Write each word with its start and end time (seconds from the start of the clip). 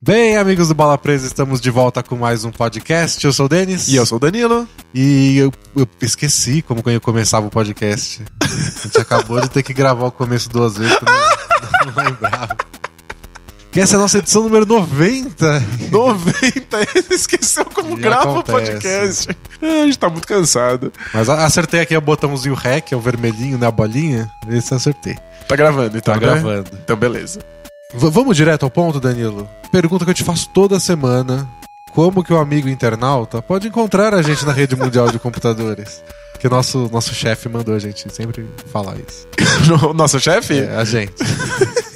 Bem, 0.00 0.36
amigos 0.36 0.68
do 0.68 0.74
Bola 0.74 0.96
Presa, 0.96 1.26
estamos 1.26 1.60
de 1.60 1.68
volta 1.68 2.02
com 2.02 2.16
mais 2.16 2.44
um 2.44 2.52
podcast. 2.52 3.22
Eu 3.24 3.32
sou 3.32 3.46
o 3.46 3.48
Denis. 3.48 3.88
E 3.88 3.96
eu 3.96 4.06
sou 4.06 4.16
o 4.16 4.20
Danilo. 4.20 4.66
E 4.94 5.38
eu, 5.38 5.52
eu 5.76 5.88
esqueci 6.00 6.62
como 6.62 6.82
eu 6.86 7.00
começava 7.00 7.48
o 7.48 7.50
podcast. 7.50 8.22
A 8.40 8.46
gente 8.86 8.98
acabou 8.98 9.40
de 9.40 9.50
ter 9.50 9.64
que 9.64 9.74
gravar 9.74 10.06
o 10.06 10.12
começo 10.12 10.48
duas 10.48 10.78
vezes, 10.78 10.96
não, 11.02 11.92
não 11.92 11.94
lembrava. 12.04 12.67
Que 13.78 13.82
essa 13.82 13.94
é 13.94 13.96
a 13.96 14.00
nossa 14.00 14.18
edição 14.18 14.42
número 14.42 14.66
90. 14.66 15.62
90, 15.92 16.78
esqueceu 17.14 17.64
como 17.64 17.96
grava 17.96 18.40
o 18.40 18.42
podcast. 18.42 19.28
Ah, 19.62 19.82
a 19.82 19.86
gente 19.86 19.96
tá 19.96 20.10
muito 20.10 20.26
cansado. 20.26 20.92
Mas 21.14 21.28
acertei 21.28 21.78
aqui 21.78 21.96
o 21.96 22.00
botãozinho 22.00 22.56
REC, 22.56 22.90
é 22.92 22.96
o 22.96 23.00
vermelhinho, 23.00 23.56
né? 23.56 23.68
A 23.68 23.70
bolinha. 23.70 24.28
Esse 24.48 24.74
acertei. 24.74 25.16
Tá 25.46 25.54
gravando, 25.54 25.96
então, 25.96 26.12
Tá 26.12 26.20
né? 26.20 26.26
gravando. 26.26 26.70
Então, 26.82 26.96
beleza. 26.96 27.38
V- 27.94 28.10
vamos 28.10 28.36
direto 28.36 28.64
ao 28.64 28.70
ponto, 28.70 28.98
Danilo? 28.98 29.48
Pergunta 29.70 30.04
que 30.04 30.10
eu 30.10 30.14
te 30.14 30.24
faço 30.24 30.48
toda 30.52 30.80
semana. 30.80 31.48
Como 31.92 32.24
que 32.24 32.32
o 32.32 32.38
amigo 32.38 32.68
internauta 32.68 33.40
pode 33.40 33.68
encontrar 33.68 34.12
a 34.12 34.22
gente 34.22 34.44
na 34.44 34.52
rede 34.52 34.74
mundial 34.74 35.08
de 35.08 35.20
computadores? 35.20 36.02
Que 36.40 36.48
o 36.48 36.50
nosso, 36.50 36.88
nosso 36.92 37.14
chefe 37.14 37.48
mandou 37.48 37.76
a 37.76 37.78
gente 37.78 38.12
sempre 38.12 38.44
falar 38.72 38.96
isso. 38.96 39.28
O 39.88 39.94
Nosso 39.94 40.18
chefe, 40.18 40.58
É, 40.62 40.74
a 40.76 40.84
gente. 40.84 41.14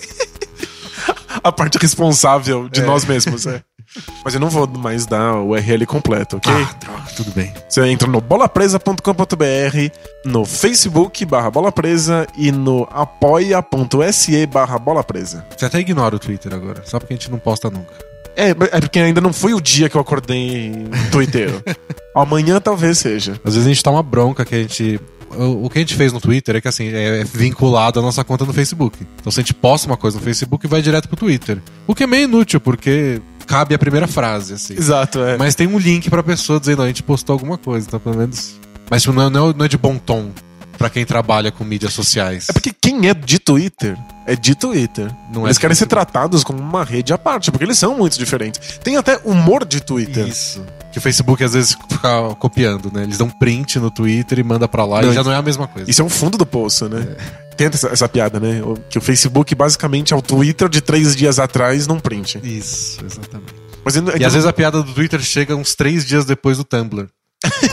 a 1.43 1.51
parte 1.53 1.79
responsável 1.79 2.69
de 2.69 2.81
É. 2.81 2.85
nós 2.85 3.05
mesmos, 3.05 3.47
é. 3.47 3.63
Mas 4.25 4.33
eu 4.35 4.41
não 4.41 4.49
vou 4.49 4.67
mais 4.67 5.05
dar 5.05 5.35
o 5.35 5.49
URL 5.51 5.85
completo, 5.87 6.37
ok? 6.39 6.51
Ah, 6.53 6.75
droga, 6.81 7.03
tudo 7.15 7.31
bem. 7.33 7.53
Você 7.69 7.85
entra 7.89 8.09
no 8.09 8.21
bolapresa.com.br, 8.21 9.93
no 10.25 10.45
Facebook 10.45 11.25
barra 11.27 11.51
Bola 11.51 11.71
Presa 11.73 12.27
e 12.37 12.51
no 12.51 12.89
apoia.se 12.91 14.47
barra 14.47 14.79
Bola 14.79 15.05
Presa. 15.05 15.45
Você 15.57 15.67
até 15.67 15.79
ignora 15.81 16.17
o 16.17 16.19
Twitter 16.19 16.55
agora, 16.55 16.83
só 16.85 16.99
porque 16.99 17.13
a 17.15 17.17
gente 17.17 17.31
não 17.31 17.39
posta 17.39 17.69
nunca. 17.71 17.93
É, 18.35 18.51
é 18.51 18.81
porque 18.81 18.99
ainda 18.99 19.21
não 19.21 19.33
foi 19.33 19.53
o 19.53 19.61
dia 19.61 19.91
que 19.91 19.97
eu 19.97 20.01
acordei 20.01 20.73
twitteiro. 21.11 21.63
Amanhã 22.17 22.61
talvez 22.61 22.99
seja. 22.99 23.33
Às 23.45 23.55
vezes 23.55 23.67
a 23.67 23.69
gente 23.69 23.83
toma 23.83 24.03
bronca 24.03 24.43
que 24.45 24.55
a 24.55 24.59
gente. 24.59 24.99
O, 25.37 25.71
que 25.71 25.79
a 25.79 25.81
gente 25.83 25.95
fez 25.95 26.13
no 26.13 26.21
Twitter 26.21 26.57
é 26.57 26.61
que 26.61 26.69
assim, 26.69 26.89
é 26.89 27.25
vinculado 27.25 27.99
à 27.99 28.03
nossa 28.03 28.23
conta 28.25 28.45
no 28.45 28.53
Facebook. 28.53 28.99
Então 29.21 29.31
se 29.33 29.41
a 29.41 29.43
gente 29.43 29.55
posta 29.55 29.87
uma 29.87 29.97
coisa 29.97 30.19
no 30.19 30.23
Facebook, 30.25 30.67
vai 30.67 30.83
direto 30.83 31.09
pro 31.09 31.17
Twitter. 31.17 31.59
O 31.87 31.95
que 31.95 32.05
é 32.05 32.07
meio 32.07 32.25
inútil, 32.25 32.61
porque 32.61 33.21
cabe 33.47 33.75
a 33.75 33.79
primeira 33.79 34.07
frase, 34.07 34.55
assim. 34.55 34.75
Exato, 34.75 35.21
é. 35.21 35.37
Mas 35.37 35.55
tem 35.55 35.67
um 35.67 35.79
link 35.79 36.09
pra 36.11 36.23
pessoa 36.23 36.61
dizendo, 36.61 36.81
"Ó, 36.83 36.85
a 36.85 36.89
gente 36.89 37.03
postou 37.03 37.33
alguma 37.35 37.57
coisa, 37.59 37.87
então 37.87 37.99
pelo 38.01 38.17
menos. 38.17 38.55
Mas 38.91 39.03
tipo, 39.03 39.15
não, 39.15 39.27
é- 39.27 39.31
não 39.31 39.51
é- 39.61 39.65
é 39.65 39.69
de 39.69 39.79
bom 39.79 39.97
tom 39.97 40.31
pra 40.79 40.91
quem 40.91 41.05
trabalha 41.05 41.51
com 41.53 41.65
mídias 41.65 41.93
sociais. 41.93 42.49
É 42.49 42.53
porque 42.53 42.73
quem 42.79 43.09
é 43.09 43.15
de 43.15 43.39
Twitter 43.39 43.97
é 44.27 44.35
de 44.37 44.55
Twitter. 44.55 45.11
Não 45.33 45.43
é 45.43 45.47
eles 45.47 45.57
de 45.57 45.61
querem 45.61 45.75
ser 45.75 45.87
tratados 45.87 46.43
como 46.45 46.59
uma 46.61 46.85
rede 46.85 47.13
à 47.13 47.19
parte, 47.19 47.51
porque 47.51 47.65
eles 47.65 47.79
são 47.79 47.97
muito 47.97 48.19
diferentes. 48.19 48.79
Tem 48.83 48.97
até 48.97 49.19
humor 49.25 49.65
de 49.65 49.81
Twitter. 49.81 50.27
Isso. 50.27 50.65
Que 50.93 50.99
o 50.99 51.01
Facebook 51.01 51.43
às 51.43 51.55
vezes 51.55 51.73
fica 51.91 52.35
copiando, 52.39 52.93
né? 52.93 53.03
Eles 53.05 53.17
dão 53.19 53.29
print 53.31 53.79
no 53.79 53.91
Twitter 53.91 54.39
e 54.39 54.43
manda 54.43 54.69
pra 54.69 54.85
lá 54.85 55.01
Não, 55.03 55.11
e 55.11 55.15
já 55.15 55.25
não 55.25 55.33
é 55.33 55.37
a 55.37 55.43
mesma 55.43 55.67
coisa. 55.67 55.91
Isso 55.91 56.03
é 56.03 56.05
um 56.05 56.09
fundo 56.11 56.37
do 56.37 56.45
poço, 56.45 56.89
né? 56.89 57.17
Tem 57.57 57.67
essa, 57.69 57.89
essa 57.89 58.09
piada, 58.09 58.39
né? 58.39 58.63
O- 58.63 58.75
Que 58.91 58.99
o 58.99 59.01
Facebook 59.01 59.55
basicamente 59.55 60.13
é 60.13 60.17
o 60.17 60.21
Twitter 60.23 60.69
de 60.69 60.81
três 60.83 61.17
dias 61.17 61.39
atrás 61.39 61.87
num 61.87 61.99
print. 61.99 62.39
Isso, 62.45 63.03
exatamente. 63.05 63.55
Mas 63.85 63.97
ainda- 63.97 64.17
E 64.19 64.25
às 64.25 64.33
vezes 64.35 64.47
a 64.47 64.53
piada 64.53 64.83
do 64.83 64.93
Twitter 64.93 65.21
chega 65.21 65.57
uns 65.57 65.75
três 65.75 66.05
dias 66.05 66.25
depois 66.27 66.59
do 66.59 66.65
Tumblr. 66.65 67.09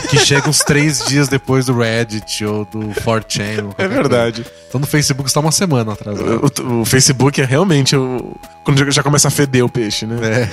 que 0.08 0.18
chega 0.18 0.48
uns 0.50 0.58
três 0.60 1.04
dias 1.06 1.28
depois 1.28 1.66
do 1.66 1.78
Reddit 1.78 2.44
ou 2.44 2.64
do 2.64 2.80
4chan. 3.02 3.66
ou 3.66 3.74
É 3.78 3.86
verdade. 3.86 4.42
coisa. 4.42 4.58
Então 4.68 4.80
no 4.80 4.86
Facebook 4.86 5.28
está 5.28 5.38
uma 5.40 5.52
semana 5.52 5.92
atrasado. 5.92 6.42
O, 6.66 6.80
o 6.80 6.84
Facebook 6.84 7.40
é 7.40 7.44
realmente 7.44 7.94
o. 7.94 8.34
Quando 8.64 8.78
já- 8.78 8.90
já 8.90 9.02
começa 9.02 9.28
a 9.28 9.30
feder 9.30 9.64
o 9.64 9.68
peixe, 9.68 10.06
né? 10.06 10.16
É. 10.42 10.48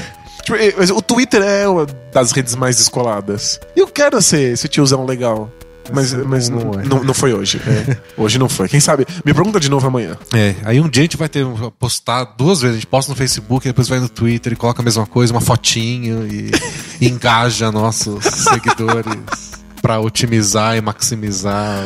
Tipo, 0.48 0.98
o 0.98 1.02
Twitter 1.02 1.42
é 1.42 1.68
uma 1.68 1.86
das 2.14 2.32
redes 2.32 2.56
mais 2.56 2.78
descoladas. 2.78 3.60
E 3.76 3.82
eu 3.82 3.88
quero 3.88 4.22
ser 4.22 4.54
esse 4.54 4.68
tiozão 4.70 5.06
legal. 5.06 5.52
Mas, 5.94 6.14
Mas 6.14 6.50
não 6.50 6.60
não, 6.60 6.80
é. 6.80 6.84
não, 6.84 7.04
não 7.04 7.14
foi 7.14 7.34
hoje. 7.34 7.62
É. 7.66 7.98
Hoje 8.22 8.38
não 8.38 8.50
foi. 8.50 8.68
Quem 8.68 8.80
sabe? 8.80 9.06
Me 9.24 9.34
pergunta 9.34 9.58
de 9.58 9.70
novo 9.70 9.88
amanhã. 9.88 10.18
É, 10.34 10.54
aí 10.66 10.82
um 10.82 10.90
dia 10.90 11.02
a 11.02 11.06
gente 11.06 11.16
vai 11.16 11.30
ter 11.30 11.46
postar 11.80 12.26
duas 12.38 12.60
vezes. 12.60 12.76
A 12.76 12.80
gente 12.80 12.88
posta 12.88 13.10
no 13.10 13.16
Facebook, 13.16 13.66
depois 13.66 13.88
vai 13.88 13.98
no 13.98 14.10
Twitter 14.10 14.52
e 14.52 14.56
coloca 14.58 14.82
a 14.82 14.84
mesma 14.84 15.06
coisa, 15.06 15.34
uma 15.34 15.40
fotinho 15.40 16.28
e, 16.28 16.52
e 17.00 17.08
engaja 17.08 17.72
nossos 17.72 18.22
seguidores 18.26 19.52
pra 19.82 20.00
otimizar 20.02 20.76
e 20.76 20.82
maximizar 20.82 21.86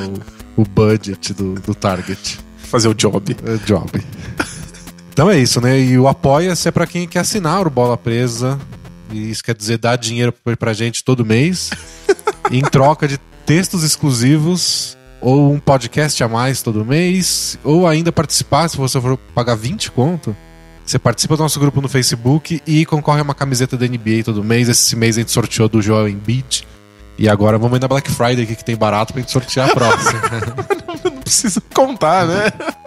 o, 0.57 0.61
o 0.63 0.65
budget 0.65 1.33
do, 1.33 1.53
do 1.55 1.75
target. 1.75 2.39
Fazer 2.57 2.87
o 2.87 2.95
job. 2.95 3.35
É, 3.45 3.57
job. 3.67 3.87
Então 5.13 5.29
é 5.29 5.37
isso, 5.37 5.59
né? 5.61 5.79
E 5.79 5.97
o 5.97 6.07
Apoia-se 6.07 6.67
é 6.67 6.71
pra 6.71 6.87
quem 6.87 7.07
quer 7.07 7.19
assinar 7.19 7.67
o 7.67 7.69
Bola 7.69 7.97
Presa. 7.97 8.59
E 9.11 9.29
isso 9.29 9.43
quer 9.43 9.55
dizer 9.55 9.77
dar 9.77 9.97
dinheiro 9.97 10.33
pra- 10.57 10.73
gente 10.73 11.03
todo 11.03 11.25
mês. 11.25 11.69
em 12.49 12.61
troca 12.61 13.07
de 13.07 13.17
textos 13.45 13.83
exclusivos. 13.83 14.97
Ou 15.19 15.53
um 15.53 15.59
podcast 15.59 16.23
a 16.23 16.27
mais 16.27 16.61
todo 16.61 16.83
mês. 16.85 17.59
Ou 17.63 17.85
ainda 17.87 18.11
participar, 18.11 18.67
se 18.69 18.77
você 18.77 18.99
for 18.99 19.17
pagar 19.35 19.55
20 19.55 19.91
conto. 19.91 20.35
Você 20.83 20.97
participa 20.97 21.37
do 21.37 21.43
nosso 21.43 21.59
grupo 21.59 21.79
no 21.79 21.87
Facebook 21.87 22.61
e 22.65 22.85
concorre 22.85 23.19
a 23.19 23.23
uma 23.23 23.35
camiseta 23.35 23.77
da 23.77 23.85
NBA 23.87 24.23
todo 24.25 24.43
mês. 24.43 24.67
Esse 24.67 24.95
mês 24.95 25.15
a 25.17 25.19
gente 25.21 25.31
sorteou 25.31 25.69
do 25.69 25.81
Joel 25.81 26.09
Embiid. 26.09 26.67
E 27.19 27.29
agora 27.29 27.57
vamos 27.57 27.77
ir 27.77 27.81
na 27.81 27.87
Black 27.87 28.09
Friday 28.09 28.43
aqui 28.43 28.55
que 28.55 28.65
tem 28.65 28.75
barato 28.75 29.13
pra 29.13 29.21
gente 29.21 29.31
sortear 29.31 29.69
a 29.69 29.73
próxima. 29.73 30.21
Não 31.05 31.21
precisa 31.21 31.61
contar, 31.73 32.25
né? 32.25 32.51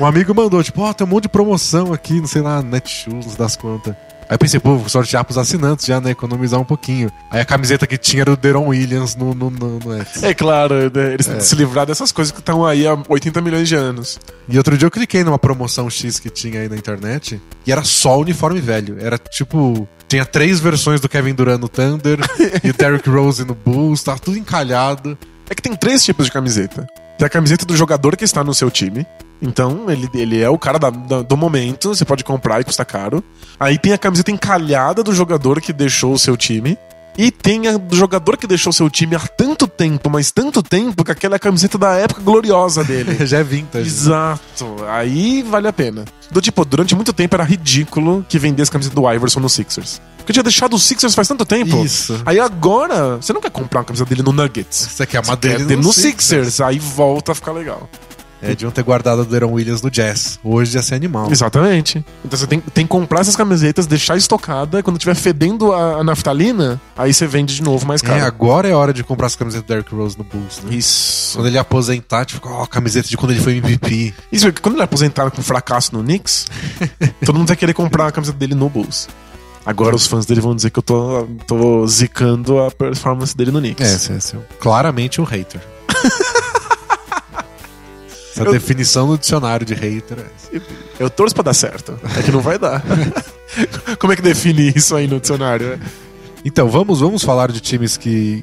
Um 0.00 0.06
amigo 0.06 0.34
mandou, 0.34 0.62
tipo, 0.62 0.82
ó, 0.82 0.92
tem 0.92 1.06
um 1.06 1.10
monte 1.10 1.24
de 1.24 1.28
promoção 1.28 1.92
aqui, 1.92 2.20
não 2.20 2.26
sei 2.26 2.40
lá, 2.40 2.62
Netshoes, 2.62 3.34
das 3.34 3.56
contas. 3.56 3.94
Aí 4.28 4.34
eu 4.34 4.38
pensei, 4.38 4.60
pô, 4.60 4.76
vou 4.76 4.88
sortear 4.90 5.24
pros 5.24 5.38
assinantes 5.38 5.86
já, 5.86 6.00
né? 6.02 6.10
Economizar 6.10 6.60
um 6.60 6.64
pouquinho. 6.64 7.10
Aí 7.30 7.40
a 7.40 7.44
camiseta 7.46 7.86
que 7.86 7.96
tinha 7.96 8.22
era 8.22 8.32
o 8.32 8.36
Deron 8.36 8.66
Williams 8.66 9.16
no, 9.16 9.34
no, 9.34 9.50
no, 9.50 9.78
no. 9.78 10.06
É 10.22 10.34
claro, 10.34 10.74
né? 10.74 11.14
eles 11.14 11.26
têm 11.26 11.36
que 11.38 11.44
se 11.44 11.54
livrar 11.54 11.86
dessas 11.86 12.12
coisas 12.12 12.30
que 12.30 12.40
estão 12.40 12.64
aí 12.64 12.86
há 12.86 12.96
80 13.08 13.40
milhões 13.40 13.66
de 13.66 13.74
anos. 13.74 14.20
E 14.46 14.58
outro 14.58 14.76
dia 14.76 14.86
eu 14.86 14.90
cliquei 14.90 15.24
numa 15.24 15.38
promoção 15.38 15.88
X 15.88 16.20
que 16.20 16.28
tinha 16.28 16.60
aí 16.60 16.68
na 16.68 16.76
internet 16.76 17.40
e 17.66 17.72
era 17.72 17.82
só 17.82 18.20
uniforme 18.20 18.60
velho. 18.60 18.98
Era 19.00 19.16
tipo. 19.16 19.88
Tinha 20.06 20.26
três 20.26 20.60
versões 20.60 21.00
do 21.00 21.08
Kevin 21.08 21.34
Durant 21.34 21.60
no 21.60 21.68
Thunder 21.68 22.18
e 22.62 22.70
o 22.70 22.74
Derrick 22.74 23.08
Rose 23.08 23.44
no 23.44 23.54
Bulls, 23.54 24.02
tava 24.02 24.18
tudo 24.18 24.36
encalhado. 24.36 25.16
É 25.48 25.54
que 25.54 25.62
tem 25.62 25.74
três 25.74 26.04
tipos 26.04 26.26
de 26.26 26.32
camiseta. 26.32 26.86
Tem 27.16 27.26
a 27.26 27.30
camiseta 27.30 27.64
do 27.64 27.74
jogador 27.74 28.14
que 28.16 28.24
está 28.24 28.44
no 28.44 28.54
seu 28.54 28.70
time. 28.70 29.06
Então, 29.40 29.84
ele, 29.88 30.08
ele 30.14 30.40
é 30.40 30.48
o 30.50 30.58
cara 30.58 30.78
da- 30.78 30.90
da- 30.90 31.22
do 31.22 31.36
momento, 31.36 31.88
você 31.94 32.04
pode 32.04 32.24
comprar 32.24 32.60
e 32.60 32.64
custa 32.64 32.84
caro. 32.84 33.22
Aí 33.58 33.78
tem 33.78 33.92
a 33.92 33.98
camiseta 33.98 34.30
encalhada 34.30 35.02
do 35.02 35.14
jogador 35.14 35.60
que 35.60 35.72
deixou 35.72 36.12
o 36.12 36.18
seu 36.18 36.36
time. 36.36 36.76
E 37.16 37.32
tem 37.32 37.66
a 37.66 37.76
do 37.76 37.96
jogador 37.96 38.36
que 38.36 38.46
deixou 38.46 38.70
o 38.70 38.72
seu 38.72 38.88
time 38.88 39.16
há 39.16 39.18
tanto 39.18 39.66
tempo, 39.66 40.08
mas 40.08 40.30
tanto 40.30 40.62
tempo, 40.62 41.02
que 41.02 41.10
aquela 41.10 41.34
é 41.34 41.36
a 41.36 41.40
camiseta 41.40 41.76
da 41.76 41.94
época 41.96 42.20
gloriosa 42.22 42.84
dele. 42.84 43.16
Já 43.26 43.38
é 43.38 43.42
vintage. 43.42 43.88
Exato. 43.88 44.76
Aí 44.88 45.42
vale 45.42 45.66
a 45.66 45.72
pena. 45.72 46.04
Do 46.30 46.40
tipo, 46.40 46.64
durante 46.64 46.94
muito 46.94 47.12
tempo 47.12 47.34
era 47.34 47.42
ridículo 47.42 48.24
que 48.28 48.38
vendesse 48.38 48.70
camiseta 48.70 48.94
do 48.94 49.10
Iverson 49.12 49.40
no 49.40 49.48
Sixers. 49.48 50.00
Porque 50.18 50.32
tinha 50.32 50.44
deixado 50.44 50.74
o 50.76 50.78
Sixers 50.78 51.12
faz 51.14 51.26
tanto 51.26 51.44
tempo. 51.44 51.84
Isso. 51.84 52.20
Aí 52.24 52.38
agora, 52.38 53.16
você 53.16 53.32
não 53.32 53.40
quer 53.40 53.50
comprar 53.50 53.80
uma 53.80 53.84
camisa 53.86 54.04
dele 54.04 54.22
no 54.22 54.30
Nuggets. 54.30 54.76
Você 54.92 55.04
quer 55.04 55.18
uma 55.18 55.24
Você 55.34 55.36
quer 55.38 55.56
dele 55.56 55.64
ter 55.66 55.76
no 55.76 55.82
no 55.84 55.92
Sixers. 55.92 56.22
Sixers. 56.22 56.60
Aí 56.60 56.78
volta 56.78 57.32
a 57.32 57.34
ficar 57.34 57.50
legal. 57.50 57.88
É, 58.40 58.48
deviam 58.48 58.70
ter 58.70 58.82
guardado 58.84 59.22
o 59.22 59.24
Deron 59.24 59.50
Williams 59.52 59.82
no 59.82 59.90
Jazz. 59.90 60.38
Hoje 60.44 60.76
ia 60.76 60.82
ser 60.82 60.94
animal. 60.94 61.30
Exatamente. 61.30 62.04
Então 62.24 62.38
você 62.38 62.46
tem, 62.46 62.60
tem 62.60 62.84
que 62.84 62.88
comprar 62.90 63.20
essas 63.20 63.34
camisetas, 63.34 63.86
deixar 63.86 64.16
estocada. 64.16 64.82
Quando 64.82 64.98
tiver 64.98 65.14
fedendo 65.16 65.72
a, 65.72 65.96
a 66.00 66.04
naftalina, 66.04 66.80
aí 66.96 67.12
você 67.12 67.26
vende 67.26 67.54
de 67.56 67.62
novo 67.62 67.86
mais 67.86 68.02
É, 68.02 68.06
caro. 68.06 68.24
agora 68.24 68.68
é 68.68 68.74
hora 68.74 68.92
de 68.92 69.02
comprar 69.02 69.26
as 69.26 69.34
camisetas 69.36 69.64
do 69.64 69.68
Derrick 69.68 69.92
Rose 69.94 70.16
no 70.16 70.24
Bulls, 70.24 70.60
né? 70.62 70.74
Isso. 70.74 71.36
Quando 71.36 71.46
ele 71.48 71.58
aposentar, 71.58 72.24
tipo, 72.24 72.48
ó, 72.48 72.62
a 72.62 72.66
camiseta 72.66 73.08
de 73.08 73.16
quando 73.16 73.32
ele 73.32 73.40
foi 73.40 73.56
MVP. 73.56 74.14
Isso, 74.30 74.46
porque 74.46 74.60
quando 74.62 74.74
ele 74.76 74.82
é 74.82 74.84
aposentado 74.84 75.30
com 75.30 75.42
fracasso 75.42 75.92
no 75.94 76.02
Knicks, 76.02 76.46
todo 77.26 77.36
mundo 77.38 77.48
vai 77.48 77.56
querer 77.56 77.74
comprar 77.74 78.06
a 78.06 78.12
camiseta 78.12 78.38
dele 78.38 78.54
no 78.54 78.68
Bulls. 78.68 79.08
Agora 79.66 79.94
os 79.96 80.06
fãs 80.06 80.24
dele 80.24 80.40
vão 80.40 80.54
dizer 80.54 80.70
que 80.70 80.78
eu 80.78 80.82
tô, 80.82 81.26
tô 81.46 81.86
zicando 81.86 82.58
a 82.60 82.70
performance 82.70 83.36
dele 83.36 83.50
no 83.50 83.58
Knicks. 83.58 84.08
É, 84.08 84.14
esse 84.16 84.36
é, 84.36 84.38
é 84.38 84.42
claramente 84.60 85.20
um 85.20 85.24
hater. 85.24 85.60
Essa 88.40 88.48
Eu- 88.48 88.52
definição 88.52 89.06
no 89.06 89.18
dicionário 89.18 89.64
de 89.66 89.74
hater 89.74 90.18
é 90.18 90.22
essa. 90.22 90.62
Eu 90.98 91.08
torço 91.10 91.34
pra 91.34 91.44
dar 91.44 91.54
certo. 91.54 91.98
É 92.18 92.22
que 92.22 92.30
não 92.30 92.40
vai 92.40 92.58
dar. 92.58 92.82
Como 93.98 94.12
é 94.12 94.16
que 94.16 94.22
define 94.22 94.72
isso 94.74 94.94
aí 94.94 95.06
no 95.06 95.18
dicionário? 95.20 95.76
né? 95.76 95.80
Então, 96.44 96.68
vamos, 96.68 97.00
vamos 97.00 97.22
falar 97.22 97.50
de 97.50 97.60
times 97.60 97.96
que 97.96 98.42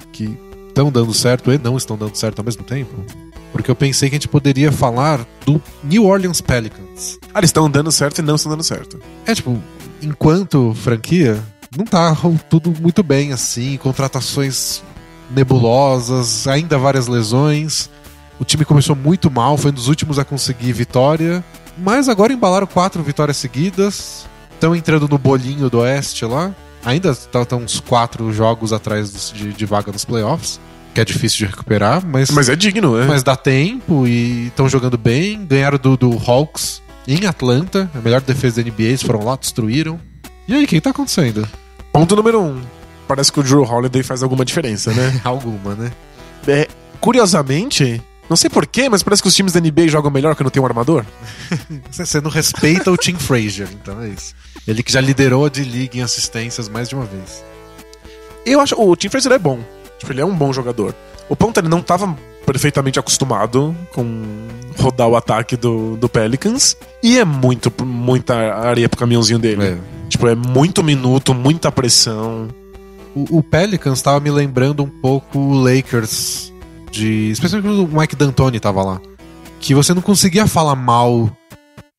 estão 0.68 0.92
dando 0.92 1.14
certo 1.14 1.52
e 1.52 1.58
não 1.58 1.78
estão 1.78 1.98
dando 1.98 2.16
certo 2.16 2.40
ao 2.40 2.46
mesmo 2.46 2.64
tempo? 2.64 2.94
porque 3.52 3.72
eu 3.72 3.76
pensei 3.76 4.10
que 4.10 4.16
a 4.16 4.18
gente 4.18 4.28
poderia 4.28 4.70
falar 4.70 5.26
do 5.46 5.62
New 5.82 6.04
Orleans 6.06 6.42
Pelicans. 6.42 7.18
Ah, 7.34 7.40
eles 7.40 7.48
estão 7.48 7.70
dando 7.70 7.90
certo 7.90 8.20
e 8.20 8.22
não 8.22 8.36
estão 8.36 8.52
dando 8.52 8.64
certo. 8.64 9.00
É, 9.26 9.34
tipo, 9.34 9.58
enquanto 10.02 10.74
franquia, 10.76 11.42
não 11.78 11.86
tá 11.86 12.14
tudo 12.50 12.70
muito 12.82 13.02
bem 13.02 13.32
assim, 13.32 13.78
contratações 13.78 14.84
nebulosas, 15.32 16.48
ainda 16.48 16.78
várias 16.78 17.08
lesões. 17.08 17.90
O 18.40 18.46
time 18.46 18.66
começou 18.66 18.96
muito 18.96 19.32
mal, 19.32 19.58
foi 19.58 19.72
um 19.72 19.74
dos 19.74 19.88
últimos 19.88 20.20
a 20.20 20.26
conseguir 20.26 20.74
vitória, 20.74 21.44
mas 21.78 22.10
agora 22.10 22.34
embalaram 22.34 22.68
quatro 22.68 23.02
vitórias 23.02 23.38
seguidas, 23.38 24.28
estão 24.54 24.76
entrando 24.76 25.08
no 25.08 25.18
bolinho 25.18 25.70
do 25.70 25.80
Oeste 25.80 26.26
lá. 26.26 26.54
Ainda 26.84 27.12
estão 27.12 27.60
uns 27.60 27.80
quatro 27.80 28.32
jogos 28.32 28.72
atrás 28.72 29.32
de, 29.34 29.54
de 29.54 29.66
vaga 29.66 29.92
nos 29.92 30.06
playoffs 30.06 30.60
que 30.96 31.02
é 31.02 31.06
difícil 31.06 31.40
de 31.40 31.52
recuperar, 31.52 32.02
mas. 32.06 32.32
Mas 32.32 32.48
é 32.48 32.56
digno, 32.56 32.98
né? 32.98 33.06
Mas 33.06 33.22
dá 33.22 33.36
tempo 33.36 34.08
e 34.08 34.48
estão 34.48 34.70
jogando 34.70 34.98
bem. 34.98 35.46
Ganharam 35.46 35.78
do, 35.78 35.98
do 35.98 36.18
Hawks 36.26 36.82
em 37.06 37.26
Atlanta, 37.26 37.92
a 37.94 38.00
melhor 38.00 38.22
defesa 38.22 38.64
da 38.64 38.70
NBA, 38.70 38.84
eles 38.84 39.04
foram 39.04 39.24
lá, 39.24 39.36
destruíram. 39.36 40.00
E 40.48 40.54
aí, 40.54 40.64
o 40.64 40.68
que 40.68 40.80
tá 40.80 40.92
acontecendo? 40.92 41.48
Ponto 41.92 42.16
número 42.16 42.42
um. 42.42 42.62
Parece 43.08 43.32
que 43.32 43.40
o 43.40 43.44
Drew 43.44 43.64
Holiday 43.64 44.02
faz 44.04 44.24
alguma 44.24 44.46
diferença, 44.46 44.94
né? 44.94 45.20
alguma, 45.24 45.76
né? 45.76 45.92
É, 46.48 46.68
curiosamente, 47.02 48.02
não 48.30 48.36
sei 48.36 48.50
porquê, 48.50 48.90
mas 48.90 49.04
parece 49.04 49.22
que 49.22 49.28
os 49.28 49.36
times 49.36 49.54
da 49.54 49.60
NBA 49.60 49.88
jogam 49.88 50.10
melhor 50.10 50.36
quando 50.36 50.50
tem 50.50 50.62
um 50.62 50.66
armador. 50.66 51.06
Você 51.92 52.20
não 52.20 52.32
respeita 52.32 52.92
o 52.92 52.98
Tim 52.98 53.16
Frazier, 53.16 53.68
então 53.72 54.02
é 54.02 54.10
isso. 54.10 54.34
Ele 54.68 54.82
que 54.82 54.92
já 54.92 55.00
liderou 55.00 55.46
a 55.46 55.50
D-League 55.50 56.00
em 56.00 56.02
assistências 56.02 56.68
mais 56.68 56.90
de 56.90 56.96
uma 56.96 57.06
vez. 57.06 57.44
Eu 58.46 58.60
acho. 58.60 58.80
O 58.80 58.96
Tim 58.96 59.10
Frazier 59.10 59.34
é 59.34 59.40
bom. 59.40 59.60
Tipo, 60.00 60.12
ele 60.12 60.22
é 60.22 60.26
um 60.26 60.36
bom 60.36 60.52
jogador. 60.52 60.94
O 61.30 61.36
ponto 61.36 61.58
é 61.58 61.62
ele 61.62 61.70
não 61.70 61.80
estava 61.80 62.16
perfeitamente 62.46 63.00
acostumado 63.00 63.76
com 63.92 64.24
rodar 64.78 65.08
o 65.08 65.16
ataque 65.16 65.56
do, 65.56 65.98
do 65.98 66.08
Pelicans. 66.08 66.78
E 67.02 67.18
é 67.18 67.26
muito, 67.26 67.72
muita 67.84 68.36
areia 68.36 68.88
pro 68.88 69.00
caminhãozinho 69.00 69.40
dele. 69.40 69.64
É. 69.64 69.78
Tipo, 70.10 70.28
é 70.28 70.36
muito 70.36 70.84
minuto, 70.84 71.34
muita 71.34 71.72
pressão. 71.72 72.48
O, 73.16 73.40
o 73.40 73.44
Pelicans 73.44 73.98
estava 73.98 74.20
me 74.20 74.30
lembrando 74.30 74.84
um 74.84 74.90
pouco 74.90 75.40
o 75.40 75.54
Lakers, 75.54 76.52
de 76.96 77.30
especialmente 77.32 77.68
quando 77.68 77.86
o 77.86 78.00
Mike 78.00 78.16
D'Antoni 78.16 78.60
tava 78.60 78.84
lá. 78.84 79.02
Que 79.60 79.74
você 79.74 79.94
não 79.94 80.02
conseguia 80.02 80.48
falar 80.48 80.76
mal 80.76 81.30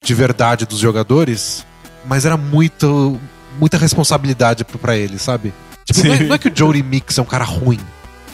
de 0.02 0.14
verdade 0.14 0.66
dos 0.66 0.78
jogadores, 0.78 1.66
mas 2.04 2.24
era 2.24 2.36
muito, 2.36 3.18
muita 3.58 3.76
responsabilidade 3.76 4.64
para 4.64 4.96
ele, 4.96 5.18
sabe? 5.18 5.52
Tipo, 5.84 6.06
não 6.06 6.14
é, 6.14 6.22
não 6.24 6.34
é, 6.34 6.38
que 6.38 6.48
o 6.48 6.52
Jody 6.54 6.82
Mix 6.82 7.18
é 7.18 7.22
um 7.22 7.26
cara 7.26 7.44
ruim. 7.44 7.80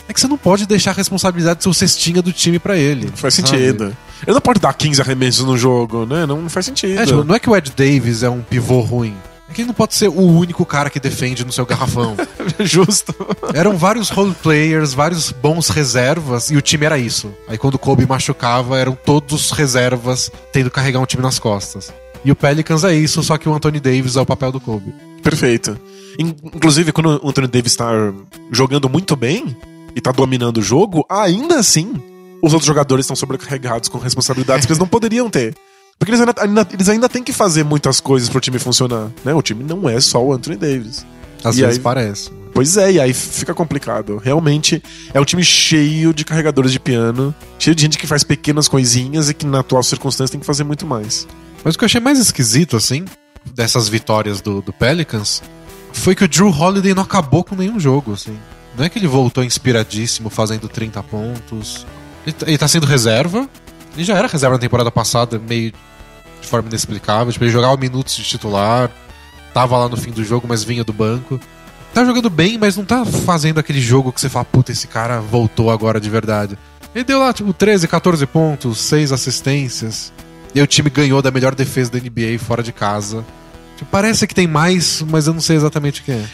É 0.08 0.12
que 0.12 0.20
você 0.20 0.28
não 0.28 0.38
pode 0.38 0.66
deixar 0.66 0.90
a 0.90 0.94
responsabilidade 0.94 1.58
de 1.58 1.62
ser 1.64 1.68
o 1.68 1.74
cestinha 1.74 2.20
do 2.20 2.32
time 2.32 2.58
para 2.58 2.76
ele. 2.76 3.06
Não 3.06 3.16
faz 3.16 3.34
sabe? 3.34 3.48
sentido. 3.48 3.96
Ele 4.26 4.34
não 4.34 4.40
pode 4.40 4.60
dar 4.60 4.72
15 4.72 5.00
arremessos 5.00 5.44
no 5.44 5.56
jogo, 5.56 6.04
né? 6.04 6.26
Não, 6.26 6.42
não 6.42 6.48
faz 6.50 6.66
sentido. 6.66 6.98
É, 6.98 7.06
tipo, 7.06 7.24
não 7.24 7.34
é 7.34 7.38
que 7.38 7.48
o 7.48 7.56
Ed 7.56 7.72
Davis 7.74 8.22
é 8.22 8.30
um 8.30 8.42
pivô 8.42 8.80
ruim. 8.80 9.14
Que 9.52 9.62
ele 9.62 9.68
não 9.68 9.74
pode 9.74 9.94
ser 9.94 10.08
o 10.08 10.20
único 10.20 10.64
cara 10.64 10.88
que 10.90 10.98
defende 10.98 11.44
no 11.44 11.52
seu 11.52 11.66
garrafão. 11.66 12.16
Justo. 12.60 13.14
Eram 13.54 13.76
vários 13.76 14.08
role 14.08 14.34
players, 14.42 14.94
vários 14.94 15.30
bons 15.30 15.68
reservas, 15.68 16.50
e 16.50 16.56
o 16.56 16.62
time 16.62 16.86
era 16.86 16.98
isso. 16.98 17.32
Aí 17.46 17.58
quando 17.58 17.74
o 17.74 17.78
Kobe 17.78 18.06
machucava, 18.06 18.78
eram 18.78 18.96
todos 19.04 19.50
reservas 19.50 20.30
tendo 20.52 20.70
que 20.70 20.76
carregar 20.76 21.00
um 21.00 21.06
time 21.06 21.22
nas 21.22 21.38
costas. 21.38 21.92
E 22.24 22.30
o 22.30 22.36
Pelicans 22.36 22.84
é 22.84 22.94
isso, 22.94 23.22
só 23.22 23.36
que 23.36 23.48
o 23.48 23.54
Anthony 23.54 23.80
Davis 23.80 24.16
é 24.16 24.20
o 24.20 24.26
papel 24.26 24.52
do 24.52 24.60
Kobe. 24.60 24.94
Perfeito. 25.22 25.78
Inclusive, 26.18 26.92
quando 26.92 27.20
o 27.22 27.28
Anthony 27.28 27.48
Davis 27.48 27.72
está 27.72 27.90
jogando 28.50 28.88
muito 28.88 29.16
bem 29.16 29.56
e 29.94 29.98
está 29.98 30.12
dominando 30.12 30.58
o 30.58 30.62
jogo, 30.62 31.04
ainda 31.08 31.58
assim, 31.58 31.94
os 32.42 32.52
outros 32.52 32.66
jogadores 32.66 33.04
estão 33.04 33.16
sobrecarregados 33.16 33.88
com 33.88 33.98
responsabilidades 33.98 34.66
que 34.66 34.72
eles 34.72 34.78
não 34.78 34.88
poderiam 34.88 35.30
ter. 35.30 35.54
Porque 36.02 36.10
eles 36.10 36.20
ainda, 36.20 36.34
ainda, 36.36 36.68
eles 36.72 36.88
ainda 36.88 37.08
têm 37.08 37.22
que 37.22 37.32
fazer 37.32 37.62
muitas 37.62 38.00
coisas 38.00 38.28
pro 38.28 38.40
time 38.40 38.58
funcionar. 38.58 39.08
Né? 39.24 39.32
O 39.32 39.40
time 39.40 39.62
não 39.62 39.88
é 39.88 40.00
só 40.00 40.20
o 40.20 40.32
Anthony 40.32 40.56
Davis. 40.56 41.06
Às 41.44 41.56
e 41.56 41.60
vezes 41.60 41.76
aí, 41.76 41.80
parece. 41.80 42.28
Pois 42.52 42.76
é, 42.76 42.90
e 42.90 43.00
aí 43.00 43.14
fica 43.14 43.54
complicado. 43.54 44.16
Realmente 44.16 44.82
é 45.14 45.20
um 45.20 45.24
time 45.24 45.44
cheio 45.44 46.12
de 46.12 46.24
carregadores 46.24 46.72
de 46.72 46.80
piano, 46.80 47.32
cheio 47.56 47.72
de 47.72 47.82
gente 47.82 47.98
que 47.98 48.08
faz 48.08 48.24
pequenas 48.24 48.66
coisinhas 48.66 49.30
e 49.30 49.34
que 49.34 49.46
na 49.46 49.60
atual 49.60 49.80
circunstância 49.84 50.32
tem 50.32 50.40
que 50.40 50.46
fazer 50.46 50.64
muito 50.64 50.84
mais. 50.84 51.24
Mas 51.62 51.76
o 51.76 51.78
que 51.78 51.84
eu 51.84 51.86
achei 51.86 52.00
mais 52.00 52.18
esquisito, 52.18 52.76
assim, 52.76 53.04
dessas 53.54 53.88
vitórias 53.88 54.40
do, 54.40 54.60
do 54.60 54.72
Pelicans, 54.72 55.40
foi 55.92 56.16
que 56.16 56.24
o 56.24 56.28
Drew 56.28 56.50
Holiday 56.50 56.94
não 56.94 57.04
acabou 57.04 57.44
com 57.44 57.54
nenhum 57.54 57.78
jogo, 57.78 58.14
assim. 58.14 58.36
Não 58.76 58.84
é 58.84 58.88
que 58.88 58.98
ele 58.98 59.06
voltou 59.06 59.44
inspiradíssimo, 59.44 60.30
fazendo 60.30 60.68
30 60.68 61.00
pontos. 61.04 61.86
Ele, 62.26 62.32
tá, 62.32 62.46
ele 62.48 62.58
tá 62.58 62.66
sendo 62.66 62.86
reserva. 62.86 63.48
Ele 63.94 64.02
já 64.02 64.16
era 64.16 64.26
reserva 64.26 64.56
na 64.56 64.60
temporada 64.60 64.90
passada, 64.90 65.38
meio 65.38 65.72
forma 66.52 66.68
inexplicável. 66.68 67.32
Tipo, 67.32 67.44
ele 67.44 67.50
jogava 67.50 67.76
minutos 67.78 68.14
de 68.14 68.22
titular, 68.22 68.90
tava 69.54 69.78
lá 69.78 69.88
no 69.88 69.96
fim 69.96 70.10
do 70.10 70.22
jogo, 70.22 70.46
mas 70.46 70.62
vinha 70.62 70.84
do 70.84 70.92
banco. 70.92 71.40
Tá 71.94 72.04
jogando 72.04 72.28
bem, 72.28 72.58
mas 72.58 72.76
não 72.76 72.84
tá 72.84 73.04
fazendo 73.04 73.58
aquele 73.58 73.80
jogo 73.80 74.12
que 74.12 74.20
você 74.20 74.28
fala, 74.28 74.44
puta, 74.44 74.70
esse 74.70 74.86
cara 74.86 75.20
voltou 75.20 75.70
agora 75.70 75.98
de 75.98 76.10
verdade. 76.10 76.58
Ele 76.94 77.04
deu 77.04 77.18
lá, 77.18 77.32
tipo, 77.32 77.52
13, 77.52 77.88
14 77.88 78.26
pontos, 78.26 78.78
6 78.78 79.12
assistências. 79.12 80.12
E 80.54 80.60
o 80.60 80.66
time 80.66 80.90
ganhou 80.90 81.22
da 81.22 81.30
melhor 81.30 81.54
defesa 81.54 81.90
da 81.90 81.98
NBA 81.98 82.38
fora 82.38 82.62
de 82.62 82.72
casa. 82.72 83.24
Parece 83.90 84.26
que 84.26 84.34
tem 84.34 84.46
mais, 84.46 85.02
mas 85.08 85.26
eu 85.26 85.34
não 85.34 85.40
sei 85.40 85.56
exatamente 85.56 86.02
o 86.02 86.04
que 86.04 86.12
é. 86.12 86.24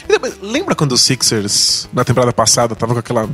Lembra 0.41 0.75
quando 0.75 0.91
os 0.91 1.01
Sixers, 1.01 1.89
na 1.91 2.03
temporada 2.03 2.31
passada, 2.31 2.75
tava 2.75 2.93
com 2.93 2.99
aquela 2.99 3.27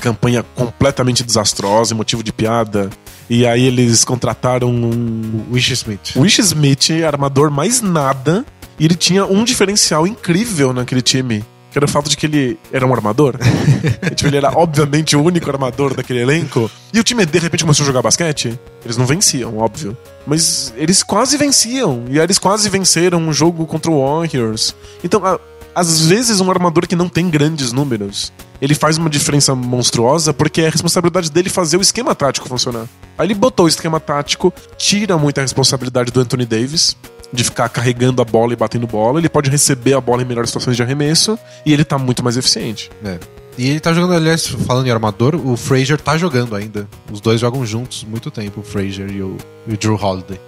campanha 0.00 0.42
completamente 0.54 1.22
desastrosa, 1.22 1.94
motivo 1.94 2.24
de 2.24 2.32
piada? 2.32 2.90
E 3.28 3.46
aí 3.46 3.64
eles 3.64 4.04
contrataram 4.04 4.70
um. 4.70 5.44
Wish 5.50 5.72
Smith. 5.72 6.16
Wish 6.16 6.40
Smith, 6.40 6.90
armador 7.06 7.50
mais 7.50 7.80
nada. 7.80 8.44
E 8.78 8.84
ele 8.84 8.94
tinha 8.94 9.24
um 9.24 9.44
diferencial 9.44 10.06
incrível 10.06 10.72
naquele 10.72 11.02
time 11.02 11.44
que 11.72 11.78
era 11.78 11.86
o 11.86 11.88
fato 11.88 12.10
de 12.10 12.18
que 12.18 12.26
ele 12.26 12.58
era 12.70 12.86
um 12.86 12.92
armador. 12.92 13.36
tipo, 14.14 14.28
ele 14.28 14.36
era 14.36 14.50
obviamente 14.54 15.16
o 15.16 15.22
único 15.22 15.50
armador 15.50 15.94
daquele 15.94 16.20
elenco. 16.20 16.70
E 16.92 17.00
o 17.00 17.02
time 17.02 17.24
de 17.24 17.38
repente 17.38 17.64
começou 17.64 17.84
a 17.84 17.86
jogar 17.86 18.02
basquete. 18.02 18.58
Eles 18.84 18.98
não 18.98 19.06
venciam, 19.06 19.56
óbvio. 19.56 19.96
Mas 20.26 20.72
eles 20.76 21.02
quase 21.02 21.38
venciam. 21.38 22.04
E 22.10 22.18
aí 22.18 22.26
eles 22.26 22.38
quase 22.38 22.68
venceram 22.68 23.18
um 23.18 23.32
jogo 23.32 23.64
contra 23.66 23.90
o 23.90 24.04
Warriors. 24.04 24.76
Então, 25.02 25.24
a, 25.24 25.40
às 25.74 26.02
vezes, 26.04 26.40
um 26.40 26.50
armador 26.50 26.86
que 26.86 26.94
não 26.94 27.08
tem 27.08 27.30
grandes 27.30 27.72
números, 27.72 28.30
ele 28.62 28.76
faz 28.76 28.96
uma 28.96 29.10
diferença 29.10 29.56
monstruosa 29.56 30.32
porque 30.32 30.60
é 30.60 30.68
a 30.68 30.70
responsabilidade 30.70 31.32
dele 31.32 31.50
fazer 31.50 31.76
o 31.78 31.80
esquema 31.80 32.14
tático 32.14 32.48
funcionar. 32.48 32.86
Aí 33.18 33.26
ele 33.26 33.34
botou 33.34 33.66
o 33.66 33.68
esquema 33.68 33.98
tático, 33.98 34.54
tira 34.78 35.18
muita 35.18 35.40
responsabilidade 35.40 36.12
do 36.12 36.20
Anthony 36.20 36.46
Davis, 36.46 36.96
de 37.32 37.42
ficar 37.42 37.68
carregando 37.68 38.22
a 38.22 38.24
bola 38.24 38.52
e 38.52 38.56
batendo 38.56 38.86
bola, 38.86 39.18
ele 39.18 39.28
pode 39.28 39.50
receber 39.50 39.94
a 39.94 40.00
bola 40.00 40.22
em 40.22 40.24
melhores 40.24 40.50
situações 40.50 40.76
de 40.76 40.82
arremesso 40.82 41.36
e 41.66 41.72
ele 41.72 41.84
tá 41.84 41.98
muito 41.98 42.22
mais 42.22 42.36
eficiente. 42.36 42.88
É. 43.04 43.18
E 43.58 43.68
ele 43.68 43.80
tá 43.80 43.92
jogando, 43.92 44.14
aliás, 44.14 44.46
falando 44.46 44.86
em 44.86 44.90
armador, 44.90 45.34
o 45.34 45.56
Frazier 45.56 46.00
tá 46.00 46.16
jogando 46.16 46.54
ainda. 46.54 46.88
Os 47.10 47.20
dois 47.20 47.40
jogam 47.40 47.66
juntos 47.66 48.04
muito 48.04 48.30
tempo, 48.30 48.60
o 48.60 48.62
Frazier 48.62 49.10
e 49.10 49.22
o, 49.22 49.36
e 49.66 49.74
o 49.74 49.76
Drew 49.76 49.96
Holiday. 50.00 50.40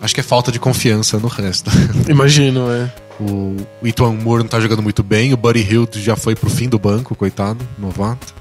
Acho 0.00 0.14
que 0.14 0.20
é 0.20 0.24
falta 0.24 0.52
de 0.52 0.58
confiança 0.58 1.18
no 1.18 1.28
resto. 1.28 1.70
Imagino, 2.08 2.70
é. 2.70 2.92
O 3.18 3.56
Ituan 3.82 4.12
Moore 4.12 4.42
não 4.42 4.48
tá 4.48 4.60
jogando 4.60 4.82
muito 4.82 5.02
bem, 5.02 5.32
o 5.32 5.36
Buddy 5.36 5.60
Hill 5.60 5.88
já 5.94 6.16
foi 6.16 6.34
pro 6.34 6.50
fim 6.50 6.68
do 6.68 6.78
banco, 6.78 7.14
coitado, 7.14 7.66
novato. 7.78 8.34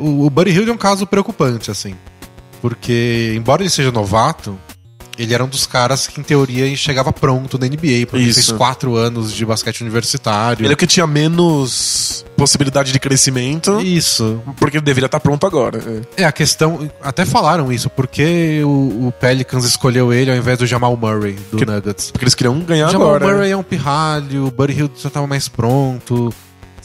O 0.00 0.28
Buddy 0.28 0.50
Hill 0.50 0.68
é 0.68 0.72
um 0.72 0.76
caso 0.78 1.06
preocupante, 1.06 1.70
assim. 1.70 1.94
Porque, 2.60 3.34
embora 3.36 3.62
ele 3.62 3.70
seja 3.70 3.92
novato, 3.92 4.58
ele 5.18 5.32
era 5.32 5.44
um 5.44 5.48
dos 5.48 5.66
caras 5.66 6.06
que, 6.06 6.20
em 6.20 6.22
teoria, 6.22 6.74
chegava 6.76 7.12
pronto 7.12 7.58
na 7.58 7.66
NBA, 7.66 8.06
porque 8.08 8.24
Isso. 8.24 8.34
fez 8.34 8.52
quatro 8.52 8.96
anos 8.96 9.32
de 9.32 9.44
basquete 9.44 9.80
universitário. 9.80 10.64
Ele 10.64 10.72
é 10.72 10.74
o 10.74 10.76
que 10.76 10.86
tinha 10.86 11.06
menos 11.06 12.24
possibilidade 12.36 12.92
de 12.92 12.98
crescimento. 12.98 13.80
Isso. 13.80 14.42
Porque 14.58 14.76
ele 14.76 14.84
deveria 14.84 15.06
estar 15.06 15.20
pronto 15.20 15.46
agora. 15.46 15.82
É, 16.16 16.22
é 16.22 16.24
a 16.24 16.32
questão. 16.32 16.90
Até 17.02 17.24
falaram 17.24 17.72
isso, 17.72 17.88
porque 17.88 18.60
o, 18.64 19.08
o, 19.08 19.12
Pelicans 19.18 19.64
escolheu 19.64 20.12
ele 20.12 20.30
ao 20.30 20.36
invés 20.36 20.58
do 20.58 20.66
Jamal 20.66 20.96
Murray, 20.96 21.36
do 21.50 21.56
que, 21.56 21.64
Nuggets. 21.64 22.10
Porque 22.10 22.24
eles 22.24 22.34
queriam 22.34 22.58
ganhar 22.60 22.88
o 22.88 22.92
Jamal 22.92 23.14
agora. 23.14 23.34
Murray 23.34 23.50
é 23.50 23.56
um 23.56 23.62
pirralho, 23.62 24.46
o 24.46 24.50
Buddy 24.50 24.74
Hill 24.74 24.90
já 24.96 25.08
estava 25.08 25.26
mais 25.26 25.48
pronto. 25.48 26.32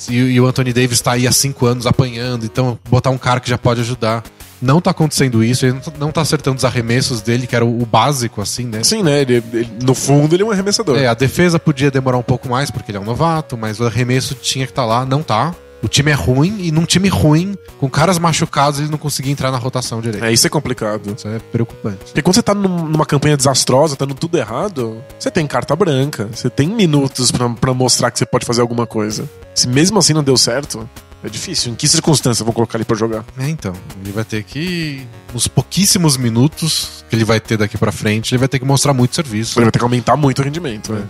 E, 0.09 0.15
e, 0.15 0.41
o 0.41 0.47
Anthony 0.47 0.73
Davis 0.73 0.93
está 0.93 1.11
aí 1.11 1.27
há 1.27 1.31
cinco 1.31 1.65
anos 1.65 1.85
apanhando, 1.85 2.45
então 2.45 2.79
botar 2.89 3.09
um 3.11 3.17
cara 3.17 3.39
que 3.39 3.49
já 3.49 3.57
pode 3.57 3.81
ajudar. 3.81 4.23
Não 4.61 4.79
tá 4.79 4.91
acontecendo 4.91 5.43
isso, 5.43 5.65
ele 5.65 5.79
não 5.97 6.11
tá 6.11 6.21
acertando 6.21 6.57
os 6.57 6.65
arremessos 6.65 7.21
dele, 7.21 7.47
que 7.47 7.55
era 7.55 7.65
o, 7.65 7.85
básico, 7.85 8.41
assim, 8.41 8.65
né? 8.65 8.83
Sim, 8.83 9.01
né? 9.03 9.21
Ele, 9.21 9.43
ele, 9.53 9.69
no 9.83 9.95
fundo, 9.95 10.35
ele 10.35 10.43
é 10.43 10.45
um 10.45 10.51
arremessador. 10.51 10.97
É, 10.97 11.07
a 11.07 11.13
defesa 11.13 11.59
podia 11.59 11.89
demorar 11.89 12.17
um 12.17 12.23
pouco 12.23 12.47
mais, 12.47 12.69
porque 12.69 12.91
ele 12.91 12.97
é 12.97 13.01
um 13.01 13.05
novato, 13.05 13.57
mas 13.57 13.79
o 13.79 13.85
arremesso 13.85 14.35
tinha 14.35 14.65
que 14.65 14.71
estar 14.71 14.83
tá 14.83 14.87
lá, 14.87 15.05
não 15.05 15.23
tá. 15.23 15.53
O 15.83 15.87
time 15.87 16.11
é 16.11 16.13
ruim 16.13 16.59
e 16.59 16.71
num 16.71 16.85
time 16.85 17.09
ruim, 17.09 17.55
com 17.79 17.89
caras 17.89 18.19
machucados, 18.19 18.79
ele 18.79 18.89
não 18.89 18.99
conseguia 18.99 19.31
entrar 19.31 19.51
na 19.51 19.57
rotação 19.57 19.99
direito. 19.99 20.23
É, 20.23 20.31
isso 20.31 20.45
é 20.45 20.49
complicado. 20.49 21.15
Isso 21.17 21.27
é 21.27 21.39
preocupante. 21.51 21.97
Porque 22.05 22.21
quando 22.21 22.35
você 22.35 22.43
tá 22.43 22.53
numa 22.53 23.05
campanha 23.05 23.35
desastrosa, 23.35 23.95
tá 23.95 24.05
no 24.05 24.13
tudo 24.13 24.37
errado, 24.37 25.03
você 25.17 25.31
tem 25.31 25.47
carta 25.47 25.75
branca, 25.75 26.29
você 26.31 26.49
tem 26.49 26.67
minutos 26.67 27.31
para 27.31 27.73
mostrar 27.73 28.11
que 28.11 28.19
você 28.19 28.25
pode 28.25 28.45
fazer 28.45 28.61
alguma 28.61 28.85
coisa. 28.85 29.27
Se 29.55 29.67
mesmo 29.67 29.97
assim 29.97 30.13
não 30.13 30.23
deu 30.23 30.37
certo, 30.37 30.87
É 31.23 31.29
difícil. 31.29 31.71
Em 31.71 31.75
que 31.75 31.87
circunstância 31.87 32.41
eu 32.41 32.45
vou 32.45 32.53
colocar 32.53 32.77
ele 32.77 32.85
pra 32.85 32.97
jogar? 32.97 33.23
É, 33.37 33.47
então. 33.47 33.73
Ele 34.01 34.11
vai 34.11 34.23
ter 34.23 34.43
que. 34.43 35.05
Nos 35.33 35.47
pouquíssimos 35.47 36.17
minutos 36.17 37.03
que 37.09 37.15
ele 37.15 37.23
vai 37.23 37.39
ter 37.39 37.57
daqui 37.57 37.77
pra 37.77 37.91
frente, 37.91 38.33
ele 38.33 38.39
vai 38.39 38.47
ter 38.47 38.59
que 38.59 38.65
mostrar 38.65 38.93
muito 38.93 39.15
serviço. 39.15 39.57
Ele 39.59 39.65
vai 39.65 39.71
ter 39.71 39.79
que 39.79 39.85
aumentar 39.85 40.15
muito 40.15 40.39
o 40.39 40.43
rendimento, 40.43 40.91
né? 40.93 41.07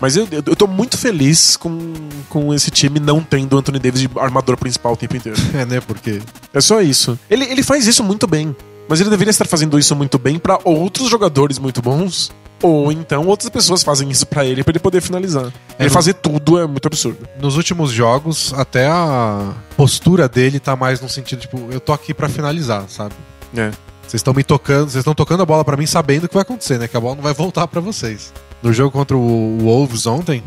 Mas 0.00 0.16
eu, 0.16 0.28
eu, 0.30 0.42
eu 0.46 0.56
tô 0.56 0.66
muito 0.66 0.96
feliz 0.96 1.56
com, 1.56 1.92
com 2.28 2.54
esse 2.54 2.70
time 2.70 3.00
não 3.00 3.20
tendo 3.20 3.54
o 3.54 3.58
Anthony 3.58 3.78
Davis 3.78 4.00
de 4.00 4.10
armador 4.16 4.56
principal 4.56 4.92
o 4.92 4.96
tempo 4.96 5.16
inteiro. 5.16 5.38
É, 5.54 5.64
né? 5.64 5.80
Porque. 5.80 6.20
É 6.52 6.60
só 6.60 6.80
isso. 6.80 7.18
Ele, 7.30 7.44
ele 7.44 7.62
faz 7.62 7.86
isso 7.86 8.02
muito 8.02 8.26
bem. 8.26 8.54
Mas 8.88 9.00
ele 9.00 9.10
deveria 9.10 9.30
estar 9.30 9.46
fazendo 9.46 9.78
isso 9.78 9.94
muito 9.94 10.18
bem 10.18 10.38
pra 10.38 10.58
outros 10.64 11.10
jogadores 11.10 11.58
muito 11.58 11.82
bons. 11.82 12.32
Ou 12.62 12.90
então 12.90 13.24
outras 13.26 13.48
pessoas 13.48 13.84
fazem 13.84 14.10
isso 14.10 14.26
pra 14.26 14.44
ele 14.44 14.64
pra 14.64 14.72
ele 14.72 14.78
poder 14.80 15.00
finalizar. 15.00 15.46
É, 15.78 15.82
ele 15.82 15.88
no- 15.88 15.94
fazer 15.94 16.14
tudo 16.14 16.58
é 16.58 16.66
muito 16.66 16.86
absurdo. 16.86 17.18
Nos 17.40 17.56
últimos 17.56 17.92
jogos, 17.92 18.52
até 18.54 18.88
a 18.88 19.52
postura 19.76 20.28
dele 20.28 20.58
tá 20.58 20.74
mais 20.74 21.00
no 21.00 21.08
sentido, 21.08 21.40
tipo, 21.40 21.68
eu 21.70 21.78
tô 21.78 21.92
aqui 21.92 22.12
pra 22.12 22.28
finalizar, 22.28 22.84
sabe? 22.88 23.14
É. 23.56 23.70
Vocês 24.02 24.14
estão 24.20 24.34
me 24.34 24.42
tocando, 24.42 24.90
vocês 24.90 25.02
estão 25.02 25.14
tocando 25.14 25.42
a 25.42 25.46
bola 25.46 25.64
pra 25.64 25.76
mim 25.76 25.86
sabendo 25.86 26.24
o 26.24 26.28
que 26.28 26.34
vai 26.34 26.42
acontecer, 26.42 26.78
né? 26.78 26.88
Que 26.88 26.96
a 26.96 27.00
bola 27.00 27.14
não 27.14 27.22
vai 27.22 27.34
voltar 27.34 27.66
pra 27.68 27.80
vocês. 27.80 28.32
No 28.62 28.72
jogo 28.72 28.90
contra 28.90 29.16
o 29.16 29.58
Wolves 29.60 30.06
ontem, 30.06 30.42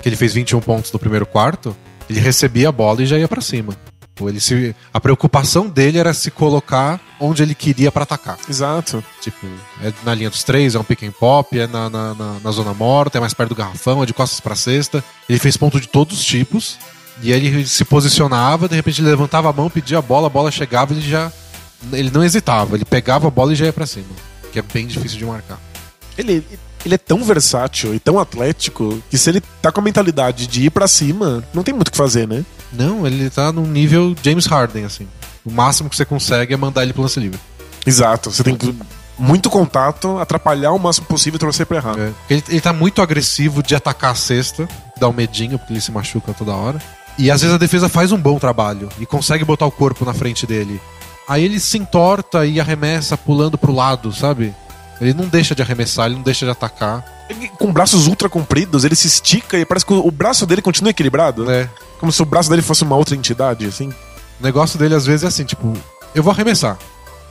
que 0.00 0.08
ele 0.08 0.16
fez 0.16 0.32
21 0.32 0.60
pontos 0.60 0.90
no 0.92 0.98
primeiro 0.98 1.26
quarto, 1.26 1.76
ele 2.08 2.20
recebia 2.20 2.68
a 2.70 2.72
bola 2.72 3.02
e 3.02 3.06
já 3.06 3.18
ia 3.18 3.28
pra 3.28 3.40
cima. 3.42 3.74
Tipo, 4.20 4.28
Ele 4.28 4.40
se, 4.40 4.76
a 4.92 5.00
preocupação 5.00 5.66
dele 5.66 5.98
era 5.98 6.12
se 6.12 6.30
colocar 6.30 7.00
onde 7.18 7.42
ele 7.42 7.54
queria 7.54 7.90
pra 7.90 8.02
atacar. 8.02 8.36
Exato. 8.48 9.02
Tipo, 9.22 9.46
é 9.82 9.92
na 10.04 10.14
linha 10.14 10.28
dos 10.28 10.44
três, 10.44 10.74
é 10.74 10.78
um 10.78 10.84
pick 10.84 11.02
and 11.04 11.12
pop, 11.12 11.58
é 11.58 11.66
na, 11.66 11.88
na, 11.88 12.14
na- 12.14 12.36
na 12.44 12.50
zona 12.50 12.74
morta, 12.74 13.16
é 13.16 13.20
mais 13.20 13.32
perto 13.32 13.50
do 13.50 13.54
garrafão, 13.54 14.02
é 14.02 14.06
de 14.06 14.12
costas 14.12 14.38
pra 14.40 14.54
cesta. 14.54 15.02
Ele 15.28 15.38
fez 15.38 15.56
ponto 15.56 15.80
de 15.80 15.88
todos 15.88 16.18
os 16.18 16.24
tipos. 16.24 16.78
E 17.22 17.32
aí 17.32 17.46
ele 17.46 17.66
se 17.66 17.84
posicionava, 17.84 18.68
de 18.68 18.74
repente 18.76 19.00
ele 19.00 19.08
levantava 19.08 19.48
a 19.48 19.52
mão, 19.52 19.68
pedia 19.70 19.98
a 19.98 20.02
bola, 20.02 20.26
a 20.26 20.30
bola 20.30 20.50
chegava, 20.50 20.92
ele 20.92 21.00
já. 21.02 21.32
Ele 21.92 22.10
não 22.10 22.22
hesitava, 22.22 22.76
ele 22.76 22.84
pegava 22.84 23.26
a 23.28 23.30
bola 23.30 23.52
e 23.52 23.56
já 23.56 23.64
ia 23.66 23.72
pra 23.72 23.86
cima. 23.86 24.06
Que 24.52 24.58
é 24.58 24.62
bem 24.62 24.86
difícil 24.86 25.18
de 25.18 25.24
marcar. 25.24 25.58
Ele, 26.18 26.44
ele 26.84 26.94
é 26.94 26.98
tão 26.98 27.22
versátil 27.24 27.94
e 27.94 27.98
tão 27.98 28.18
atlético 28.18 29.02
que 29.10 29.16
se 29.16 29.30
ele 29.30 29.42
tá 29.62 29.70
com 29.72 29.80
a 29.80 29.84
mentalidade 29.84 30.46
de 30.46 30.64
ir 30.66 30.70
pra 30.70 30.86
cima, 30.88 31.42
não 31.54 31.62
tem 31.62 31.72
muito 31.72 31.88
o 31.88 31.90
que 31.90 31.96
fazer, 31.96 32.26
né? 32.28 32.44
Não, 32.72 33.06
ele 33.06 33.28
tá 33.30 33.52
num 33.52 33.66
nível 33.66 34.14
James 34.22 34.46
Harden, 34.46 34.84
assim. 34.84 35.08
O 35.44 35.50
máximo 35.50 35.88
que 35.88 35.96
você 35.96 36.04
consegue 36.04 36.54
é 36.54 36.56
mandar 36.56 36.82
ele 36.82 36.92
pro 36.92 37.02
lance 37.02 37.18
livre. 37.18 37.38
Exato. 37.86 38.30
Você 38.30 38.44
tem 38.44 38.56
que. 38.56 38.74
Muito 39.18 39.50
contato, 39.50 40.18
atrapalhar 40.18 40.72
o 40.72 40.78
máximo 40.78 41.06
possível 41.06 41.36
e 41.36 41.40
torcer 41.40 41.66
pra 41.66 41.76
errar. 41.76 41.98
É. 41.98 42.12
Ele, 42.30 42.42
ele 42.48 42.60
tá 42.60 42.72
muito 42.72 43.02
agressivo 43.02 43.62
de 43.62 43.74
atacar 43.74 44.12
a 44.12 44.14
cesta, 44.14 44.66
dá 44.98 45.08
um 45.08 45.12
medinho, 45.12 45.58
porque 45.58 45.74
ele 45.74 45.80
se 45.80 45.92
machuca 45.92 46.32
toda 46.32 46.54
hora. 46.54 46.80
E 47.18 47.30
às 47.30 47.42
vezes 47.42 47.54
a 47.54 47.58
defesa 47.58 47.86
faz 47.86 48.12
um 48.12 48.16
bom 48.16 48.38
trabalho 48.38 48.88
e 48.98 49.04
consegue 49.04 49.44
botar 49.44 49.66
o 49.66 49.70
corpo 49.70 50.06
na 50.06 50.14
frente 50.14 50.46
dele. 50.46 50.80
Aí 51.28 51.44
ele 51.44 51.60
se 51.60 51.76
entorta 51.76 52.46
e 52.46 52.58
arremessa 52.58 53.16
pulando 53.16 53.58
pro 53.58 53.74
lado, 53.74 54.10
sabe? 54.10 54.54
Ele 55.00 55.12
não 55.12 55.28
deixa 55.28 55.54
de 55.54 55.60
arremessar, 55.60 56.06
ele 56.06 56.16
não 56.16 56.22
deixa 56.22 56.46
de 56.46 56.50
atacar. 56.52 57.04
Com 57.58 57.72
braços 57.72 58.06
ultra 58.06 58.28
compridos, 58.28 58.84
ele 58.84 58.94
se 58.96 59.06
estica 59.06 59.58
e 59.58 59.64
parece 59.64 59.84
que 59.86 59.92
o 59.92 60.10
braço 60.10 60.46
dele 60.46 60.62
continua 60.62 60.90
equilibrado. 60.90 61.44
Né? 61.44 61.68
Como 61.98 62.10
se 62.10 62.20
o 62.22 62.24
braço 62.24 62.48
dele 62.50 62.62
fosse 62.62 62.82
uma 62.82 62.96
outra 62.96 63.14
entidade, 63.14 63.66
assim. 63.66 63.88
O 64.40 64.42
negócio 64.42 64.78
dele 64.78 64.94
às 64.94 65.04
vezes 65.06 65.24
é 65.24 65.26
assim, 65.28 65.44
tipo, 65.44 65.72
eu 66.14 66.22
vou 66.22 66.32
arremessar. 66.32 66.78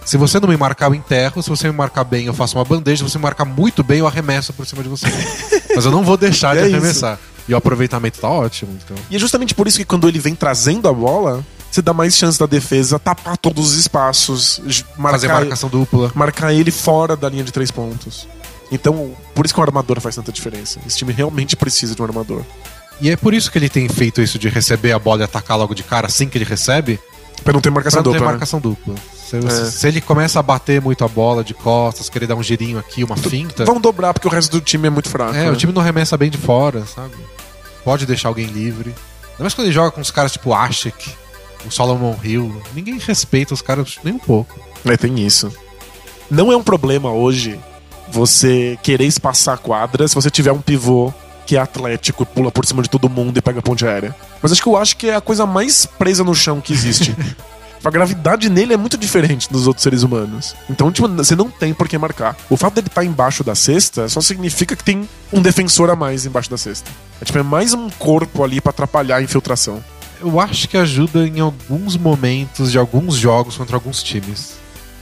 Se 0.05 0.15
você 0.17 0.39
não 0.39 0.47
me 0.47 0.55
marcar, 0.57 0.87
eu 0.87 0.95
enterro. 0.95 1.41
Se 1.43 1.49
você 1.49 1.67
me 1.69 1.75
marcar 1.75 2.03
bem, 2.03 2.25
eu 2.25 2.33
faço 2.33 2.57
uma 2.57 2.63
bandeja. 2.65 3.03
Se 3.05 3.11
você 3.11 3.17
me 3.17 3.23
marcar 3.23 3.45
muito 3.45 3.83
bem, 3.83 3.99
eu 3.99 4.07
arremesso 4.07 4.53
por 4.53 4.65
cima 4.65 4.81
de 4.81 4.89
você. 4.89 5.05
Mas 5.75 5.85
eu 5.85 5.91
não 5.91 6.03
vou 6.03 6.17
deixar 6.17 6.53
de 6.55 6.61
É 6.61 6.67
isso. 6.67 6.75
arremessar. 6.75 7.19
E 7.47 7.53
o 7.53 7.57
aproveitamento 7.57 8.19
tá 8.19 8.29
ótimo, 8.29 8.77
então. 8.83 8.95
E 9.09 9.15
é 9.15 9.19
justamente 9.19 9.53
por 9.55 9.67
isso 9.67 9.77
que 9.77 9.85
quando 9.85 10.07
ele 10.07 10.19
vem 10.19 10.35
trazendo 10.35 10.87
a 10.87 10.93
bola, 10.93 11.43
você 11.69 11.81
dá 11.81 11.93
mais 11.93 12.15
chance 12.15 12.39
da 12.39 12.45
defesa 12.45 12.97
tapar 12.99 13.37
todos 13.37 13.71
os 13.71 13.77
espaços, 13.77 14.61
j- 14.67 14.83
Fazer 14.83 15.27
marcar, 15.27 15.41
marcação 15.41 15.67
dupla. 15.69 16.11
marcar 16.15 16.53
ele 16.53 16.69
fora 16.71 17.15
da 17.15 17.27
linha 17.27 17.43
de 17.43 17.51
três 17.51 17.69
pontos. 17.71 18.27
Então, 18.71 19.11
por 19.33 19.45
isso 19.45 19.53
que 19.53 19.59
o 19.59 19.63
armador 19.63 19.99
faz 19.99 20.15
tanta 20.15 20.31
diferença. 20.31 20.79
Esse 20.85 20.97
time 20.97 21.11
realmente 21.11 21.55
precisa 21.55 21.95
de 21.95 22.01
um 22.01 22.05
armador. 22.05 22.43
E 23.01 23.09
é 23.09 23.15
por 23.15 23.33
isso 23.33 23.51
que 23.51 23.57
ele 23.57 23.69
tem 23.69 23.87
feito 23.89 24.21
isso 24.21 24.37
de 24.37 24.49
receber 24.49 24.91
a 24.91 24.99
bola 24.99 25.21
e 25.21 25.23
atacar 25.23 25.57
logo 25.57 25.73
de 25.73 25.83
cara 25.83 26.07
assim 26.07 26.27
que 26.27 26.37
ele 26.37 26.45
recebe, 26.45 26.99
Pra 27.43 27.53
não 27.53 27.61
ter 27.61 27.69
marcação 27.69 28.03
pra 28.03 28.09
não 28.09 28.11
ter 28.11 28.17
dupla. 28.19 28.27
né? 28.27 28.31
marcação 28.33 28.59
dupla. 28.59 28.95
Se, 29.25 29.37
É. 29.37 29.65
se 29.71 29.87
ele 29.87 30.01
começa 30.01 30.39
a 30.39 30.43
bater 30.43 30.81
muito 30.81 31.05
a 31.05 31.07
bola 31.07 31.41
de 31.41 31.53
costas, 31.53 32.09
querer 32.09 32.27
dar 32.27 32.35
um 32.35 32.43
girinho 32.43 32.77
aqui, 32.77 33.01
uma 33.03 33.15
finta. 33.15 33.63
Vão 33.63 33.79
dobrar 33.79 34.13
porque 34.13 34.27
o 34.27 34.31
resto 34.31 34.51
do 34.51 34.59
time 34.61 34.87
é 34.87 34.89
muito 34.89 35.07
fraco. 35.09 35.33
É, 35.33 35.43
né? 35.45 35.51
o 35.51 35.55
time 35.55 35.71
não 35.71 35.81
arremessa 35.81 36.17
bem 36.17 36.29
de 36.29 36.37
fora, 36.37 36.85
sabe? 36.85 37.13
Pode 37.85 38.05
deixar 38.05 38.27
alguém 38.27 38.45
livre. 38.47 38.89
Ainda 39.31 39.43
mais 39.43 39.53
quando 39.53 39.67
ele 39.67 39.73
joga 39.73 39.89
com 39.91 40.01
os 40.01 40.11
caras 40.11 40.33
tipo 40.33 40.53
Ashik, 40.53 41.13
o 41.65 41.71
Solomon 41.71 42.13
Hill. 42.21 42.61
Ninguém 42.73 42.97
respeita 42.99 43.53
os 43.53 43.61
caras 43.61 43.97
nem 44.03 44.13
um 44.15 44.19
pouco. 44.19 44.59
É, 44.83 44.97
tem 44.97 45.25
isso. 45.25 45.49
Não 46.29 46.51
é 46.51 46.57
um 46.57 46.63
problema 46.63 47.09
hoje 47.11 47.57
você 48.11 48.77
querer 48.81 49.05
espaçar 49.05 49.55
a 49.55 49.57
quadra 49.57 50.07
se 50.07 50.15
você 50.15 50.29
tiver 50.29 50.51
um 50.51 50.61
pivô 50.61 51.13
que 51.45 51.57
é 51.57 51.59
atlético, 51.59 52.25
pula 52.25 52.51
por 52.51 52.63
cima 52.65 52.83
de 52.83 52.89
todo 52.89 53.09
mundo 53.09 53.37
e 53.37 53.41
pega 53.41 53.59
a 53.59 53.61
ponte 53.61 53.83
aérea. 53.85 54.15
Mas 54.41 54.51
acho 54.51 54.61
que 54.61 54.69
eu 54.69 54.77
acho 54.77 54.95
que 54.97 55.09
é 55.09 55.15
a 55.15 55.21
coisa 55.21 55.47
mais 55.47 55.85
presa 55.85 56.23
no 56.23 56.35
chão 56.35 56.61
que 56.61 56.71
existe. 56.71 57.15
A 57.83 57.89
gravidade 57.89 58.49
nele 58.49 58.73
é 58.73 58.77
muito 58.77 58.97
diferente 58.97 59.49
dos 59.49 59.65
outros 59.65 59.83
seres 59.83 60.03
humanos. 60.03 60.53
Então, 60.69 60.91
tipo, 60.91 61.07
você 61.07 61.33
não 61.33 61.49
tem 61.49 61.73
por 61.73 61.87
que 61.87 61.97
marcar. 61.97 62.35
O 62.49 62.57
fato 62.57 62.73
dele 62.73 62.87
estar 62.87 63.05
embaixo 63.05 63.41
da 63.41 63.55
cesta 63.55 64.09
só 64.09 64.19
significa 64.19 64.75
que 64.75 64.83
tem 64.83 65.07
um 65.31 65.41
defensor 65.41 65.89
a 65.89 65.95
mais 65.95 66.25
embaixo 66.25 66.49
da 66.49 66.57
cesta. 66.57 66.91
É, 67.21 67.25
tipo, 67.25 67.37
é 67.37 67.43
mais 67.43 67.73
um 67.73 67.89
corpo 67.89 68.43
ali 68.43 68.59
pra 68.59 68.71
atrapalhar 68.71 69.17
a 69.17 69.21
infiltração. 69.21 69.81
Eu 70.19 70.41
acho 70.41 70.67
que 70.67 70.77
ajuda 70.77 71.25
em 71.25 71.39
alguns 71.39 71.95
momentos 71.95 72.69
de 72.69 72.77
alguns 72.77 73.15
jogos 73.15 73.55
contra 73.55 73.77
alguns 73.77 74.03
times. 74.03 74.58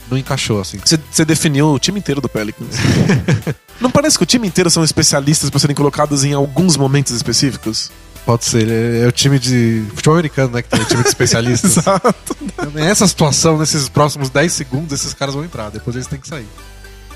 Não 0.09 0.17
encaixou, 0.17 0.61
assim. 0.61 0.79
Você, 1.11 1.25
definiu 1.25 1.67
o 1.73 1.79
time 1.79 1.99
inteiro 1.99 2.21
do 2.21 2.29
Pelicans. 2.29 2.75
Não 3.81 3.91
parece 3.91 4.17
que 4.17 4.23
o 4.23 4.25
time 4.25 4.47
inteiro 4.47 4.69
são 4.69 4.83
especialistas 4.83 5.49
pra 5.49 5.59
serem 5.59 5.75
colocados 5.75 6.23
em 6.23 6.33
alguns 6.33 6.77
momentos 6.77 7.11
específicos? 7.13 7.91
Pode 8.25 8.45
ser, 8.45 8.67
é, 8.69 9.03
é 9.03 9.07
o 9.07 9.11
time 9.11 9.37
de 9.39 9.83
futebol 9.93 10.15
americano, 10.15 10.53
né? 10.53 10.61
Que 10.61 10.69
tem 10.69 10.81
o 10.81 10.85
time 10.85 11.01
de 11.03 11.09
especialistas. 11.09 11.77
Exato. 11.77 12.35
Nessa 12.73 13.07
situação, 13.07 13.57
nesses 13.57 13.87
próximos 13.89 14.29
10 14.29 14.51
segundos, 14.51 14.93
esses 14.93 15.13
caras 15.13 15.33
vão 15.35 15.43
entrar. 15.43 15.69
Depois 15.69 15.95
eles 15.95 16.07
têm 16.07 16.19
que 16.19 16.27
sair. 16.27 16.47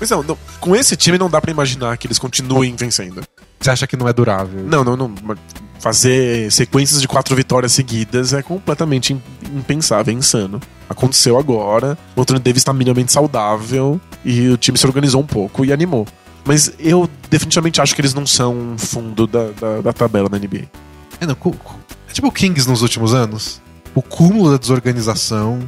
Mas 0.00 0.10
não, 0.10 0.22
não, 0.22 0.38
com 0.60 0.74
esse 0.74 0.96
time 0.96 1.16
não 1.18 1.30
dá 1.30 1.40
pra 1.40 1.50
imaginar 1.50 1.96
que 1.96 2.06
eles 2.06 2.18
continuem 2.18 2.74
vencendo. 2.76 3.22
Você 3.60 3.70
acha 3.70 3.86
que 3.86 3.96
não 3.96 4.08
é 4.08 4.12
durável? 4.12 4.64
Não, 4.64 4.82
não, 4.82 4.96
não. 4.96 5.14
Fazer 5.78 6.50
sequências 6.50 7.00
de 7.00 7.06
quatro 7.06 7.34
vitórias 7.36 7.72
seguidas 7.72 8.32
é 8.32 8.42
completamente 8.42 9.12
im- 9.12 9.22
impensável, 9.54 10.12
é 10.12 10.16
insano. 10.16 10.60
Aconteceu 10.92 11.38
agora, 11.38 11.98
o 12.14 12.20
Anthony 12.20 12.40
Davis 12.40 12.64
tá 12.64 12.72
minimamente 12.72 13.12
saudável 13.12 14.00
e 14.24 14.48
o 14.48 14.56
time 14.56 14.78
se 14.78 14.86
organizou 14.86 15.20
um 15.20 15.26
pouco 15.26 15.64
e 15.64 15.72
animou. 15.72 16.06
Mas 16.44 16.72
eu 16.78 17.08
definitivamente 17.30 17.80
acho 17.80 17.94
que 17.94 18.00
eles 18.00 18.14
não 18.14 18.26
são 18.26 18.74
fundo 18.78 19.26
da, 19.26 19.50
da, 19.50 19.80
da 19.80 19.92
tabela 19.92 20.28
na 20.28 20.38
NBA. 20.38 20.64
É, 21.20 21.26
não, 21.26 21.36
é 22.08 22.12
tipo 22.12 22.28
o 22.28 22.32
Kings 22.32 22.68
nos 22.68 22.82
últimos 22.82 23.14
anos. 23.14 23.60
O 23.94 24.02
cúmulo 24.02 24.50
da 24.50 24.56
desorganização. 24.56 25.60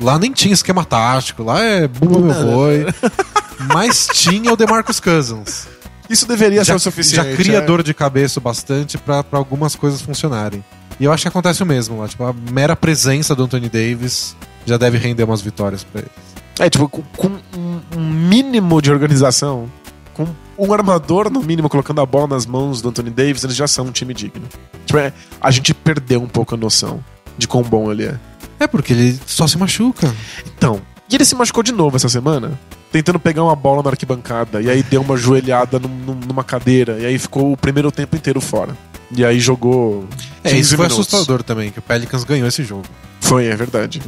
Lá 0.00 0.18
nem 0.18 0.32
tinha 0.32 0.52
esquema 0.52 0.84
tático, 0.84 1.42
lá 1.42 1.60
é 1.60 1.86
bumba 1.86 2.18
meu 2.18 2.52
boi. 2.52 2.86
Mas 3.72 4.08
tinha 4.12 4.52
o 4.52 4.56
DeMarcus 4.56 4.98
Cousins. 4.98 5.68
Isso 6.08 6.26
deveria 6.26 6.64
Já, 6.64 6.72
ser 6.72 6.74
o 6.74 6.80
suficiente. 6.80 7.30
já 7.30 7.36
cria 7.36 7.58
é. 7.58 7.60
dor 7.60 7.82
de 7.82 7.94
cabeça 7.94 8.40
bastante 8.40 8.98
pra 8.98 9.24
algumas 9.32 9.74
coisas 9.74 10.02
funcionarem. 10.02 10.64
E 10.98 11.04
eu 11.04 11.12
acho 11.12 11.22
que 11.22 11.28
acontece 11.28 11.62
o 11.62 11.66
mesmo 11.66 12.00
lá. 12.00 12.08
Tipo, 12.08 12.24
a 12.24 12.32
mera 12.32 12.76
presença 12.76 13.34
do 13.34 13.44
Anthony 13.44 13.68
Davis 13.68 14.36
já 14.66 14.76
deve 14.76 14.98
render 14.98 15.24
umas 15.24 15.40
vitórias 15.40 15.84
pra 15.84 16.00
ele. 16.02 16.10
É, 16.58 16.70
tipo, 16.70 16.88
com, 16.88 17.02
com 17.16 17.28
um, 17.56 17.80
um 17.96 18.00
mínimo 18.10 18.80
de 18.80 18.90
organização, 18.90 19.68
com 20.14 20.26
um 20.56 20.72
armador, 20.72 21.28
no 21.30 21.42
mínimo, 21.42 21.68
colocando 21.68 22.00
a 22.00 22.06
bola 22.06 22.28
nas 22.28 22.46
mãos 22.46 22.80
do 22.80 22.88
Anthony 22.88 23.10
Davis, 23.10 23.42
eles 23.42 23.56
já 23.56 23.66
são 23.66 23.86
um 23.86 23.90
time 23.90 24.14
digno. 24.14 24.42
Tipo, 24.86 24.98
é, 24.98 25.12
a 25.40 25.50
gente 25.50 25.74
perdeu 25.74 26.22
um 26.22 26.28
pouco 26.28 26.54
a 26.54 26.58
noção 26.58 27.02
de 27.36 27.48
quão 27.48 27.62
bom 27.62 27.90
ele 27.90 28.04
é. 28.04 28.18
É 28.60 28.66
porque 28.68 28.92
ele 28.92 29.18
só 29.26 29.48
se 29.48 29.58
machuca. 29.58 30.14
Então, 30.46 30.80
e 31.10 31.16
ele 31.16 31.24
se 31.24 31.34
machucou 31.34 31.62
de 31.62 31.72
novo 31.72 31.96
essa 31.96 32.08
semana? 32.08 32.58
Tentando 32.92 33.18
pegar 33.18 33.42
uma 33.42 33.56
bola 33.56 33.82
na 33.82 33.90
arquibancada, 33.90 34.62
e 34.62 34.70
aí 34.70 34.80
deu 34.84 35.00
uma 35.02 35.16
joelhada 35.16 35.80
num- 35.80 35.88
num- 35.88 36.20
numa 36.28 36.44
cadeira, 36.44 36.96
e 37.00 37.04
aí 37.06 37.18
ficou 37.18 37.52
o 37.52 37.56
primeiro 37.56 37.90
tempo 37.90 38.14
inteiro 38.14 38.40
fora. 38.40 38.76
E 39.10 39.24
aí 39.24 39.40
jogou. 39.40 40.06
É, 40.44 40.50
15 40.50 40.60
isso 40.60 40.76
foi 40.76 40.86
minutos. 40.86 41.12
assustador 41.12 41.42
também, 41.42 41.72
que 41.72 41.80
o 41.80 41.82
Pelicans 41.82 42.22
ganhou 42.22 42.46
esse 42.46 42.62
jogo. 42.62 42.84
Foi, 43.20 43.46
é 43.46 43.56
verdade. 43.56 44.00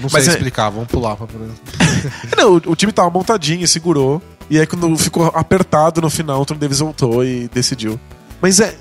Não 0.00 0.08
sei 0.08 0.20
Mas 0.20 0.28
é- 0.28 0.32
explicar, 0.32 0.70
vamos 0.70 0.88
pular 0.88 1.16
pra 1.16 1.26
exemplo. 1.26 1.58
Não, 2.36 2.52
o, 2.54 2.72
o 2.72 2.76
time 2.76 2.92
tava 2.92 3.10
montadinho 3.10 3.64
e 3.64 3.68
segurou. 3.68 4.22
E 4.50 4.58
aí, 4.58 4.66
quando 4.66 4.96
ficou 4.96 5.26
apertado 5.34 6.00
no 6.00 6.08
final, 6.08 6.38
o 6.38 6.42
Anthony 6.42 6.60
Davis 6.60 6.78
voltou 6.78 7.24
e 7.24 7.48
decidiu. 7.48 7.98
Mas 8.40 8.60
é. 8.60 8.74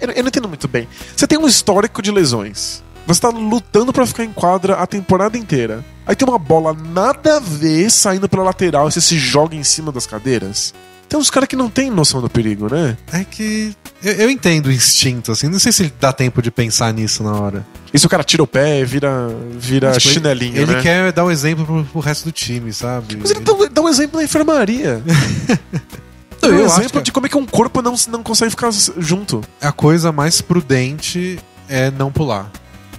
Eu, 0.00 0.10
eu 0.10 0.22
não 0.22 0.28
entendo 0.28 0.48
muito 0.48 0.68
bem. 0.68 0.88
Você 1.16 1.26
tem 1.26 1.38
um 1.38 1.46
histórico 1.46 2.02
de 2.02 2.10
lesões. 2.10 2.82
Você 3.06 3.20
tá 3.20 3.28
lutando 3.28 3.92
pra 3.92 4.06
ficar 4.06 4.24
em 4.24 4.32
quadra 4.32 4.74
a 4.74 4.86
temporada 4.86 5.36
inteira. 5.38 5.84
Aí 6.06 6.16
tem 6.16 6.26
uma 6.26 6.38
bola 6.38 6.74
nada 6.74 7.36
a 7.36 7.40
ver 7.40 7.90
saindo 7.90 8.28
pela 8.28 8.42
lateral 8.42 8.88
e 8.88 8.92
você 8.92 9.00
se 9.00 9.18
joga 9.18 9.54
em 9.54 9.62
cima 9.62 9.92
das 9.92 10.06
cadeiras. 10.06 10.74
Tem 11.08 11.18
uns 11.20 11.30
caras 11.30 11.48
que 11.48 11.54
não 11.56 11.68
tem 11.70 11.90
noção 11.90 12.20
do 12.20 12.28
perigo, 12.28 12.68
né? 12.72 12.96
É 13.12 13.24
que. 13.24 13.72
Eu, 14.02 14.12
eu 14.14 14.30
entendo 14.30 14.66
o 14.66 14.72
instinto, 14.72 15.30
assim. 15.32 15.48
Não 15.48 15.58
sei 15.58 15.70
se 15.72 15.82
ele 15.84 15.92
dá 16.00 16.12
tempo 16.12 16.42
de 16.42 16.50
pensar 16.50 16.92
nisso 16.92 17.22
na 17.22 17.32
hora. 17.34 17.64
E 17.92 17.98
se 17.98 18.04
o 18.06 18.08
cara 18.08 18.24
tira 18.24 18.42
o 18.42 18.46
pé, 18.46 18.84
vira, 18.84 19.28
vira 19.52 19.92
Tipo, 19.92 20.06
ele- 20.08 20.14
chinelinho, 20.14 20.56
Ele 20.62 20.74
né? 20.74 20.82
quer 20.82 21.12
dar 21.12 21.24
um 21.24 21.30
exemplo 21.30 21.64
pro, 21.64 21.84
pro 21.84 22.00
resto 22.00 22.24
do 22.24 22.32
time, 22.32 22.72
sabe? 22.72 23.16
Mas 23.20 23.30
ele 23.30 23.40
dá, 23.40 23.52
um- 23.52 23.68
dá 23.70 23.80
um 23.82 23.88
exemplo 23.88 24.18
na 24.18 24.24
enfermaria. 24.24 25.02
Um 26.42 26.46
Eu 26.48 26.66
acho 26.66 26.74
exemplo 26.80 27.00
que- 27.00 27.04
de 27.06 27.12
como 27.12 27.24
é 27.24 27.28
que 27.30 27.36
um 27.38 27.46
corpo 27.46 27.80
não, 27.80 27.94
não 28.10 28.22
consegue 28.22 28.50
ficar 28.50 28.70
junto. 28.98 29.40
A 29.62 29.72
coisa 29.72 30.12
mais 30.12 30.42
prudente 30.42 31.38
é 31.70 31.90
não 31.90 32.12
pular. 32.12 32.50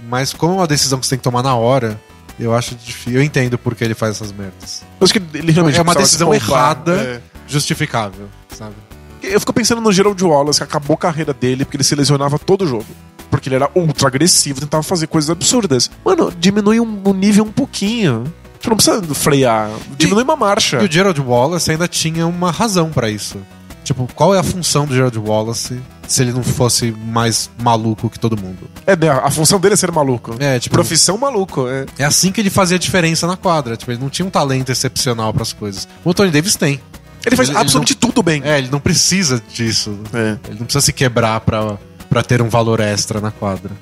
Mas 0.08 0.32
como 0.32 0.54
é 0.54 0.56
uma 0.56 0.66
decisão 0.66 0.98
que 0.98 1.06
você 1.06 1.10
tem 1.10 1.18
que 1.18 1.22
tomar 1.22 1.44
na 1.44 1.54
hora, 1.54 2.00
eu 2.40 2.52
acho 2.52 2.74
difícil. 2.74 3.12
Eu 3.20 3.22
entendo 3.22 3.56
por 3.56 3.76
que 3.76 3.84
ele 3.84 3.94
faz 3.94 4.16
essas 4.16 4.32
merdas. 4.32 4.82
Eu 5.00 5.04
acho 5.04 5.12
que 5.12 5.22
ele 5.34 5.52
realmente 5.52 5.78
É 5.78 5.82
uma 5.82 5.94
decisão 5.94 6.28
poupar, 6.30 6.48
errada. 6.72 6.92
é. 6.96 7.20
Justificável, 7.46 8.28
sabe? 8.48 8.74
Eu 9.22 9.40
fico 9.40 9.52
pensando 9.52 9.80
no 9.80 9.92
Gerald 9.92 10.22
Wallace, 10.22 10.58
que 10.60 10.64
acabou 10.64 10.94
a 10.94 10.98
carreira 10.98 11.32
dele 11.32 11.64
porque 11.64 11.76
ele 11.76 11.84
se 11.84 11.94
lesionava 11.94 12.38
todo 12.38 12.66
jogo. 12.66 12.86
Porque 13.30 13.48
ele 13.48 13.56
era 13.56 13.70
ultra 13.74 14.06
agressivo, 14.06 14.60
tentava 14.60 14.82
fazer 14.82 15.08
coisas 15.08 15.30
absurdas. 15.30 15.90
Mano, 16.04 16.32
diminui 16.38 16.78
um, 16.78 17.00
o 17.04 17.12
nível 17.12 17.44
um 17.44 17.52
pouquinho. 17.52 18.24
Tu 18.60 18.70
não 18.70 18.76
precisa 18.76 19.02
frear. 19.14 19.70
Diminui 19.96 20.22
uma 20.22 20.36
marcha. 20.36 20.80
E 20.80 20.84
o 20.84 20.90
Gerald 20.90 21.20
Wallace 21.20 21.70
ainda 21.70 21.88
tinha 21.88 22.26
uma 22.26 22.50
razão 22.50 22.90
pra 22.90 23.10
isso. 23.10 23.38
Tipo, 23.86 24.08
qual 24.16 24.34
é 24.34 24.38
a 24.40 24.42
função 24.42 24.84
do 24.84 24.92
Gerald 24.92 25.16
Wallace 25.16 25.80
se 26.08 26.22
ele 26.22 26.32
não 26.32 26.42
fosse 26.42 26.90
mais 26.90 27.48
maluco 27.62 28.10
que 28.10 28.18
todo 28.18 28.36
mundo? 28.36 28.68
É, 28.84 28.96
né, 28.96 29.08
a 29.08 29.30
função 29.30 29.60
dele 29.60 29.74
é 29.74 29.76
ser 29.76 29.92
maluco. 29.92 30.34
É, 30.40 30.58
tipo, 30.58 30.74
Profissão 30.74 31.16
maluco. 31.16 31.68
É. 31.68 31.86
é 31.98 32.04
assim 32.04 32.32
que 32.32 32.40
ele 32.40 32.50
fazia 32.50 32.80
diferença 32.80 33.28
na 33.28 33.36
quadra. 33.36 33.76
Tipo, 33.76 33.92
ele 33.92 34.00
não 34.00 34.10
tinha 34.10 34.26
um 34.26 34.30
talento 34.30 34.72
excepcional 34.72 35.32
pras 35.32 35.52
coisas. 35.52 35.86
O 36.04 36.10
Anthony 36.10 36.32
Davis 36.32 36.56
tem. 36.56 36.80
Ele 37.26 37.36
faz 37.36 37.48
Ele- 37.48 37.56
ele 37.58 37.62
absolutamente 37.62 37.94
tudo 37.96 38.22
bem. 38.22 38.40
É, 38.44 38.56
ele 38.58 38.68
não 38.70 38.78
precisa 38.80 39.42
disso. 39.52 39.98
É. 40.14 40.38
Ele 40.48 40.58
não 40.60 40.64
precisa 40.66 40.80
se 40.80 40.92
quebrar 40.92 41.40
pra, 41.40 41.76
pra 42.08 42.22
ter 42.22 42.40
um 42.40 42.48
valor 42.48 42.80
extra 42.80 43.20
na 43.20 43.30
quadra. 43.30 43.72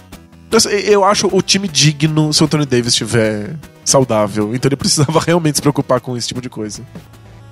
Eu 0.88 1.04
acho 1.04 1.28
o 1.32 1.42
time 1.42 1.66
digno 1.68 2.32
se 2.32 2.40
o 2.42 2.46
Anthony 2.46 2.64
Davis 2.64 2.92
estiver 2.92 3.54
saudável. 3.84 4.54
Então 4.54 4.68
ele 4.68 4.76
precisava 4.76 5.20
realmente 5.20 5.56
se 5.56 5.62
preocupar 5.62 6.00
com 6.00 6.16
esse 6.16 6.28
tipo 6.28 6.40
de 6.40 6.48
coisa. 6.48 6.82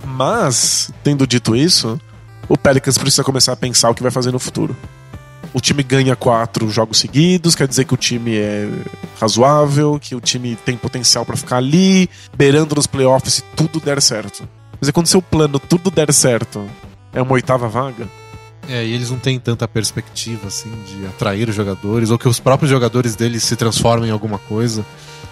Mas, 0.05 0.91
tendo 1.03 1.27
dito 1.27 1.55
isso, 1.55 2.01
o 2.49 2.57
Pelicans 2.57 2.99
precisa 2.99 3.23
começar 3.25 3.53
a 3.53 3.57
pensar 3.57 3.91
o 3.91 3.95
que 3.95 4.03
vai 4.03 4.11
fazer 4.11 4.31
no 4.33 4.39
futuro. 4.39 4.77
O 5.55 5.61
time 5.61 5.83
ganha 5.83 6.17
quatro 6.17 6.71
jogos 6.71 6.99
seguidos, 6.99 7.55
quer 7.55 7.69
dizer 7.69 7.85
que 7.85 7.93
o 7.93 7.97
time 7.97 8.37
é 8.37 8.69
razoável, 9.21 9.99
que 10.01 10.15
o 10.15 10.21
time 10.21 10.57
tem 10.65 10.77
potencial 10.77 11.27
pra 11.27 11.37
ficar 11.37 11.59
ali, 11.59 12.09
beirando 12.37 12.75
nos 12.75 12.87
playoffs 12.87 13.35
se 13.35 13.43
tudo 13.55 13.79
der 13.79 14.01
certo. 14.01 14.49
Mas 14.83 14.89
é 14.89 14.93
quando 14.93 15.07
seu 15.07 15.23
plano 15.23 15.61
tudo 15.61 15.93
der 15.93 16.12
certo, 16.12 16.69
é 17.15 17.23
uma 17.23 17.35
oitava 17.35 17.69
vaga. 17.69 18.09
É, 18.69 18.85
e 18.85 18.93
eles 18.93 19.11
não 19.11 19.19
têm 19.19 19.39
tanta 19.39 19.69
perspectiva, 19.69 20.49
assim, 20.49 20.71
de 20.89 21.07
atrair 21.07 21.49
os 21.49 21.55
jogadores, 21.55 22.11
ou 22.11 22.19
que 22.19 22.27
os 22.29 22.41
próprios 22.41 22.69
jogadores 22.69 23.15
deles 23.15 23.45
se 23.45 23.55
transformem 23.55 24.09
em 24.11 24.12
alguma 24.12 24.39
coisa. 24.41 24.85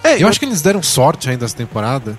É, 0.05 0.23
Eu 0.23 0.29
acho 0.29 0.39
que 0.39 0.45
eles 0.47 0.63
deram 0.63 0.81
sorte 0.85 1.29
ainda 1.29 1.45
essa 1.47 1.57
temporada. 1.57 2.17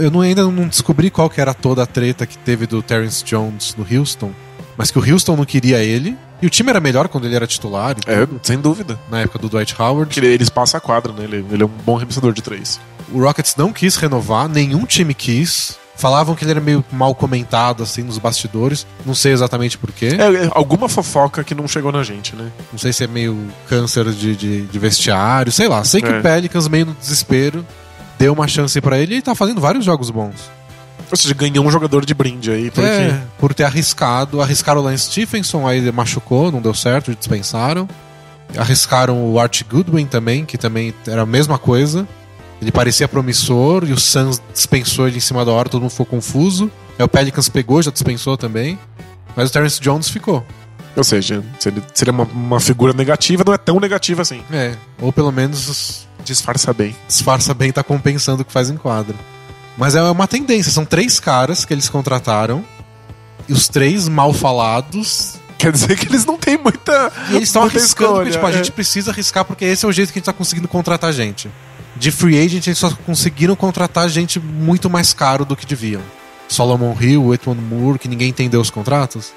Eu 0.00 0.10
não- 0.12 0.20
ainda 0.20 0.44
não 0.44 0.68
descobri 0.68 1.10
qual 1.10 1.28
que 1.28 1.40
era 1.40 1.52
toda 1.52 1.82
a 1.82 1.86
treta 1.86 2.24
que 2.24 2.38
teve 2.38 2.66
do 2.68 2.82
Terrence 2.82 3.24
Jones 3.24 3.74
no 3.76 3.84
Houston, 3.98 4.30
mas 4.76 4.92
que 4.92 4.98
o 4.98 5.12
Houston 5.12 5.34
não 5.36 5.44
queria 5.44 5.78
ele, 5.82 6.16
e 6.40 6.46
o 6.46 6.50
time 6.50 6.70
era 6.70 6.78
melhor 6.80 7.08
quando 7.08 7.24
ele 7.24 7.34
era 7.34 7.48
titular, 7.48 7.96
e 7.98 8.10
É, 8.10 8.28
sem 8.44 8.60
dúvida. 8.60 8.96
na 9.10 9.20
época 9.22 9.40
do 9.40 9.48
Dwight 9.48 9.74
Howard. 9.80 10.14
Porque 10.14 10.24
eles 10.24 10.48
passam 10.48 10.78
a 10.78 10.80
quadra, 10.80 11.12
né? 11.12 11.24
Ele, 11.24 11.44
ele 11.50 11.62
é 11.64 11.66
um 11.66 11.70
bom 11.84 11.96
arremessador 11.96 12.32
de 12.32 12.42
três. 12.42 12.78
O 13.12 13.20
Rockets 13.22 13.56
não 13.56 13.72
quis 13.72 13.96
renovar, 13.96 14.48
nenhum 14.48 14.84
time 14.86 15.14
quis. 15.14 15.76
Falavam 15.98 16.36
que 16.36 16.44
ele 16.44 16.52
era 16.52 16.60
meio 16.60 16.84
mal 16.92 17.12
comentado, 17.12 17.82
assim, 17.82 18.04
nos 18.04 18.18
bastidores. 18.18 18.86
Não 19.04 19.16
sei 19.16 19.32
exatamente 19.32 19.76
porquê. 19.76 20.16
É, 20.16 20.44
é 20.46 20.48
alguma 20.52 20.88
fofoca 20.88 21.42
que 21.42 21.56
não 21.56 21.66
chegou 21.66 21.90
na 21.90 22.04
gente, 22.04 22.36
né? 22.36 22.52
Não 22.70 22.78
sei 22.78 22.92
se 22.92 23.02
é 23.02 23.08
meio 23.08 23.36
câncer 23.68 24.08
de, 24.12 24.36
de, 24.36 24.62
de 24.62 24.78
vestiário, 24.78 25.50
sei 25.50 25.66
lá. 25.66 25.82
Sei 25.82 26.00
que 26.00 26.08
É. 26.08 26.18
o 26.20 26.22
Pelicans, 26.22 26.68
meio 26.68 26.86
no 26.86 26.94
desespero, 26.94 27.66
deu 28.16 28.32
uma 28.32 28.46
chance 28.46 28.80
pra 28.80 28.96
ele 28.96 29.16
e 29.16 29.22
tá 29.22 29.34
fazendo 29.34 29.60
vários 29.60 29.84
jogos 29.84 30.08
bons. 30.08 30.36
Ou 31.10 31.16
seja, 31.16 31.34
ganhou 31.34 31.66
um 31.66 31.70
jogador 31.70 32.06
de 32.06 32.14
brinde 32.14 32.50
aí. 32.52 32.70
Porque... 32.70 32.88
É, 32.88 33.20
por 33.36 33.52
ter 33.52 33.64
arriscado. 33.64 34.40
Arriscaram 34.40 34.80
o 34.80 34.84
Lance 34.84 35.10
Stephenson, 35.10 35.66
aí 35.66 35.78
ele 35.78 35.90
machucou, 35.90 36.52
não 36.52 36.62
deu 36.62 36.74
certo, 36.74 37.12
dispensaram. 37.12 37.88
Arriscaram 38.56 39.30
o 39.32 39.38
Art 39.40 39.62
Goodwin 39.68 40.06
também, 40.06 40.44
que 40.44 40.56
também 40.56 40.94
era 41.06 41.22
a 41.22 41.26
mesma 41.26 41.58
coisa. 41.58 42.06
Ele 42.60 42.72
parecia 42.72 43.06
promissor 43.06 43.84
e 43.88 43.92
o 43.92 43.98
Suns 43.98 44.40
dispensou 44.52 45.06
ele 45.06 45.18
em 45.18 45.20
cima 45.20 45.44
da 45.44 45.52
hora, 45.52 45.68
todo 45.68 45.82
mundo 45.82 45.90
ficou 45.90 46.06
confuso. 46.06 46.70
Aí 46.98 47.04
o 47.04 47.08
Pelicans 47.08 47.48
pegou, 47.48 47.80
já 47.80 47.90
dispensou 47.90 48.36
também. 48.36 48.78
Mas 49.36 49.50
o 49.50 49.52
Terrence 49.52 49.80
Jones 49.80 50.08
ficou. 50.08 50.44
Ou 50.96 51.04
seja, 51.04 51.44
se 51.60 51.68
ele 51.68 51.82
seria 51.94 52.12
uma, 52.12 52.24
uma 52.24 52.58
figura 52.58 52.92
negativa, 52.92 53.44
não 53.46 53.54
é 53.54 53.58
tão 53.58 53.78
negativa 53.78 54.22
assim. 54.22 54.42
É, 54.50 54.74
ou 55.00 55.12
pelo 55.12 55.30
menos 55.30 56.08
Disfarça 56.24 56.72
bem. 56.72 56.96
disfarça 57.06 57.54
bem, 57.54 57.70
tá 57.70 57.84
compensando 57.84 58.42
o 58.42 58.44
que 58.44 58.52
faz 58.52 58.68
em 58.68 58.76
quadra. 58.76 59.14
Mas 59.76 59.94
é 59.94 60.02
uma 60.02 60.26
tendência, 60.26 60.72
são 60.72 60.84
três 60.84 61.20
caras 61.20 61.64
que 61.64 61.72
eles 61.72 61.88
contrataram. 61.88 62.64
E 63.48 63.52
os 63.52 63.68
três 63.68 64.08
mal 64.08 64.32
falados. 64.34 65.36
Quer 65.56 65.72
dizer 65.72 65.96
que 65.96 66.06
eles 66.06 66.24
não 66.26 66.36
têm 66.36 66.58
muita. 66.58 67.12
E 67.30 67.36
eles 67.36 67.48
estão 67.48 67.62
arriscando, 67.62 68.14
porque, 68.14 68.30
escolha, 68.30 68.30
tipo, 68.30 68.46
a 68.46 68.50
é. 68.50 68.52
gente 68.52 68.72
precisa 68.72 69.10
arriscar, 69.10 69.44
porque 69.44 69.64
esse 69.64 69.84
é 69.84 69.88
o 69.88 69.92
jeito 69.92 70.12
que 70.12 70.18
a 70.18 70.20
gente 70.20 70.26
tá 70.26 70.32
conseguindo 70.32 70.68
contratar 70.68 71.12
gente. 71.12 71.50
De 71.98 72.10
free 72.10 72.38
agent, 72.38 72.66
eles 72.66 72.78
só 72.78 72.90
conseguiram 73.06 73.56
contratar 73.56 74.08
gente 74.08 74.38
muito 74.38 74.88
mais 74.88 75.12
caro 75.12 75.44
do 75.44 75.56
que 75.56 75.66
deviam. 75.66 76.00
Solomon 76.48 76.94
Hill, 76.98 77.34
Edmund 77.34 77.60
Moore, 77.60 77.98
que 77.98 78.08
ninguém 78.08 78.28
entendeu 78.30 78.60
os 78.60 78.70
contratos. 78.70 79.32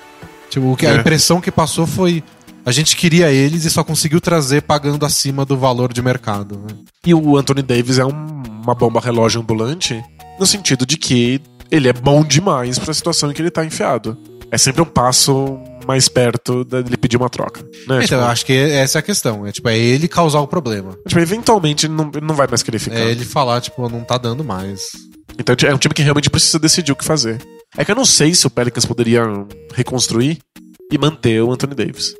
Tipo, 0.49 0.71
o 0.71 0.75
que 0.77 0.85
a 0.85 0.91
É. 0.91 0.97
impressão 0.97 1.41
que 1.41 1.51
passou 1.51 1.87
foi. 1.87 2.23
A 2.65 2.71
gente 2.71 2.95
queria 2.95 3.31
eles 3.31 3.65
e 3.65 3.69
só 3.69 3.83
conseguiu 3.83 4.21
trazer 4.21 4.61
pagando 4.61 5.05
acima 5.05 5.43
do 5.43 5.57
valor 5.57 5.91
de 5.91 6.01
mercado. 6.01 6.59
né? 6.59 6.75
E 7.05 7.13
o 7.13 7.35
Anthony 7.37 7.63
Davis 7.63 7.97
é 7.97 8.05
um- 8.05 8.43
uma 8.63 8.75
bomba 8.75 8.99
relógio 9.01 9.41
ambulante, 9.41 10.01
no 10.39 10.45
sentido 10.45 10.85
de 10.85 10.95
que 10.97 11.41
ele 11.71 11.87
é 11.89 11.93
bom 11.93 12.23
demais 12.23 12.77
pra 12.77 12.93
situação 12.93 13.31
em 13.31 13.33
que 13.33 13.41
ele 13.41 13.49
tá 13.49 13.65
enfiado. 13.65 14.15
É 14.51 14.57
sempre 14.57 14.81
um 14.81 14.85
passo 14.85 15.57
mais 15.87 16.07
perto 16.07 16.63
dele 16.63 16.97
pedir 16.97 17.17
uma 17.17 17.29
troca. 17.29 17.61
Né? 17.61 17.69
Então, 17.85 18.01
Tipo, 18.01 18.15
eu 18.15 18.25
acho 18.25 18.45
que 18.45 18.53
essa 18.53 18.97
é 18.97 18.99
a 18.99 19.03
questão. 19.03 19.45
É, 19.45 19.51
tipo, 19.51 19.67
é 19.69 19.77
ele 19.77 20.07
causar 20.07 20.39
o 20.39 20.47
problema. 20.47 20.97
tipo, 21.07 21.19
eventualmente 21.19 21.87
não, 21.87 22.11
não 22.21 22.35
vai 22.35 22.47
mais 22.47 22.63
querer 22.63 22.79
ficar. 22.79 22.99
É 22.99 23.11
ele 23.11 23.25
falar, 23.25 23.61
tipo, 23.61 23.87
não 23.89 24.03
tá 24.03 24.17
dando 24.17 24.43
mais. 24.43 24.81
Então 25.39 25.55
é 25.67 25.73
um 25.73 25.77
time 25.77 25.93
que 25.93 26.01
realmente 26.01 26.29
precisa 26.29 26.59
decidir 26.59 26.91
o 26.91 26.95
que 26.95 27.05
fazer. 27.05 27.41
É 27.77 27.85
que 27.85 27.91
eu 27.91 27.95
não 27.95 28.05
sei 28.05 28.33
se 28.33 28.45
o 28.45 28.49
Pelicans 28.49 28.85
poderia 28.85 29.23
reconstruir 29.73 30.39
e 30.91 30.97
manter 30.97 31.41
o 31.41 31.51
Anthony 31.51 31.73
Davis. 31.73 32.13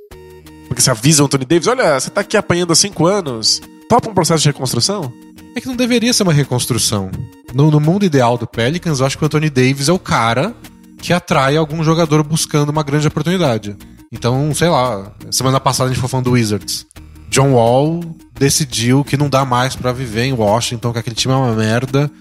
Porque 0.67 0.81
se 0.81 0.89
avisa 0.89 1.21
o 1.21 1.25
Anthony 1.25 1.45
Davis, 1.45 1.67
olha, 1.67 1.99
você 1.99 2.09
tá 2.09 2.21
aqui 2.21 2.37
apanhando 2.37 2.71
há 2.71 2.75
cinco 2.75 3.05
anos, 3.05 3.61
topa 3.89 4.09
um 4.09 4.13
processo 4.13 4.41
de 4.43 4.49
reconstrução? 4.49 5.11
É 5.53 5.59
que 5.59 5.67
não 5.67 5.75
deveria 5.75 6.13
ser 6.13 6.23
uma 6.23 6.31
reconstrução. 6.31 7.11
No, 7.53 7.69
no 7.69 7.81
mundo 7.81 8.05
ideal 8.05 8.37
do 8.37 8.47
Pelicans, 8.47 9.01
eu 9.01 9.05
acho 9.05 9.17
que 9.17 9.23
o 9.23 9.25
Anthony 9.25 9.49
Davis 9.49 9.89
é 9.89 9.91
o 9.91 9.99
cara 9.99 10.55
que 11.01 11.11
atrai 11.13 11.57
algum 11.57 11.83
jogador 11.83 12.23
buscando 12.23 12.69
uma 12.69 12.83
grande 12.83 13.07
oportunidade. 13.07 13.75
Então, 14.11 14.53
sei 14.53 14.69
lá, 14.69 15.11
semana 15.31 15.59
passada 15.59 15.89
a 15.89 15.93
gente 15.93 15.99
foi 16.01 16.09
falando 16.09 16.25
do 16.25 16.31
Wizards. 16.31 16.85
John 17.29 17.53
Wall 17.53 18.01
decidiu 18.37 19.03
que 19.03 19.15
não 19.17 19.29
dá 19.29 19.45
mais 19.45 19.75
pra 19.75 19.91
viver 19.93 20.23
em 20.25 20.33
Washington, 20.33 20.91
que 20.91 20.99
aquele 20.99 21.15
time 21.15 21.33
é 21.33 21.37
uma 21.37 21.53
merda, 21.55 22.11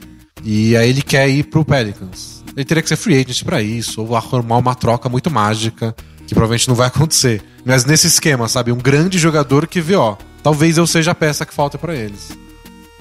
e 0.45 0.77
aí 0.77 0.89
ele 0.89 1.03
quer 1.03 1.29
ir 1.29 1.45
pro 1.45 1.65
Pelicans. 1.65 2.43
Ele 2.57 2.65
teria 2.65 2.83
que 2.83 2.89
ser 2.89 2.97
free 2.97 3.15
agent 3.21 3.43
pra 3.45 3.61
isso, 3.61 4.03
ou 4.03 4.17
arrumar 4.17 4.57
uma 4.59 4.75
troca 4.75 5.09
muito 5.09 5.31
mágica, 5.31 5.95
que 6.27 6.35
provavelmente 6.35 6.69
não 6.69 6.75
vai 6.77 6.87
acontecer. 6.89 7.43
Mas 7.65 7.85
nesse 7.85 8.07
esquema, 8.07 8.49
sabe? 8.49 8.71
Um 8.73 8.77
grande 8.79 9.19
jogador 9.19 9.67
que 9.67 9.81
vê, 9.81 9.97
ó, 9.97 10.17
talvez 10.43 10.79
eu 10.79 10.87
seja 10.87 11.11
a 11.11 11.15
peça 11.15 11.45
que 11.45 11.53
falta 11.53 11.77
pra 11.77 11.95
eles. 11.95 12.31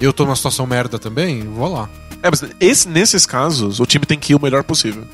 Eu 0.00 0.12
tô 0.12 0.24
numa 0.24 0.36
situação 0.36 0.66
merda 0.66 0.98
também, 0.98 1.42
vou 1.42 1.72
lá. 1.72 1.88
É, 2.22 2.28
mas 2.30 2.44
esse- 2.60 2.88
nesses 2.88 3.24
casos, 3.24 3.80
o 3.80 3.86
time 3.86 4.04
tem 4.04 4.18
que 4.18 4.32
ir 4.32 4.36
o 4.36 4.42
melhor 4.42 4.64
possível. 4.64 5.04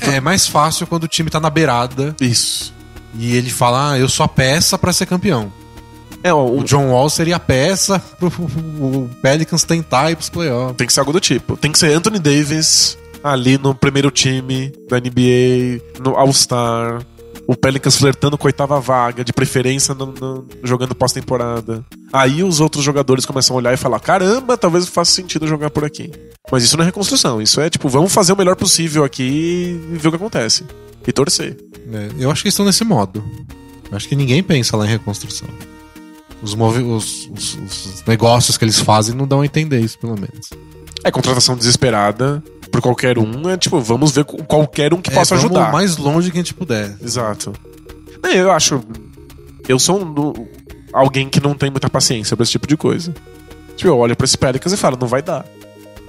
É 0.00 0.20
mais 0.20 0.46
fácil 0.46 0.86
quando 0.86 1.04
o 1.04 1.08
time 1.08 1.30
tá 1.30 1.40
na 1.40 1.50
beirada 1.50 2.14
Isso. 2.20 2.72
e 3.18 3.34
ele 3.36 3.50
fala, 3.50 3.92
ah, 3.92 3.98
eu 3.98 4.08
sou 4.08 4.24
a 4.24 4.28
peça 4.28 4.78
pra 4.78 4.92
ser 4.92 5.06
campeão. 5.06 5.52
É, 6.22 6.32
o, 6.32 6.58
O 6.58 6.64
John 6.64 6.88
Wall 6.90 7.08
seria 7.10 7.36
a 7.36 7.40
peça 7.40 7.98
pro 8.18 8.28
o 8.38 9.08
Pelicans 9.22 9.64
tentar 9.64 10.10
ir 10.10 10.16
pros 10.16 10.28
playoffs. 10.28 10.76
tem 10.76 10.86
que 10.86 10.92
ser 10.92 11.00
algo 11.00 11.12
do 11.12 11.20
tipo. 11.20 11.56
Tem 11.56 11.70
que 11.70 11.78
ser 11.78 11.92
Anthony 11.92 12.18
Davis 12.18 12.96
ali 13.22 13.58
no 13.58 13.74
primeiro 13.74 14.10
time 14.10 14.72
da 14.88 14.98
NBA, 14.98 15.80
no 16.02 16.16
All-Star. 16.16 17.02
O 17.46 17.56
Pelicans 17.56 17.96
flertando 17.96 18.36
com 18.36 18.46
a 18.46 18.50
oitava 18.50 18.78
vaga, 18.80 19.24
de 19.24 19.32
preferência 19.32 19.94
no- 19.94 20.06
no- 20.12 20.46
jogando 20.62 20.94
pós-temporada. 20.94 21.84
Aí 22.12 22.42
os 22.42 22.58
outros 22.60 22.82
jogadores 22.84 23.26
começam 23.26 23.54
a 23.54 23.58
olhar 23.58 23.72
e 23.74 23.76
falar: 23.76 24.00
caramba, 24.00 24.56
talvez 24.56 24.86
faça 24.88 25.12
sentido 25.12 25.46
jogar 25.46 25.70
por 25.70 25.84
aqui. 25.84 26.10
Mas 26.50 26.62
isso 26.64 26.76
não 26.76 26.82
é 26.82 26.86
reconstrução, 26.86 27.42
isso 27.42 27.60
é 27.60 27.68
tipo, 27.68 27.88
vamos 27.88 28.12
fazer 28.12 28.32
o 28.32 28.36
melhor 28.36 28.56
possível 28.56 29.04
aqui 29.04 29.78
e 29.92 29.96
ver 29.98 30.08
o 30.08 30.10
que 30.10 30.16
acontece. 30.16 30.64
E 31.06 31.12
torcer. 31.12 31.56
É, 31.92 32.08
eu 32.18 32.30
acho 32.30 32.42
que 32.42 32.48
estão 32.48 32.64
nesse 32.66 32.84
modo. 32.84 33.24
Eu 33.90 33.96
acho 33.96 34.08
que 34.08 34.14
ninguém 34.16 34.42
pensa 34.42 34.76
lá 34.76 34.84
em 34.86 34.88
reconstrução. 34.90 35.48
Os, 36.42 36.54
os- 36.54 37.28
os- 37.34 37.54
os 37.56 38.04
negócios 38.06 38.56
que 38.56 38.64
eles 38.64 38.78
fazem 38.78 39.14
não 39.14 39.26
dão 39.26 39.40
a 39.40 39.44
entender 39.46 39.80
isso, 39.80 39.98
pelo 39.98 40.14
menos. 40.14 40.50
É 41.04 41.10
contratação 41.10 41.56
desesperada 41.56 42.42
por 42.70 42.80
qualquer 42.80 43.18
um. 43.18 43.48
É 43.48 43.56
tipo, 43.56 43.80
vamos 43.80 44.12
ver 44.12 44.24
qualquer 44.24 44.92
um 44.94 45.00
que 45.00 45.10
É, 45.10 45.14
possa 45.14 45.34
vamos 45.36 45.50
ajudar. 45.50 45.70
o 45.70 45.72
mais 45.72 45.96
longe 45.96 46.30
que 46.30 46.36
a 46.38 46.40
gente 46.42 46.54
puder. 46.54 46.96
Exato. 47.02 47.52
Eu 48.22 48.50
acho. 48.52 48.82
Eu 49.68 49.78
sou 49.78 50.00
um 50.02 50.12
do- 50.12 50.46
alguém 50.92 51.28
que 51.28 51.40
não 51.40 51.54
tem 51.54 51.70
muita 51.70 51.88
paciência 51.88 52.36
pra 52.36 52.42
esse 52.42 52.52
tipo 52.52 52.66
de 52.66 52.76
coisa. 52.76 53.14
Tipo, 53.76 53.88
eu 53.88 53.98
olho 53.98 54.16
pra 54.16 54.24
esse 54.24 54.36
Pelicans 54.36 54.72
e 54.72 54.76
falo, 54.76 54.98
não 55.00 55.08
vai 55.08 55.22
dar. 55.22 55.44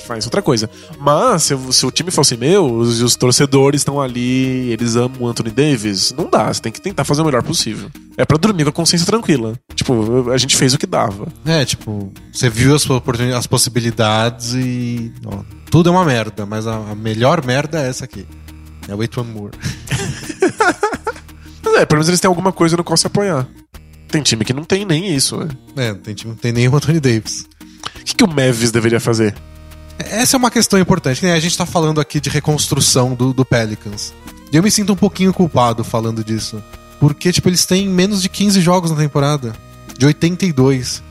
Faz 0.05 0.25
outra 0.25 0.41
coisa. 0.41 0.67
Mas, 0.99 1.43
se, 1.43 1.55
se 1.71 1.85
o 1.85 1.91
time 1.91 2.09
fosse 2.09 2.35
meu, 2.35 2.65
os, 2.65 2.99
os 2.99 3.15
torcedores 3.15 3.81
estão 3.81 4.01
ali, 4.01 4.71
eles 4.71 4.95
amam 4.95 5.21
o 5.21 5.27
Anthony 5.27 5.51
Davis, 5.51 6.11
não 6.17 6.27
dá. 6.27 6.51
Você 6.51 6.61
tem 6.61 6.71
que 6.71 6.81
tentar 6.81 7.03
fazer 7.03 7.21
o 7.21 7.25
melhor 7.25 7.43
possível. 7.43 7.91
É 8.17 8.25
pra 8.25 8.37
dormir 8.37 8.63
com 8.63 8.69
a 8.69 8.73
consciência 8.73 9.05
tranquila. 9.05 9.53
Tipo, 9.75 10.31
a 10.31 10.37
gente 10.37 10.57
fez 10.57 10.73
o 10.73 10.79
que 10.79 10.87
dava. 10.87 11.27
É, 11.45 11.63
tipo, 11.63 12.11
você 12.33 12.49
viu 12.49 12.75
as, 12.75 12.87
as 13.35 13.45
possibilidades 13.45 14.53
e. 14.55 15.13
ó, 15.25 15.43
tudo 15.69 15.89
é 15.89 15.91
uma 15.91 16.03
merda, 16.03 16.45
mas 16.45 16.65
a, 16.65 16.75
a 16.75 16.95
melhor 16.95 17.45
merda 17.45 17.79
é 17.79 17.87
essa 17.87 18.05
aqui. 18.05 18.25
É 18.87 18.95
o 18.95 19.01
Eight 19.03 19.19
One 19.19 19.31
Moore. 19.31 19.53
Mas 21.63 21.75
é, 21.75 21.85
pelo 21.85 21.97
menos 21.97 22.07
eles 22.07 22.19
têm 22.19 22.27
alguma 22.27 22.51
coisa 22.51 22.75
no 22.75 22.83
qual 22.83 22.97
se 22.97 23.05
apoiar. 23.05 23.47
Tem 24.11 24.21
time 24.21 24.43
que 24.43 24.53
não 24.53 24.63
tem 24.63 24.85
nem 24.85 25.13
isso, 25.15 25.37
né? 25.37 25.47
É, 25.77 25.93
tem, 25.93 26.13
time- 26.13 26.35
tem 26.35 26.51
nem 26.51 26.67
o 26.67 26.75
Anthony 26.75 26.99
Davis. 26.99 27.45
O 27.99 28.03
que, 28.03 28.15
que 28.15 28.23
o 28.23 28.27
Mavis 28.27 28.71
deveria 28.71 28.99
fazer? 28.99 29.35
Essa 29.99 30.35
é 30.35 30.37
uma 30.37 30.49
questão 30.49 30.79
importante, 30.79 31.23
né? 31.23 31.33
A 31.33 31.39
gente 31.39 31.57
tá 31.57 31.65
falando 31.65 31.99
aqui 32.01 32.19
de 32.19 32.29
reconstrução 32.29 33.13
do, 33.13 33.33
do 33.33 33.45
Pelicans. 33.45 34.13
E 34.51 34.55
eu 34.57 34.63
me 34.63 34.71
sinto 34.71 34.93
um 34.93 34.95
pouquinho 34.95 35.33
culpado 35.33 35.83
falando 35.83 36.23
disso. 36.23 36.63
Porque, 36.99 37.31
tipo, 37.31 37.49
eles 37.49 37.65
têm 37.65 37.87
menos 37.87 38.21
de 38.21 38.29
15 38.29 38.61
jogos 38.61 38.91
na 38.91 38.97
temporada. 38.97 39.53
De 39.97 40.05
82. 40.05 41.03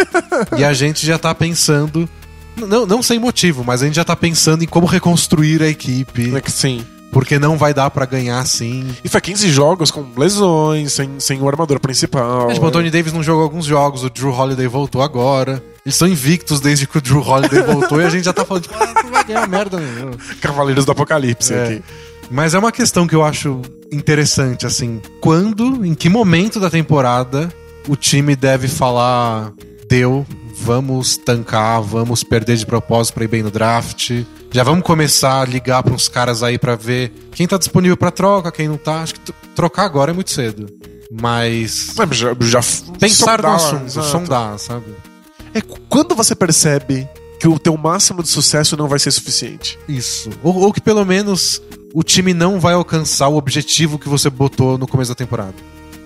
e 0.56 0.64
a 0.64 0.72
gente 0.72 1.04
já 1.04 1.18
tá 1.18 1.34
pensando. 1.34 2.08
Não, 2.56 2.86
não 2.86 3.02
sem 3.02 3.18
motivo, 3.18 3.62
mas 3.64 3.82
a 3.82 3.86
gente 3.86 3.96
já 3.96 4.04
tá 4.04 4.16
pensando 4.16 4.62
em 4.64 4.66
como 4.66 4.86
reconstruir 4.86 5.62
a 5.62 5.68
equipe. 5.68 6.34
É 6.34 6.40
que 6.40 6.50
sim. 6.50 6.84
Porque 7.16 7.38
não 7.38 7.56
vai 7.56 7.72
dar 7.72 7.88
pra 7.88 8.04
ganhar 8.04 8.40
assim. 8.40 8.94
E 9.02 9.08
foi 9.08 9.22
15 9.22 9.48
jogos 9.48 9.90
com 9.90 10.04
lesões, 10.18 10.92
sem, 10.92 11.18
sem 11.18 11.40
o 11.40 11.48
armador 11.48 11.80
principal. 11.80 12.50
É, 12.50 12.52
tipo, 12.52 12.66
o 12.66 12.68
Anthony 12.68 12.90
Davis 12.90 13.10
não 13.10 13.22
jogou 13.22 13.42
alguns 13.42 13.64
jogos, 13.64 14.04
o 14.04 14.10
Drew 14.10 14.30
Holiday 14.30 14.66
voltou 14.66 15.00
agora. 15.00 15.64
Eles 15.82 15.96
são 15.96 16.06
invictos 16.06 16.60
desde 16.60 16.86
que 16.86 16.98
o 16.98 17.00
Drew 17.00 17.26
Holiday 17.26 17.62
voltou 17.62 18.02
e 18.02 18.04
a 18.04 18.10
gente 18.10 18.24
já 18.26 18.34
tá 18.34 18.44
falando, 18.44 18.64
tipo, 18.64 18.74
ah, 18.78 19.02
não 19.02 19.10
vai 19.10 19.24
ganhar 19.24 19.48
merda 19.48 19.80
nenhuma. 19.80 20.12
Cavaleiros 20.42 20.84
do 20.84 20.92
Apocalipse 20.92 21.54
É. 21.54 21.64
aqui. 21.64 21.82
Mas 22.30 22.52
é 22.52 22.58
uma 22.58 22.70
questão 22.70 23.06
que 23.06 23.14
eu 23.14 23.24
acho 23.24 23.62
interessante, 23.90 24.66
assim. 24.66 25.00
Quando, 25.18 25.86
em 25.86 25.94
que 25.94 26.10
momento 26.10 26.60
da 26.60 26.68
temporada 26.68 27.48
o 27.88 27.96
time 27.96 28.36
deve 28.36 28.68
falar: 28.68 29.54
deu, 29.88 30.26
vamos 30.54 31.16
tancar, 31.16 31.80
vamos 31.80 32.22
perder 32.22 32.56
de 32.56 32.66
propósito 32.66 33.14
pra 33.14 33.24
ir 33.24 33.28
bem 33.28 33.42
no 33.42 33.50
draft. 33.50 34.10
Já 34.50 34.62
vamos 34.62 34.84
começar 34.84 35.42
a 35.42 35.44
ligar 35.44 35.82
pra 35.82 35.92
uns 35.92 36.08
caras 36.08 36.42
aí 36.42 36.58
pra 36.58 36.76
ver 36.76 37.12
quem 37.32 37.46
tá 37.46 37.58
disponível 37.58 37.96
pra 37.96 38.10
troca, 38.10 38.50
quem 38.50 38.68
não 38.68 38.76
tá. 38.76 39.02
Acho 39.02 39.14
que 39.14 39.32
trocar 39.54 39.84
agora 39.84 40.12
é 40.12 40.14
muito 40.14 40.30
cedo. 40.30 40.66
Mas. 41.10 41.94
Mas 41.96 42.16
já, 42.16 42.34
já 42.40 42.60
Pensar 42.98 43.42
no 43.42 43.44
sondar, 43.48 43.54
assunto, 43.54 43.84
exato. 43.86 44.06
sondar, 44.08 44.58
sabe? 44.58 44.86
É 45.54 45.60
quando 45.88 46.14
você 46.14 46.34
percebe 46.34 47.08
que 47.38 47.46
o 47.48 47.58
teu 47.58 47.76
máximo 47.76 48.22
de 48.22 48.28
sucesso 48.28 48.76
não 48.76 48.88
vai 48.88 48.98
ser 48.98 49.10
suficiente. 49.10 49.78
Isso. 49.88 50.30
Ou, 50.42 50.54
ou 50.56 50.72
que 50.72 50.80
pelo 50.80 51.04
menos 51.04 51.60
o 51.94 52.02
time 52.02 52.32
não 52.32 52.58
vai 52.58 52.74
alcançar 52.74 53.28
o 53.28 53.36
objetivo 53.36 53.98
que 53.98 54.08
você 54.08 54.30
botou 54.30 54.78
no 54.78 54.86
começo 54.86 55.10
da 55.10 55.14
temporada. 55.14 55.54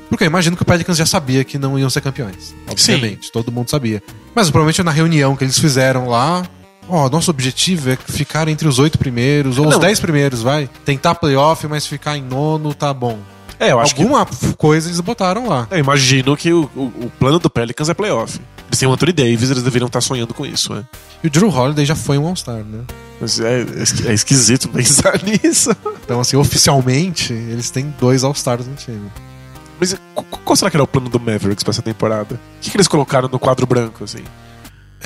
Porque 0.08 0.24
eu 0.24 0.26
imagino 0.26 0.56
que 0.56 0.62
o 0.62 0.66
Pelicans 0.66 0.96
já 0.96 1.06
sabia 1.06 1.44
que 1.44 1.56
não 1.56 1.78
iam 1.78 1.88
ser 1.88 2.00
campeões. 2.00 2.52
Obviamente, 2.68 3.30
todo 3.30 3.52
mundo 3.52 3.70
sabia. 3.70 4.02
Mas 4.34 4.50
provavelmente 4.50 4.82
na 4.82 4.90
reunião 4.90 5.36
que 5.36 5.44
eles 5.44 5.58
fizeram 5.58 6.08
lá. 6.08 6.42
Ó, 6.90 7.08
nosso 7.08 7.30
objetivo 7.30 7.90
é 7.90 7.96
ficar 7.96 8.48
entre 8.48 8.66
os 8.66 8.78
oito 8.78 8.98
primeiros, 8.98 9.58
ou 9.58 9.66
os 9.68 9.74
Não. 9.74 9.80
dez 9.80 10.00
primeiros, 10.00 10.42
vai. 10.42 10.68
Tentar 10.84 11.14
playoff, 11.14 11.66
mas 11.68 11.86
ficar 11.86 12.16
em 12.16 12.22
nono 12.22 12.74
tá 12.74 12.92
bom. 12.92 13.18
É, 13.58 13.72
eu 13.72 13.78
acho 13.80 13.94
Alguma 13.94 14.26
coisa 14.56 14.88
eles 14.88 15.00
botaram 15.00 15.46
lá. 15.48 15.66
que. 15.66 15.74
Eu 15.74 15.78
imagino 15.78 16.36
que 16.36 16.52
o, 16.52 16.68
o, 16.74 16.80
o 17.04 17.12
plano 17.18 17.38
do 17.38 17.50
Pelicans 17.50 17.88
é 17.90 17.94
playoff. 17.94 18.40
Eles 18.68 18.78
têm 18.78 18.88
o 18.88 18.92
Anthony 18.92 19.12
Davis, 19.12 19.50
eles 19.50 19.62
deveriam 19.62 19.86
estar 19.86 20.00
sonhando 20.00 20.32
com 20.32 20.46
isso, 20.46 20.72
né? 20.72 20.84
E 21.22 21.26
o 21.26 21.30
Drew 21.30 21.48
Holiday 21.50 21.84
já 21.84 21.94
foi 21.94 22.16
um 22.16 22.26
All-Star, 22.26 22.64
né? 22.64 22.80
Mas 23.20 23.38
é, 23.38 23.60
é 23.62 24.10
é 24.10 24.14
esquisito 24.14 24.68
pensar 24.68 25.20
nisso. 25.22 25.70
Então, 26.04 26.20
assim, 26.20 26.36
oficialmente, 26.36 27.32
eles 27.32 27.68
têm 27.70 27.92
dois 28.00 28.24
All-Stars 28.24 28.66
no 28.66 28.74
time. 28.76 29.10
Mas 29.78 29.94
qu- 30.14 30.24
qual 30.44 30.56
será 30.56 30.70
que 30.70 30.76
era 30.76 30.84
o 30.84 30.86
plano 30.86 31.08
do 31.08 31.20
Mavericks 31.20 31.62
pra 31.62 31.70
essa 31.70 31.82
temporada? 31.82 32.34
O 32.36 32.60
que, 32.62 32.70
que 32.70 32.76
eles 32.76 32.88
colocaram 32.88 33.28
no 33.30 33.38
quadro 33.38 33.66
branco, 33.66 34.04
assim? 34.04 34.22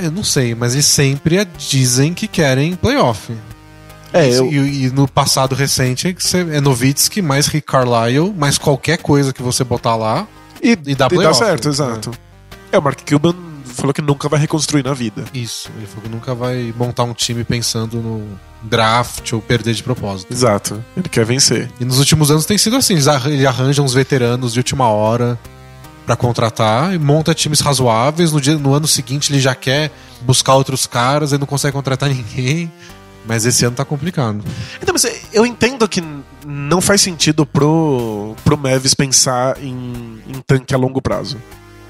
Eu 0.02 0.10
não 0.10 0.24
sei, 0.24 0.54
mas 0.54 0.72
eles 0.74 0.86
sempre 0.86 1.44
dizem 1.58 2.12
que 2.14 2.26
querem 2.26 2.74
playoff. 2.74 3.32
É, 4.12 4.28
E- 4.28 4.34
eu, 4.34 4.46
e, 4.52 4.84
e 4.86 4.90
no 4.90 5.08
passado 5.08 5.54
recente 5.54 6.16
é 6.52 6.60
Novitsky 6.60 7.20
mais 7.22 7.46
Rick 7.46 7.66
Carlisle, 7.66 8.32
mais 8.36 8.58
qualquer 8.58 8.98
coisa 8.98 9.32
que 9.32 9.42
você 9.42 9.64
botar 9.64 9.96
lá. 9.96 10.26
e, 10.62 10.70
e 10.72 10.76
dá 10.94 11.06
dá 11.06 11.08
playoff, 11.08 11.38
certo, 11.38 11.64
né? 11.66 11.70
exato. 11.70 12.10
É, 12.70 12.78
o 12.78 12.82
Mark 12.82 12.98
Cuban 13.08 13.34
falou 13.64 13.92
que 13.92 14.00
nunca 14.02 14.28
vai 14.28 14.38
reconstruir 14.38 14.84
na 14.84 14.94
vida. 14.94 15.24
Isso. 15.34 15.68
Ele 15.76 15.86
falou 15.86 16.02
que 16.04 16.08
nunca 16.08 16.34
vai 16.34 16.72
montar 16.76 17.02
um 17.04 17.12
time 17.12 17.42
pensando 17.44 17.96
no 17.98 18.24
draft 18.62 19.32
ou 19.32 19.40
perder 19.42 19.74
de 19.74 19.82
propósito. 19.82 20.32
Exato. 20.32 20.82
Ele 20.96 21.08
quer 21.08 21.24
vencer. 21.24 21.68
E 21.80 21.84
nos 21.84 21.98
últimos 21.98 22.30
anos 22.30 22.46
tem 22.46 22.56
sido 22.56 22.76
assim: 22.76 22.96
ele 23.26 23.46
arranja 23.46 23.82
uns 23.82 23.92
veteranos 23.94 24.52
de 24.52 24.60
última 24.60 24.88
hora 24.88 25.38
pra 26.06 26.16
contratar 26.16 26.94
e 26.94 26.98
monta 26.98 27.34
times 27.34 27.60
razoáveis. 27.60 28.32
No, 28.32 28.40
dia, 28.40 28.56
no 28.58 28.74
ano 28.74 28.86
seguinte 28.86 29.32
ele 29.32 29.40
já 29.40 29.54
quer 29.54 29.90
buscar 30.22 30.54
outros 30.54 30.86
caras 30.86 31.32
e 31.32 31.38
não 31.38 31.46
consegue 31.46 31.72
contratar 31.72 32.08
ninguém. 32.12 32.70
Mas 33.26 33.46
esse 33.46 33.64
ano 33.64 33.74
tá 33.74 33.84
complicado. 33.86 34.44
Então, 34.82 34.92
mas 34.92 35.06
eu 35.32 35.46
entendo 35.46 35.88
que 35.88 36.02
não 36.46 36.80
faz 36.82 37.00
sentido 37.00 37.46
pro, 37.46 38.34
pro 38.44 38.56
Mavis 38.58 38.92
pensar 38.92 39.56
em, 39.62 40.20
em 40.28 40.40
tanque 40.46 40.74
a 40.74 40.76
longo 40.78 41.00
prazo. 41.00 41.38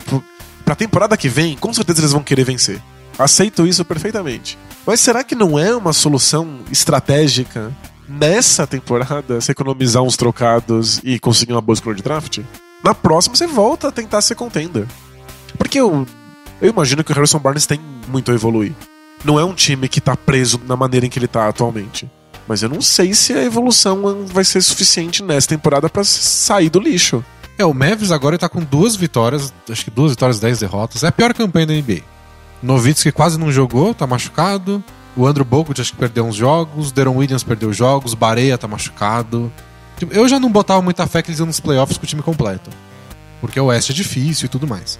Pro- 0.06 0.22
Pra 0.64 0.74
temporada 0.74 1.14
que 1.16 1.28
vem, 1.28 1.56
com 1.56 1.74
certeza 1.74 2.00
eles 2.00 2.12
vão 2.12 2.22
querer 2.22 2.44
vencer. 2.44 2.80
Aceito 3.18 3.66
isso 3.66 3.84
perfeitamente. 3.84 4.56
Mas 4.86 4.98
será 5.00 5.22
que 5.22 5.34
não 5.34 5.58
é 5.58 5.76
uma 5.76 5.92
solução 5.92 6.60
estratégica 6.72 7.70
nessa 8.08 8.66
temporada 8.66 9.40
se 9.42 9.50
economizar 9.52 10.02
uns 10.02 10.16
trocados 10.16 11.00
e 11.04 11.18
conseguir 11.18 11.52
uma 11.52 11.60
boa 11.60 11.74
escolha 11.74 11.96
de 11.96 12.02
draft? 12.02 12.38
Na 12.84 12.94
próxima 12.94 13.34
você 13.34 13.46
volta 13.46 13.88
a 13.88 13.92
tentar 13.92 14.20
ser 14.20 14.34
contender. 14.34 14.86
Porque 15.56 15.80
eu, 15.80 16.06
eu 16.60 16.68
imagino 16.68 17.02
que 17.02 17.10
o 17.10 17.14
Harrison 17.14 17.38
Barnes 17.38 17.64
tem 17.64 17.80
muito 18.08 18.30
a 18.30 18.34
evoluir. 18.34 18.74
Não 19.24 19.40
é 19.40 19.44
um 19.44 19.54
time 19.54 19.88
que 19.88 20.02
tá 20.02 20.14
preso 20.14 20.60
na 20.66 20.76
maneira 20.76 21.06
em 21.06 21.08
que 21.08 21.18
ele 21.18 21.26
tá 21.26 21.48
atualmente. 21.48 22.10
Mas 22.46 22.62
eu 22.62 22.68
não 22.68 22.82
sei 22.82 23.14
se 23.14 23.32
a 23.32 23.42
evolução 23.42 24.26
vai 24.26 24.44
ser 24.44 24.60
suficiente 24.60 25.22
nessa 25.22 25.48
temporada 25.48 25.88
pra 25.88 26.04
sair 26.04 26.68
do 26.68 26.78
lixo. 26.78 27.24
É, 27.56 27.64
o 27.64 27.72
Mavis 27.72 28.10
agora 28.10 28.36
tá 28.36 28.50
com 28.50 28.60
duas 28.60 28.96
vitórias, 28.96 29.54
acho 29.70 29.84
que 29.84 29.90
duas 29.90 30.10
vitórias, 30.10 30.38
dez 30.38 30.58
derrotas. 30.58 31.04
É 31.04 31.06
a 31.06 31.12
pior 31.12 31.32
campanha 31.32 31.66
da 31.66 31.72
NBA. 31.72 32.02
Novitsky 32.62 33.12
quase 33.12 33.38
não 33.38 33.50
jogou, 33.50 33.94
tá 33.94 34.06
machucado. 34.06 34.84
O 35.16 35.26
Andrew 35.26 35.44
Bogut 35.44 35.80
acho 35.80 35.92
que 35.92 35.98
perdeu 35.98 36.26
uns 36.26 36.34
jogos. 36.34 36.92
Deron 36.92 37.16
Williams 37.16 37.44
perdeu 37.44 37.72
jogos. 37.72 38.12
Bareia 38.12 38.58
tá 38.58 38.66
machucado. 38.66 39.50
Tipo, 39.98 40.12
Eu 40.14 40.28
já 40.28 40.40
não 40.40 40.50
botava 40.50 40.82
muita 40.82 41.06
fé 41.06 41.22
que 41.22 41.30
eles 41.30 41.38
iam 41.38 41.46
nos 41.46 41.60
playoffs 41.60 41.98
com 41.98 42.04
o 42.04 42.06
time 42.06 42.22
completo. 42.22 42.70
Porque 43.40 43.58
o 43.60 43.66
Oeste 43.66 43.92
é 43.92 43.94
difícil 43.94 44.46
e 44.46 44.48
tudo 44.48 44.66
mais. 44.66 44.98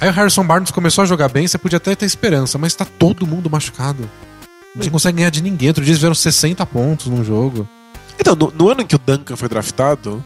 Aí 0.00 0.08
o 0.08 0.12
Harrison 0.12 0.44
Barnes 0.44 0.70
começou 0.70 1.02
a 1.02 1.06
jogar 1.06 1.28
bem, 1.28 1.46
você 1.46 1.58
podia 1.58 1.76
até 1.76 1.94
ter 1.94 2.06
esperança, 2.06 2.56
mas 2.56 2.74
tá 2.74 2.84
todo 2.84 3.26
mundo 3.26 3.50
machucado. 3.50 4.08
Não 4.74 4.88
consegue 4.88 5.18
ganhar 5.18 5.30
de 5.30 5.42
ninguém. 5.42 5.68
Outro 5.68 5.84
dia 5.84 5.92
eles 5.92 5.98
tiveram 5.98 6.14
60 6.14 6.64
pontos 6.66 7.06
num 7.06 7.24
jogo. 7.24 7.68
Então, 8.18 8.34
no, 8.34 8.50
no 8.50 8.68
ano 8.70 8.82
em 8.82 8.86
que 8.86 8.94
o 8.94 8.98
Duncan 8.98 9.36
foi 9.36 9.48
draftado, 9.48 10.24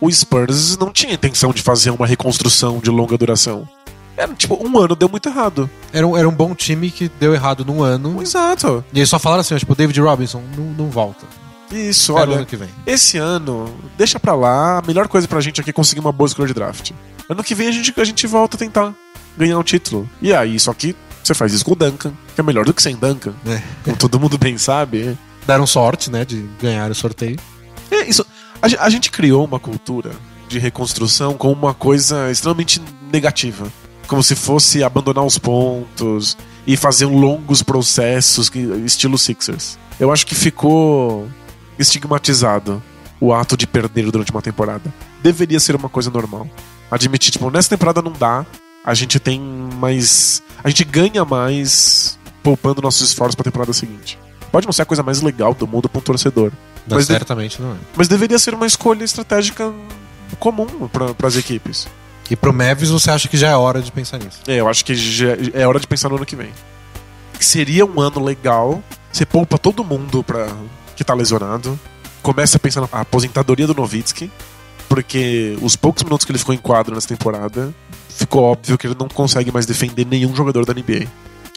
o 0.00 0.10
Spurs 0.10 0.76
não 0.76 0.92
tinha 0.92 1.14
intenção 1.14 1.52
de 1.52 1.62
fazer 1.62 1.90
uma 1.90 2.06
reconstrução 2.06 2.78
de 2.78 2.90
longa 2.90 3.16
duração. 3.16 3.68
Era 4.16 4.32
tipo, 4.34 4.58
um 4.66 4.78
ano 4.78 4.96
deu 4.96 5.08
muito 5.08 5.28
errado. 5.28 5.68
Era 5.92 6.06
um, 6.06 6.16
era 6.16 6.28
um 6.28 6.32
bom 6.32 6.54
time 6.54 6.90
que 6.90 7.08
deu 7.20 7.34
errado 7.34 7.64
num 7.64 7.82
ano. 7.82 8.22
Exato. 8.22 8.84
E 8.92 8.98
eles 8.98 9.08
só 9.08 9.18
falaram 9.18 9.42
assim, 9.42 9.54
ó, 9.54 9.58
tipo, 9.58 9.72
o 9.72 9.76
David 9.76 10.00
Robinson 10.00 10.42
não, 10.56 10.64
não 10.64 10.90
volta. 10.90 11.26
Isso, 11.70 12.12
o 12.12 12.16
olha. 12.16 12.36
ano 12.36 12.46
que 12.46 12.56
vem. 12.56 12.68
Esse 12.86 13.18
ano, 13.18 13.74
deixa 13.96 14.18
pra 14.20 14.34
lá. 14.34 14.78
A 14.78 14.82
melhor 14.86 15.08
coisa 15.08 15.26
pra 15.26 15.40
gente 15.40 15.60
aqui 15.60 15.70
é 15.70 15.72
conseguir 15.72 16.00
uma 16.00 16.12
boa 16.12 16.26
escolha 16.28 16.48
de 16.48 16.54
draft. 16.54 16.92
Ano 17.28 17.42
que 17.42 17.54
vem 17.54 17.68
a 17.68 17.72
gente, 17.72 17.92
a 17.96 18.04
gente 18.04 18.26
volta 18.26 18.56
a 18.56 18.58
tentar 18.58 18.94
ganhar 19.36 19.58
um 19.58 19.62
título. 19.62 20.08
E 20.22 20.32
aí, 20.32 20.58
só 20.60 20.72
que 20.72 20.94
você 21.22 21.34
faz 21.34 21.52
isso 21.52 21.64
com 21.64 21.72
o 21.72 21.76
Duncan, 21.76 22.12
que 22.34 22.40
é 22.40 22.44
melhor 22.44 22.64
do 22.64 22.72
que 22.72 22.82
sem 22.82 22.94
Duncan. 22.96 23.34
É. 23.46 23.60
Como 23.82 23.96
todo 23.96 24.20
mundo 24.20 24.38
bem 24.38 24.56
sabe. 24.56 25.18
Deram 25.46 25.66
sorte, 25.66 26.10
né, 26.10 26.24
de 26.24 26.44
ganhar 26.60 26.90
o 26.90 26.94
sorteio. 26.94 27.38
É 27.90 28.08
isso. 28.08 28.24
A, 28.60 28.84
a 28.84 28.90
gente 28.90 29.10
criou 29.10 29.44
uma 29.44 29.60
cultura 29.60 30.10
de 30.48 30.58
reconstrução 30.58 31.34
como 31.34 31.52
uma 31.52 31.74
coisa 31.74 32.30
extremamente 32.30 32.80
negativa. 33.12 33.66
Como 34.06 34.22
se 34.22 34.34
fosse 34.36 34.82
abandonar 34.84 35.24
os 35.24 35.38
pontos 35.38 36.36
e 36.66 36.76
fazer 36.76 37.06
longos 37.06 37.62
processos, 37.62 38.50
estilo 38.84 39.18
Sixers. 39.18 39.78
Eu 39.98 40.12
acho 40.12 40.26
que 40.26 40.34
ficou 40.34 41.28
estigmatizado 41.78 42.82
o 43.20 43.32
ato 43.32 43.56
de 43.56 43.66
perder 43.66 44.10
durante 44.10 44.30
uma 44.30 44.42
temporada. 44.42 44.92
Deveria 45.22 45.58
ser 45.60 45.74
uma 45.76 45.88
coisa 45.88 46.10
normal. 46.10 46.46
Admitir, 46.90 47.32
tipo, 47.32 47.50
nessa 47.50 47.68
temporada 47.70 48.00
não 48.02 48.12
dá, 48.12 48.44
a 48.84 48.94
gente 48.94 49.18
tem 49.18 49.40
mais. 49.40 50.42
A 50.62 50.68
gente 50.68 50.84
ganha 50.84 51.24
mais 51.24 52.18
poupando 52.42 52.80
nossos 52.82 53.08
esforços 53.08 53.34
pra 53.34 53.42
temporada 53.44 53.72
seguinte. 53.72 54.18
Pode 54.52 54.66
não 54.66 54.72
ser 54.72 54.82
a 54.82 54.86
coisa 54.86 55.02
mais 55.02 55.20
legal 55.20 55.52
do 55.54 55.66
mundo 55.66 55.88
pra 55.88 55.98
um 55.98 56.02
torcedor. 56.02 56.52
Não, 56.86 56.96
Mas 56.96 57.06
de- 57.08 57.12
certamente 57.14 57.60
não 57.60 57.72
é. 57.72 57.76
Mas 57.96 58.06
deveria 58.06 58.38
ser 58.38 58.54
uma 58.54 58.66
escolha 58.66 59.02
estratégica 59.02 59.72
comum 60.38 60.66
para 60.88 61.26
as 61.26 61.36
equipes. 61.36 61.88
E 62.30 62.36
pro 62.36 62.52
Mavis 62.52 62.90
você 62.90 63.10
acha 63.10 63.28
que 63.28 63.36
já 63.36 63.48
é 63.50 63.56
hora 63.56 63.80
de 63.82 63.90
pensar 63.90 64.18
nisso? 64.18 64.38
É, 64.46 64.56
eu 64.60 64.68
acho 64.68 64.84
que 64.84 64.94
já 64.94 65.28
é 65.52 65.66
hora 65.66 65.80
de 65.80 65.86
pensar 65.86 66.08
no 66.08 66.16
ano 66.16 66.26
que 66.26 66.36
vem. 66.36 66.50
Seria 67.40 67.84
um 67.84 68.00
ano 68.00 68.22
legal. 68.22 68.82
Você 69.12 69.24
poupa 69.26 69.58
todo 69.58 69.82
mundo 69.84 70.22
pra, 70.22 70.48
que 70.96 71.04
tá 71.04 71.14
lesionado. 71.14 71.78
Começa 72.22 72.56
a 72.56 72.60
pensar 72.60 72.80
na 72.80 72.88
aposentadoria 72.90 73.66
do 73.66 73.74
Novitsky. 73.74 74.30
Porque 74.88 75.58
os 75.60 75.74
poucos 75.76 76.02
minutos 76.02 76.24
que 76.24 76.30
ele 76.30 76.38
ficou 76.38 76.54
em 76.54 76.58
quadro 76.58 76.94
nessa 76.94 77.08
temporada, 77.08 77.74
ficou 78.08 78.44
óbvio 78.44 78.78
que 78.78 78.86
ele 78.86 78.96
não 78.98 79.08
consegue 79.08 79.50
mais 79.50 79.66
defender 79.66 80.06
nenhum 80.06 80.34
jogador 80.34 80.64
da 80.64 80.72
NBA. 80.72 81.06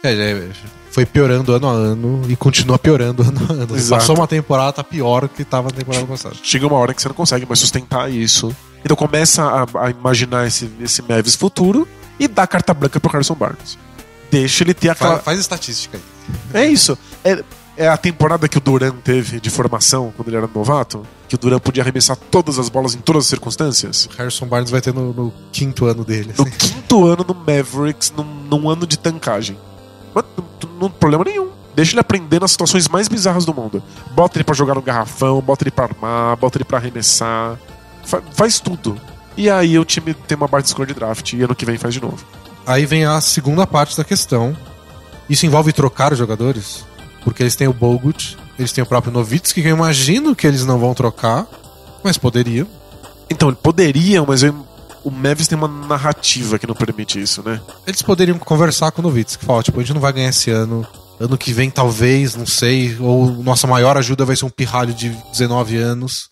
É, 0.03 0.13
é, 0.13 0.49
foi 0.91 1.05
piorando 1.05 1.53
ano 1.53 1.67
a 1.69 1.71
ano 1.71 2.21
e 2.27 2.35
continua 2.35 2.79
piorando 2.79 3.21
ano 3.21 3.47
a 3.49 3.53
ano. 3.53 3.75
Exato. 3.75 4.01
Passou 4.01 4.15
uma 4.15 4.27
temporada, 4.27 4.73
tá 4.73 4.83
pior 4.83 5.27
que 5.29 5.43
tava 5.43 5.69
na 5.69 5.75
temporada 5.75 6.05
passada. 6.05 6.35
Chega 6.41 6.65
uma 6.65 6.77
hora 6.77 6.93
que 6.93 7.01
você 7.01 7.07
não 7.07 7.15
consegue 7.15 7.45
mais 7.45 7.59
sustentar 7.59 8.11
isso. 8.11 8.55
Então 8.83 8.97
começa 8.97 9.43
a, 9.43 9.85
a 9.85 9.89
imaginar 9.91 10.47
esse, 10.47 10.69
esse 10.81 11.01
Mavis 11.01 11.35
futuro 11.35 11.87
e 12.19 12.27
dá 12.27 12.47
carta 12.47 12.73
branca 12.73 12.99
pro 12.99 13.11
Carson 13.11 13.35
Barnes. 13.35 13.77
Deixa 14.31 14.63
ele 14.63 14.73
ter 14.73 14.89
aquela. 14.89 15.13
Faz, 15.13 15.23
faz 15.23 15.39
estatística 15.39 15.97
aí. 16.53 16.63
É 16.63 16.67
isso. 16.67 16.97
É, 17.23 17.43
é 17.79 17.87
a 17.87 17.97
temporada 17.97 18.47
que 18.47 18.57
o 18.57 18.61
Duran 18.61 18.91
teve 19.03 19.39
de 19.39 19.49
formação 19.49 20.13
quando 20.15 20.27
ele 20.27 20.37
era 20.37 20.47
novato. 20.53 21.01
Que 21.27 21.35
o 21.35 21.37
Duran 21.37 21.59
podia 21.59 21.81
arremessar 21.81 22.17
todas 22.29 22.59
as 22.59 22.69
bolas 22.69 22.93
em 22.93 22.99
todas 22.99 23.23
as 23.23 23.27
circunstâncias. 23.29 24.05
O 24.05 24.17
Harrison 24.17 24.45
Barnes 24.45 24.69
vai 24.69 24.81
ter 24.81 24.93
no, 24.93 25.13
no 25.13 25.33
quinto 25.51 25.85
ano 25.85 26.03
dele. 26.03 26.33
No 26.37 26.43
assim. 26.45 26.57
quinto 26.57 27.07
ano 27.07 27.25
no 27.27 27.33
Mavericks, 27.33 28.11
num, 28.15 28.23
num 28.23 28.69
ano 28.69 28.85
de 28.85 28.97
tancagem. 28.99 29.57
Mas 30.13 30.25
não, 30.37 30.69
não 30.81 30.89
problema 30.91 31.23
nenhum. 31.23 31.49
Deixa 31.75 31.93
ele 31.93 32.01
aprender 32.01 32.41
nas 32.41 32.51
situações 32.51 32.87
mais 32.89 33.07
bizarras 33.07 33.45
do 33.45 33.53
mundo. 33.53 33.81
Bota 34.11 34.37
ele 34.37 34.43
pra 34.43 34.53
jogar 34.55 34.75
no 34.75 34.81
garrafão, 34.81 35.39
bota 35.39 35.63
ele 35.63 35.71
pra 35.71 35.85
armar, 35.85 36.35
bota 36.35 36.57
ele 36.57 36.65
pra 36.65 36.77
arremessar. 36.79 37.57
Fa- 38.03 38.21
faz 38.33 38.59
tudo. 38.59 38.99
E 39.37 39.49
aí 39.49 39.79
o 39.79 39.85
time 39.85 40.13
tem 40.13 40.35
uma 40.35 40.47
barra 40.47 40.63
de 40.63 40.69
score 40.69 40.87
de 40.87 40.93
draft 40.93 41.31
e 41.31 41.41
ano 41.41 41.55
que 41.55 41.65
vem 41.65 41.77
faz 41.77 41.93
de 41.93 42.01
novo. 42.01 42.25
Aí 42.67 42.85
vem 42.85 43.05
a 43.05 43.21
segunda 43.21 43.65
parte 43.65 43.95
da 43.95 44.03
questão. 44.03 44.57
Isso 45.29 45.45
envolve 45.45 45.71
trocar 45.71 46.11
os 46.11 46.17
jogadores? 46.17 46.83
Porque 47.29 47.43
eles 47.43 47.55
têm 47.55 47.67
o 47.67 47.73
Bogut, 47.73 48.35
eles 48.57 48.71
têm 48.71 48.83
o 48.83 48.87
próprio 48.87 49.13
Novitsky, 49.13 49.61
que 49.61 49.67
eu 49.67 49.75
imagino 49.75 50.35
que 50.35 50.47
eles 50.47 50.65
não 50.65 50.79
vão 50.79 50.95
trocar, 50.95 51.45
mas 52.03 52.17
poderiam. 52.17 52.65
Então, 53.29 53.53
poderiam, 53.53 54.25
mas 54.27 54.41
eu- 54.41 54.65
o 55.03 55.11
Mavis 55.11 55.47
tem 55.47 55.55
uma 55.55 55.67
narrativa 55.67 56.57
que 56.57 56.65
não 56.65 56.73
permite 56.73 57.21
isso, 57.21 57.43
né? 57.43 57.61
Eles 57.85 58.01
poderiam 58.01 58.39
conversar 58.39 58.91
com 58.91 59.01
o 59.01 59.03
Novitsky, 59.03 59.45
falar, 59.45 59.61
tipo, 59.61 59.79
a 59.79 59.83
gente 59.83 59.93
não 59.93 60.01
vai 60.01 60.11
ganhar 60.11 60.29
esse 60.29 60.49
ano, 60.49 60.87
ano 61.19 61.37
que 61.37 61.53
vem 61.53 61.69
talvez, 61.69 62.33
não 62.35 62.47
sei, 62.47 62.97
ou 62.99 63.27
nossa 63.43 63.67
maior 63.67 63.95
ajuda 63.95 64.25
vai 64.25 64.35
ser 64.35 64.45
um 64.45 64.49
pirralho 64.49 64.91
de 64.91 65.09
19 65.31 65.77
anos. 65.77 66.29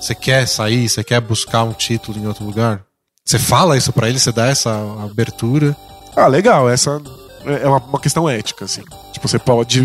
Você 0.00 0.14
quer 0.14 0.46
sair, 0.46 0.88
você 0.88 1.02
quer 1.02 1.20
buscar 1.20 1.64
um 1.64 1.72
título 1.72 2.16
em 2.16 2.28
outro 2.28 2.44
lugar? 2.44 2.82
Você 3.24 3.40
fala 3.40 3.76
isso 3.76 3.92
pra 3.92 4.08
ele, 4.08 4.20
você 4.20 4.30
dá 4.30 4.46
essa 4.46 4.70
abertura. 5.04 5.76
Ah, 6.14 6.28
legal. 6.28 6.70
Essa 6.70 7.02
é 7.44 7.66
uma, 7.66 7.78
uma 7.78 7.98
questão 8.00 8.28
ética, 8.28 8.64
assim. 8.66 8.82
Tipo, 9.12 9.26
você 9.26 9.38
pode 9.40 9.82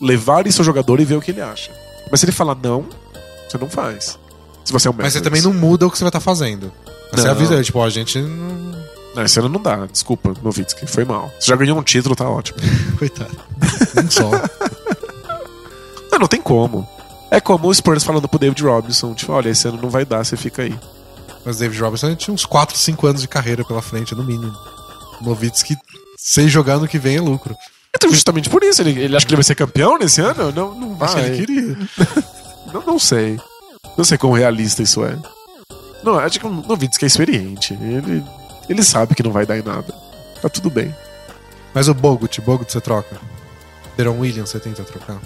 levar 0.00 0.46
isso 0.46 0.60
ao 0.60 0.64
jogador 0.64 1.00
e 1.00 1.04
ver 1.04 1.16
o 1.16 1.20
que 1.20 1.30
ele 1.30 1.40
acha. 1.40 1.70
Mas 2.10 2.20
se 2.20 2.26
ele 2.26 2.32
falar 2.32 2.54
não, 2.54 2.86
você 3.48 3.58
não 3.58 3.68
faz. 3.68 4.18
Se 4.64 4.72
você 4.72 4.88
é 4.88 4.90
um 4.90 4.94
Mas 4.96 5.12
você 5.12 5.20
também 5.20 5.42
não 5.42 5.52
muda 5.52 5.86
o 5.86 5.90
que 5.90 5.96
você 5.96 6.04
vai 6.04 6.08
estar 6.08 6.20
fazendo. 6.20 6.72
Você 7.12 7.24
Não. 7.24 7.30
avisa 7.30 7.54
ele, 7.54 7.64
tipo, 7.64 7.80
a 7.82 7.88
gente 7.88 8.18
não. 8.20 8.76
Não, 9.14 9.22
esse 9.22 9.38
ano 9.38 9.48
não 9.48 9.62
dá. 9.62 9.86
Desculpa, 9.86 10.34
Novitsky. 10.42 10.86
Foi 10.86 11.04
mal. 11.04 11.32
Você 11.38 11.46
já 11.46 11.56
ganhou 11.56 11.78
um 11.78 11.82
título, 11.82 12.16
tá 12.16 12.28
ótimo. 12.28 12.58
Coitado. 12.98 13.36
Um 13.96 14.10
só. 14.10 14.30
Não, 16.10 16.20
não 16.20 16.28
tem 16.28 16.40
como. 16.40 16.88
É 17.30 17.40
como 17.40 17.68
o 17.68 17.74
Spurs 17.74 18.02
falando 18.02 18.26
pro 18.26 18.38
David 18.38 18.62
Robinson, 18.62 19.12
tipo, 19.12 19.32
olha, 19.32 19.50
esse 19.50 19.68
ano 19.68 19.78
não 19.82 19.90
vai 19.90 20.02
dar, 20.04 20.24
você 20.24 20.34
fica 20.36 20.62
aí. 20.62 20.74
Mas 21.44 21.58
David 21.58 21.78
Robinson 21.78 22.14
tinha 22.14 22.32
uns 22.32 22.46
4, 22.46 22.74
5 22.76 23.06
anos 23.06 23.20
de 23.20 23.28
carreira 23.28 23.62
pela 23.64 23.82
frente, 23.82 24.14
no 24.14 24.24
mínimo. 24.24 24.56
Novitsky, 25.20 25.76
sem 26.16 26.48
jogar 26.48 26.78
no 26.78 26.88
que 26.88 26.98
vem 26.98 27.16
é 27.18 27.20
lucro. 27.20 27.54
Então, 27.96 28.10
justamente 28.10 28.48
por 28.48 28.62
isso, 28.62 28.82
ele, 28.82 28.98
ele 29.00 29.16
acha 29.16 29.26
que 29.26 29.30
ele 29.32 29.36
vai 29.36 29.44
ser 29.44 29.54
campeão 29.54 29.98
nesse 29.98 30.20
ano? 30.20 30.52
Não, 30.52 30.74
não 30.74 30.94
vai. 30.94 31.14
Que 31.14 31.20
ele 31.20 31.36
queria. 31.36 31.76
Não, 32.72 32.82
não 32.82 32.98
sei. 32.98 33.38
Não 33.96 34.04
sei 34.04 34.18
quão 34.18 34.32
realista 34.32 34.82
isso 34.82 35.04
é. 35.04 35.16
Não, 36.02 36.18
acho 36.18 36.38
que 36.38 36.46
o 36.46 36.50
Novitsky 36.50 37.04
é 37.04 37.06
experiente. 37.06 37.74
Ele, 37.74 38.24
ele 38.68 38.82
sabe 38.82 39.14
que 39.14 39.22
não 39.22 39.30
vai 39.30 39.46
dar 39.46 39.56
em 39.56 39.62
nada. 39.62 39.94
Tá 40.42 40.48
tudo 40.48 40.68
bem. 40.68 40.94
Mas 41.72 41.88
o 41.88 41.94
Bogut, 41.94 42.40
Bogut 42.40 42.70
você 42.70 42.80
troca. 42.80 43.18
Deron 43.96 44.18
Williams 44.18 44.50
você 44.50 44.60
tenta 44.60 44.82
trocar. 44.82 45.18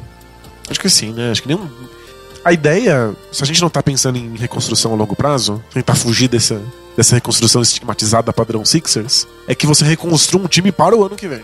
Acho 0.69 0.79
que 0.79 0.89
sim, 0.89 1.13
né? 1.13 1.31
Acho 1.31 1.43
que 1.43 1.49
nenhum. 1.49 1.69
A 2.45 2.53
ideia, 2.53 3.15
se 3.33 3.43
a 3.43 3.47
gente 3.47 3.61
não 3.61 3.69
tá 3.69 3.83
pensando 3.83 4.17
em 4.17 4.37
reconstrução 4.37 4.93
a 4.93 4.97
longo 4.97 5.17
prazo, 5.17 5.63
tentar 5.73 5.95
fugir 5.95 6.29
dessa, 6.29 6.61
dessa 6.97 7.15
reconstrução 7.15 7.61
estigmatizada 7.61 8.33
padrão 8.33 8.65
Sixers, 8.65 9.27
é 9.47 9.55
que 9.55 9.67
você 9.67 9.85
reconstrua 9.85 10.43
um 10.43 10.49
time 10.49 10.73
para 10.73 10.97
o 10.97 11.05
ano 11.05 11.17
que 11.17 11.29
vem. 11.29 11.43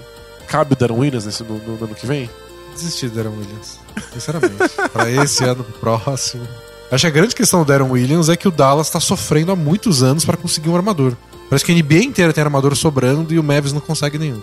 Cabe 0.48 0.72
o 0.74 0.76
Darren 0.76 0.96
Williams 0.98 1.26
nesse, 1.26 1.42
no, 1.42 1.58
no 1.58 1.84
ano 1.84 1.94
que 1.94 2.06
vem? 2.06 2.30
Desistir 2.74 3.08
do 3.08 3.14
Deron 3.16 3.30
Williams. 3.36 3.78
Sinceramente. 4.12 4.54
pra 4.92 5.10
esse 5.10 5.44
ano, 5.44 5.64
próximo. 5.80 6.46
Acho 6.90 7.02
que 7.02 7.06
a 7.06 7.10
grande 7.10 7.34
questão 7.34 7.60
do 7.60 7.66
Deron 7.66 7.90
Williams 7.90 8.28
é 8.28 8.36
que 8.36 8.46
o 8.46 8.50
Dallas 8.50 8.90
tá 8.90 9.00
sofrendo 9.00 9.50
há 9.52 9.56
muitos 9.56 10.02
anos 10.02 10.24
pra 10.24 10.36
conseguir 10.36 10.68
um 10.68 10.76
armador. 10.76 11.16
Parece 11.48 11.64
que 11.64 11.72
a 11.72 11.74
NBA 11.74 12.04
inteira 12.04 12.32
tem 12.32 12.42
armador 12.44 12.74
sobrando 12.76 13.32
e 13.32 13.38
o 13.38 13.42
Mavis 13.42 13.72
não 13.72 13.80
consegue 13.80 14.18
nenhum. 14.18 14.40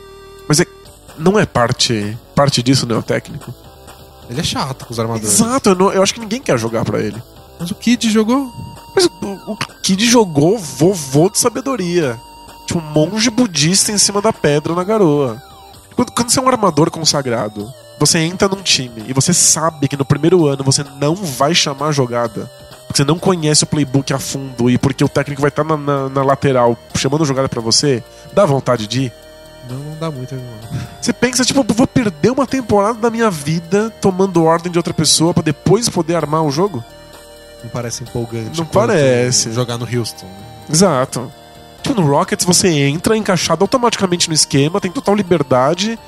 Mas 0.47 0.59
é, 0.59 0.65
não 1.17 1.37
é 1.39 1.45
parte, 1.45 2.17
parte 2.35 2.61
disso, 2.63 2.85
né? 2.85 2.95
O 2.95 3.03
técnico. 3.03 3.53
Ele 4.29 4.39
é 4.39 4.43
chato 4.43 4.85
com 4.85 4.93
os 4.93 4.99
armadores. 4.99 5.33
Exato, 5.39 5.69
eu, 5.69 5.75
não- 5.75 5.93
eu 5.93 6.01
acho 6.01 6.13
que 6.13 6.19
ninguém 6.19 6.41
quer 6.41 6.57
jogar 6.57 6.83
pra 6.83 6.99
ele. 6.99 7.21
Mas 7.59 7.69
o 7.71 7.75
Kid 7.75 8.09
jogou. 8.09 8.51
Mas 8.95 9.05
o, 9.05 9.51
o 9.51 9.57
Kid 9.83 10.05
jogou 10.09 10.57
vovô 10.57 11.29
de 11.29 11.37
sabedoria. 11.39 12.17
Tipo, 12.65 12.79
um 12.79 12.81
monge 12.81 13.29
budista 13.29 13.91
em 13.91 13.97
cima 13.97 14.21
da 14.21 14.31
pedra 14.33 14.73
na 14.73 14.83
garoa. 14.83 15.41
Quando, 15.95 16.11
quando 16.11 16.29
você 16.29 16.39
é 16.39 16.41
um 16.41 16.47
armador 16.49 16.89
consagrado, 16.91 17.71
você 17.99 18.19
entra 18.19 18.47
num 18.47 18.61
time 18.61 19.03
e 19.07 19.13
você 19.13 19.33
sabe 19.33 19.87
que 19.87 19.97
no 19.97 20.05
primeiro 20.05 20.45
ano 20.47 20.63
você 20.63 20.83
não 20.99 21.15
vai 21.15 21.53
chamar 21.53 21.87
a 21.87 21.91
jogada. 21.91 22.49
Porque 22.87 22.97
você 23.01 23.05
não 23.05 23.17
conhece 23.17 23.63
o 23.63 23.67
playbook 23.67 24.13
a 24.13 24.19
fundo 24.19 24.69
e 24.69 24.77
porque 24.77 25.03
o 25.03 25.09
técnico 25.09 25.41
vai 25.41 25.49
estar 25.49 25.63
na, 25.63 25.75
na- 25.77 26.09
na 26.09 26.23
lateral 26.23 26.77
chamando 26.95 27.25
jogada 27.25 27.49
pra 27.49 27.61
você, 27.61 28.03
dá 28.33 28.45
vontade 28.45 28.85
de 28.87 29.03
ir. 29.03 29.13
Não, 29.69 29.77
não 29.77 29.97
dá 29.97 30.11
muito. 30.11 30.35
Não. 30.35 30.43
Você 31.01 31.13
pensa, 31.13 31.45
tipo, 31.45 31.63
vou 31.73 31.87
perder 31.87 32.31
uma 32.31 32.45
temporada 32.45 32.99
da 32.99 33.09
minha 33.09 33.31
vida 33.31 33.89
tomando 34.01 34.43
ordem 34.43 34.71
de 34.71 34.77
outra 34.77 34.93
pessoa 34.93 35.33
pra 35.33 35.41
depois 35.41 35.87
poder 35.89 36.15
armar 36.15 36.43
o 36.43 36.51
jogo? 36.51 36.83
Não 37.63 37.69
parece 37.69 38.03
empolgante. 38.03 38.57
Não 38.59 38.65
parece. 38.65 39.53
Jogar 39.53 39.77
no 39.77 39.87
Houston. 39.87 40.27
Exato. 40.69 41.31
Tipo, 41.83 41.99
no 42.01 42.07
Rockets 42.07 42.45
você 42.45 42.67
entra 42.69 43.15
encaixado 43.17 43.63
automaticamente 43.63 44.27
no 44.29 44.33
esquema, 44.33 44.79
tem 44.81 44.91
total 44.91 45.13
liberdade. 45.15 45.99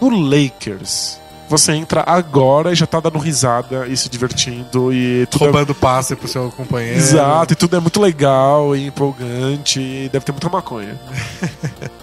No 0.00 0.08
Lakers, 0.10 1.18
você 1.48 1.72
entra 1.72 2.02
agora 2.06 2.72
e 2.72 2.74
já 2.74 2.86
tá 2.86 3.00
dando 3.00 3.18
risada 3.18 3.86
e 3.86 3.96
se 3.96 4.08
divertindo 4.08 4.92
e 4.92 5.26
tudo 5.30 5.42
é... 5.44 5.48
Roubando 5.48 5.74
passe 5.74 6.16
pro 6.16 6.26
seu 6.28 6.50
companheiro. 6.50 6.98
Exato, 6.98 7.52
e 7.52 7.56
tudo 7.56 7.76
é 7.76 7.80
muito 7.80 8.00
legal 8.00 8.74
e 8.74 8.86
empolgante 8.86 9.78
e 9.80 10.08
deve 10.10 10.24
ter 10.24 10.32
muita 10.32 10.48
maconha. 10.48 10.98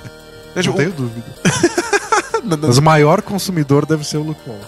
É, 0.56 0.60
Não 0.60 0.63
tipo, 0.63 0.78
tenho 0.78 0.92
dúvida. 0.92 1.26
Mas 2.68 2.80
o 2.80 2.82
maior 2.82 3.22
consumidor 3.22 3.86
deve 3.86 4.04
ser 4.04 4.18
o 4.18 4.24
Luke 4.24 4.42
Walton. 4.48 4.66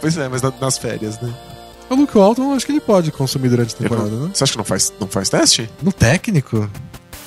Pois 0.00 0.16
é, 0.16 0.28
mas 0.30 0.40
na- 0.40 0.52
nas 0.58 0.78
férias, 0.78 1.20
né? 1.20 1.30
O 1.90 1.94
Luke 1.94 2.16
Walton, 2.16 2.54
acho 2.54 2.64
que 2.64 2.72
ele 2.72 2.80
pode 2.80 3.12
consumir 3.12 3.50
durante 3.50 3.74
a 3.74 3.78
temporada, 3.78 4.08
né? 4.08 4.30
Você 4.32 4.44
acha 4.44 4.52
que 4.52 4.56
não 4.58 4.64
faz, 4.64 4.90
não 4.98 5.06
faz 5.06 5.28
teste? 5.28 5.68
No 5.82 5.92
técnico? 5.92 6.70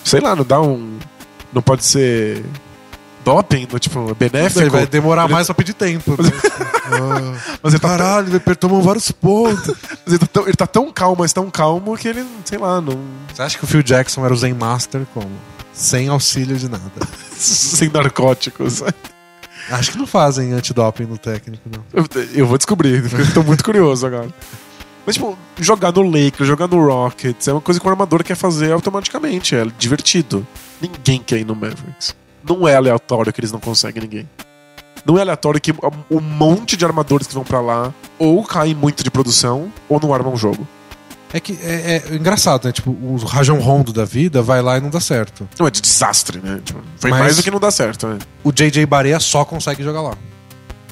Sei 0.04 0.20
lá, 0.20 0.36
não 0.36 0.44
dá 0.46 0.62
um. 0.62 0.98
Não 1.54 1.62
pode 1.62 1.84
ser. 1.86 2.44
Doping, 3.26 3.68
no, 3.72 3.78
tipo, 3.78 4.16
benéfico. 4.16 4.62
Ele 4.62 4.70
vai 4.70 4.88
demorar 4.88 5.26
Ele- 5.26 5.34
mais 5.34 5.46
pra 5.48 5.54
pedir 5.54 5.74
tempo. 5.74 6.12
né? 6.22 6.30
Ah, 6.86 7.58
Mas 7.62 7.74
ele 7.74 7.82
tá, 7.82 7.90
Caralho, 7.90 8.28
ele 8.44 8.56
tomou 8.56 8.82
vários 8.82 9.12
pontos. 9.12 9.68
mas 10.06 10.08
ele, 10.08 10.18
tá 10.20 10.28
tão, 10.28 10.44
ele 10.44 10.54
tá 10.56 10.66
tão 10.68 10.92
calmo, 10.92 11.18
mas 11.20 11.34
tão 11.34 11.52
calmo 11.52 11.96
que 11.98 12.08
ele, 12.08 12.26
sei 12.46 12.58
lá, 12.58 12.80
não. 12.82 13.00
Você 13.34 13.42
acha 13.42 13.58
que 13.58 13.64
o 13.64 13.68
Phil 13.68 13.84
Jackson 13.84 14.24
era 14.26 14.34
o 14.34 14.38
Zen 14.38 14.54
Master 14.54 15.06
como? 15.14 15.30
Sem 15.74 16.08
auxílio 16.08 16.58
de 16.58 16.68
nada. 16.70 16.90
sem 17.38 17.90
narcóticos. 17.90 18.82
Acho 19.70 19.92
que 19.92 19.98
não 20.00 20.08
fazem 20.08 20.52
antidoping 20.54 21.04
no 21.04 21.18
técnico, 21.18 21.62
não. 21.70 21.84
Eu, 21.94 22.06
eu 22.34 22.48
vou 22.48 22.58
descobrir, 22.58 23.02
porque 23.08 23.22
eu 23.22 23.34
tô 23.34 23.44
muito 23.44 23.64
curioso 23.64 24.08
agora. 24.08 24.30
Mas, 25.10 25.16
tipo, 25.16 25.36
jogar 25.60 25.92
no 25.92 26.04
Lakers, 26.04 26.48
jogar 26.48 26.68
no 26.68 26.86
Rockets 26.86 27.48
é 27.48 27.52
uma 27.52 27.60
coisa 27.62 27.80
que 27.80 27.88
o 27.88 27.90
armador 27.90 28.24
quer 28.24 28.36
fazer 28.36 28.72
automaticamente. 28.72 29.56
É 29.56 29.66
divertido. 29.76 30.46
Ninguém 30.80 31.20
quer 31.20 31.40
ir 31.40 31.46
no 31.46 31.56
Mavericks. 31.56 32.16
Não 32.48 32.68
é 32.68 32.76
aleatório 32.76 33.34
que 33.34 33.40
eles 33.40 33.52
não 33.52 33.60
conseguem 33.60 34.04
ninguém. 34.04 34.30
Não 35.04 35.18
é 35.18 35.22
aleatório 35.22 35.60
que 35.60 35.74
um 36.12 36.20
monte 36.20 36.78
de 36.78 36.86
armadores 36.86 37.26
que 37.26 37.34
vão 37.34 37.44
pra 37.44 37.60
lá 37.60 37.92
ou 38.20 38.44
caem 38.44 38.76
muito 38.76 39.04
de 39.04 39.10
produção 39.10 39.74
ou 39.90 40.00
não 40.00 40.14
armam 40.14 40.32
um 40.32 40.38
jogo. 40.38 40.68
É 41.34 41.40
que 41.40 41.58
é, 41.64 42.04
é 42.12 42.16
engraçado, 42.16 42.66
né? 42.66 42.72
Tipo, 42.72 42.92
o 42.92 43.16
Rajon 43.18 43.58
Rondo 43.58 43.92
da 43.92 44.06
vida 44.06 44.44
vai 44.44 44.62
lá 44.62 44.78
e 44.78 44.82
não 44.82 44.92
dá 44.92 45.00
certo. 45.00 45.50
Não 45.60 45.66
é 45.66 45.72
de 45.72 45.82
desastre, 45.82 46.38
né? 46.38 46.62
Tipo, 46.64 46.82
foi 46.98 47.10
Mas- 47.10 47.20
mais 47.20 47.36
do 47.36 47.42
que 47.42 47.50
não 47.50 47.60
dá 47.60 47.72
certo, 47.72 48.06
né? 48.08 48.20
O 48.44 48.52
JJ 48.52 48.86
Barea 48.86 49.20
só 49.20 49.44
consegue 49.44 49.82
jogar 49.82 50.02
lá. 50.04 50.16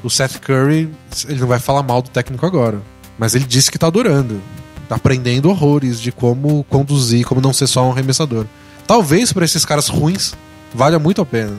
o 0.04 0.10
Seth 0.10 0.40
Curry, 0.40 0.90
ele 1.28 1.40
não 1.40 1.48
vai 1.48 1.60
falar 1.60 1.84
mal 1.84 2.02
do 2.02 2.10
técnico 2.10 2.46
agora. 2.46 2.82
Mas 3.18 3.36
ele 3.36 3.46
disse 3.46 3.72
que 3.72 3.78
tá 3.80 3.88
adorando. 3.88 4.42
Tá 4.88 4.96
aprendendo 4.96 5.50
horrores 5.50 6.00
de 6.00 6.12
como 6.12 6.64
conduzir, 6.70 7.26
como 7.26 7.42
não 7.42 7.52
ser 7.52 7.68
só 7.68 7.84
um 7.86 7.92
arremessador. 7.92 8.46
Talvez 8.86 9.34
para 9.34 9.44
esses 9.44 9.66
caras 9.66 9.88
ruins 9.90 10.34
valha 10.74 10.98
muito 11.00 11.22
a 11.22 11.26
pena. 11.26 11.58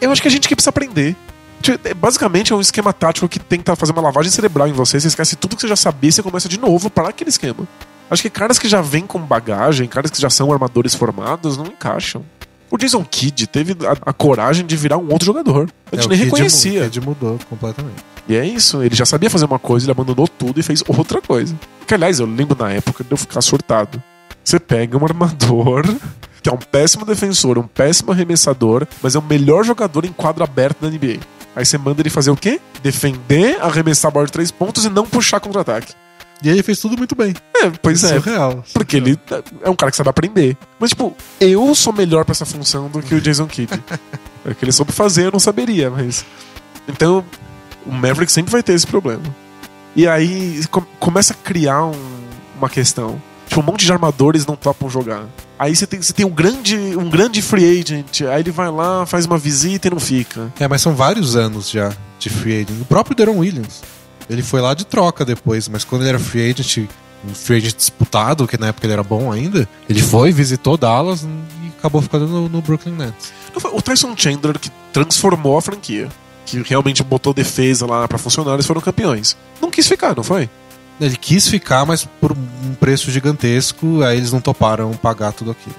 Eu 0.00 0.10
acho 0.10 0.20
que 0.20 0.28
a 0.28 0.30
gente 0.30 0.46
que 0.46 0.54
precisa 0.54 0.70
aprender. 0.70 1.16
Tipo, 1.62 1.88
é, 1.88 1.94
Basicamente 1.94 2.52
é 2.52 2.56
um 2.56 2.60
esquema 2.60 2.92
tático 2.92 3.26
que 3.28 3.38
tenta 3.38 3.74
fazer 3.74 3.92
uma 3.92 4.02
lavagem 4.02 4.30
cerebral 4.30 4.68
em 4.68 4.72
você. 4.72 5.00
Você 5.00 5.08
esquece 5.08 5.36
tudo 5.36 5.56
que 5.56 5.62
você 5.62 5.68
já 5.68 5.76
sabia 5.76 6.10
e 6.10 6.12
você 6.12 6.22
começa 6.22 6.48
de 6.50 6.60
novo 6.60 6.90
para 6.90 7.08
aquele 7.08 7.30
esquema. 7.30 7.66
Acho 8.10 8.20
que 8.22 8.28
caras 8.30 8.58
que 8.58 8.68
já 8.68 8.82
vêm 8.82 9.06
com 9.06 9.18
bagagem, 9.18 9.88
caras 9.88 10.10
que 10.10 10.20
já 10.20 10.28
são 10.30 10.52
armadores 10.52 10.94
formados, 10.94 11.56
não 11.56 11.66
encaixam. 11.66 12.22
O 12.70 12.76
Jason 12.76 13.02
Kidd 13.04 13.46
teve 13.46 13.74
a, 13.86 14.10
a 14.10 14.12
coragem 14.12 14.66
de 14.66 14.76
virar 14.76 14.98
um 14.98 15.10
outro 15.10 15.24
jogador. 15.24 15.70
A 15.90 15.96
gente 15.96 16.04
É, 16.06 16.08
nem 16.10 16.18
Kidd 16.18 16.30
mu- 16.30 16.34
reconhecia. 16.36 16.80
O 16.82 16.84
Kidd 16.84 17.00
mudou 17.00 17.38
completamente. 17.48 18.04
E 18.28 18.36
é 18.36 18.44
isso, 18.44 18.82
ele 18.82 18.94
já 18.94 19.06
sabia 19.06 19.30
fazer 19.30 19.44
uma 19.44 19.58
coisa, 19.58 19.86
ele 19.86 19.92
abandonou 19.92 20.26
tudo 20.26 20.58
e 20.58 20.62
fez 20.62 20.82
outra 20.86 21.20
coisa. 21.20 21.54
Que, 21.86 21.94
aliás, 21.94 22.18
eu 22.18 22.26
lembro 22.26 22.56
na 22.58 22.72
época 22.72 23.04
de 23.04 23.12
eu 23.12 23.16
ficar 23.16 23.40
surtado. 23.40 24.02
Você 24.42 24.58
pega 24.58 24.98
um 24.98 25.04
armador, 25.04 25.84
que 26.42 26.48
é 26.48 26.52
um 26.52 26.58
péssimo 26.58 27.04
defensor, 27.04 27.58
um 27.58 27.66
péssimo 27.66 28.12
arremessador, 28.12 28.86
mas 29.02 29.14
é 29.14 29.18
o 29.18 29.22
melhor 29.22 29.64
jogador 29.64 30.04
em 30.04 30.12
quadro 30.12 30.42
aberto 30.42 30.80
da 30.80 30.88
NBA. 30.88 31.20
Aí 31.54 31.64
você 31.64 31.78
manda 31.78 32.02
ele 32.02 32.10
fazer 32.10 32.30
o 32.30 32.36
quê? 32.36 32.60
Defender, 32.82 33.58
arremessar 33.62 34.10
a 34.10 34.12
bola 34.12 34.26
de 34.26 34.32
três 34.32 34.50
pontos 34.50 34.84
e 34.84 34.90
não 34.90 35.06
puxar 35.06 35.40
contra-ataque. 35.40 35.94
E 36.42 36.50
ele 36.50 36.62
fez 36.62 36.78
tudo 36.78 36.98
muito 36.98 37.14
bem. 37.14 37.34
É, 37.56 37.70
pois 37.82 38.04
é. 38.04 38.20
Surreal. 38.20 38.62
Porque 38.74 38.98
ele 38.98 39.18
é 39.62 39.70
um 39.70 39.74
cara 39.74 39.90
que 39.90 39.96
sabe 39.96 40.10
aprender. 40.10 40.56
Mas, 40.78 40.90
tipo, 40.90 41.16
eu 41.40 41.74
sou 41.74 41.92
melhor 41.92 42.24
pra 42.24 42.32
essa 42.32 42.44
função 42.44 42.88
do 42.88 43.00
que 43.00 43.14
o 43.14 43.20
Jason 43.20 43.46
Kidd. 43.46 43.72
é 44.44 44.54
que 44.54 44.64
ele 44.64 44.72
soube 44.72 44.92
fazer, 44.92 45.26
eu 45.26 45.32
não 45.32 45.40
saberia, 45.40 45.90
mas. 45.90 46.26
Então, 46.86 47.24
o 47.86 47.92
Maverick 47.92 48.30
sempre 48.30 48.50
vai 48.52 48.62
ter 48.62 48.72
esse 48.74 48.86
problema. 48.86 49.22
E 49.94 50.06
aí 50.06 50.64
com- 50.70 50.82
começa 51.00 51.32
a 51.32 51.36
criar 51.36 51.84
um- 51.84 52.16
uma 52.58 52.68
questão. 52.68 53.20
Tipo, 53.48 53.60
um 53.60 53.64
monte 53.64 53.84
de 53.86 53.92
armadores 53.92 54.44
não 54.44 54.56
topam 54.56 54.88
jogar. 54.90 55.24
Aí 55.58 55.74
você 55.74 55.86
tem, 55.86 56.02
você 56.02 56.12
tem 56.12 56.26
um, 56.26 56.30
grande, 56.30 56.76
um 56.76 57.08
grande 57.08 57.40
free 57.40 57.80
agent, 57.80 58.22
aí 58.22 58.40
ele 58.40 58.50
vai 58.50 58.70
lá, 58.70 59.06
faz 59.06 59.24
uma 59.24 59.38
visita 59.38 59.86
e 59.88 59.90
não 59.90 60.00
fica. 60.00 60.52
É, 60.60 60.66
mas 60.68 60.82
são 60.82 60.94
vários 60.94 61.36
anos 61.36 61.70
já 61.70 61.92
de 62.18 62.28
free 62.28 62.56
agent. 62.62 62.80
O 62.80 62.84
próprio 62.84 63.16
Deron 63.16 63.38
Williams. 63.38 63.82
Ele 64.28 64.42
foi 64.42 64.60
lá 64.60 64.74
de 64.74 64.84
troca 64.84 65.24
depois, 65.24 65.68
mas 65.68 65.84
quando 65.84 66.02
ele 66.02 66.08
era 66.10 66.18
free 66.18 66.50
agent, 66.50 66.88
um 67.24 67.32
free 67.32 67.58
agent 67.58 67.76
disputado, 67.76 68.46
que 68.48 68.58
na 68.58 68.66
época 68.68 68.84
ele 68.86 68.92
era 68.92 69.02
bom 69.04 69.30
ainda, 69.32 69.66
ele 69.88 70.02
foi, 70.02 70.32
visitou 70.32 70.76
Dallas 70.76 71.22
e 71.22 71.68
acabou 71.78 72.02
ficando 72.02 72.26
no, 72.26 72.48
no 72.48 72.60
Brooklyn 72.60 72.92
Nets. 72.94 73.32
O 73.72 73.80
Tyson 73.80 74.14
Chandler 74.16 74.58
que 74.58 74.70
transformou 74.92 75.56
a 75.56 75.62
franquia. 75.62 76.08
Que 76.46 76.62
realmente 76.62 77.02
botou 77.02 77.34
defesa 77.34 77.84
lá 77.84 78.08
pra 78.08 78.16
funcionar, 78.16 78.54
eles 78.54 78.66
foram 78.66 78.80
campeões. 78.80 79.36
Não 79.60 79.70
quis 79.70 79.86
ficar, 79.86 80.16
não 80.16 80.22
foi? 80.22 80.48
Ele 81.00 81.16
quis 81.16 81.48
ficar, 81.48 81.84
mas 81.84 82.08
por 82.20 82.32
um 82.32 82.74
preço 82.80 83.10
gigantesco, 83.10 84.02
aí 84.02 84.16
eles 84.16 84.32
não 84.32 84.40
toparam 84.40 84.92
pagar 84.94 85.32
tudo 85.32 85.50
aquilo. 85.50 85.76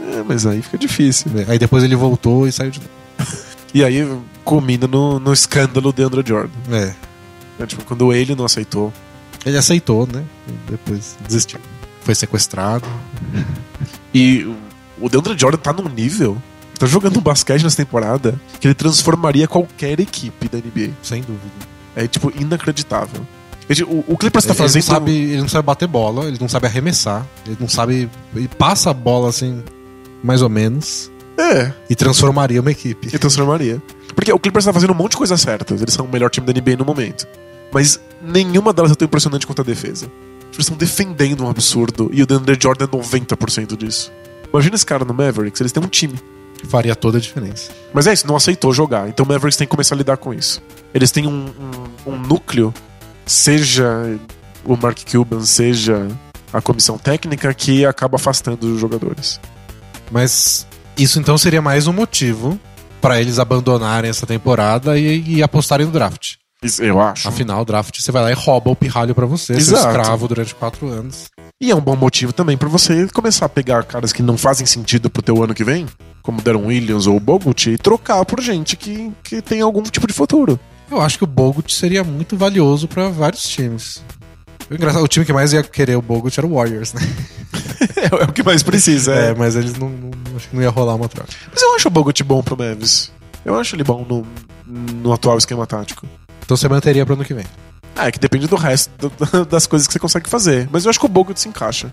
É, 0.00 0.22
mas 0.22 0.46
aí 0.46 0.62
fica 0.62 0.78
difícil. 0.78 1.32
Aí 1.48 1.58
depois 1.58 1.82
ele 1.82 1.96
voltou 1.96 2.46
e 2.46 2.52
saiu 2.52 2.70
de 2.70 2.80
novo. 2.80 2.90
E 3.74 3.82
aí 3.82 4.06
culmina 4.44 4.86
no, 4.86 5.18
no 5.18 5.32
escândalo 5.32 5.94
de 5.94 6.02
Andrew 6.02 6.22
Jordan. 6.22 6.52
É. 6.70 6.94
É, 7.58 7.64
tipo, 7.64 7.82
quando 7.86 8.12
ele 8.12 8.34
não 8.34 8.44
aceitou. 8.44 8.92
Ele 9.46 9.56
aceitou, 9.56 10.06
né? 10.06 10.22
Depois 10.68 11.16
desistiu. 11.26 11.58
Foi 12.02 12.14
sequestrado. 12.14 12.86
E 14.14 14.46
o 15.00 15.08
DeAndre 15.08 15.34
Jordan 15.38 15.56
tá 15.56 15.72
num 15.72 15.88
nível, 15.88 16.36
tá 16.86 16.86
jogando 16.86 17.18
um 17.18 17.22
basquete 17.22 17.62
nessa 17.62 17.76
temporada, 17.76 18.38
que 18.60 18.66
ele 18.66 18.74
transformaria 18.74 19.46
qualquer 19.46 19.98
equipe 20.00 20.48
da 20.48 20.58
NBA. 20.58 20.90
Sem 21.02 21.20
dúvida. 21.22 21.42
É, 21.94 22.06
tipo, 22.06 22.32
inacreditável. 22.38 23.20
Ele- 23.68 23.84
O, 23.84 24.04
o 24.08 24.16
Clippers 24.18 24.44
tá 24.44 24.52
ele, 24.52 24.58
fazendo. 24.58 24.82
não 24.82 24.88
sabe, 24.94 25.12
ele 25.12 25.40
não 25.40 25.48
sabe 25.48 25.66
bater 25.66 25.86
bola, 25.88 26.24
ele 26.26 26.38
não 26.40 26.48
sabe 26.48 26.66
arremessar, 26.66 27.26
ele 27.46 27.56
não 27.60 27.68
sabe. 27.68 28.10
Ele 28.34 28.48
passa 28.48 28.90
a 28.90 28.94
bola 28.94 29.28
assim, 29.28 29.62
mais 30.22 30.42
ou 30.42 30.48
menos, 30.48 31.10
É, 31.38 31.72
e 31.88 31.94
transformaria 31.94 32.60
uma 32.60 32.70
equipe. 32.70 33.08
e 33.14 33.18
transformaria. 33.18 33.80
Porque 34.14 34.32
o 34.32 34.38
Clippers 34.38 34.64
tá 34.64 34.72
fazendo 34.72 34.92
um 34.92 34.96
monte 34.96 35.12
de 35.12 35.16
coisas 35.18 35.40
certas. 35.40 35.80
Eles 35.80 35.94
são 35.94 36.04
o 36.04 36.08
melhor 36.10 36.28
time 36.30 36.46
da 36.46 36.52
NBA 36.52 36.76
no 36.76 36.84
momento. 36.84 37.26
Mas 37.72 37.98
nenhuma 38.20 38.72
delas 38.72 38.90
é 38.92 38.94
tão 38.94 39.06
impressionante 39.06 39.46
quanto 39.46 39.62
a 39.62 39.64
defesa. 39.64 40.06
Eles 40.52 40.58
estão 40.66 40.76
defendendo 40.76 41.42
um 41.44 41.48
absurdo. 41.48 42.10
E 42.12 42.22
o 42.22 42.26
DeAndre 42.26 42.58
Jordan 42.60 42.84
é 42.84 42.88
90% 42.88 43.74
disso. 43.76 44.12
Imagina 44.52 44.74
esse 44.74 44.84
cara 44.84 45.02
no 45.04 45.14
Mavericks, 45.14 45.58
eles 45.60 45.72
têm 45.72 45.82
um 45.82 45.86
time. 45.88 46.14
Faria 46.68 46.94
toda 46.96 47.18
a 47.18 47.20
diferença. 47.20 47.70
Mas 47.92 48.06
é 48.06 48.12
isso, 48.12 48.26
não 48.26 48.36
aceitou 48.36 48.72
jogar. 48.72 49.08
Então 49.08 49.24
o 49.24 49.28
Mavericks 49.28 49.56
tem 49.56 49.66
que 49.66 49.70
começar 49.70 49.94
a 49.94 49.98
lidar 49.98 50.16
com 50.16 50.32
isso. 50.32 50.62
Eles 50.94 51.10
têm 51.10 51.26
um, 51.26 51.46
um- 52.06 52.12
um 52.12 52.16
núcleo, 52.18 52.72
seja 53.26 54.18
o 54.64 54.76
Mark 54.76 54.98
Cuban, 55.10 55.40
seja 55.42 56.06
a 56.52 56.60
comissão 56.60 56.98
técnica, 56.98 57.52
que 57.54 57.84
acaba 57.86 58.16
afastando 58.16 58.74
os 58.74 58.80
jogadores. 58.80 59.40
Mas 60.10 60.66
isso 60.96 61.18
então 61.18 61.36
seria 61.38 61.62
mais 61.62 61.86
um 61.86 61.92
motivo 61.92 62.58
pra 63.00 63.20
eles 63.20 63.38
abandonarem 63.38 64.10
essa 64.10 64.26
temporada 64.26 64.98
e, 64.98 65.36
e 65.38 65.42
apostarem 65.42 65.86
no 65.86 65.92
draft. 65.92 66.34
Isso, 66.62 66.80
Eu 66.82 67.00
acho. 67.00 67.26
Afinal, 67.28 67.62
o 67.62 67.64
draft 67.64 67.98
você 68.00 68.12
vai 68.12 68.22
lá 68.22 68.30
e 68.30 68.34
rouba 68.34 68.70
o 68.70 68.76
pirralho 68.76 69.14
pra 69.16 69.26
você, 69.26 69.54
seu 69.60 69.76
Exato. 69.76 69.88
escravo 69.98 70.28
durante 70.28 70.54
quatro 70.54 70.86
anos. 70.88 71.24
E 71.60 71.70
é 71.72 71.74
um 71.74 71.80
bom 71.80 71.96
motivo 71.96 72.32
também 72.32 72.56
pra 72.56 72.68
você 72.68 73.08
começar 73.08 73.46
a 73.46 73.48
pegar 73.48 73.82
caras 73.84 74.12
que 74.12 74.22
não 74.22 74.38
fazem 74.38 74.64
sentido 74.64 75.10
pro 75.10 75.22
teu 75.22 75.42
ano 75.42 75.54
que 75.54 75.64
vem, 75.64 75.86
como 76.22 76.40
Deron 76.40 76.66
Williams 76.66 77.06
ou 77.06 77.16
o 77.16 77.20
Bogut, 77.20 77.68
e 77.70 77.76
trocar 77.78 78.24
por 78.24 78.40
gente 78.40 78.76
que, 78.76 79.12
que 79.22 79.42
tem 79.42 79.60
algum 79.60 79.82
tipo 79.82 80.06
de 80.06 80.12
futuro. 80.12 80.58
Eu 80.90 81.00
acho 81.00 81.18
que 81.18 81.24
o 81.24 81.26
Bogut 81.26 81.72
seria 81.74 82.04
muito 82.04 82.36
valioso 82.36 82.86
pra 82.86 83.08
vários 83.08 83.42
times. 83.48 84.02
O, 84.70 85.02
o 85.02 85.08
time 85.08 85.24
que 85.26 85.32
mais 85.32 85.52
ia 85.52 85.62
querer 85.62 85.96
o 85.96 86.02
Bogut 86.02 86.38
era 86.38 86.46
o 86.46 86.54
Warriors, 86.54 86.92
né? 86.94 87.00
É, 87.96 88.24
o 88.24 88.32
que 88.32 88.42
mais 88.42 88.62
precisa, 88.62 89.12
É, 89.14 89.34
mas 89.34 89.56
eles 89.56 89.74
não, 89.76 89.88
não- 89.88 90.10
acho 90.36 90.48
que 90.48 90.56
não 90.56 90.62
ia 90.62 90.70
rolar 90.70 90.94
uma 90.94 91.08
troca. 91.08 91.28
Mas 91.52 91.60
eu 91.62 91.74
acho 91.74 91.88
o 91.88 91.90
Bogut 91.90 92.22
bom 92.24 92.42
pro 92.42 92.56
Mavis. 92.56 93.10
Eu 93.44 93.58
acho 93.58 93.74
ele 93.76 93.84
bom 93.84 94.04
no, 94.08 94.26
no 94.66 95.12
atual 95.12 95.36
esquema 95.36 95.66
tático. 95.66 96.06
Então 96.44 96.56
você 96.56 96.68
manteria 96.68 97.04
pro 97.04 97.14
ano 97.14 97.24
que 97.24 97.34
vem. 97.34 97.44
Ah, 97.94 98.06
é 98.06 98.12
que 98.12 98.18
depende 98.18 98.46
do 98.46 98.56
resto 98.56 98.90
do- 98.98 99.44
das 99.46 99.66
coisas 99.66 99.86
que 99.86 99.92
você 99.92 99.98
consegue 99.98 100.28
fazer. 100.30 100.68
Mas 100.72 100.84
eu 100.84 100.90
acho 100.90 100.98
que 100.98 101.06
o 101.06 101.08
Bogut 101.08 101.38
se 101.38 101.48
encaixa. 101.48 101.92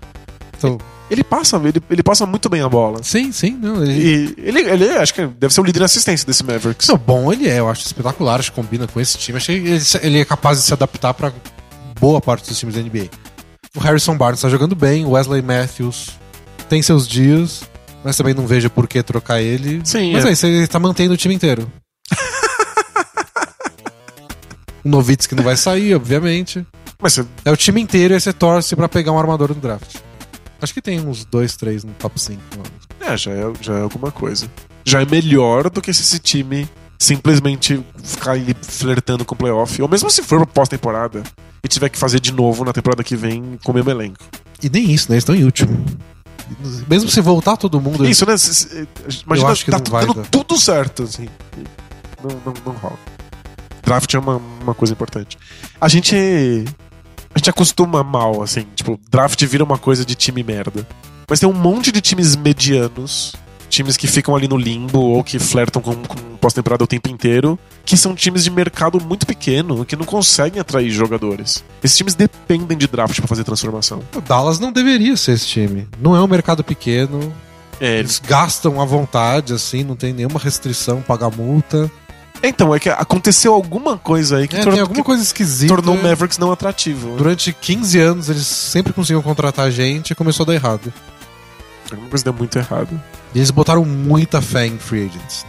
Então, 0.60 0.76
Ele 1.10 1.24
passa, 1.24 1.56
ele, 1.56 1.82
ele 1.90 2.02
passa 2.02 2.26
muito 2.26 2.50
bem 2.50 2.60
a 2.60 2.68
bola. 2.68 3.02
sim, 3.02 3.32
sim, 3.32 3.52
não, 3.60 3.82
ele, 3.82 3.92
E 3.94 4.34
ele, 4.46 4.60
ele 4.60 4.84
é, 4.84 4.98
acho 4.98 5.14
que 5.14 5.26
deve 5.26 5.54
ser 5.54 5.62
o 5.62 5.64
líder 5.64 5.78
de 5.78 5.84
assistência 5.86 6.26
desse 6.26 6.44
Mavericks. 6.44 6.86
Não, 6.86 6.98
bom 6.98 7.32
ele 7.32 7.48
é, 7.48 7.60
eu 7.60 7.68
acho 7.70 7.86
espetacular, 7.86 8.38
acho 8.38 8.50
que 8.52 8.56
combina 8.60 8.86
com 8.86 9.00
esse 9.00 9.16
time. 9.16 9.38
Achei 9.38 9.58
que 9.62 9.68
ele, 9.68 9.82
ele 10.02 10.20
é 10.20 10.24
capaz 10.26 10.58
de 10.58 10.64
se 10.66 10.72
adaptar 10.74 11.14
pra 11.14 11.32
boa 11.98 12.20
parte 12.20 12.46
dos 12.50 12.58
times 12.58 12.74
da 12.74 12.82
NBA. 12.82 13.08
O 13.74 13.80
Harrison 13.80 14.14
Barnes 14.18 14.42
tá 14.42 14.50
jogando 14.50 14.76
bem, 14.76 15.06
o 15.06 15.12
Wesley 15.12 15.40
Matthews 15.40 16.10
tem 16.68 16.82
seus 16.82 17.08
dias, 17.08 17.62
mas 18.04 18.18
também 18.18 18.34
não 18.34 18.46
vejo 18.46 18.68
por 18.68 18.86
que 18.86 19.02
trocar 19.02 19.40
ele. 19.40 19.80
Sim, 19.84 20.12
mas 20.12 20.26
é. 20.26 20.28
é 20.28 20.32
isso, 20.32 20.46
ele 20.46 20.66
tá 20.66 20.78
mantendo 20.78 21.14
o 21.14 21.16
time 21.16 21.34
inteiro. 21.34 21.66
o 24.84 24.88
Novitsky 24.88 25.34
não 25.34 25.44
vai 25.44 25.56
sair, 25.56 25.94
obviamente. 25.94 26.66
Mas 27.02 27.14
você- 27.14 27.26
É 27.44 27.50
o 27.50 27.56
time 27.56 27.80
inteiro 27.80 28.14
e 28.14 28.20
você 28.20 28.32
torce 28.32 28.74
pra 28.76 28.88
pegar 28.88 29.12
um 29.12 29.18
armador 29.18 29.48
no 29.48 29.54
draft. 29.54 29.96
Acho 30.60 30.74
que 30.74 30.82
tem 30.82 31.00
uns 31.00 31.24
dois, 31.24 31.56
três 31.56 31.84
no 31.84 31.92
top 31.94 32.20
5. 32.20 32.40
é, 33.00 33.16
já 33.16 33.30
é, 33.32 33.52
já 33.60 33.78
é 33.78 33.82
alguma 33.82 34.10
coisa. 34.12 34.50
Já 34.84 35.00
é 35.02 35.04
melhor 35.04 35.70
do 35.70 35.80
que 35.80 35.92
se 35.92 36.02
esse 36.02 36.18
time 36.18 36.68
simplesmente 36.98 37.82
ficar 38.02 38.32
ali 38.32 38.54
flertando 38.60 39.24
com 39.24 39.34
o 39.34 39.38
playoff. 39.38 39.80
Ou 39.80 39.88
mesmo 39.88 40.10
se 40.10 40.22
for 40.22 40.38
pra 40.38 40.46
pós-temporada 40.46 41.22
e 41.64 41.68
tiver 41.68 41.88
que 41.88 41.98
fazer 41.98 42.20
de 42.20 42.32
novo 42.32 42.64
na 42.64 42.72
temporada 42.72 43.02
que 43.02 43.16
vem 43.16 43.58
com 43.64 43.72
o 43.72 43.74
mesmo 43.74 43.90
elenco. 43.90 44.22
E 44.62 44.68
nem 44.68 44.90
isso, 44.90 45.08
né? 45.08 45.14
Eles 45.14 45.22
estão 45.22 45.34
em 45.34 45.44
último. 45.44 45.84
Mesmo 46.88 47.08
se 47.08 47.20
voltar 47.20 47.56
todo 47.56 47.80
mundo. 47.80 48.06
Isso, 48.06 48.26
né? 48.26 48.34
Imagina, 49.24 49.50
acho 49.50 49.64
que 49.64 49.70
tá 49.70 49.78
não 49.78 49.84
vai 49.86 50.04
dando 50.04 50.14
dar. 50.22 50.28
tudo 50.28 50.58
certo, 50.58 51.04
assim. 51.04 51.28
Não, 52.22 52.30
não, 52.44 52.54
não 52.66 52.72
rola. 52.72 52.98
Draft 53.82 54.12
é 54.12 54.18
uma, 54.18 54.36
uma 54.36 54.74
coisa 54.74 54.92
importante. 54.92 55.38
A 55.80 55.88
gente. 55.88 56.64
A 57.34 57.38
gente 57.38 57.50
acostuma 57.50 58.02
mal, 58.02 58.42
assim. 58.42 58.66
Tipo, 58.74 58.98
draft 59.10 59.42
vira 59.44 59.64
uma 59.64 59.78
coisa 59.78 60.04
de 60.04 60.14
time 60.14 60.42
merda. 60.42 60.86
Mas 61.28 61.38
tem 61.38 61.48
um 61.48 61.52
monte 61.52 61.92
de 61.92 62.00
times 62.00 62.34
medianos, 62.34 63.34
times 63.68 63.96
que 63.96 64.08
ficam 64.08 64.34
ali 64.34 64.48
no 64.48 64.56
limbo 64.56 64.98
ou 64.98 65.22
que 65.22 65.38
flertam 65.38 65.80
com, 65.80 65.94
com 65.94 66.16
pós-temporada 66.40 66.82
o 66.82 66.86
tempo 66.88 67.08
inteiro, 67.08 67.56
que 67.84 67.96
são 67.96 68.14
times 68.16 68.42
de 68.42 68.50
mercado 68.50 69.00
muito 69.00 69.24
pequeno, 69.24 69.84
que 69.84 69.94
não 69.94 70.04
conseguem 70.04 70.60
atrair 70.60 70.90
jogadores. 70.90 71.62
Esses 71.82 71.96
times 71.96 72.14
dependem 72.14 72.76
de 72.76 72.88
draft 72.88 73.16
pra 73.18 73.28
fazer 73.28 73.44
transformação. 73.44 74.02
O 74.16 74.20
Dallas 74.20 74.58
não 74.58 74.72
deveria 74.72 75.16
ser 75.16 75.32
esse 75.32 75.46
time. 75.46 75.86
Não 76.00 76.16
é 76.16 76.20
um 76.20 76.26
mercado 76.26 76.64
pequeno. 76.64 77.32
É, 77.80 77.98
eles 77.98 78.10
Eles 78.16 78.22
gastam 78.26 78.80
à 78.80 78.84
vontade, 78.84 79.52
assim, 79.52 79.84
não 79.84 79.94
tem 79.94 80.12
nenhuma 80.12 80.40
restrição, 80.40 81.00
pagar 81.00 81.30
multa. 81.30 81.90
Então, 82.42 82.74
é 82.74 82.80
que 82.80 82.88
aconteceu 82.88 83.52
alguma 83.52 83.98
coisa 83.98 84.38
aí 84.38 84.48
que, 84.48 84.56
É, 84.56 84.62
tor- 84.62 84.72
tem 84.72 84.80
alguma 84.82 85.04
coisa 85.04 85.22
esquisita. 85.22 85.74
tornou 85.74 85.94
o 85.94 86.02
Mavericks 86.02 86.38
não 86.38 86.50
atrativo. 86.50 87.16
Durante 87.16 87.52
15 87.52 87.98
anos 87.98 88.28
eles 88.30 88.46
sempre 88.46 88.92
conseguiam 88.92 89.20
contratar 89.22 89.70
gente 89.70 90.10
e 90.12 90.14
começou 90.14 90.44
a 90.44 90.46
dar 90.46 90.54
errado. 90.54 90.92
Alguma 91.90 92.08
coisa 92.08 92.24
deu 92.24 92.32
muito 92.32 92.56
errado. 92.58 93.00
E 93.34 93.38
eles 93.38 93.50
botaram 93.50 93.84
muita 93.84 94.40
fé 94.40 94.66
em 94.66 94.78
free 94.78 95.06
agents. 95.06 95.44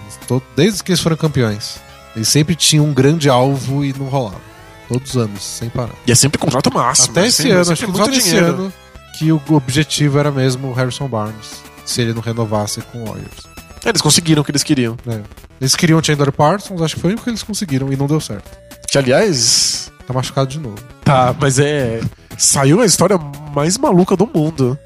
Desde 0.56 0.84
que 0.84 0.92
eles 0.92 1.00
foram 1.02 1.16
campeões. 1.16 1.78
Eles 2.16 2.28
sempre 2.28 2.56
tinham 2.56 2.86
um 2.86 2.94
grande 2.94 3.30
alvo 3.30 3.86
e 3.86 3.94
não 3.98 4.08
rolava. 4.08 4.42
Todos 4.90 5.12
os 5.16 5.18
anos, 5.22 5.44
sem 5.44 5.70
parar. 5.70 5.94
E 6.06 6.12
é 6.12 6.16
sempre 6.16 6.38
contrato 6.38 6.74
máximo. 6.74 7.12
Até 7.12 7.24
é 7.24 7.28
esse 7.28 7.50
ano, 7.50 7.72
acho 7.72 7.86
que 7.86 7.92
muito 7.92 8.12
dinheiro. 8.12 8.46
ano 8.48 8.74
que 9.18 9.32
o 9.32 9.42
objetivo 9.52 10.18
era 10.20 10.32
mesmo 10.32 10.70
o 10.70 10.74
Harrison 10.74 11.08
Barnes. 11.08 11.62
Se 11.86 12.02
ele 12.02 12.14
não 12.14 12.22
renovasse 12.22 12.82
com 12.82 13.04
o 13.04 13.06
Warriors. 13.06 13.51
É, 13.86 13.90
Eles 13.90 14.02
conseguiram 14.02 14.42
o 14.42 14.46
que 14.46 14.52
eles 14.52 14.64
queriam. 14.64 14.98
né? 15.06 15.22
Eles 15.60 15.76
queriam 15.76 16.00
o 16.00 16.04
Chandler 16.04 16.32
Parsons, 16.32 16.82
acho 16.82 16.96
que 16.96 17.02
foi 17.02 17.14
o 17.14 17.18
que 17.18 17.30
eles 17.30 17.44
conseguiram 17.44 17.92
e 17.92 17.96
não 17.96 18.08
deu 18.08 18.20
certo. 18.20 18.50
Que, 18.88 18.98
aliás, 18.98 19.92
Tá 20.06 20.14
machucado 20.14 20.50
de 20.50 20.60
novo. 20.60 20.78
Tá, 21.04 21.34
mas 21.40 21.58
é. 21.60 22.02
Saiu 22.38 22.82
a 22.82 22.86
história 22.86 23.18
mais 23.56 23.78
maluca 23.78 24.16
do 24.16 24.28
mundo 24.28 24.78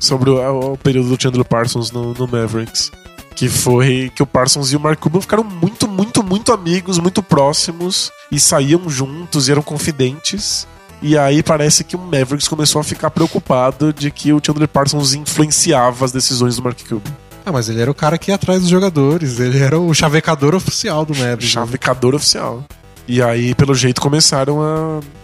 sobre 0.00 0.30
o, 0.30 0.72
o 0.72 0.78
período 0.78 1.14
do 1.14 1.22
Chandler 1.22 1.44
Parsons 1.44 1.90
no, 1.92 2.12
no 2.14 2.26
Mavericks. 2.26 2.90
Que 3.36 3.48
foi 3.48 4.10
que 4.14 4.22
o 4.22 4.26
Parsons 4.26 4.72
e 4.72 4.76
o 4.76 4.80
Mark 4.80 4.98
Cuban 4.98 5.20
ficaram 5.20 5.44
muito, 5.44 5.88
muito, 5.88 6.22
muito 6.22 6.52
amigos, 6.52 6.98
muito 6.98 7.22
próximos 7.22 8.10
e 8.30 8.38
saíam 8.38 8.88
juntos 8.88 9.48
e 9.48 9.52
eram 9.52 9.62
confidentes. 9.62 10.66
E 11.00 11.16
aí 11.16 11.42
parece 11.42 11.82
que 11.84 11.96
o 11.96 11.98
Mavericks 11.98 12.48
começou 12.48 12.80
a 12.80 12.84
ficar 12.84 13.10
preocupado 13.10 13.92
de 13.92 14.10
que 14.10 14.32
o 14.32 14.40
Chandler 14.44 14.68
Parsons 14.68 15.14
influenciava 15.14 16.04
as 16.04 16.12
decisões 16.12 16.56
do 16.56 16.62
Mark 16.62 16.78
Cuban. 16.88 17.10
Ah, 17.44 17.52
mas 17.52 17.68
ele 17.68 17.80
era 17.80 17.90
o 17.90 17.94
cara 17.94 18.16
que 18.18 18.30
ia 18.30 18.34
atrás 18.36 18.60
dos 18.60 18.68
jogadores. 18.70 19.40
Ele 19.40 19.58
era 19.58 19.78
o 19.78 19.92
chavecador 19.92 20.54
oficial 20.54 21.04
do 21.04 21.14
Mavericks. 21.14 21.46
né? 21.46 21.50
Chavecador 21.50 22.14
oficial. 22.14 22.64
E 23.08 23.20
aí, 23.20 23.54
pelo 23.54 23.74
jeito, 23.74 24.00
começaram 24.00 24.60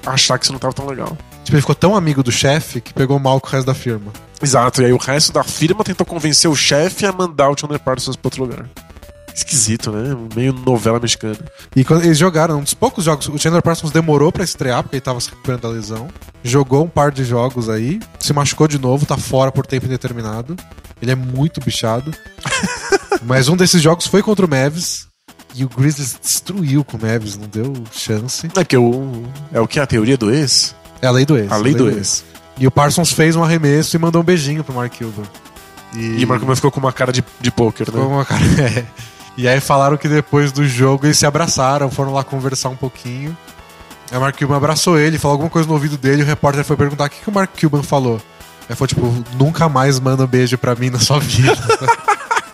a 0.05 0.11
achar 0.13 0.37
que 0.39 0.45
isso 0.45 0.53
não 0.53 0.59
tava 0.59 0.75
tão 0.75 0.87
legal. 0.87 1.17
Tipo, 1.45 1.55
ele 1.57 1.61
ficou 1.63 1.75
tão 1.75 1.95
amigo 1.97 2.23
do 2.23 2.33
chefe 2.33 2.81
que 2.81 2.93
pegou 2.93 3.19
mal 3.19 3.41
com 3.41 3.47
o 3.47 3.51
resto 3.51 3.67
da 3.67 3.75
firma. 3.75 4.13
Exato, 4.43 4.83
e 4.83 4.85
aí 4.85 4.93
o 4.93 4.97
resto 4.99 5.33
da 5.33 5.43
firma 5.43 5.83
tentou 5.83 6.05
convencer 6.07 6.51
o 6.51 6.55
chefe 6.55 7.07
a 7.07 7.13
mandar 7.13 7.51
o 7.51 7.59
Chandler 7.59 7.81
Parsons 7.81 8.17
pra 8.17 8.27
outro 8.29 8.43
lugar. 8.45 8.67
Esquisito, 9.39 9.93
né? 9.93 10.17
Meio 10.35 10.53
novela 10.53 10.99
mexicana. 10.99 11.39
E 11.77 11.85
quando 11.85 12.05
eles 12.05 12.19
jogaram 12.19 12.59
um 12.59 12.63
dos 12.63 12.75
poucos 12.75 13.05
jogos, 13.05 13.29
o 13.29 13.39
Chandler 13.39 13.63
Parsons 13.63 13.93
demorou 13.93 14.33
pra 14.33 14.43
estrear, 14.43 14.83
porque 14.83 14.97
ele 14.97 15.01
tava 15.01 15.21
se 15.21 15.31
recuperando 15.31 15.61
da 15.61 15.69
lesão. 15.69 16.09
Jogou 16.43 16.85
um 16.85 16.89
par 16.89 17.13
de 17.13 17.25
jogos 17.25 17.69
aí, 17.69 18.01
se 18.19 18.33
machucou 18.33 18.67
de 18.67 18.81
novo, 18.81 19.07
tá 19.07 19.17
fora 19.17 19.53
por 19.53 19.65
tempo 19.65 19.87
indeterminado. 19.87 20.57
Ele 21.01 21.13
é 21.13 21.15
muito 21.15 21.61
bichado. 21.61 22.13
Mas 23.23 23.49
um 23.49 23.57
desses 23.57 23.81
jogos 23.81 24.09
foi 24.09 24.23
contra 24.23 24.45
o 24.45 24.51
Mavs. 24.51 25.07
E 25.55 25.65
o 25.65 25.69
Grizzlies 25.69 26.19
destruiu 26.21 26.85
com 26.85 26.97
o 26.97 27.01
Mavs, 27.01 27.37
não 27.37 27.47
deu 27.47 27.73
chance. 27.93 28.49
É 28.57 28.65
que 28.65 28.77
o. 28.77 29.23
É 29.53 29.61
o 29.61 29.69
que? 29.69 29.79
A 29.79 29.87
teoria 29.87 30.17
do 30.17 30.33
ex? 30.33 30.75
É 31.01 31.07
a 31.07 31.13
lei 31.13 31.25
do 31.25 31.39
ex. 31.39 31.53
A 31.53 31.57
lei 31.57 31.75
do 31.75 31.89
ex. 31.89 32.25
E 32.59 32.67
o 32.67 32.73
Parsons 32.73 33.13
fez 33.13 33.37
um 33.37 33.45
arremesso 33.45 33.95
e 33.95 33.99
mandou 34.01 34.21
um 34.21 34.25
beijinho 34.25 34.65
pro 34.65 34.75
Mark 34.75 34.93
Cuban. 34.99 35.23
E 35.95 36.25
o 36.25 36.29
Marco 36.29 36.45
Cuban 36.45 36.57
ficou 36.57 36.73
com 36.73 36.81
uma 36.81 36.93
cara 36.93 37.13
de, 37.13 37.25
de 37.41 37.51
pôquer, 37.53 37.91
né? 37.93 38.01
uma 38.01 38.25
cara. 38.25 38.43
é. 38.61 38.85
E 39.39 39.47
aí 39.47 39.61
falaram 39.61 39.97
que 39.97 40.09
depois 40.09 40.51
do 40.51 40.67
jogo 40.67 41.07
eles 41.07 41.17
se 41.17 41.25
abraçaram, 41.25 41.89
foram 41.89 42.13
lá 42.13 42.25
conversar 42.25 42.71
um 42.71 42.77
pouquinho. 42.77 43.39
Aí 44.11 44.19
o 44.19 44.21
Mark 44.21 44.37
Cuban 44.37 44.57
abraçou 44.57 44.99
ele, 44.99 45.17
falou 45.17 45.35
alguma 45.35 45.49
coisa 45.49 45.69
no 45.69 45.75
ouvido 45.75 45.97
dele, 45.97 46.23
e 46.23 46.25
o 46.25 46.27
repórter 46.27 46.65
foi 46.65 46.77
perguntar 46.77 47.05
o 47.05 47.09
que, 47.11 47.21
que 47.21 47.29
o 47.29 47.33
Mark 47.33 47.51
Cuban 47.57 47.85
falou. 47.85 48.21
Aí 48.69 48.75
foi 48.75 48.89
tipo, 48.89 49.25
nunca 49.39 49.69
mais 49.69 50.01
manda 50.01 50.25
um 50.25 50.27
beijo 50.27 50.59
pra 50.59 50.75
mim 50.75 50.91
na 50.91 50.99
sua 50.99 51.21
vida. 51.21 51.57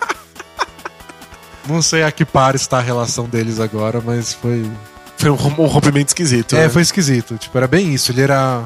Não 1.67 1.81
sei 1.81 2.03
a 2.03 2.13
que 2.13 2.27
par 2.27 2.55
está 2.55 2.77
a 2.77 2.83
relação 2.83 3.25
deles 3.25 3.61
agora, 3.61 4.03
mas 4.05 4.35
foi. 4.35 4.71
Foi 5.17 5.31
um, 5.31 5.37
um 5.37 5.67
rompimento 5.67 6.09
esquisito. 6.09 6.55
É, 6.55 6.65
né? 6.65 6.69
foi 6.69 6.83
esquisito. 6.83 7.39
Tipo, 7.39 7.57
era 7.57 7.67
bem 7.67 7.95
isso. 7.95 8.13
Ele 8.13 8.21
era. 8.21 8.63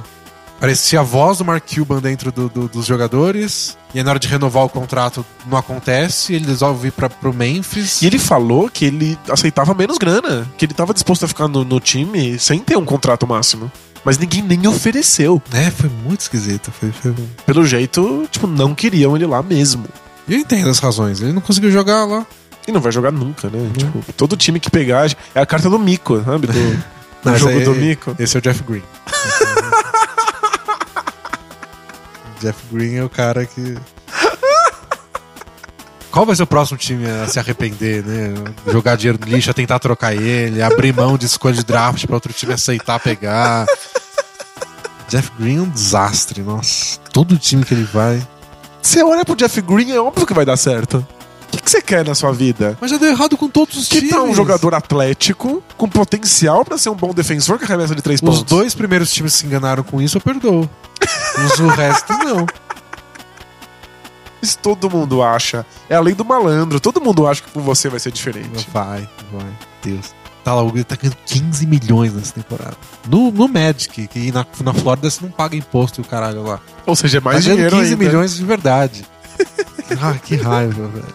Parecia 0.60 1.00
a 1.00 1.02
voz 1.04 1.38
do 1.38 1.44
Mark 1.44 1.62
Cuban 1.72 2.00
dentro 2.00 2.32
do- 2.32 2.48
do- 2.48 2.68
dos 2.68 2.84
jogadores. 2.84 3.76
E 3.94 3.98
aí, 3.98 4.04
na 4.04 4.10
hora 4.10 4.18
de 4.18 4.26
renovar 4.26 4.64
o 4.64 4.68
contrato, 4.68 5.24
não 5.46 5.56
acontece. 5.56 6.34
Ele 6.34 6.46
resolve 6.46 6.88
ir 6.88 6.90
pra, 6.90 7.08
pro 7.08 7.32
Memphis. 7.32 8.02
E 8.02 8.06
ele 8.06 8.18
falou 8.18 8.68
que 8.68 8.84
ele 8.84 9.16
aceitava 9.30 9.72
menos 9.72 9.98
grana. 9.98 10.46
Que 10.58 10.64
ele 10.64 10.74
tava 10.74 10.92
disposto 10.92 11.24
a 11.24 11.28
ficar 11.28 11.46
no, 11.46 11.64
no 11.64 11.78
time 11.78 12.38
sem 12.38 12.58
ter 12.58 12.76
um 12.76 12.84
contrato 12.84 13.26
máximo. 13.26 13.70
Mas 14.04 14.18
ninguém 14.18 14.42
nem 14.42 14.66
ofereceu. 14.66 15.40
É, 15.52 15.70
foi 15.70 15.88
muito 16.04 16.20
esquisito. 16.22 16.72
Foi, 16.72 16.90
foi... 16.92 17.14
Pelo 17.46 17.64
jeito, 17.64 18.26
tipo, 18.30 18.46
não 18.46 18.74
queriam 18.74 19.14
ele 19.16 19.26
lá 19.26 19.42
mesmo. 19.42 19.84
E 20.26 20.34
Eu 20.34 20.40
entendo 20.40 20.68
as 20.70 20.78
razões. 20.80 21.20
Ele 21.20 21.32
não 21.32 21.40
conseguiu 21.40 21.70
jogar 21.70 22.04
lá. 22.04 22.26
E 22.66 22.72
não 22.72 22.80
vai 22.80 22.90
jogar 22.92 23.10
nunca, 23.12 23.48
né? 23.48 23.70
Tipo, 23.76 24.12
todo 24.14 24.36
time 24.36 24.58
que 24.60 24.70
pegar. 24.70 25.10
É 25.34 25.40
a 25.40 25.46
carta 25.46 25.70
do 25.70 25.78
Mico, 25.78 26.20
sabe? 26.24 26.46
Do, 26.48 26.52
do 27.22 27.38
jogo 27.38 27.58
aí- 27.58 27.64
do 27.64 27.74
Mico. 27.74 28.14
Esse 28.18 28.36
é 28.36 28.40
o 28.40 28.42
Jeff 28.42 28.62
Green. 28.64 28.82
Jeff 32.40 32.58
Green 32.72 32.96
é 32.96 33.04
o 33.04 33.08
cara 33.10 33.44
que. 33.46 33.76
Qual 36.10 36.24
vai 36.24 36.34
ser 36.34 36.42
o 36.42 36.46
próximo 36.46 36.78
time 36.78 37.06
a 37.08 37.28
se 37.28 37.38
arrepender, 37.38 38.02
né? 38.04 38.32
Jogar 38.72 38.96
dinheiro 38.96 39.18
no 39.20 39.26
lixo, 39.26 39.50
a 39.50 39.54
tentar 39.54 39.78
trocar 39.78 40.14
ele, 40.14 40.62
abrir 40.62 40.92
mão 40.94 41.18
de 41.18 41.26
escolha 41.26 41.54
de 41.54 41.64
draft 41.64 42.06
pra 42.06 42.16
outro 42.16 42.32
time 42.32 42.54
aceitar 42.54 42.98
pegar. 42.98 43.66
Jeff 45.08 45.30
Green 45.38 45.58
é 45.58 45.60
um 45.62 45.68
desastre, 45.68 46.42
nossa. 46.42 46.98
Todo 47.12 47.36
time 47.38 47.64
que 47.64 47.74
ele 47.74 47.84
vai. 47.84 48.26
Você 48.82 49.02
olha 49.02 49.24
pro 49.24 49.36
Jeff 49.36 49.60
Green, 49.60 49.92
é 49.92 50.00
óbvio 50.00 50.26
que 50.26 50.34
vai 50.34 50.44
dar 50.46 50.56
certo. 50.56 51.06
O 51.46 51.50
que, 51.50 51.62
que 51.62 51.70
você 51.70 51.80
quer 51.80 52.04
na 52.04 52.14
sua 52.14 52.30
vida? 52.32 52.76
Mas 52.80 52.90
já 52.90 52.98
deu 52.98 53.10
errado 53.10 53.36
com 53.36 53.48
todos 53.48 53.76
os 53.76 53.88
Que 53.88 53.96
times. 54.00 54.10
tal 54.10 54.24
um 54.26 54.34
jogador 54.34 54.74
atlético, 54.74 55.62
com 55.78 55.88
potencial 55.88 56.62
pra 56.64 56.76
ser 56.76 56.90
um 56.90 56.94
bom 56.94 57.12
defensor 57.14 57.58
que 57.58 57.64
arremessa 57.64 57.94
de 57.94 58.02
três 58.02 58.20
Os 58.22 58.28
pontos? 58.28 58.42
dois 58.44 58.74
primeiros 58.74 59.10
times 59.12 59.32
que 59.32 59.38
se 59.40 59.46
enganaram 59.46 59.82
com 59.82 60.00
isso, 60.00 60.18
eu 60.18 60.20
perdoo. 60.20 60.68
Os, 61.44 61.58
o 61.60 61.68
resto, 61.68 62.12
não. 62.12 62.46
Isso 64.40 64.58
todo 64.58 64.88
mundo 64.88 65.22
acha. 65.22 65.66
É 65.88 65.96
a 65.96 66.00
lei 66.00 66.14
do 66.14 66.24
malandro. 66.24 66.80
Todo 66.80 67.00
mundo 67.00 67.26
acha 67.26 67.42
que 67.42 67.50
com 67.50 67.60
você 67.60 67.88
vai 67.88 67.98
ser 67.98 68.12
diferente. 68.12 68.68
Vai, 68.72 69.08
vai. 69.32 69.52
Deus. 69.82 70.14
Tá 70.44 70.54
lá, 70.54 70.62
o 70.62 70.72
Green 70.72 70.84
tá 70.84 70.96
ganhando 70.96 71.18
15 71.26 71.66
milhões 71.66 72.14
nessa 72.14 72.32
temporada. 72.32 72.76
No, 73.06 73.30
no 73.30 73.48
Magic, 73.48 74.06
que 74.06 74.32
na, 74.32 74.46
na 74.62 74.72
Flórida 74.72 75.10
você 75.10 75.22
não 75.22 75.30
paga 75.30 75.56
imposto 75.56 76.00
e 76.00 76.02
o 76.02 76.04
caralho 76.06 76.42
lá. 76.42 76.60
Ou 76.86 76.96
seja, 76.96 77.18
é 77.18 77.20
mais 77.20 77.44
tá 77.44 77.50
dinheiro 77.50 77.76
15 77.76 77.92
ainda. 77.92 78.04
milhões 78.04 78.36
de 78.36 78.44
verdade. 78.44 79.04
ah, 80.00 80.14
que 80.14 80.36
raiva, 80.36 80.88
velho. 80.88 81.14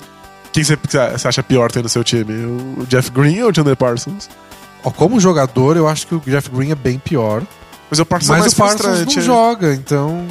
Quem 0.52 0.64
você, 0.64 0.76
você 0.78 1.28
acha 1.28 1.42
pior 1.42 1.72
ter 1.72 1.82
no 1.82 1.90
seu 1.90 2.04
time? 2.04 2.32
O 2.78 2.86
Jeff 2.86 3.10
Green 3.10 3.42
ou 3.42 3.50
o 3.50 3.56
Chandler 3.56 3.76
Parsons? 3.76 4.30
Ó, 4.84 4.92
como 4.92 5.20
jogador, 5.20 5.78
eu 5.78 5.88
acho 5.88 6.06
que 6.06 6.14
o 6.14 6.20
Jeff 6.20 6.50
Green 6.50 6.72
é 6.72 6.76
bem 6.76 7.00
pior. 7.00 7.42
Mas 7.94 8.00
o 8.00 8.06
Parsons 8.08 8.30
é 8.30 8.32
Mas 8.32 8.42
mais 8.42 8.54
o 8.54 8.56
Parsons 8.56 9.06
não 9.06 9.22
é. 9.22 9.22
joga, 9.22 9.74
então. 9.76 10.28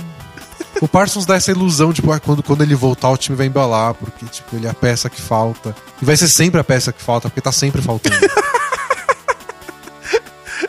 O 0.80 0.88
Parsons 0.88 1.24
dá 1.24 1.36
essa 1.36 1.52
ilusão, 1.52 1.92
tipo, 1.92 2.10
ah, 2.10 2.18
quando, 2.18 2.42
quando 2.42 2.62
ele 2.62 2.74
voltar 2.74 3.08
o 3.10 3.16
time 3.16 3.36
vai 3.36 3.46
embalar, 3.46 3.94
porque, 3.94 4.26
tipo, 4.26 4.56
ele 4.56 4.66
é 4.66 4.70
a 4.70 4.74
peça 4.74 5.08
que 5.08 5.20
falta. 5.20 5.72
E 6.00 6.04
vai 6.04 6.16
ser 6.16 6.26
sempre 6.26 6.60
a 6.60 6.64
peça 6.64 6.92
que 6.92 7.00
falta, 7.00 7.28
porque 7.28 7.40
tá 7.40 7.52
sempre 7.52 7.80
faltando. 7.80 8.16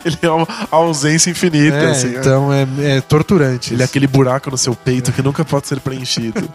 Ele 0.04 0.18
é 0.20 0.30
uma 0.30 0.46
ausência 0.70 1.30
infinita. 1.30 1.76
É, 1.78 1.90
assim, 1.90 2.14
é. 2.14 2.18
então 2.18 2.52
é, 2.52 2.66
é 2.98 3.00
torturante. 3.00 3.72
Ele 3.72 3.82
é 3.82 3.84
isso. 3.84 3.90
aquele 3.90 4.06
buraco 4.06 4.50
no 4.50 4.58
seu 4.58 4.76
peito 4.76 5.10
que 5.10 5.22
nunca 5.22 5.42
pode 5.46 5.66
ser 5.66 5.80
preenchido. 5.80 6.46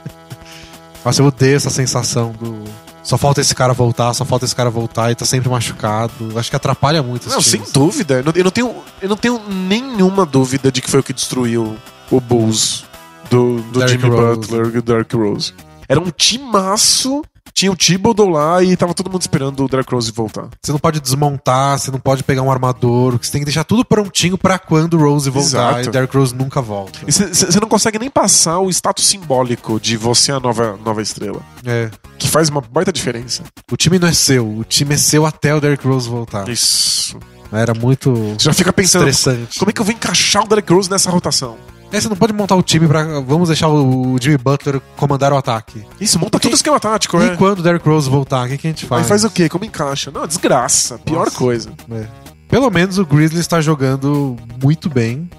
Nossa, 1.04 1.22
eu 1.24 1.26
odeio 1.26 1.56
essa 1.56 1.72
sensação 1.72 2.32
do. 2.32 2.64
Só 3.10 3.18
falta 3.18 3.42
esse 3.42 3.56
cara 3.56 3.74
voltar, 3.74 4.14
só 4.14 4.24
falta 4.24 4.46
esse 4.46 4.56
cara 4.56 4.70
voltar 4.70 5.10
e 5.10 5.16
tá 5.16 5.26
sempre 5.26 5.50
machucado. 5.50 6.38
Acho 6.38 6.48
que 6.48 6.56
atrapalha 6.56 7.02
muito 7.02 7.28
não, 7.28 7.42
sem 7.42 7.54
times. 7.54 7.72
dúvida. 7.72 8.24
Eu 8.36 8.44
não, 8.44 8.52
tenho, 8.52 8.76
eu 9.02 9.10
não 9.10 9.18
tenho 9.18 9.42
nenhuma 9.50 10.28
dúvida 10.28 10.72
de 10.72 10.80
que 10.80 10.88
foi 10.88 11.00
o 11.00 11.04
que 11.04 11.12
destruiu 11.12 11.76
o 12.12 12.22
Bulls 12.22 12.86
do, 13.28 13.62
do 13.64 13.88
Jimmy 13.88 14.10
Rose. 14.10 14.42
Butler 14.42 14.68
e 14.68 14.72
do 14.74 14.82
Derrick 14.84 15.16
Rose. 15.16 15.56
Era 15.88 16.00
um 16.00 16.12
timaço. 16.12 17.24
Tinha 17.54 17.72
o 17.72 17.76
Thibodeau 17.76 18.30
lá 18.30 18.64
e 18.64 18.76
tava 18.76 18.94
todo 18.94 19.10
mundo 19.10 19.22
esperando 19.22 19.64
o 19.64 19.68
Derrick 19.68 19.94
Rose 19.94 20.12
voltar. 20.12 20.50
Você 20.62 20.72
não 20.72 20.80
pode 20.80 21.00
desmontar, 21.00 21.78
você 21.80 21.92
não 21.92 22.00
pode 22.00 22.24
pegar 22.24 22.42
um 22.42 22.52
armador. 22.52 23.18
Você 23.22 23.32
tem 23.32 23.42
que 23.42 23.46
deixar 23.46 23.64
tudo 23.64 23.84
prontinho 23.84 24.38
pra 24.38 24.58
quando 24.58 24.96
o 24.96 25.00
Rose 25.00 25.30
voltar 25.30 25.48
Exato. 25.48 25.86
e 25.86 25.88
o 25.88 25.92
Derrick 25.92 26.16
Rose 26.16 26.36
nunca 26.36 26.62
volta. 26.62 27.00
E 27.08 27.12
você 27.12 27.60
não 27.60 27.68
consegue 27.68 28.00
nem 28.00 28.10
passar 28.10 28.60
o 28.60 28.70
status 28.70 29.06
simbólico 29.06 29.80
de 29.80 29.98
você 29.98 30.32
a 30.32 30.40
nova, 30.40 30.78
nova 30.84 31.02
estrela. 31.02 31.42
É. 31.66 31.90
Que 32.18 32.28
faz 32.28 32.50
uma 32.50 32.62
baita 32.62 32.92
diferença. 32.92 33.44
O 33.72 33.78
time 33.78 34.00
não 34.00 34.08
é 34.08 34.14
seu, 34.14 34.48
o 34.48 34.64
time 34.64 34.96
é 34.96 34.98
seu 34.98 35.26
até 35.26 35.54
o 35.54 35.62
Derrick 35.62 35.86
Rose 35.88 36.10
voltar. 36.10 36.48
Isso. 36.48 37.18
Era 37.52 37.74
muito 37.74 38.14
Você 38.14 38.46
já 38.46 38.54
fica 38.54 38.72
pensando, 38.72 39.10
como 39.58 39.72
é 39.72 39.74
que 39.74 39.82
eu 39.82 39.86
vou 39.86 39.94
encaixar 39.94 40.44
o 40.44 40.48
Derrick 40.48 40.72
Rose 40.72 40.90
nessa 40.90 41.10
rotação? 41.10 41.58
É, 41.92 42.00
você 42.00 42.08
não 42.08 42.16
pode 42.16 42.34
montar 42.34 42.56
o 42.56 42.62
time 42.62 42.88
pra. 42.88 43.04
Vamos 43.22 43.50
deixar 43.50 43.68
o 43.68 44.16
Jimmy 44.22 44.38
Butler 44.38 44.80
comandar 44.96 45.34
o 45.34 45.38
ataque. 45.38 45.84
Isso, 46.00 46.20
monta 46.20 46.40
todo 46.40 46.52
o 46.52 46.56
esquema 46.56 46.80
tático, 46.80 47.18
E 47.18 47.30
é. 47.30 47.36
quando 47.36 47.60
o 47.60 47.64
Derrick 47.64 47.88
Rose 47.88 48.10
voltar, 48.10 48.46
o 48.46 48.50
que, 48.50 48.58
que 48.58 48.68
a 48.68 48.70
gente 48.70 48.86
faz? 48.86 49.02
Aí 49.04 49.08
faz 49.08 49.24
o 49.24 49.30
quê? 49.30 49.50
Como 49.50 49.66
encaixa? 49.66 50.12
Não, 50.12 50.28
desgraça. 50.28 51.00
Pior 51.00 51.26
Nossa. 51.26 51.38
coisa. 51.38 51.72
É. 51.92 52.06
Pelo 52.48 52.70
menos 52.70 52.98
o 52.98 53.06
Grizzlies 53.06 53.42
está 53.42 53.60
jogando 53.62 54.36
muito 54.62 54.90
bem. 54.90 55.30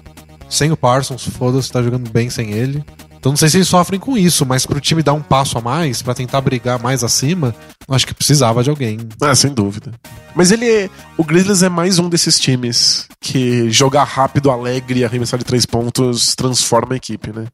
Sem 0.49 0.69
o 0.71 0.75
Parsons, 0.77 1.25
foda-se, 1.25 1.71
tá 1.71 1.81
jogando 1.81 2.09
bem 2.09 2.29
sem 2.29 2.51
ele. 2.51 2.83
Então 3.21 3.31
não 3.31 3.37
sei 3.37 3.49
se 3.49 3.57
eles 3.57 3.67
sofrem 3.67 3.99
com 3.99 4.17
isso, 4.17 4.47
mas 4.47 4.65
pro 4.65 4.81
time 4.81 5.03
dar 5.03 5.13
um 5.13 5.21
passo 5.21 5.55
a 5.55 5.61
mais, 5.61 6.01
pra 6.01 6.15
tentar 6.15 6.41
brigar 6.41 6.81
mais 6.81 7.03
acima, 7.03 7.53
eu 7.87 7.93
acho 7.93 8.07
que 8.07 8.15
precisava 8.15 8.63
de 8.63 8.71
alguém. 8.71 8.97
Ah, 9.21 9.35
sem 9.35 9.53
dúvida. 9.53 9.91
Mas 10.33 10.51
ele 10.51 10.67
é. 10.67 10.89
O 11.15 11.23
Grizzlies 11.23 11.61
é 11.61 11.69
mais 11.69 11.99
um 11.99 12.09
desses 12.09 12.39
times 12.39 13.07
que 13.19 13.69
jogar 13.69 14.05
rápido, 14.05 14.49
alegre 14.49 15.01
e 15.01 15.05
arremessar 15.05 15.37
de 15.37 15.45
três 15.45 15.67
pontos 15.67 16.33
transforma 16.33 16.95
a 16.95 16.97
equipe, 16.97 17.31
né? 17.31 17.45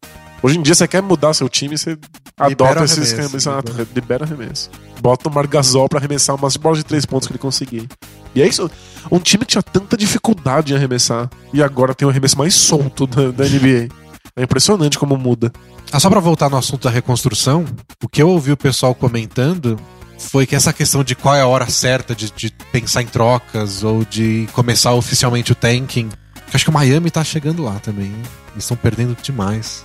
Hoje 0.41 0.57
em 0.57 0.61
dia, 0.61 0.74
você 0.74 0.88
quer 0.88 1.01
mudar 1.01 1.34
seu 1.34 1.49
time, 1.49 1.78
você 1.78 1.97
adota 2.39 2.86
esses. 2.86 3.13
Ah, 3.45 3.57
libera. 3.57 3.88
libera 3.93 4.24
arremesso. 4.24 4.70
Bota 5.01 5.28
o 5.28 5.34
Margasol 5.34 5.89
pra 5.89 5.99
arremessar 5.99 6.38
umas 6.38 6.55
bolas 6.55 6.78
de 6.78 6.86
três 6.86 7.05
pontos 7.05 7.28
que 7.28 7.34
ele 7.34 7.39
conseguir. 7.39 7.89
E 8.34 8.41
é 8.41 8.47
isso. 8.47 8.72
Um 9.11 9.20
time 9.20 9.43
que 9.43 9.51
tinha 9.51 9.63
tanta 9.63 9.97
dificuldade 9.97 10.72
em 10.72 10.78
arremessar 10.78 11.30
e 11.53 11.61
agora 11.61 11.93
tem 11.93 12.07
o 12.07 12.09
arremesso 12.09 12.38
mais 12.38 12.55
solto 12.55 13.05
da, 13.05 13.32
da 13.32 13.43
NBA. 13.43 14.07
É 14.38 14.44
impressionante 14.44 15.00
como 15.00 15.18
muda. 15.18 15.52
Ah, 15.92 16.00
só 16.00 16.10
pra 16.10 16.20
voltar 16.20 16.50
no 16.50 16.58
assunto 16.58 16.84
da 16.84 16.92
reconstrução, 16.92 17.66
o 18.04 18.08
que 18.08 18.22
eu 18.22 18.30
ouvi 18.30 18.52
o 18.52 18.58
pessoal 18.58 18.94
comentando 18.94 19.80
foi 20.20 20.46
que 20.46 20.56
essa 20.56 20.72
questão 20.72 21.04
de 21.04 21.16
qual 21.16 21.36
é 21.36 21.42
a 21.42 21.48
hora 21.48 21.68
certa 21.70 22.16
de, 22.16 22.32
de 22.32 22.52
pensar 22.72 23.02
em 23.02 23.08
trocas 23.08 23.84
ou 23.84 24.06
de 24.06 24.48
começar 24.54 24.94
oficialmente 24.94 25.52
o 25.52 25.56
tanking. 25.56 26.10
que 26.50 26.56
Acho 26.56 26.66
que 26.66 26.70
o 26.70 26.74
Miami 26.74 27.10
tá 27.10 27.24
chegando 27.24 27.64
lá 27.64 27.80
também. 27.80 28.06
hein? 28.06 28.22
Eles 28.52 28.64
estão 28.64 28.78
perdendo 28.78 29.18
demais. 29.22 29.84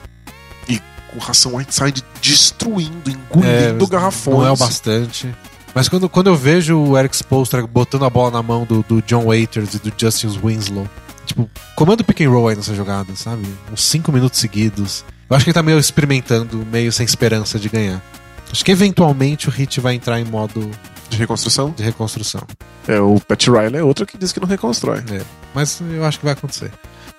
Com 1.11 1.19
o 1.19 1.21
Ração 1.21 1.57
Whiteside 1.57 2.03
destruindo, 2.23 3.11
engolindo 3.11 3.77
mas 3.81 3.89
garrafões. 3.91 4.39
Não 4.39 4.47
é 4.47 4.51
o 4.53 4.57
bastante. 4.57 5.35
Mas 5.75 5.87
quando, 5.89 6.09
quando 6.09 6.29
eu 6.29 6.35
vejo 6.35 6.79
o 6.79 6.99
Eric 6.99 7.15
Spoelstra 7.15 7.67
botando 7.67 8.07
a 8.07 8.11
bola 8.11 8.31
na 8.31 8.43
mão 8.43 8.65
do, 8.65 8.83
do 8.83 9.03
John 9.03 9.27
Waiters 9.27 9.75
e 9.75 9.79
do 9.79 9.93
Justin 9.95 10.29
Winslow, 10.43 10.89
tipo, 11.33 11.51
comando 11.77 12.05
pick 12.05 12.21
and 12.23 12.31
roll 12.31 12.49
aí 12.49 12.57
nessa 12.57 12.75
jogada, 12.75 13.15
sabe? 13.17 13.47
Uns 13.73 13.83
5 13.85 14.11
minutos 14.13 14.39
seguidos. 14.39 15.05
Eu 15.29 15.37
acho 15.37 15.45
que 15.45 15.51
ele 15.51 15.55
tá 15.55 15.63
meio 15.63 15.79
experimentando, 15.79 16.65
meio 16.71 16.93
sem 16.93 17.05
esperança 17.05 17.59
de 17.59 17.69
ganhar. 17.69 18.03
Acho 18.51 18.65
que 18.65 18.71
eventualmente 18.71 19.49
o 19.49 19.51
Hit 19.51 19.81
vai 19.81 19.95
entrar 19.95 20.21
em 20.21 20.25
modo 20.25 20.71
De 21.09 21.17
reconstrução. 21.17 21.71
de 21.71 21.83
reconstrução. 21.83 22.43
É, 22.87 23.01
o 23.01 23.19
Pat 23.21 23.47
Riley 23.47 23.77
é 23.81 23.83
outro 23.83 24.05
que 24.05 24.19
diz 24.19 24.31
que 24.33 24.41
não 24.41 24.47
reconstrói. 24.47 24.99
É, 25.11 25.23
mas 25.55 25.81
eu 25.81 26.05
acho 26.05 26.19
que 26.19 26.25
vai 26.25 26.35
acontecer. 26.35 26.71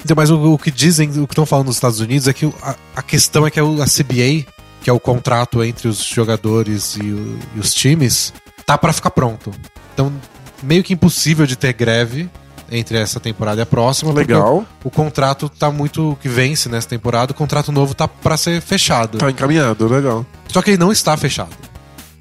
Então, 0.03 0.15
mas 0.15 0.29
o, 0.29 0.53
o 0.53 0.57
que 0.59 0.69
dizem, 0.69 1.09
o 1.19 1.25
que 1.27 1.33
estão 1.33 1.45
falando 1.45 1.67
nos 1.67 1.77
Estados 1.77 1.99
Unidos 1.99 2.27
é 2.27 2.33
que 2.33 2.45
a, 2.61 2.75
a 2.97 3.01
questão 3.01 3.47
é 3.47 3.49
que 3.51 3.59
a, 3.59 3.63
a 3.63 3.85
CBA, 3.85 4.45
que 4.83 4.89
é 4.89 4.93
o 4.93 4.99
contrato 4.99 5.63
entre 5.63 5.87
os 5.87 6.03
jogadores 6.03 6.97
e, 6.97 7.01
o- 7.01 7.39
e 7.55 7.59
os 7.59 7.73
times, 7.73 8.31
tá 8.65 8.77
pra 8.77 8.93
ficar 8.93 9.09
pronto. 9.11 9.51
Então, 9.93 10.13
meio 10.61 10.83
que 10.83 10.93
impossível 10.93 11.45
de 11.47 11.55
ter 11.55 11.73
greve 11.73 12.29
entre 12.73 12.97
essa 12.97 13.19
temporada 13.19 13.61
e 13.61 13.63
a 13.63 13.65
próxima. 13.65 14.11
Legal. 14.11 14.65
O, 14.83 14.87
o 14.87 14.91
contrato 14.91 15.47
tá 15.47 15.71
muito 15.71 16.17
que 16.21 16.27
vence 16.27 16.67
nessa 16.67 16.87
temporada, 16.87 17.31
o 17.31 17.35
contrato 17.35 17.71
novo 17.71 17.93
tá 17.93 18.07
pra 18.07 18.35
ser 18.35 18.61
fechado. 18.61 19.19
Tá 19.19 19.29
encaminhado, 19.29 19.87
legal. 19.87 20.25
Só 20.47 20.61
que 20.61 20.71
ele 20.71 20.77
não 20.77 20.91
está 20.91 21.15
fechado. 21.15 21.55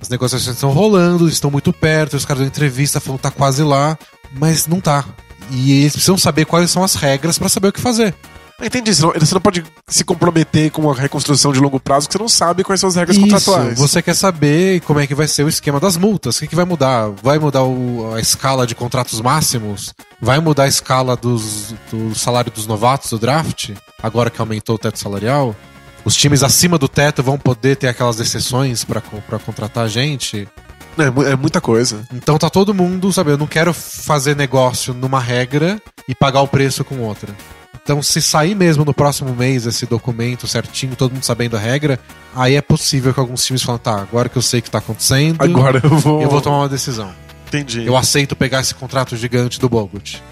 As 0.01 0.09
negociações 0.09 0.57
estão 0.57 0.71
rolando, 0.71 1.29
estão 1.29 1.51
muito 1.51 1.73
perto, 1.73 2.17
os 2.17 2.25
caras 2.25 2.41
dão 2.41 2.49
entrevista 2.49 3.01
falando 3.01 3.19
que 3.19 3.23
tá 3.23 3.31
quase 3.31 3.63
lá, 3.63 3.97
mas 4.33 4.67
não 4.67 4.81
tá. 4.81 5.05
E 5.51 5.81
eles 5.81 5.93
precisam 5.93 6.19
saber 6.19 6.45
quais 6.45 6.71
são 6.71 6.83
as 6.83 6.95
regras 6.95 7.39
pra 7.39 7.49
saber 7.49 7.69
o 7.69 7.73
que 7.73 7.81
fazer. 7.81 8.15
Entendi. 8.61 8.95
Você 8.95 9.03
não, 9.03 9.13
você 9.13 9.35
não 9.35 9.41
pode 9.41 9.65
se 9.89 10.05
comprometer 10.05 10.71
com 10.71 10.91
a 10.91 10.95
reconstrução 10.95 11.53
de 11.53 11.61
longo 11.61 11.81
prazo, 11.81 12.07
porque 12.07 12.19
você 12.19 12.23
não 12.23 12.29
sabe 12.29 12.63
quais 12.65 12.81
são 12.81 12.89
as 12.89 12.97
regras 12.97 13.17
Isso, 13.17 13.27
contratuais. 13.27 13.79
você 13.79 14.01
quer 14.03 14.15
saber 14.15 14.81
como 14.83 15.01
é 15.01 15.07
que 15.07 15.15
vai 15.15 15.27
ser 15.27 15.45
o 15.45 15.49
esquema 15.49 15.81
das 15.81 15.97
multas, 15.97 16.37
o 16.37 16.41
que, 16.41 16.49
que 16.49 16.57
vai 16.57 16.65
mudar? 16.65 17.09
Vai 17.23 17.39
mudar 17.39 17.65
o- 17.65 18.13
a 18.15 18.21
escala 18.21 18.67
de 18.67 18.75
contratos 18.75 19.21
máximos? 19.21 19.93
Vai 20.21 20.39
mudar 20.41 20.65
a 20.65 20.69
escala 20.69 21.17
dos, 21.17 21.75
do 21.91 22.15
salário 22.15 22.51
dos 22.53 22.67
novatos 22.67 23.11
do 23.11 23.19
draft? 23.19 23.71
Agora 24.03 24.31
que 24.31 24.41
aumentou 24.41 24.77
o 24.77 24.79
teto 24.79 24.99
salarial? 24.99 25.55
Os 26.05 26.15
times 26.17 26.43
acima 26.43 26.79
do 26.79 26.89
teto 26.89 27.23
vão 27.23 27.39
poder 27.39 27.77
ter 27.77 27.89
aquelas 27.89 28.19
exceções 28.21 28.85
pra 28.85 29.01
contratar 29.45 29.89
gente? 29.89 30.49
É, 30.99 31.31
é 31.33 31.37
muita 31.37 31.61
coisa. 31.61 32.05
Então 32.13 32.37
tá 32.39 32.51
todo 32.51 32.75
mundo, 32.75 33.13
sabe? 33.13 33.31
Eu 33.31 33.39
não 33.39 33.47
quero 33.47 33.73
fazer 33.73 34.37
negócio 34.37 34.93
numa 34.93 35.19
regra 35.21 35.81
e 36.09 36.15
pagar 36.15 36.43
o 36.43 36.49
preço 36.49 36.85
com 36.85 36.99
outra. 36.99 37.35
Então, 37.83 38.03
se 38.03 38.23
sair 38.23 38.55
mesmo 38.55 38.85
no 38.85 38.95
próximo 38.95 39.35
mês 39.35 39.67
esse 39.67 39.87
documento 39.87 40.47
certinho, 40.47 40.95
todo 40.97 41.13
mundo 41.13 41.25
sabendo 41.25 41.57
a 41.57 41.61
regra, 41.61 41.99
aí 42.35 42.55
é 42.55 42.61
possível 42.61 43.13
que 43.13 43.21
alguns 43.21 43.45
times 43.45 43.63
falem, 43.63 43.81
tá, 43.81 44.01
agora 44.01 44.29
que 44.29 44.39
eu 44.39 44.43
sei 44.43 44.61
o 44.61 44.63
que 44.63 44.71
tá 44.71 44.79
acontecendo, 44.79 45.43
Agora 45.43 45.81
eu 45.83 45.91
vou. 45.99 46.23
eu 46.23 46.29
vou 46.31 46.41
tomar 46.41 46.59
uma 46.59 46.69
decisão. 46.69 47.13
Entendi. 47.49 47.85
Eu 47.85 47.97
aceito 47.97 48.37
pegar 48.37 48.61
esse 48.61 48.75
contrato 48.75 49.17
gigante 49.17 49.59
do 49.61 49.69
Bogut. 49.69 50.23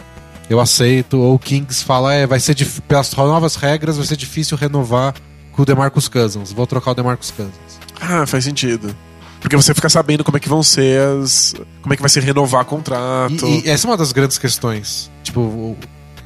Eu 0.48 0.58
aceito, 0.60 1.18
ou 1.18 1.34
o 1.34 1.38
Kings 1.38 1.84
fala, 1.84 2.14
é, 2.14 2.26
vai 2.26 2.40
ser 2.40 2.54
dif- 2.54 2.80
pelas 2.82 3.12
novas 3.14 3.56
regras, 3.56 3.96
vai 3.96 4.06
ser 4.06 4.16
difícil 4.16 4.56
renovar 4.56 5.14
com 5.52 5.62
o 5.62 5.64
DeMarcus 5.64 6.08
Cousins. 6.08 6.52
Vou 6.52 6.66
trocar 6.66 6.92
o 6.92 6.94
DeMarcus 6.94 7.30
Cousins. 7.30 7.54
Ah, 8.00 8.26
faz 8.26 8.44
sentido. 8.44 8.94
Porque 9.40 9.56
você 9.56 9.74
fica 9.74 9.88
sabendo 9.88 10.22
como 10.24 10.36
é 10.36 10.40
que 10.40 10.48
vão 10.48 10.62
ser 10.62 11.00
as. 11.22 11.54
Como 11.82 11.92
é 11.92 11.96
que 11.96 12.02
vai 12.02 12.08
ser 12.10 12.22
renovar 12.22 12.64
contrato. 12.64 13.46
E, 13.46 13.64
e 13.66 13.68
essa 13.68 13.86
é 13.86 13.90
uma 13.90 13.96
das 13.96 14.12
grandes 14.12 14.38
questões. 14.38 15.10
Tipo, 15.22 15.76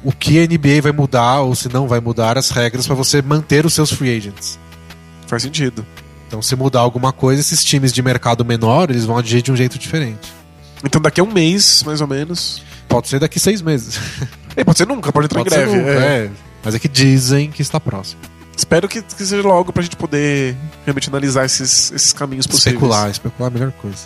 o, 0.05 0.11
que 0.11 0.39
a 0.39 0.47
NBA 0.47 0.81
vai 0.81 0.91
mudar, 0.91 1.41
ou 1.41 1.55
se 1.55 1.67
não 1.67 1.87
vai 1.87 1.99
mudar 1.99 2.37
as 2.37 2.49
regras 2.49 2.85
pra 2.85 2.95
você 2.95 3.21
manter 3.21 3.65
os 3.65 3.73
seus 3.73 3.91
free 3.91 4.15
agents. 4.15 4.59
Faz 5.27 5.43
sentido. 5.43 5.85
Então, 6.27 6.41
se 6.41 6.55
mudar 6.55 6.79
alguma 6.79 7.11
coisa, 7.11 7.41
esses 7.41 7.63
times 7.63 7.91
de 7.91 8.01
mercado 8.01 8.45
menor, 8.45 8.89
eles 8.89 9.05
vão 9.05 9.17
agir 9.17 9.41
de 9.41 9.51
um 9.51 9.55
jeito 9.55 9.77
diferente. 9.77 10.33
Então 10.83 11.01
daqui 11.01 11.19
a 11.19 11.23
um 11.23 11.31
mês, 11.31 11.83
mais 11.83 11.99
ou 11.99 12.07
menos. 12.07 12.61
Pode 12.87 13.07
ser 13.07 13.19
daqui 13.19 13.39
seis 13.39 13.61
meses. 13.61 13.99
E 14.55 14.63
pode 14.63 14.77
ser 14.77 14.87
nunca, 14.87 15.11
pode 15.11 15.25
entrar 15.25 15.43
Pode 15.43 15.53
em 15.53 15.57
greve. 15.57 15.75
nunca, 15.75 15.89
é. 15.89 16.25
é. 16.25 16.31
Mas 16.63 16.75
é 16.75 16.79
que 16.79 16.87
dizem 16.87 17.51
que 17.51 17.61
está 17.61 17.77
próximo. 17.77 18.21
Espero 18.55 18.87
que, 18.87 19.01
que 19.01 19.25
seja 19.25 19.45
logo 19.45 19.73
pra 19.73 19.83
gente 19.83 19.97
poder 19.97 20.55
realmente 20.85 21.09
analisar 21.09 21.45
esses, 21.45 21.91
esses 21.91 22.13
caminhos 22.13 22.47
possíveis. 22.47 22.75
Especular, 22.75 23.09
especular 23.09 23.51
é 23.51 23.53
a 23.53 23.53
melhor 23.53 23.71
coisa. 23.73 24.05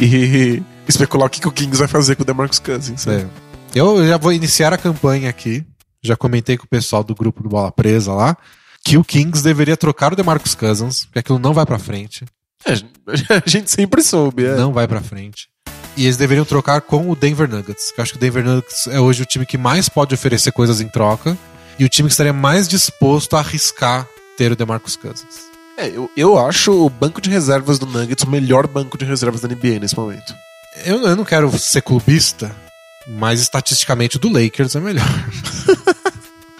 E 0.00 0.62
especular 0.86 1.26
o 1.26 1.30
que, 1.30 1.40
que 1.40 1.48
o 1.48 1.50
Kings 1.50 1.76
vai 1.76 1.88
fazer 1.88 2.14
com 2.14 2.22
o 2.22 2.24
DeMarcus 2.24 2.60
Cousins. 2.60 3.04
né? 3.04 3.26
Eu 3.74 4.04
já 4.06 4.16
vou 4.16 4.32
iniciar 4.32 4.72
a 4.72 4.78
campanha 4.78 5.30
aqui. 5.30 5.64
Já 6.02 6.16
comentei 6.16 6.56
com 6.56 6.64
o 6.64 6.68
pessoal 6.68 7.04
do 7.04 7.14
grupo 7.14 7.42
do 7.42 7.48
Bola 7.48 7.70
Presa 7.70 8.12
lá. 8.12 8.36
Que 8.84 8.96
o 8.96 9.04
Kings 9.04 9.44
deveria 9.44 9.76
trocar 9.76 10.12
o 10.12 10.16
DeMarcus 10.16 10.54
Cousins, 10.54 11.04
porque 11.04 11.20
aquilo 11.20 11.38
não 11.38 11.52
vai 11.52 11.66
pra 11.66 11.78
frente. 11.78 12.24
É, 12.66 12.72
a 13.36 13.48
gente 13.48 13.70
sempre 13.70 14.02
soube, 14.02 14.44
é. 14.44 14.56
não 14.56 14.72
vai 14.72 14.88
pra 14.88 15.00
frente. 15.00 15.48
E 15.96 16.04
eles 16.04 16.16
deveriam 16.16 16.44
trocar 16.44 16.80
com 16.80 17.10
o 17.10 17.16
Denver 17.16 17.48
Nuggets, 17.48 17.92
que 17.92 18.00
eu 18.00 18.02
acho 18.02 18.12
que 18.12 18.18
o 18.18 18.20
Denver 18.20 18.44
Nuggets 18.44 18.86
é 18.86 18.98
hoje 18.98 19.22
o 19.22 19.26
time 19.26 19.44
que 19.44 19.58
mais 19.58 19.88
pode 19.88 20.14
oferecer 20.14 20.50
coisas 20.52 20.80
em 20.80 20.88
troca 20.88 21.36
e 21.78 21.84
o 21.84 21.88
time 21.88 22.08
que 22.08 22.12
estaria 22.12 22.32
mais 22.32 22.66
disposto 22.66 23.36
a 23.36 23.40
arriscar 23.40 24.08
ter 24.36 24.50
o 24.50 24.56
DeMarcus 24.56 24.96
Cousins. 24.96 25.50
É, 25.76 25.88
eu, 25.88 26.10
eu 26.16 26.38
acho 26.38 26.72
o 26.72 26.88
banco 26.88 27.20
de 27.20 27.30
reservas 27.30 27.78
do 27.78 27.86
Nuggets 27.86 28.24
o 28.24 28.30
melhor 28.30 28.66
banco 28.66 28.96
de 28.96 29.04
reservas 29.04 29.40
da 29.40 29.48
NBA 29.48 29.78
nesse 29.80 29.96
momento. 29.96 30.34
Eu, 30.84 31.02
eu 31.02 31.16
não 31.16 31.24
quero 31.24 31.50
ser 31.58 31.82
clubista, 31.82 32.54
mas 33.18 33.40
estatisticamente 33.40 34.16
o 34.16 34.18
do 34.20 34.28
Lakers 34.32 34.74
é 34.76 34.80
melhor. 34.80 35.04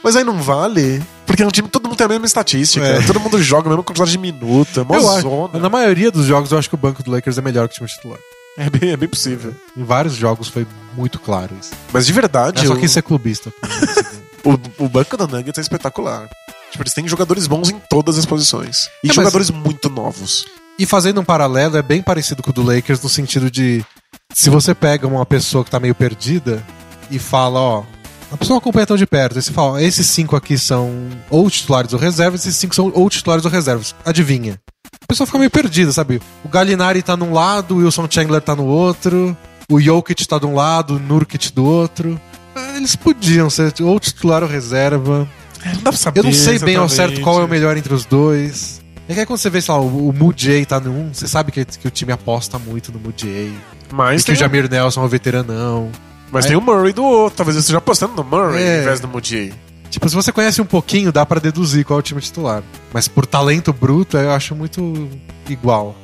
Mas 0.03 0.17
aí 0.17 0.25
não 0.25 0.41
vale, 0.41 1.03
porque 1.27 1.43
é 1.43 1.47
um 1.47 1.51
time 1.51 1.69
todo 1.69 1.85
mundo 1.87 1.95
tem 1.95 2.07
a 2.07 2.09
mesma 2.09 2.25
estatística, 2.25 2.83
É. 2.87 3.03
todo 3.03 3.21
mundo 3.21 3.41
joga 3.43 3.67
a 3.67 3.69
mesma 3.69 3.83
quantidade 3.85 4.11
de 4.13 4.17
minuto, 4.17 4.81
é 4.81 4.83
uma 4.83 4.97
Eu 4.97 5.11
acho- 5.11 5.21
zona. 5.21 5.59
Na 5.59 5.69
maioria 5.69 6.11
dos 6.11 6.25
jogos 6.25 6.51
eu 6.53 6.59
acho 6.59 6.71
que 6.71 6.75
o 6.75 6.79
banco 6.79 7.03
do 7.03 7.11
Lakers 7.11 7.37
é 7.37 7.43
melhor 7.43 7.69
que 7.69 7.75
o 7.75 7.77
time 7.77 7.87
titular. 7.89 8.19
É, 8.57 8.71
bem, 8.71 8.93
é 8.93 8.97
bem 8.97 9.09
possível. 9.11 9.55
Em 9.77 9.85
vários 9.85 10.15
jogos 10.15 10.49
foi 10.49 10.67
muito 10.97 11.19
claro 11.19 11.55
isso. 11.61 11.71
Mas 11.93 12.07
de 12.07 12.15
verdade, 12.15 12.65
Eu 12.65 12.69
só 12.73 12.79
o, 12.79 12.81
quis 12.81 12.91
ser 12.93 13.03
clubista. 13.03 13.53
o, 14.43 14.85
o 14.85 14.89
banco 14.89 15.19
da 15.19 15.27
Nuggets 15.27 15.59
é 15.59 15.61
espetacular. 15.61 16.31
Tipo, 16.71 16.83
eles 16.83 16.95
têm 16.95 17.07
jogadores 17.07 17.47
bons 17.47 17.69
em 17.69 17.79
todas 17.91 18.17
as 18.17 18.25
posições. 18.25 18.87
E 19.05 19.07
É, 19.07 19.09
mas- 19.09 19.17
jogadores 19.17 19.51
muito 19.51 19.91
novos. 19.91 20.47
E 20.79 20.87
fazendo 20.87 21.21
um 21.21 21.25
paralelo, 21.25 21.77
é 21.77 21.83
bem 21.83 22.01
parecido 22.01 22.43
com 22.43 22.49
o 22.49 22.55
do 22.55 22.63
Lakers 22.63 23.03
no 23.03 23.09
sentido 23.11 23.51
de 23.51 23.85
se 24.35 24.51
você 24.51 24.75
pega 24.75 25.07
uma 25.07 25.27
pessoa 25.27 25.65
que 25.65 25.71
tá 25.71 25.79
meio 25.81 25.95
perdida 25.95 26.63
e 27.11 27.19
fala, 27.19 27.61
ó, 27.61 27.83
a 28.33 28.37
pessoa 28.37 28.59
acompanha 28.59 28.87
tão 28.87 28.97
de 28.97 29.07
perto, 29.07 29.39
e 29.39 29.43
você 29.43 29.53
fala, 29.53 29.73
ó, 29.73 29.79
esses 29.79 30.07
cinco 30.07 30.37
aqui 30.37 30.57
são 30.57 31.09
ou 31.29 31.51
titulares 31.51 31.93
ou 31.93 31.99
reservas, 31.99 32.41
esses 32.47 32.57
cinco 32.57 32.75
são 32.75 32.91
ou 32.95 33.11
titulares 33.11 33.45
ou 33.45 33.51
reservas. 33.51 33.95
Adivinha? 34.05 34.59
A 35.03 35.07
pessoa 35.07 35.27
fica 35.27 35.39
meio 35.39 35.51
perdida, 35.51 35.93
sabe? 35.93 36.21
O 36.45 36.49
Gallinari 36.49 37.03
tá 37.03 37.17
num 37.17 37.33
lado, 37.33 37.75
o 37.75 37.79
Wilson 37.79 38.07
Chandler 38.09 38.41
tá 38.41 38.55
no 38.55 38.65
outro, 38.67 39.37
o 39.71 39.81
Jokic 39.81 40.27
tá 40.27 40.39
de 40.39 40.47
um 40.47 40.55
lado, 40.55 40.97
o 40.97 40.99
Nurkic 40.99 41.53
do 41.53 41.65
outro. 41.65 42.21
Ah, 42.55 42.77
Eles 42.77 42.95
podiam 42.95 43.51
ser 43.51 43.73
ou 43.81 43.99
titular 43.99 44.43
ou 44.43 44.49
reserva. 44.49 45.29
É, 45.65 45.69
não 45.75 45.83
dá 45.83 45.91
pra 45.91 45.99
saber. 45.99 46.21
Eu 46.21 46.25
não 46.25 46.33
sei 46.33 46.59
bem 46.59 46.77
ao 46.77 46.89
certo 46.89 47.21
qual 47.21 47.41
é 47.41 47.45
o 47.45 47.49
melhor 47.49 47.77
entre 47.77 47.93
os 47.93 48.05
dois. 48.05 48.81
É 49.09 49.15
que 49.15 49.21
aí 49.21 49.27
quando 49.27 49.39
você 49.39 49.51
vê, 49.51 49.61
sei 49.61 49.75
lá, 49.75 49.81
o, 49.81 50.09
o 50.09 50.13
Moody 50.13 50.65
tá 50.67 50.79
no 50.79 50.93
1, 50.93 51.15
você 51.15 51.27
sabe 51.27 51.51
que, 51.51 51.65
que 51.65 51.89
o 51.89 51.91
time 51.91 52.13
aposta 52.13 52.59
muito 52.59 52.93
no 52.93 53.01
Moody. 53.01 53.53
Mas 53.93 54.23
E 54.23 54.25
que 54.27 54.33
o 54.33 54.35
Jamir 54.35 54.69
Nelson 54.71 55.03
é 55.03 55.05
um 55.05 55.09
veteranão. 55.09 55.91
mas 56.31 56.45
Aí- 56.45 56.51
tem 56.51 56.57
o 56.57 56.61
Murray 56.61 56.93
do 56.93 57.05
outro. 57.05 57.37
Talvez 57.39 57.57
eu 57.57 57.61
esteja 57.61 57.79
apostando 57.79 58.15
no 58.15 58.25
Murray 58.25 58.63
É. 58.63 58.77
ao 58.77 58.83
invés 58.83 59.01
do 59.01 59.09
Moody. 59.09 59.53
Tipo, 59.91 60.09
se 60.09 60.15
você 60.15 60.31
conhece 60.31 60.63
um 60.63 60.65
pouquinho, 60.67 61.11
dá 61.11 61.27
pra 61.27 61.41
deduzir 61.41 61.85
qual 61.85 61.99
é 61.99 62.01
o 62.01 62.03
time 62.03 62.21
titular. 62.21 62.63
Mas 62.93 63.09
por 63.09 63.27
talento 63.27 63.73
bruto, 63.73 64.17
eu 64.17 64.31
acho 64.31 64.55
muito 64.55 65.09
igual. 65.49 65.97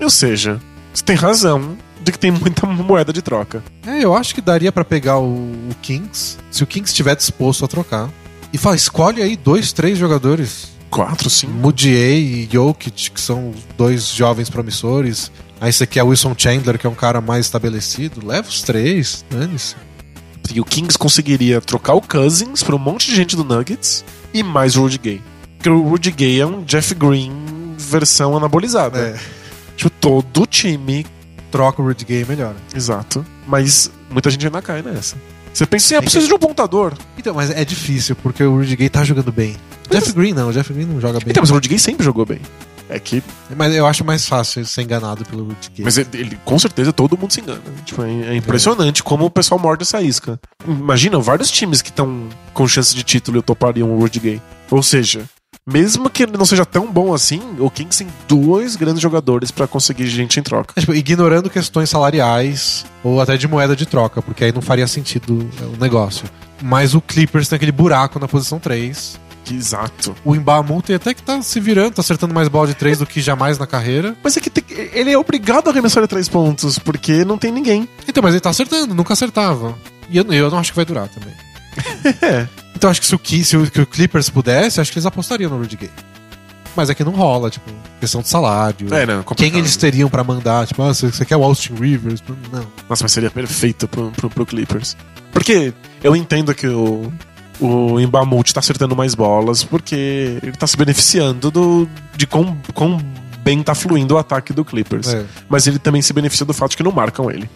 Ou 0.00 0.08
seja, 0.10 0.60
você 0.92 1.02
tem 1.02 1.16
razão 1.16 1.76
de 2.00 2.12
que 2.12 2.18
tem 2.18 2.30
muita 2.30 2.64
moeda 2.66 3.12
de 3.12 3.20
troca. 3.22 3.62
É, 3.84 4.04
eu 4.04 4.14
acho 4.14 4.34
que 4.34 4.40
daria 4.40 4.70
pra 4.70 4.84
pegar 4.84 5.18
o, 5.18 5.32
o 5.34 5.74
Kings, 5.82 6.36
se 6.50 6.62
o 6.62 6.66
Kings 6.66 6.90
estiver 6.92 7.16
disposto 7.16 7.64
a 7.64 7.68
trocar. 7.68 8.08
E 8.52 8.58
fala, 8.58 8.76
escolhe 8.76 9.20
aí 9.20 9.36
dois, 9.36 9.72
três 9.72 9.98
jogadores. 9.98 10.68
Quatro, 10.88 11.28
cinco. 11.28 11.52
Mudiay 11.54 12.20
e 12.44 12.48
Jokic, 12.52 13.10
que 13.10 13.20
são 13.20 13.52
dois 13.76 14.06
jovens 14.10 14.48
promissores. 14.48 15.32
Aí 15.64 15.72
você 15.72 15.86
quer 15.86 16.02
Wilson 16.02 16.34
Chandler, 16.36 16.78
que 16.78 16.86
é 16.86 16.90
um 16.90 16.94
cara 16.94 17.22
mais 17.22 17.46
estabelecido. 17.46 18.26
Leva 18.26 18.46
os 18.46 18.60
três, 18.60 19.24
dane-se. 19.30 19.74
E 20.52 20.60
o 20.60 20.64
Kings 20.64 20.98
conseguiria 20.98 21.58
trocar 21.58 21.94
o 21.94 22.02
Cousins 22.02 22.62
pra 22.62 22.76
um 22.76 22.78
monte 22.78 23.06
de 23.06 23.16
gente 23.16 23.34
do 23.34 23.42
Nuggets 23.42 24.04
e 24.34 24.42
mais 24.42 24.76
o 24.76 24.82
Rudy 24.82 24.98
Gay. 24.98 25.22
Porque 25.56 25.70
o 25.70 25.80
Rudy 25.80 26.10
Gay 26.10 26.38
é 26.38 26.44
um 26.44 26.62
Jeff 26.64 26.94
Green 26.94 27.32
versão 27.78 28.36
anabolizada. 28.36 28.98
É. 28.98 29.20
Tipo, 29.74 29.88
todo 29.88 30.46
time. 30.46 31.06
Troca 31.50 31.80
o 31.80 31.86
Rudy 31.86 32.04
Gay 32.04 32.26
melhor. 32.26 32.54
Exato. 32.76 33.24
Mas 33.46 33.90
muita 34.10 34.28
gente 34.28 34.44
ainda 34.44 34.60
cai 34.60 34.82
nessa. 34.82 35.16
Você 35.54 35.64
pensa 35.66 35.86
assim, 35.86 35.94
ah, 35.94 35.98
Tem 36.00 36.04
preciso 36.06 36.26
de 36.26 36.34
um 36.34 36.38
pontador. 36.38 36.92
Então, 37.16 37.32
mas 37.32 37.48
é 37.50 37.64
difícil, 37.64 38.16
porque 38.16 38.42
o 38.42 38.56
Rudy 38.56 38.74
Gay 38.76 38.88
tá 38.88 39.04
jogando 39.04 39.30
bem. 39.32 39.56
Jeff 39.90 40.12
Green 40.12 40.32
não, 40.32 40.48
o 40.48 40.52
Jeff 40.52 40.72
Green 40.72 40.84
não 40.86 41.00
joga 41.00 41.20
bem. 41.20 41.28
Então, 41.30 41.40
mas 41.42 41.50
o 41.50 41.54
Rudy 41.54 41.68
Gay 41.68 41.78
sempre 41.78 42.04
jogou 42.04 42.26
bem. 42.26 42.40
É 42.88 42.98
que. 42.98 43.22
Mas 43.56 43.74
eu 43.74 43.86
acho 43.86 44.04
mais 44.04 44.26
fácil 44.26 44.64
ser 44.66 44.82
enganado 44.82 45.24
pelo 45.24 45.44
Rudy 45.44 45.70
Gay. 45.76 45.84
Mas 45.84 45.96
ele, 45.96 46.08
ele- 46.14 46.38
com 46.44 46.58
certeza 46.58 46.92
todo 46.92 47.16
mundo 47.16 47.32
se 47.32 47.40
engana. 47.40 47.60
Tipo, 47.84 48.02
é, 48.02 48.10
é 48.30 48.36
impressionante 48.36 49.02
como 49.02 49.24
o 49.24 49.30
pessoal 49.30 49.58
morde 49.58 49.82
essa 49.84 50.02
isca. 50.02 50.38
Imagina, 50.66 51.18
vários 51.20 51.50
times 51.50 51.80
que 51.80 51.88
estão 51.90 52.28
com 52.52 52.66
chance 52.68 52.94
de 52.94 53.02
título 53.02 53.38
e 53.38 53.42
topariam 53.42 53.90
o 53.90 53.98
Rudy 53.98 54.20
Gay. 54.20 54.42
Ou 54.70 54.82
seja, 54.82 55.24
mesmo 55.66 56.10
que 56.10 56.22
ele 56.24 56.36
não 56.36 56.44
seja 56.44 56.64
tão 56.66 56.90
bom 56.92 57.14
assim, 57.14 57.40
o 57.58 57.70
Kings 57.70 58.04
tem 58.04 58.08
dois 58.28 58.76
grandes 58.76 59.00
jogadores 59.00 59.50
pra 59.50 59.66
conseguir 59.66 60.06
gente 60.06 60.38
em 60.38 60.42
troca. 60.42 60.74
É, 60.76 60.80
tipo, 60.80 60.94
ignorando 60.94 61.48
questões 61.48 61.88
salariais 61.90 62.84
ou 63.02 63.20
até 63.20 63.36
de 63.36 63.48
moeda 63.48 63.74
de 63.74 63.86
troca, 63.86 64.20
porque 64.20 64.44
aí 64.44 64.52
não 64.52 64.60
faria 64.62 64.86
sentido 64.86 65.48
o 65.74 65.80
negócio. 65.80 66.26
Mas 66.62 66.94
o 66.94 67.00
Clippers 67.00 67.48
tem 67.48 67.56
aquele 67.56 67.72
buraco 67.72 68.18
na 68.18 68.28
posição 68.28 68.58
3. 68.58 69.18
Que 69.44 69.54
exato. 69.54 70.14
O 70.24 70.34
Embamu 70.34 70.80
tem 70.80 70.96
até 70.96 71.12
que 71.12 71.22
tá 71.22 71.42
se 71.42 71.60
virando, 71.60 71.92
tá 71.94 72.00
acertando 72.00 72.32
mais 72.32 72.48
bola 72.48 72.66
de 72.66 72.74
3 72.74 72.98
do 73.00 73.06
que 73.06 73.20
jamais 73.20 73.58
na 73.58 73.66
carreira. 73.66 74.16
Mas 74.24 74.36
é 74.36 74.40
que 74.40 74.48
tem- 74.48 74.64
ele 74.94 75.10
é 75.12 75.18
obrigado 75.18 75.68
a 75.68 75.70
arremessar 75.70 76.02
de 76.02 76.08
três 76.08 76.28
pontos, 76.30 76.78
porque 76.78 77.26
não 77.26 77.36
tem 77.36 77.52
ninguém. 77.52 77.86
Então, 78.08 78.22
mas 78.22 78.32
ele 78.32 78.40
tá 78.40 78.48
acertando, 78.50 78.94
nunca 78.94 79.12
acertava. 79.12 79.76
E 80.08 80.16
eu, 80.16 80.24
eu 80.32 80.50
não 80.50 80.58
acho 80.58 80.72
que 80.72 80.76
vai 80.76 80.84
durar 80.86 81.08
também. 81.08 81.34
É. 82.22 82.48
Então 82.84 82.90
acho 82.90 83.00
que 83.00 83.06
se 83.06 83.14
o, 83.14 83.44
se 83.44 83.56
o, 83.56 83.70
que 83.70 83.80
o 83.80 83.86
Clippers 83.86 84.28
pudesse, 84.28 84.78
acho 84.78 84.92
que 84.92 84.98
eles 84.98 85.06
apostariam 85.06 85.50
no 85.50 85.56
Rudy 85.56 85.74
Gay. 85.74 85.90
Mas 86.76 86.90
é 86.90 86.94
que 86.94 87.02
não 87.02 87.12
rola, 87.12 87.48
tipo, 87.48 87.64
questão 87.98 88.20
de 88.20 88.28
salário. 88.28 88.92
É, 88.92 89.06
não, 89.06 89.22
complicado. 89.22 89.52
Quem 89.52 89.58
eles 89.58 89.74
teriam 89.74 90.10
pra 90.10 90.22
mandar? 90.22 90.66
Tipo, 90.66 90.82
ah, 90.82 90.92
você, 90.92 91.10
você 91.10 91.24
quer 91.24 91.38
o 91.38 91.42
Austin 91.42 91.72
Rivers? 91.76 92.22
Não. 92.52 92.66
Nossa, 92.86 93.02
mas 93.02 93.10
seria 93.10 93.30
perfeito 93.30 93.88
pro, 93.88 94.10
pro, 94.10 94.28
pro 94.28 94.44
Clippers. 94.44 94.98
Porque 95.32 95.72
eu 96.02 96.14
entendo 96.14 96.54
que 96.54 96.66
o, 96.66 97.10
o 97.58 97.98
Embamute 97.98 98.52
tá 98.52 98.60
acertando 98.60 98.94
mais 98.94 99.14
bolas, 99.14 99.64
porque 99.64 100.38
ele 100.42 100.52
tá 100.52 100.66
se 100.66 100.76
beneficiando 100.76 101.50
do, 101.50 101.88
de 102.14 102.26
quão, 102.26 102.54
quão 102.74 103.00
bem 103.38 103.62
tá 103.62 103.74
fluindo 103.74 104.14
o 104.14 104.18
ataque 104.18 104.52
do 104.52 104.62
Clippers. 104.62 105.08
É. 105.08 105.24
Mas 105.48 105.66
ele 105.66 105.78
também 105.78 106.02
se 106.02 106.12
beneficia 106.12 106.44
do 106.44 106.52
fato 106.52 106.72
de 106.72 106.76
que 106.76 106.82
não 106.82 106.92
marcam 106.92 107.30
ele. 107.30 107.48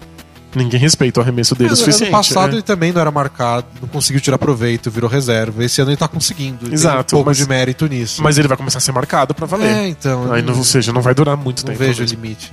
Ninguém 0.55 0.81
respeita 0.81 1.21
o 1.21 1.23
arremesso 1.23 1.55
dele 1.55 1.69
o 1.69 1.73
Mas, 1.73 1.79
suficiente. 1.81 2.05
ano 2.05 2.13
passado 2.13 2.51
é. 2.51 2.55
ele 2.55 2.63
também 2.63 2.93
não 2.93 3.01
era 3.01 3.11
marcado, 3.11 3.67
não 3.81 3.89
conseguiu 3.89 4.21
tirar 4.21 4.39
proveito, 4.39 4.91
virou 4.91 5.09
reserva. 5.11 5.63
Esse 5.65 5.81
ano 5.81 5.91
ele 5.91 5.97
tá 5.97 6.09
conseguindo. 6.09 6.73
Exato, 6.73 7.05
Tem 7.11 7.17
um 7.17 7.19
pouco 7.19 7.31
mas- 7.31 7.37
de 7.37 7.47
mérito 7.49 7.87
nisso. 7.87 8.23
Mas 8.23 8.39
ele 8.39 8.49
vai 8.49 8.57
começar 8.57 8.79
a 8.79 8.81
ser 8.81 8.93
marcado 8.93 9.35
pra 9.35 9.47
valer. 9.47 9.69
É, 9.71 9.89
então. 9.89 10.33
Aí, 10.33 10.41
não, 10.43 10.57
ou 10.57 10.65
seja, 10.65 10.93
não 10.93 11.03
vai 11.03 11.15
durar 11.15 11.37
muito 11.37 11.59
não 11.67 11.73
tempo. 11.73 11.79
vejo 11.79 12.01
mesmo. 12.01 12.21
limite 12.23 12.53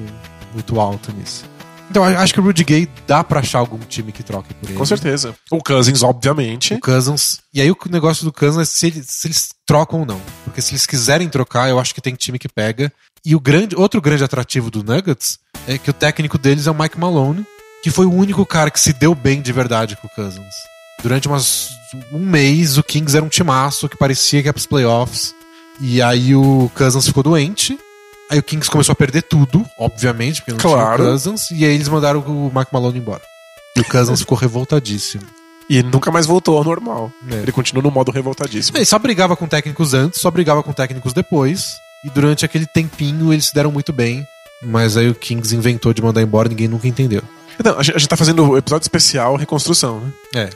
muito 0.54 0.80
alto 0.80 1.12
nisso. 1.14 1.46
Então, 1.90 2.04
acho 2.04 2.34
que 2.34 2.40
o 2.40 2.44
Rudy 2.44 2.64
Gay 2.64 2.90
dá 3.06 3.24
pra 3.24 3.40
achar 3.42 3.60
algum 3.60 3.78
time 3.78 4.12
que 4.12 4.24
troque 4.24 4.54
por 4.56 4.68
ele. 4.70 4.78
Com 4.78 4.86
certeza. 4.86 5.36
O 5.52 5.62
Cousins, 5.62 6.02
obviamente. 6.02 6.74
O 6.74 6.80
Cousins. 6.80 7.40
E 7.54 7.62
aí 7.62 7.70
o 7.70 7.78
negócio 7.92 8.26
do 8.26 8.34
Cousins 8.34 8.62
é 8.62 8.66
se 8.66 8.88
eles, 8.88 9.06
se 9.08 9.28
eles 9.28 9.50
trocam 9.68 10.00
ou 10.00 10.06
não. 10.06 10.20
Porque 10.44 10.62
se 10.62 10.72
eles 10.72 10.86
quiserem 10.88 11.30
trocar, 11.30 11.70
eu 11.70 11.80
acho 11.80 11.94
que 11.94 12.02
tem 12.02 12.16
time 12.16 12.40
que 12.40 12.50
pega. 12.50 12.92
E 13.24 13.36
o 13.36 13.40
grande, 13.40 13.76
outro 13.76 14.02
grande 14.02 14.24
atrativo 14.24 14.72
do 14.72 14.84
Nuggets 14.84 15.38
é 15.68 15.78
que 15.78 15.90
o 15.90 15.94
técnico 15.94 16.38
deles 16.40 16.66
é 16.66 16.72
o 16.72 16.76
Mike 16.76 17.00
Malone, 17.00 17.46
que 17.86 17.92
foi 17.92 18.08
o 18.08 18.12
único 18.12 18.44
cara 18.48 18.72
que 18.72 18.80
se 18.80 18.92
deu 18.94 19.14
bem 19.14 19.44
de 19.44 19.54
verdade 19.54 19.96
com 19.96 20.08
o 20.08 20.10
Cousins. 20.10 20.56
Durante 21.04 21.28
umas, 21.28 21.70
um 22.12 22.18
mês, 22.18 22.80
o 22.80 22.84
Kings 22.84 23.16
era 23.16 23.24
um 23.24 23.30
timaço 23.30 23.88
que 23.88 23.96
parecia 23.96 24.42
que 24.42 24.48
ia 24.48 24.54
pros 24.54 24.66
playoffs. 24.66 25.36
E 25.80 26.02
aí 26.02 26.34
o 26.36 26.72
Cousins 26.74 27.06
ficou 27.06 27.22
doente. 27.22 27.78
Aí 28.32 28.40
o 28.40 28.42
Kings 28.42 28.72
começou 28.72 28.92
a 28.94 28.96
perder 28.96 29.22
tudo, 29.22 29.64
obviamente, 29.78 30.42
porque 30.42 30.54
não 30.54 30.58
Claro. 30.58 30.96
tinha 30.96 31.08
o 31.08 31.12
Cousins. 31.12 31.52
E 31.52 31.64
aí 31.64 31.76
eles 31.76 31.88
mandaram 31.88 32.22
o 32.22 32.52
Mike 32.52 32.74
Malone 32.74 32.98
embora. 32.98 33.22
E 33.78 33.82
o 33.82 33.86
Cousins 33.86 34.22
ficou 34.22 34.36
revoltadíssimo. 34.36 35.22
E 35.70 35.78
ele 35.78 35.88
nunca 35.92 36.10
mais 36.10 36.26
voltou 36.26 36.58
ao 36.58 36.64
normal. 36.64 37.12
É. 37.30 37.36
Ele 37.36 37.52
continua 37.52 37.84
no 37.84 37.92
modo 37.92 38.12
revoltadíssimo. 38.12 38.80
Ele 38.80 38.86
só 38.86 38.98
brigava 38.98 39.36
com 39.36 39.46
técnicos 39.48 39.94
antes, 39.94 40.20
só 40.20 40.32
brigava 40.32 40.64
com 40.64 40.74
técnicos 40.74 41.14
depois. 41.14 41.76
E 42.04 42.10
durante 42.10 42.44
aquele 42.46 42.66
tempinho 42.66 43.32
eles 43.32 43.46
se 43.46 43.54
deram 43.54 43.72
muito 43.72 43.94
bem. 43.94 44.26
Mas 44.62 44.98
aí 44.98 45.10
o 45.10 45.16
Kings 45.16 45.56
inventou 45.56 45.94
de 45.94 46.02
mandar 46.02 46.22
embora, 46.22 46.50
ninguém 46.50 46.68
nunca 46.68 46.88
entendeu. 46.88 47.22
Então, 47.60 47.78
a 47.78 47.84
gente, 47.84 47.96
a 47.96 48.00
gente 48.00 48.10
tá 48.10 48.18
fazendo 48.18 48.50
o 48.50 48.58
episódio 48.58 48.84
especial 48.84 49.36
Reconstrução, 49.36 50.00
né? 50.00 50.14
É. 50.36 50.50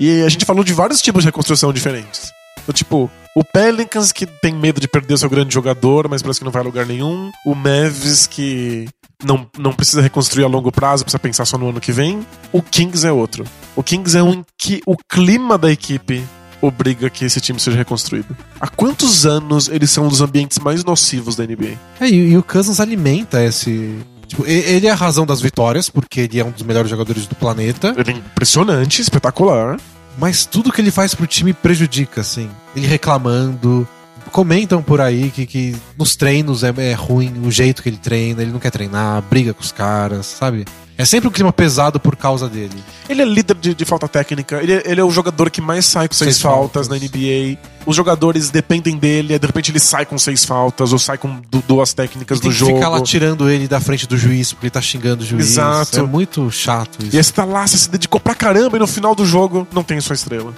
E 0.00 0.22
a 0.22 0.28
gente 0.28 0.44
falou 0.44 0.64
de 0.64 0.72
vários 0.72 1.02
tipos 1.02 1.22
de 1.22 1.28
reconstrução 1.28 1.72
diferentes. 1.72 2.30
Então, 2.62 2.72
tipo, 2.72 3.10
o 3.34 3.44
Pelicans 3.44 4.12
que 4.12 4.26
tem 4.26 4.54
medo 4.54 4.80
de 4.80 4.88
perder 4.88 5.18
seu 5.18 5.30
grande 5.30 5.52
jogador, 5.52 6.08
mas 6.08 6.22
parece 6.22 6.40
que 6.40 6.44
não 6.44 6.52
vai 6.52 6.62
a 6.62 6.64
lugar 6.64 6.86
nenhum. 6.86 7.30
O 7.44 7.54
Mavis 7.54 8.26
que 8.26 8.88
não, 9.24 9.48
não 9.58 9.72
precisa 9.72 10.00
reconstruir 10.00 10.44
a 10.44 10.48
longo 10.48 10.70
prazo, 10.70 11.04
precisa 11.04 11.18
pensar 11.18 11.44
só 11.44 11.58
no 11.58 11.68
ano 11.68 11.80
que 11.80 11.92
vem. 11.92 12.26
O 12.52 12.62
Kings 12.62 13.06
é 13.06 13.12
outro. 13.12 13.44
O 13.74 13.82
Kings 13.82 14.16
é 14.16 14.22
um 14.22 14.34
em 14.34 14.44
que 14.56 14.80
o 14.86 14.96
clima 14.96 15.58
da 15.58 15.70
equipe 15.70 16.24
obriga 16.60 17.08
que 17.08 17.24
esse 17.24 17.40
time 17.40 17.58
seja 17.58 17.76
reconstruído. 17.76 18.36
Há 18.60 18.68
quantos 18.68 19.26
anos 19.26 19.68
eles 19.68 19.90
são 19.90 20.06
um 20.06 20.08
dos 20.08 20.20
ambientes 20.20 20.58
mais 20.58 20.84
nocivos 20.84 21.36
da 21.36 21.44
NBA? 21.44 21.78
É, 22.00 22.08
e, 22.08 22.32
e 22.32 22.36
o 22.36 22.42
Cousins 22.42 22.80
alimenta 22.80 23.42
esse. 23.42 23.98
Tipo, 24.26 24.44
ele 24.46 24.86
é 24.86 24.90
a 24.90 24.94
razão 24.94 25.24
das 25.24 25.40
vitórias, 25.40 25.88
porque 25.88 26.20
ele 26.20 26.38
é 26.38 26.44
um 26.44 26.50
dos 26.50 26.62
melhores 26.62 26.90
jogadores 26.90 27.26
do 27.26 27.34
planeta. 27.34 27.94
Ele 27.96 28.10
é 28.10 28.14
impressionante, 28.14 29.00
espetacular. 29.00 29.78
Mas 30.18 30.44
tudo 30.44 30.72
que 30.72 30.80
ele 30.80 30.90
faz 30.90 31.14
pro 31.14 31.26
time 31.26 31.52
prejudica, 31.52 32.20
assim. 32.20 32.50
Ele 32.76 32.86
reclamando. 32.86 33.88
Comentam 34.32 34.82
por 34.82 35.00
aí 35.00 35.30
que, 35.30 35.46
que 35.46 35.76
nos 35.96 36.14
treinos 36.14 36.62
é, 36.62 36.74
é 36.76 36.92
ruim 36.92 37.40
o 37.46 37.50
jeito 37.50 37.82
que 37.82 37.88
ele 37.88 37.96
treina, 37.96 38.42
ele 38.42 38.52
não 38.52 38.58
quer 38.58 38.70
treinar, 38.70 39.22
briga 39.22 39.54
com 39.54 39.62
os 39.62 39.72
caras, 39.72 40.26
sabe? 40.26 40.66
É 40.98 41.04
sempre 41.04 41.28
um 41.28 41.30
clima 41.30 41.52
pesado 41.52 42.00
por 42.00 42.16
causa 42.16 42.48
dele. 42.48 42.74
Ele 43.08 43.22
é 43.22 43.24
líder 43.24 43.54
de, 43.54 43.72
de 43.72 43.84
falta 43.84 44.08
técnica, 44.08 44.60
ele 44.60 44.72
é, 44.74 44.82
ele 44.84 45.00
é 45.00 45.04
o 45.04 45.10
jogador 45.12 45.48
que 45.48 45.60
mais 45.60 45.86
sai 45.86 46.08
com 46.08 46.14
seis, 46.14 46.34
Seis 46.34 46.42
faltas, 46.42 46.88
faltas. 46.88 46.88
na 46.88 46.96
NBA. 46.96 47.56
Os 47.86 47.94
jogadores 47.94 48.50
dependem 48.50 48.96
dele, 48.96 49.38
de 49.38 49.46
repente 49.46 49.70
ele 49.70 49.78
sai 49.78 50.04
com 50.04 50.18
seis 50.18 50.44
faltas, 50.44 50.92
ou 50.92 50.98
sai 50.98 51.16
com 51.16 51.40
du- 51.48 51.62
duas 51.68 51.94
técnicas 51.94 52.38
E 52.38 52.40
tem 52.42 52.50
do 52.50 52.52
que 52.52 52.58
jogo. 52.58 52.74
ficar 52.74 52.88
lá 52.88 53.00
tirando 53.00 53.48
ele 53.48 53.68
da 53.68 53.80
frente 53.80 54.08
do 54.08 54.18
juiz, 54.18 54.52
porque 54.52 54.66
ele 54.66 54.70
tá 54.72 54.80
xingando 54.80 55.22
o 55.22 55.26
juiz. 55.26 55.46
Exato. 55.52 56.00
É 56.00 56.02
muito 56.02 56.50
chato 56.50 56.98
isso. 57.00 57.14
E 57.14 57.16
aí 57.18 57.22
você 57.22 57.32
tá 57.32 57.44
lá, 57.44 57.64
você 57.64 57.78
se 57.78 57.88
dedicou 57.88 58.20
pra 58.20 58.34
caramba 58.34 58.76
e 58.76 58.80
no 58.80 58.86
final 58.88 59.14
do 59.14 59.24
jogo 59.24 59.68
não 59.72 59.84
tem 59.84 60.00
sua 60.00 60.14
estrela. 60.14 60.52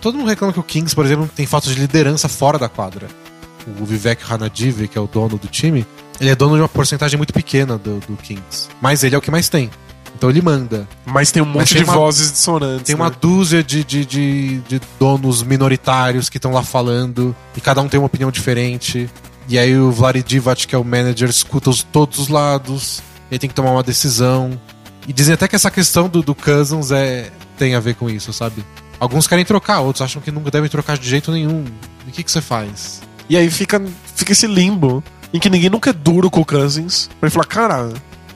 Todo 0.00 0.16
mundo 0.16 0.28
reclama 0.28 0.54
que 0.54 0.60
o 0.60 0.62
Kings, 0.62 0.94
por 0.94 1.04
exemplo, 1.04 1.28
tem 1.36 1.44
falta 1.46 1.68
de 1.68 1.74
liderança 1.78 2.28
fora 2.30 2.58
da 2.58 2.68
quadra. 2.68 3.08
O 3.78 3.84
Vivek 3.84 4.24
Ranadive, 4.24 4.88
que 4.88 4.96
é 4.96 5.00
o 5.00 5.06
dono 5.06 5.36
do 5.36 5.48
time, 5.48 5.84
ele 6.20 6.30
é 6.30 6.34
dono 6.34 6.54
de 6.56 6.62
uma 6.62 6.68
porcentagem 6.68 7.16
muito 7.16 7.32
pequena 7.32 7.76
do, 7.78 8.00
do 8.00 8.16
Kings. 8.16 8.68
Mas 8.80 9.02
ele 9.04 9.14
é 9.14 9.18
o 9.18 9.20
que 9.20 9.30
mais 9.30 9.48
tem. 9.48 9.70
Então 10.16 10.30
ele 10.30 10.40
manda. 10.40 10.88
Mas 11.04 11.30
tem 11.30 11.42
um 11.42 11.46
monte 11.46 11.74
tem 11.74 11.82
de 11.82 11.88
uma- 11.88 11.94
vozes 11.94 12.32
dissonantes. 12.32 12.84
Tem 12.86 12.94
uma 12.94 13.10
né? 13.10 13.16
dúzia 13.20 13.62
de, 13.62 13.84
de, 13.84 14.04
de, 14.06 14.58
de 14.60 14.80
donos 14.98 15.42
minoritários 15.42 16.30
que 16.30 16.38
estão 16.38 16.52
lá 16.52 16.62
falando, 16.62 17.36
e 17.54 17.60
cada 17.60 17.82
um 17.82 17.88
tem 17.88 18.00
uma 18.00 18.06
opinião 18.06 18.30
diferente. 18.30 19.10
E 19.48 19.58
aí 19.58 19.78
o 19.78 19.92
Vlad 19.92 20.16
Divac, 20.16 20.66
que 20.66 20.74
é 20.74 20.78
o 20.78 20.84
manager, 20.84 21.28
escuta 21.28 21.70
os, 21.70 21.82
todos 21.82 22.18
os 22.18 22.28
lados, 22.28 23.02
ele 23.30 23.38
tem 23.38 23.48
que 23.48 23.54
tomar 23.54 23.70
uma 23.72 23.82
decisão. 23.82 24.58
E 25.06 25.12
dizem 25.12 25.34
até 25.34 25.46
que 25.46 25.54
essa 25.54 25.70
questão 25.70 26.08
do, 26.08 26.22
do 26.22 26.34
Cousins 26.34 26.90
é, 26.90 27.30
tem 27.58 27.74
a 27.74 27.80
ver 27.80 27.94
com 27.94 28.08
isso, 28.08 28.32
sabe? 28.32 28.64
Alguns 28.98 29.26
querem 29.26 29.44
trocar, 29.44 29.80
outros 29.80 30.00
acham 30.02 30.22
que 30.22 30.32
nunca 30.32 30.50
devem 30.50 30.68
trocar 30.70 30.96
de 30.96 31.08
jeito 31.08 31.30
nenhum. 31.30 31.64
E 32.06 32.10
o 32.10 32.12
que, 32.12 32.22
que 32.22 32.32
você 32.32 32.40
faz? 32.40 33.02
E 33.28 33.36
aí 33.36 33.50
fica, 33.50 33.82
fica 34.14 34.32
esse 34.32 34.46
limbo 34.46 35.04
em 35.32 35.38
que 35.38 35.50
ninguém 35.50 35.70
nunca 35.70 35.90
é 35.90 35.92
duro 35.92 36.30
com 36.30 36.40
o 36.40 36.44
Cousins. 36.46 37.08
Pra 37.20 37.26
ele 37.28 37.32
falar, 37.32 37.46
cara, 37.46 37.92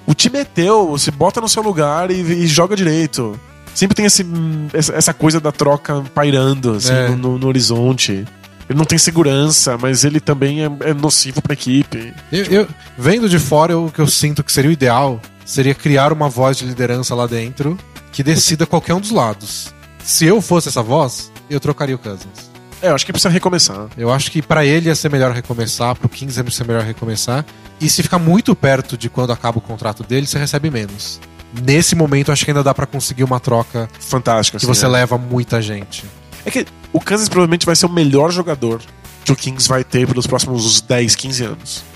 o 0.06 0.14
time 0.14 0.38
é 0.38 0.44
teu, 0.44 0.96
se 0.98 1.10
bota 1.10 1.40
no 1.40 1.48
seu 1.48 1.62
lugar 1.62 2.10
e, 2.10 2.20
e 2.20 2.46
joga 2.46 2.74
direito. 2.76 3.38
Sempre 3.74 3.94
tem 3.94 4.04
esse, 4.06 4.26
essa, 4.72 5.14
coisa 5.14 5.40
da 5.40 5.52
troca 5.52 6.02
pairando 6.14 6.72
assim, 6.72 6.92
É. 6.92 7.08
no, 7.10 7.38
no- 7.38 7.46
horizonte. 7.46 8.26
Ele 8.68 8.78
não 8.78 8.84
tem 8.84 8.98
segurança, 8.98 9.78
mas 9.78 10.04
ele 10.04 10.20
também 10.20 10.64
é, 10.64 10.70
é 10.90 10.94
nocivo 10.94 11.40
pra 11.40 11.52
equipe. 11.54 12.12
Eu, 12.32 12.44
eu- 12.46 12.68
vendo 12.98 13.28
de 13.28 13.38
fora, 13.38 13.72
eu- 13.72 13.86
o 13.86 13.90
que 13.92 14.00
eu 14.00 14.06
sinto 14.06 14.42
que 14.44 14.52
seria 14.52 14.70
o 14.70 14.72
ideal 14.72 15.20
seria 15.46 15.74
criar 15.74 16.12
uma 16.12 16.28
voz 16.28 16.56
de 16.56 16.64
liderança 16.66 17.14
lá 17.14 17.26
dentro 17.26 17.76
que 18.12 18.22
decida 18.22 18.66
qualquer 18.66 18.94
um 18.94 19.00
dos 19.00 19.10
lados. 19.12 19.72
Se 20.04 20.24
eu 20.26 20.40
fosse 20.42 20.68
essa 20.68 20.82
voz, 20.82 21.30
eu 21.48 21.60
trocaria 21.60 21.94
o 21.94 21.98
Cousins. 21.98 22.49
É, 22.82 22.88
eu 22.88 22.94
acho 22.94 23.04
que 23.04 23.12
precisa 23.12 23.28
recomeçar. 23.28 23.88
Eu 23.96 24.10
acho 24.10 24.30
que 24.30 24.40
pra 24.40 24.64
ele 24.64 24.88
ia 24.88 24.94
ser 24.94 25.10
melhor 25.10 25.32
recomeçar, 25.32 25.94
pro 25.94 26.08
Kings 26.08 26.40
ia 26.40 26.50
ser 26.50 26.66
melhor 26.66 26.82
recomeçar. 26.82 27.44
E 27.80 27.88
se 27.88 28.02
ficar 28.02 28.18
muito 28.18 28.54
perto 28.54 28.96
de 28.96 29.08
quando 29.08 29.32
acaba 29.32 29.58
o 29.58 29.60
contrato 29.60 30.02
dele, 30.02 30.26
você 30.26 30.38
recebe 30.38 30.70
menos. 30.70 31.20
Nesse 31.62 31.94
momento, 31.94 32.30
acho 32.30 32.44
que 32.44 32.50
ainda 32.50 32.62
dá 32.62 32.72
pra 32.72 32.86
conseguir 32.86 33.24
uma 33.24 33.40
troca 33.40 33.88
Fantástico. 33.98 34.58
que 34.58 34.64
assim, 34.64 34.74
você 34.74 34.86
é. 34.86 34.88
leva 34.88 35.18
muita 35.18 35.60
gente. 35.60 36.04
É 36.44 36.50
que 36.50 36.66
o 36.92 37.00
Kansas 37.00 37.28
provavelmente 37.28 37.66
vai 37.66 37.76
ser 37.76 37.86
o 37.86 37.88
melhor 37.90 38.30
jogador 38.30 38.80
que 39.24 39.32
o 39.32 39.36
Kings 39.36 39.68
vai 39.68 39.84
ter 39.84 40.06
pelos 40.06 40.26
próximos 40.26 40.80
10, 40.80 41.14
15 41.14 41.44
anos. 41.44 41.89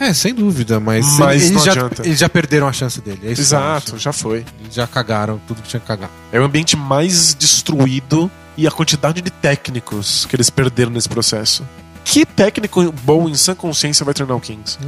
É, 0.00 0.14
sem 0.14 0.34
dúvida, 0.34 0.80
mas, 0.80 1.18
Mas 1.18 1.42
eles, 1.42 1.50
não 1.50 1.62
já, 1.64 1.72
adianta. 1.72 2.02
eles 2.06 2.18
já 2.18 2.28
perderam 2.28 2.66
a 2.66 2.72
chance 2.72 3.00
dele. 3.02 3.20
É 3.22 3.32
isso 3.32 3.34
que 3.34 3.40
eu 3.40 3.44
Exato, 3.58 3.98
já 3.98 4.12
foi. 4.14 4.46
Eles 4.62 4.74
já 4.74 4.86
cagaram 4.86 5.38
tudo 5.46 5.60
que 5.60 5.68
tinha 5.68 5.78
que 5.78 5.86
cagar. 5.86 6.08
É 6.32 6.40
o 6.40 6.44
ambiente 6.44 6.74
mais 6.74 7.34
destruído 7.34 8.30
e 8.56 8.66
a 8.66 8.70
quantidade 8.70 9.20
de 9.20 9.30
técnicos 9.30 10.24
que 10.24 10.34
eles 10.34 10.48
perderam 10.48 10.90
nesse 10.90 11.08
processo. 11.08 11.62
Que 12.02 12.24
técnico 12.24 12.90
bom 13.04 13.28
em 13.28 13.34
sã 13.34 13.54
consciência 13.54 14.02
vai 14.02 14.14
treinar 14.14 14.34
o 14.36 14.40
Kings? 14.40 14.78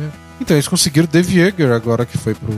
Então, 0.40 0.56
eles 0.56 0.66
conseguiram 0.66 1.04
o 1.04 1.10
Dave 1.10 1.38
Yeager 1.38 1.70
agora 1.72 2.06
que 2.06 2.16
foi 2.16 2.34
pro. 2.34 2.52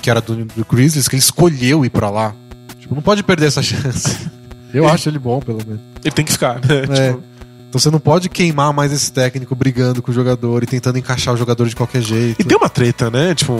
que 0.00 0.08
era 0.10 0.20
do, 0.22 0.46
do 0.46 0.64
Grizzlies, 0.64 1.08
que 1.08 1.14
ele 1.14 1.20
escolheu 1.20 1.84
ir 1.84 1.90
pra 1.90 2.08
lá. 2.08 2.34
Tipo, 2.80 2.94
não 2.94 3.02
pode 3.02 3.22
perder 3.22 3.46
essa 3.48 3.62
chance. 3.62 4.16
Eu 4.72 4.88
acho 4.88 5.08
ele 5.08 5.18
bom, 5.18 5.40
pelo 5.40 5.58
menos. 5.58 5.80
Ele 6.02 6.14
tem 6.14 6.24
que 6.24 6.32
ficar, 6.32 6.54
né? 6.54 6.84
É. 6.90 7.08
Tipo, 7.08 7.22
Então 7.68 7.78
você 7.78 7.90
não 7.90 8.00
pode 8.00 8.30
queimar 8.30 8.72
mais 8.72 8.92
esse 8.92 9.12
técnico 9.12 9.54
brigando 9.54 10.00
com 10.00 10.10
o 10.10 10.14
jogador 10.14 10.62
e 10.62 10.66
tentando 10.66 10.98
encaixar 10.98 11.34
o 11.34 11.36
jogador 11.36 11.68
de 11.68 11.76
qualquer 11.76 12.00
jeito. 12.00 12.40
E 12.40 12.44
tem 12.44 12.56
uma 12.56 12.68
treta, 12.68 13.10
né? 13.10 13.34
Tipo, 13.34 13.52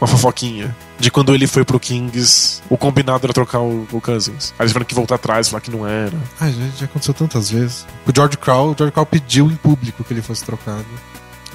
uma 0.00 0.06
fofoquinha. 0.06 0.76
De 0.98 1.10
quando 1.10 1.34
ele 1.34 1.46
foi 1.46 1.64
pro 1.64 1.80
Kings, 1.80 2.60
o 2.68 2.76
combinado 2.76 3.24
era 3.24 3.32
trocar 3.32 3.60
o, 3.60 3.86
o 3.90 4.00
Cousins. 4.00 4.52
Aí 4.58 4.64
eles 4.64 4.72
tiveram 4.72 4.84
que 4.84 4.94
voltar 4.94 5.14
atrás, 5.14 5.48
falar 5.48 5.62
que 5.62 5.70
não 5.70 5.86
era. 5.86 6.12
Ah, 6.38 6.50
já, 6.50 6.66
já 6.78 6.84
aconteceu 6.84 7.14
tantas 7.14 7.50
vezes. 7.50 7.86
O 8.06 8.12
George 8.14 8.36
Crow, 8.36 8.72
o 8.72 8.74
George 8.76 8.92
Crow 8.92 9.06
pediu 9.06 9.50
em 9.50 9.56
público 9.56 10.04
que 10.04 10.12
ele 10.12 10.22
fosse 10.22 10.44
trocado. 10.44 10.84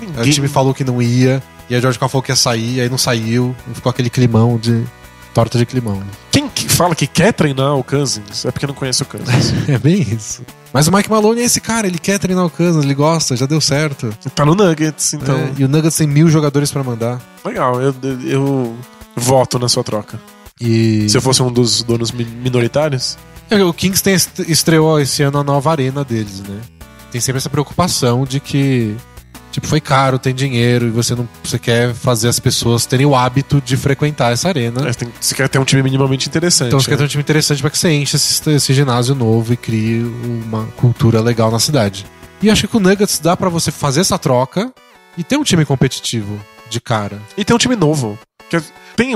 Aí 0.02 0.08
Ninguém... 0.08 0.30
o 0.30 0.34
time 0.34 0.48
falou 0.48 0.74
que 0.74 0.84
não 0.84 1.02
ia, 1.02 1.44
e 1.70 1.76
aí 1.76 1.80
o 1.80 1.82
George 1.82 2.00
Crow 2.00 2.10
falou 2.10 2.24
que 2.24 2.32
ia 2.32 2.36
sair, 2.36 2.82
aí 2.82 2.90
não 2.90 2.98
saiu, 2.98 3.56
e 3.70 3.76
ficou 3.76 3.90
aquele 3.90 4.10
climão 4.10 4.58
de. 4.58 4.84
torta 5.34 5.58
de 5.60 5.66
climão. 5.66 6.02
Quem 6.32 6.50
que 6.50 6.68
fala 6.68 6.96
que 6.96 7.06
quer 7.06 7.34
treinar 7.34 7.76
o 7.76 7.84
Cousins 7.84 8.46
é 8.46 8.52
porque 8.52 8.66
não 8.66 8.74
conhece 8.74 9.04
o 9.04 9.06
Cousins. 9.06 9.54
É 9.70 9.78
bem 9.78 10.02
isso. 10.02 10.42
Mas 10.74 10.88
o 10.88 10.92
Mike 10.92 11.10
Maloney 11.10 11.42
é 11.42 11.46
esse 11.46 11.60
cara, 11.60 11.88
ele 11.88 11.98
quer 11.98 12.20
treinar 12.20 12.46
o 12.46 12.50
Kansas, 12.50 12.84
ele 12.84 12.94
gosta, 12.94 13.36
já 13.36 13.46
deu 13.46 13.60
certo. 13.60 14.14
tá 14.36 14.46
no 14.46 14.54
Nuggets, 14.54 15.14
então. 15.14 15.36
É, 15.36 15.52
e 15.58 15.64
o 15.64 15.68
Nuggets 15.68 15.98
tem 15.98 16.08
mil 16.08 16.30
jogadores 16.30 16.72
pra 16.72 16.84
mandar. 16.84 17.20
Legal, 17.44 17.82
eu, 17.82 17.96
eu, 18.04 18.20
eu 18.24 18.78
voto 19.16 19.58
na 19.58 19.68
sua 19.68 19.84
troca. 19.84 20.20
E 20.62 21.10
Se 21.10 21.18
eu 21.18 21.22
fosse 21.22 21.42
um 21.42 21.52
dos 21.52 21.82
donos 21.84 22.12
mi- 22.12 22.26
minoritários. 22.26 23.18
É, 23.50 23.64
o 23.64 23.74
Kings 23.74 24.04
tem 24.04 24.14
est- 24.14 24.40
estreou 24.48 25.00
esse 25.00 25.24
ano 25.24 25.40
a 25.40 25.44
nova 25.44 25.72
arena 25.72 26.04
deles, 26.04 26.42
né? 26.42 26.60
Tem 27.12 27.20
sempre 27.20 27.38
essa 27.38 27.50
preocupação 27.50 28.24
de 28.26 28.40
que 28.40 28.96
tipo 29.52 29.68
foi 29.68 29.80
caro, 29.82 30.18
tem 30.20 30.34
dinheiro 30.34 30.88
e 30.88 30.90
você 30.90 31.16
não 31.16 31.28
você 31.44 31.58
quer 31.60 31.94
fazer 31.94 32.28
as 32.28 32.40
pessoas 32.40 32.86
terem 32.86 33.06
o 33.06 33.16
hábito 33.16 33.62
de 33.62 33.76
frequentar 33.78 34.32
essa 34.32 34.48
arena. 34.48 34.88
É, 34.90 34.94
tem- 34.94 35.12
você 35.20 35.36
quer 35.36 35.50
ter 35.50 35.60
um 35.60 35.66
time 35.66 35.82
minimamente 35.84 36.28
interessante. 36.28 36.68
Então 36.68 36.80
você 36.80 36.90
quer 36.90 36.98
ter 36.98 37.02
né? 37.04 37.06
um 37.06 37.10
time 37.10 37.22
interessante 37.24 37.62
para 37.62 37.70
que 37.72 37.78
você 37.78 37.92
encha 37.92 38.16
esse, 38.16 38.50
esse 38.52 38.74
ginásio 38.74 39.16
novo 39.16 39.54
e 39.54 39.58
crie 39.58 40.04
uma 40.04 40.66
cultura 40.78 41.22
legal 41.22 41.52
na 41.52 41.60
cidade. 41.60 42.06
E 42.42 42.50
acho 42.50 42.62
que 42.62 42.68
com 42.68 42.78
o 42.78 42.82
Nuggets 42.82 43.20
dá 43.20 43.36
pra 43.36 43.50
você 43.50 43.72
fazer 43.72 44.02
essa 44.02 44.18
troca 44.18 44.72
e 45.18 45.24
ter 45.24 45.38
um 45.38 45.44
time 45.44 45.66
competitivo 45.66 46.40
de 46.70 46.80
cara. 46.80 47.20
E 47.38 47.44
tem 47.44 47.56
um 47.56 47.60
time 47.60 47.76
novo. 47.76 48.18
Que 48.50 48.62
tem, 49.00 49.16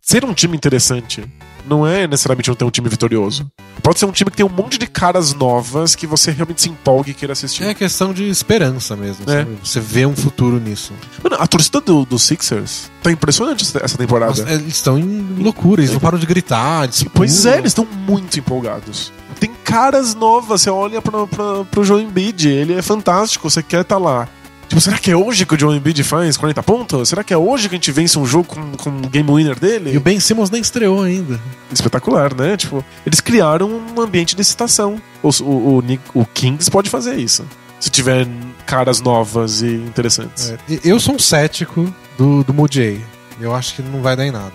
ser 0.00 0.24
um 0.24 0.32
time 0.32 0.56
interessante 0.56 1.24
não 1.66 1.84
é 1.84 2.06
necessariamente 2.06 2.48
não 2.48 2.54
ter 2.54 2.64
um 2.64 2.70
time 2.70 2.88
vitorioso. 2.88 3.50
Pode 3.82 3.98
ser 3.98 4.06
um 4.06 4.12
time 4.12 4.30
que 4.30 4.36
tem 4.36 4.46
um 4.46 4.48
monte 4.48 4.78
de 4.78 4.86
caras 4.86 5.34
novas 5.34 5.96
que 5.96 6.06
você 6.06 6.30
realmente 6.30 6.62
se 6.62 6.68
empolgue 6.68 7.10
e 7.10 7.14
queira 7.14 7.32
assistir. 7.32 7.64
É 7.64 7.74
questão 7.74 8.12
de 8.12 8.28
esperança 8.28 8.94
mesmo. 8.94 9.28
É. 9.28 9.44
Você 9.64 9.80
vê 9.80 10.06
um 10.06 10.14
futuro 10.14 10.60
nisso. 10.60 10.92
Mano, 11.22 11.36
a 11.40 11.46
torcida 11.46 11.80
do, 11.80 12.04
do 12.04 12.20
Sixers 12.20 12.88
tá 13.02 13.10
impressionante 13.10 13.64
essa 13.82 13.98
temporada. 13.98 14.30
Nossa, 14.30 14.52
eles 14.52 14.74
estão 14.74 14.96
em 14.96 15.34
loucura, 15.38 15.80
eles 15.80 15.92
não 15.92 16.00
param 16.00 16.18
de 16.18 16.26
gritar. 16.26 16.86
de 16.86 17.08
Pois 17.10 17.44
é, 17.46 17.58
eles 17.58 17.70
estão 17.70 17.84
muito 17.84 18.38
empolgados. 18.38 19.12
Tem 19.40 19.50
caras 19.64 20.14
novas, 20.14 20.62
você 20.62 20.70
olha 20.70 21.02
pra, 21.02 21.26
pra, 21.26 21.64
pro 21.64 21.82
João 21.84 22.00
Embiid, 22.00 22.48
ele 22.48 22.74
é 22.74 22.82
fantástico, 22.82 23.50
você 23.50 23.62
quer 23.62 23.80
estar 23.80 23.98
lá. 23.98 24.28
Tipo, 24.70 24.80
será 24.80 24.98
que 24.98 25.10
é 25.10 25.16
hoje 25.16 25.44
que 25.44 25.52
o 25.52 25.58
João 25.58 25.74
Embiid 25.74 26.00
faz 26.04 26.36
40 26.36 26.62
pontos? 26.62 27.08
Será 27.08 27.24
que 27.24 27.34
é 27.34 27.36
hoje 27.36 27.68
que 27.68 27.74
a 27.74 27.76
gente 27.76 27.90
vence 27.90 28.16
um 28.16 28.24
jogo 28.24 28.44
com, 28.44 28.70
com 28.76 28.90
o 28.90 29.08
game 29.08 29.28
winner 29.28 29.58
dele? 29.58 29.92
E 29.92 29.96
o 29.96 30.00
Ben 30.00 30.20
Simmons 30.20 30.48
nem 30.48 30.62
estreou 30.62 31.02
ainda. 31.02 31.40
Espetacular, 31.72 32.32
né? 32.32 32.56
Tipo, 32.56 32.84
eles 33.04 33.20
criaram 33.20 33.68
um 33.68 34.00
ambiente 34.00 34.36
de 34.36 34.42
excitação. 34.42 35.02
O, 35.24 35.28
o, 35.42 35.78
o, 35.80 36.20
o 36.20 36.24
Kings 36.24 36.70
pode 36.70 36.88
fazer 36.88 37.16
isso. 37.16 37.44
Se 37.80 37.90
tiver 37.90 38.28
caras 38.64 39.00
novas 39.00 39.60
e 39.60 39.74
interessantes. 39.74 40.50
É, 40.50 40.58
Eu 40.84 41.00
sou 41.00 41.16
um 41.16 41.18
cético 41.18 41.92
do, 42.16 42.44
do 42.44 42.54
Mujay. 42.54 43.04
Eu 43.40 43.52
acho 43.52 43.74
que 43.74 43.82
não 43.82 44.00
vai 44.02 44.14
dar 44.14 44.24
em 44.24 44.30
nada. 44.30 44.52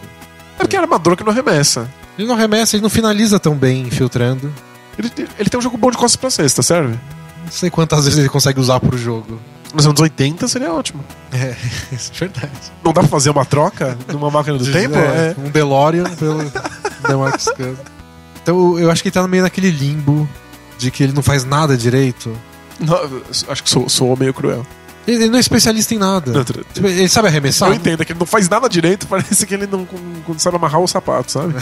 É 0.57 0.59
porque 0.59 0.77
é 0.77 0.79
armador 0.79 1.17
que 1.17 1.25
não 1.25 1.33
arremessa. 1.33 1.91
Ele 2.17 2.25
não 2.25 2.35
arremessa, 2.35 2.77
ele 2.77 2.83
não 2.83 2.89
finaliza 2.89 3.37
tão 3.37 3.53
bem 3.53 3.81
infiltrando. 3.81 4.49
Ele, 4.97 5.11
ele 5.37 5.49
tem 5.49 5.59
um 5.59 5.61
jogo 5.61 5.75
bom 5.75 5.91
de 5.91 5.97
costas 5.97 6.15
pra 6.15 6.29
cesta, 6.29 6.63
serve? 6.63 6.93
Não 7.43 7.51
sei 7.51 7.69
quantas 7.69 8.05
vezes 8.05 8.17
ele 8.17 8.29
consegue 8.29 8.61
usar 8.61 8.79
pro 8.79 8.97
jogo. 8.97 9.41
Nos 9.75 9.85
anos 9.85 9.99
80 9.99 10.47
seria 10.47 10.73
ótimo. 10.73 11.03
É, 11.31 11.55
isso 11.93 12.11
é 12.15 12.19
verdade. 12.19 12.71
Não 12.83 12.93
dá 12.93 13.01
pra 13.01 13.09
fazer 13.09 13.29
uma 13.29 13.45
troca 13.45 13.97
numa 14.11 14.31
máquina 14.31 14.57
do 14.57 14.71
tempo? 14.71 14.95
É, 14.95 15.35
É. 15.35 15.35
Um 15.37 15.49
DeLorean 15.49 16.05
pelo 16.15 16.43
DeMarcus 17.07 17.45
Cousins. 17.45 17.77
Então 18.41 18.79
eu 18.79 18.89
acho 18.89 19.01
que 19.01 19.09
ele 19.09 19.13
tá 19.13 19.27
meio 19.27 19.43
naquele 19.43 19.69
limbo 19.69 20.27
de 20.77 20.89
que 20.91 21.03
ele 21.03 21.13
não 21.13 21.21
faz 21.21 21.43
nada 21.43 21.75
direito. 21.75 22.35
Não, 22.79 22.97
acho 23.49 23.63
que 23.63 23.69
sou, 23.69 23.89
sou 23.89 24.15
meio 24.15 24.33
cruel. 24.33 24.65
Ele, 25.07 25.27
não 25.27 25.37
é 25.37 25.39
especialista 25.39 25.93
em 25.93 25.97
nada. 25.97 26.31
Não, 26.31 26.43
Tipo, 26.43 26.87
ele 26.87 27.07
sabe 27.07 27.27
arremessar? 27.27 27.69
Eu 27.69 27.75
entendo 27.75 28.01
é 28.01 28.05
que 28.05 28.11
ele 28.11 28.19
não 28.19 28.25
faz 28.25 28.49
nada 28.49 28.67
direito, 28.67 29.05
parece 29.07 29.45
que 29.45 29.53
ele 29.53 29.67
não, 29.67 29.87
não 30.27 30.39
sabe 30.39 30.55
amarrar 30.55 30.81
o 30.81 30.87
sapato, 30.87 31.31
sabe? 31.31 31.53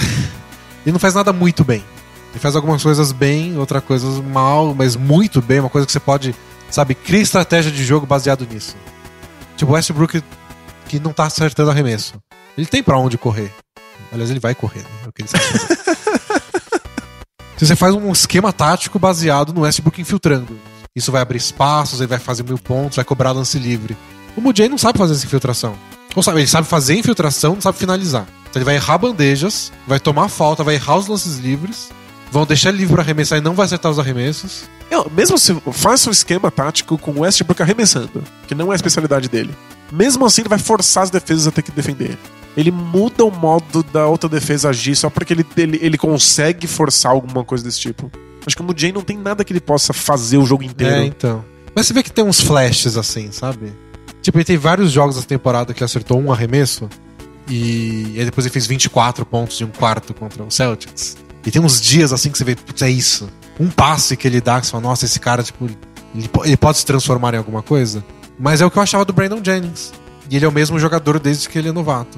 Ele 0.86 0.94
não 0.94 1.00
faz 1.00 1.14
nada 1.14 1.34
muito 1.34 1.64
bem. 1.64 1.84
Ele 2.32 2.40
faz 2.40 2.56
algumas 2.56 2.82
coisas 2.82 3.12
bem, 3.12 3.58
outras 3.58 3.84
coisas 3.84 4.20
mal, 4.24 4.74
mas 4.74 4.96
muito 4.96 5.42
bem. 5.42 5.60
Uma 5.60 5.70
coisa 5.70 5.86
que 5.86 5.92
você 5.92 6.00
pode, 6.00 6.34
sabe, 6.74 6.96
criar 6.96 7.22
estratégia 7.22 7.72
de 7.72 7.84
jogo 7.84 8.06
baseado 8.06 8.48
nisso. 8.50 8.76
Tipo 9.56 9.72
o 9.72 9.76
Westbrook 9.76 10.24
que 10.88 11.00
não 11.00 11.14
tá 11.14 11.26
acertando 11.26 11.70
arremesso. 11.70 12.16
Ele 12.58 12.68
tem 12.68 12.84
pra 12.84 12.98
onde 12.98 13.18
correr. 13.18 13.52
Aliás, 14.12 14.30
ele 14.30 14.40
vai 14.40 14.54
correr, 14.54 14.82
né? 14.82 14.90
É 15.06 15.10
o 15.10 15.12
que 15.12 15.22
ele 15.22 15.30
sabe. 15.30 15.44
Se 17.58 17.68
você 17.68 17.76
faz 17.76 17.94
um 17.94 18.12
esquema 18.12 18.52
tático 18.52 19.00
baseado 19.00 19.54
no 19.54 19.62
Westbrook 19.62 20.02
infiltrando. 20.02 20.60
Isso 20.96 21.12
vai 21.12 21.22
abrir 21.22 21.38
espaços, 21.38 22.00
ele 22.00 22.08
vai 22.08 22.20
fazer 22.20 22.44
mil 22.44 22.58
pontos, 22.58 22.98
vai 22.98 23.06
cobrar 23.06 23.32
lance 23.32 23.58
livre. 23.58 23.96
O 24.36 24.42
Mujay 24.42 24.68
não 24.68 24.78
sabe 24.78 24.98
fazer 24.98 25.14
essa 25.14 25.26
infiltração. 25.26 25.76
Ou 26.16 26.22
sabe, 26.22 26.40
ele 26.40 26.48
sabe 26.48 26.68
fazer 26.68 26.96
infiltração, 26.96 27.54
não 27.54 27.62
sabe 27.62 27.78
finalizar. 27.78 28.28
Então 28.50 28.60
ele 28.60 28.66
vai 28.66 28.76
errar 28.76 28.98
bandejas, 28.98 29.72
vai 29.88 30.00
tomar 30.00 30.30
falta, 30.30 30.64
vai 30.64 30.76
errar 30.76 30.98
os 30.98 31.08
lances 31.08 31.38
livres, 31.38 31.90
vão 32.34 32.48
deixar 32.48 32.70
ele 32.70 32.80
livre 32.80 32.96
pra 32.96 33.04
arremessar 33.04 33.38
e 33.38 33.42
não 33.42 33.54
vai 33.54 33.66
acertar 33.66 33.92
os 33.92 34.00
arremessos. 34.00 34.64
Eu, 34.90 35.10
mesmo 35.16 35.38
se 35.38 35.54
faça 35.72 36.10
um 36.10 36.12
esquema 36.12 36.50
tático 36.50 36.98
com 36.98 37.12
o 37.12 37.20
Westbrook 37.20 37.62
arremessando, 37.62 38.24
que 38.48 38.56
não 38.56 38.72
é 38.72 38.74
a 38.74 38.76
especialidade 38.76 39.30
dele, 39.30 39.54
mesmo 39.92 40.26
assim 40.26 40.42
ele 40.42 40.50
vai 40.50 40.58
forçar 40.58 41.04
as 41.04 41.12
defesas 41.12 41.48
a 41.48 41.52
ter 41.52 41.62
que 41.62 41.72
defender. 41.72 42.18
Ele 42.58 42.72
muda 42.72 43.24
o 43.24 43.30
modo 43.30 43.84
da 43.84 44.08
outra 44.08 44.28
defesa 44.28 44.70
agir 44.70 44.96
só 44.96 45.12
porque 45.12 45.32
ele, 45.32 45.46
ele, 45.56 45.80
ele 45.80 45.98
consegue 45.98 46.66
forçar 46.66 47.12
alguma 47.12 47.44
coisa 47.44 47.64
desse 47.64 47.80
tipo. 47.80 48.12
Acho 48.46 48.56
que 48.56 48.62
o 48.64 48.66
Mujay 48.66 48.92
não 48.92 49.02
tem 49.02 49.18
nada 49.18 49.44
que 49.44 49.54
ele 49.54 49.62
possa 49.62 49.94
fazer 49.94 50.38
o 50.38 50.46
jogo 50.46 50.64
inteiro. 50.64 50.96
É, 50.96 51.06
então. 51.06 51.46
Mas 51.76 51.86
você 51.86 51.94
vê 51.94 52.02
que 52.02 52.12
tem 52.12 52.24
uns 52.24 52.42
flashes 52.42 52.98
assim, 52.98 53.32
sabe? 53.32 53.72
Tipo, 54.24 54.40
ele 54.40 54.46
tem 54.46 54.58
vários 54.58 54.92
jogos 54.92 55.16
dessa 55.16 55.28
temporada 55.28 55.72
que 55.72 55.80
ele 55.80 55.86
acertou 55.86 56.20
um 56.20 56.32
arremesso 56.32 56.90
e, 57.48 58.14
e 58.14 58.20
aí 58.20 58.26
depois 58.26 58.46
ele 58.46 58.54
fez 58.54 58.66
24 58.66 59.26
pontos 59.26 59.58
de 59.58 59.66
um 59.66 59.70
quarto 59.70 60.14
contra 60.14 60.44
o 60.44 60.52
Celtics. 60.52 61.18
E 61.46 61.52
tem 61.52 61.62
uns 61.62 61.80
dias 61.82 62.14
assim 62.14 62.32
que 62.32 62.38
você 62.38 62.44
vê, 62.44 62.56
putz, 62.56 62.82
é 62.82 62.90
isso. 62.90 63.30
Um 63.60 63.70
passe 63.70 64.16
que 64.16 64.28
ele 64.28 64.42
dá 64.42 64.60
que 64.60 64.66
você 64.66 64.72
fala, 64.72 64.84
nossa, 64.84 65.06
esse 65.06 65.20
cara, 65.20 65.44
tipo, 65.44 65.66
ele, 66.16 66.30
ele 66.44 66.58
pode 66.58 66.78
se 66.78 66.86
transformar 66.86 67.34
em 67.34 67.38
alguma 67.38 67.62
coisa. 67.62 68.04
Mas 68.40 68.62
é 68.62 68.66
o 68.66 68.72
que 68.72 68.78
eu 68.78 68.84
achava 68.84 69.06
do 69.06 69.14
Brandon 69.14 69.42
Jennings. 69.44 69.94
E 70.30 70.36
ele 70.36 70.46
é 70.46 70.48
o 70.48 70.52
mesmo 70.52 70.80
jogador 70.80 71.20
desde 71.20 71.50
que 71.50 71.58
ele 71.58 71.70
é 71.70 71.72
novato. 71.72 72.18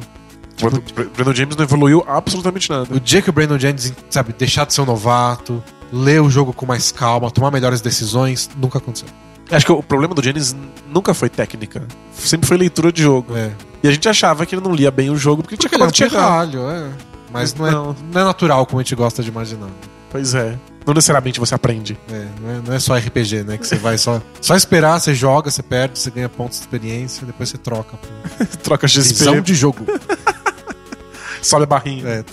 O 0.61 1.09
Brandon 1.09 1.33
James 1.33 1.55
não 1.55 1.63
evoluiu 1.63 2.05
absolutamente 2.07 2.69
nada. 2.69 2.87
O 2.95 2.99
dia 2.99 3.21
que 3.21 3.29
o 3.29 3.33
Brandon 3.33 3.59
Jennings, 3.59 3.93
sabe, 4.09 4.33
deixar 4.37 4.65
de 4.65 4.73
ser 4.73 4.81
um 4.81 4.85
novato, 4.85 5.61
ler 5.91 6.21
o 6.21 6.29
jogo 6.29 6.53
com 6.53 6.65
mais 6.65 6.91
calma, 6.91 7.29
tomar 7.29 7.51
melhores 7.51 7.81
decisões, 7.81 8.49
nunca 8.55 8.77
aconteceu. 8.77 9.07
Acho 9.51 9.65
que 9.65 9.71
o 9.71 9.83
problema 9.83 10.15
do 10.15 10.23
Jennings 10.23 10.55
nunca 10.91 11.13
foi 11.13 11.29
técnica. 11.29 11.83
Sempre 12.13 12.47
foi 12.47 12.57
leitura 12.57 12.91
de 12.91 13.03
jogo. 13.03 13.35
É. 13.35 13.51
E 13.83 13.87
a 13.87 13.91
gente 13.91 14.07
achava 14.09 14.45
que 14.45 14.55
ele 14.55 14.61
não 14.63 14.73
lia 14.73 14.89
bem 14.89 15.09
o 15.09 15.17
jogo 15.17 15.43
porque, 15.43 15.55
Porque 15.55 15.67
tinha 15.67 15.77
ele 15.77 15.83
é 15.83 15.85
um 15.85 15.89
acabado 15.89 16.49
de 16.49 16.57
pirralho, 16.57 16.69
é. 16.71 17.14
Mas 17.35 17.53
não 17.53 17.67
é, 17.67 17.71
Não. 17.71 17.95
não 18.13 18.21
é 18.21 18.23
natural 18.23 18.65
como 18.65 18.79
a 18.79 18.83
gente 18.83 18.95
gosta 18.95 19.21
de 19.21 19.29
imaginar. 19.29 19.69
Pois 20.09 20.33
é. 20.33 20.57
Não 20.85 20.93
necessariamente 20.93 21.39
você 21.39 21.53
aprende. 21.53 21.97
É, 22.09 22.27
não, 22.41 22.49
é, 22.49 22.61
não 22.67 22.73
é 22.73 22.79
só 22.79 22.95
RPG, 22.95 23.43
né? 23.43 23.57
Que 23.57 23.67
você 23.67 23.75
vai 23.75 23.97
só, 23.97 24.21
só 24.39 24.55
esperar, 24.55 24.99
você 24.99 25.13
joga, 25.13 25.51
você 25.51 25.61
perde, 25.61 25.99
você 25.99 26.09
ganha 26.11 26.29
pontos 26.29 26.59
de 26.59 26.63
experiência, 26.63 27.25
depois 27.25 27.49
você 27.49 27.57
troca. 27.57 27.97
Troca 28.63 28.87
XP, 28.87 29.13
visão 29.13 29.41
de 29.41 29.53
jogo. 29.53 29.85
sobe 31.41 31.63
a 31.63 31.65
barrinha. 31.65 32.07
É. 32.07 32.23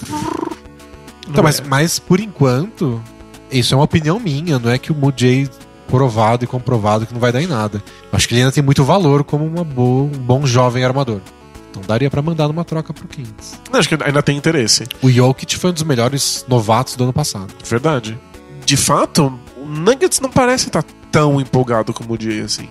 Então, 1.29 1.43
mas, 1.43 1.59
é. 1.59 1.65
mas 1.65 1.99
por 1.99 2.21
enquanto, 2.21 3.03
isso 3.51 3.75
é 3.75 3.77
uma 3.77 3.85
opinião 3.85 4.21
minha, 4.21 4.59
não 4.59 4.71
é 4.71 4.79
que 4.79 4.93
o 4.93 4.95
Mujay 4.95 5.49
provado 5.89 6.45
e 6.45 6.47
comprovado 6.47 7.07
que 7.07 7.13
não 7.13 7.21
vai 7.21 7.33
dar 7.33 7.43
em 7.43 7.47
nada. 7.47 7.83
Acho 8.13 8.29
que 8.29 8.35
ele 8.35 8.43
ainda 8.43 8.53
tem 8.53 8.63
muito 8.63 8.85
valor 8.85 9.25
como 9.25 9.45
uma 9.45 9.65
boa, 9.65 10.05
um 10.05 10.09
bom 10.09 10.47
jovem 10.47 10.85
armador. 10.85 11.21
Então 11.73 11.83
daria 11.87 12.11
pra 12.11 12.21
mandar 12.21 12.49
numa 12.49 12.65
troca 12.65 12.93
pro 12.93 13.09
Kings. 13.09 13.59
Não, 13.73 13.81
acho 13.81 13.89
que 13.89 13.97
ainda 14.05 14.23
tem 14.23 14.37
interesse. 14.37 14.87
O 15.01 15.11
Jokic 15.11 15.57
foi 15.57 15.71
um 15.71 15.73
dos 15.73 15.83
melhores 15.83 16.45
novatos 16.47 16.97
do 16.97 17.05
ano 17.05 17.15
passado. 17.15 17.53
Verdade. 17.65 18.19
De 18.67 18.77
fato, 18.77 19.33
o 19.57 19.65
Nuggets 19.65 20.21
não 20.21 20.31
parece 20.31 20.67
estar 20.67 20.85
tão 21.11 21.41
empolgado 21.41 21.95
como 21.95 22.13
o 22.13 22.21
Jay 22.21 22.43
assim. 22.43 22.69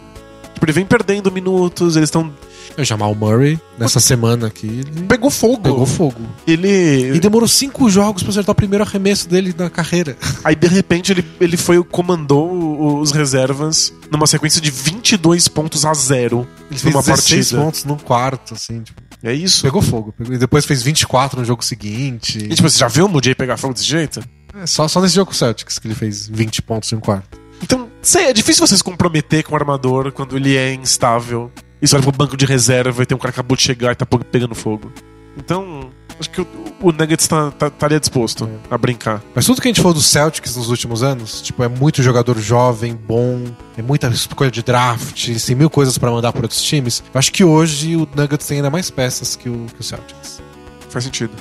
Tipo, 0.53 0.65
ele 0.65 0.71
vem 0.71 0.85
perdendo 0.85 1.31
minutos, 1.31 1.95
eles 1.95 2.07
estão. 2.07 2.31
O 2.77 2.83
Jamal 2.83 3.13
Murray, 3.13 3.59
nessa 3.77 3.99
semana 3.99 4.47
aqui, 4.47 4.83
Pegou 5.07 5.29
fogo. 5.29 5.61
pegou 5.61 5.85
fogo. 5.85 6.21
Ele. 6.47 7.13
E 7.15 7.19
demorou 7.19 7.47
cinco 7.47 7.89
jogos 7.89 8.23
pra 8.23 8.31
acertar 8.31 8.53
o 8.53 8.55
primeiro 8.55 8.83
arremesso 8.83 9.27
dele 9.27 9.53
na 9.57 9.69
carreira. 9.69 10.15
Aí, 10.43 10.55
de 10.55 10.67
repente, 10.67 11.11
ele, 11.11 11.25
ele 11.39 11.57
foi 11.57 11.83
comandou 11.83 12.99
os 12.99 13.11
reservas 13.11 13.93
numa 14.09 14.25
sequência 14.27 14.61
de 14.61 14.71
22 14.71 15.47
pontos 15.47 15.85
a 15.85 15.93
zero 15.93 16.47
Ele 16.69 16.79
fez 16.79 16.93
numa 16.93 17.03
16 17.03 17.29
partida. 17.49 17.61
pontos 17.61 17.83
num 17.85 17.97
quarto, 17.97 18.53
assim. 18.53 18.81
Tipo, 18.81 19.01
É 19.23 19.33
isso. 19.33 19.61
pegou 19.63 19.81
fogo. 19.81 20.13
Pegou- 20.17 20.33
E 20.33 20.37
depois 20.37 20.65
fez 20.65 20.81
24 20.81 21.39
no 21.39 21.45
jogo 21.45 21.63
seguinte. 21.63 22.37
E, 22.39 22.55
tipo, 22.55 22.69
você 22.69 22.77
já 22.77 22.87
viu 22.87 23.05
o 23.05 23.09
Moody 23.09 23.35
pegar 23.35 23.57
fogo 23.57 23.73
desse 23.73 23.85
jeito? 23.85 24.21
É, 24.55 24.65
só, 24.65 24.87
só 24.87 25.01
nesse 25.01 25.15
jogo 25.15 25.27
com 25.27 25.33
o 25.33 25.37
Celtics 25.37 25.77
que 25.79 25.87
ele 25.87 25.95
fez 25.95 26.27
20 26.27 26.61
pontos 26.61 26.91
em 26.91 26.95
um 26.95 26.99
quarto. 26.99 27.39
Então, 27.63 27.87
sei, 28.01 28.25
é 28.25 28.33
difícil 28.33 28.65
você 28.65 28.75
se 28.75 28.83
comprometer 28.83 29.43
com 29.43 29.53
o 29.53 29.55
armador 29.55 30.11
quando 30.11 30.35
ele 30.35 30.55
é 30.57 30.73
instável. 30.73 31.51
E 31.81 31.87
você 31.87 31.95
olha 31.95 32.03
pro 32.03 32.11
banco 32.11 32.37
de 32.37 32.45
reserva 32.45 33.01
e 33.03 33.05
tem 33.05 33.15
um 33.15 33.19
cara 33.19 33.31
que 33.33 33.39
acabou 33.39 33.55
de 33.57 33.63
chegar 33.63 33.91
e 33.91 33.95
tá 33.95 34.05
pe- 34.05 34.23
pegando 34.25 34.53
fogo. 34.53 34.91
Então, 35.37 35.89
acho 36.19 36.29
que 36.29 36.41
o, 36.41 36.47
o 36.81 36.91
Nuggets 36.91 37.27
tá, 37.27 37.51
tá, 37.51 37.67
estaria 37.67 37.99
disposto 37.99 38.47
a 38.69 38.77
brincar. 38.77 39.23
Mas 39.33 39.45
tudo 39.45 39.61
que 39.61 39.67
a 39.67 39.69
gente 39.69 39.79
falou 39.81 39.93
do 39.93 40.01
Celtics 40.01 40.55
nos 40.57 40.69
últimos 40.69 41.01
anos, 41.01 41.41
tipo, 41.41 41.63
é 41.63 41.67
muito 41.69 42.03
jogador 42.03 42.37
jovem, 42.39 42.93
bom, 42.95 43.45
é 43.77 43.81
muita 43.81 44.07
escolha 44.09 44.51
de 44.51 44.61
draft, 44.61 45.27
eles 45.29 45.43
têm 45.45 45.55
mil 45.55 45.69
coisas 45.69 45.97
pra 45.97 46.11
mandar 46.11 46.31
para 46.33 46.41
outros 46.43 46.61
times. 46.61 47.01
Eu 47.13 47.17
acho 47.17 47.31
que 47.31 47.43
hoje 47.43 47.95
o 47.95 48.07
Nuggets 48.15 48.45
tem 48.45 48.57
ainda 48.57 48.69
mais 48.69 48.91
peças 48.91 49.35
que 49.35 49.49
o, 49.49 49.65
que 49.73 49.79
o 49.79 49.83
Celtics. 49.83 50.41
Faz 50.89 51.05
sentido. 51.05 51.31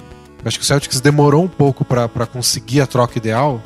Eu 0.42 0.46
acho 0.48 0.56
que 0.58 0.64
o 0.64 0.66
Celtics 0.66 1.00
demorou 1.00 1.42
um 1.44 1.48
pouco 1.48 1.84
pra 1.84 2.08
conseguir 2.32 2.80
a 2.80 2.86
troca 2.86 3.18
ideal 3.18 3.60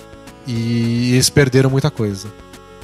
e 0.47 1.13
eles 1.13 1.29
perderam 1.31 1.69
muita 1.71 1.91
coisa. 1.91 2.29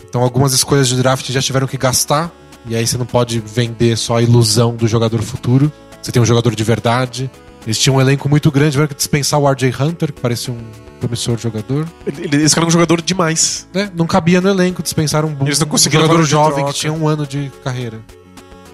Então 0.09 0.22
algumas 0.22 0.53
escolhas 0.53 0.88
de 0.88 0.97
draft 0.97 1.28
já 1.30 1.41
tiveram 1.41 1.66
que 1.66 1.76
gastar, 1.78 2.30
e 2.66 2.74
aí 2.76 2.86
você 2.86 2.96
não 2.98 3.06
pode 3.06 3.40
vender 3.40 3.96
só 3.96 4.16
a 4.16 4.22
ilusão 4.22 4.74
do 4.76 4.86
jogador 4.86 5.22
futuro. 5.22 5.72
Você 6.02 6.11
tem 6.12 6.20
um 6.22 6.26
jogador 6.26 6.54
de 6.54 6.64
verdade. 6.64 7.30
Eles 7.66 7.78
tinham 7.78 7.96
um 7.96 8.00
elenco 8.00 8.28
muito 8.28 8.50
grande, 8.50 8.72
tiveram 8.72 8.88
que 8.88 8.94
dispensar 8.94 9.38
o 9.38 9.46
RJ 9.50 9.74
Hunter, 9.78 10.12
que 10.12 10.20
parecia 10.20 10.52
um 10.52 10.58
promissor 10.98 11.36
jogador. 11.38 11.86
Ele, 12.06 12.24
ele- 12.24 12.42
esse 12.44 12.54
cara 12.54 12.66
é 12.66 12.68
um 12.68 12.70
jogador 12.70 13.02
demais. 13.02 13.66
né? 13.74 13.90
Não 13.94 14.06
cabia 14.06 14.40
no 14.40 14.48
elenco, 14.48 14.82
dispensaram 14.82 15.28
um, 15.28 15.46
Eles 15.46 15.58
não 15.58 15.66
um 15.66 15.70
conseguiram 15.70 16.02
jogador 16.04 16.14
valor 16.16 16.24
de 16.26 16.30
jovem 16.30 16.54
troca. 16.56 16.72
que 16.72 16.78
tinha 16.78 16.92
um 16.92 17.06
ano 17.06 17.26
de 17.26 17.50
carreira. 17.62 18.00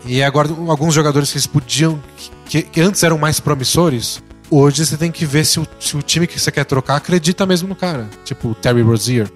E 0.04 0.22
agora, 0.22 0.48
alguns 0.68 0.94
jogadores 0.94 1.30
que 1.32 1.36
eles 1.36 1.46
podiam, 1.48 2.00
que, 2.46 2.62
que 2.62 2.80
antes 2.80 3.02
eram 3.02 3.18
mais 3.18 3.40
promissores, 3.40 4.22
hoje 4.48 4.86
você 4.86 4.96
tem 4.96 5.10
que 5.10 5.26
ver 5.26 5.44
se 5.44 5.58
o, 5.58 5.66
se 5.80 5.96
o 5.96 6.02
time 6.02 6.28
que 6.28 6.38
você 6.38 6.52
quer 6.52 6.64
trocar 6.64 6.94
acredita 6.96 7.44
mesmo 7.44 7.68
no 7.68 7.74
cara. 7.74 8.08
Tipo 8.24 8.50
o 8.50 8.54
Terry 8.54 8.82
Rozier. 8.82 9.28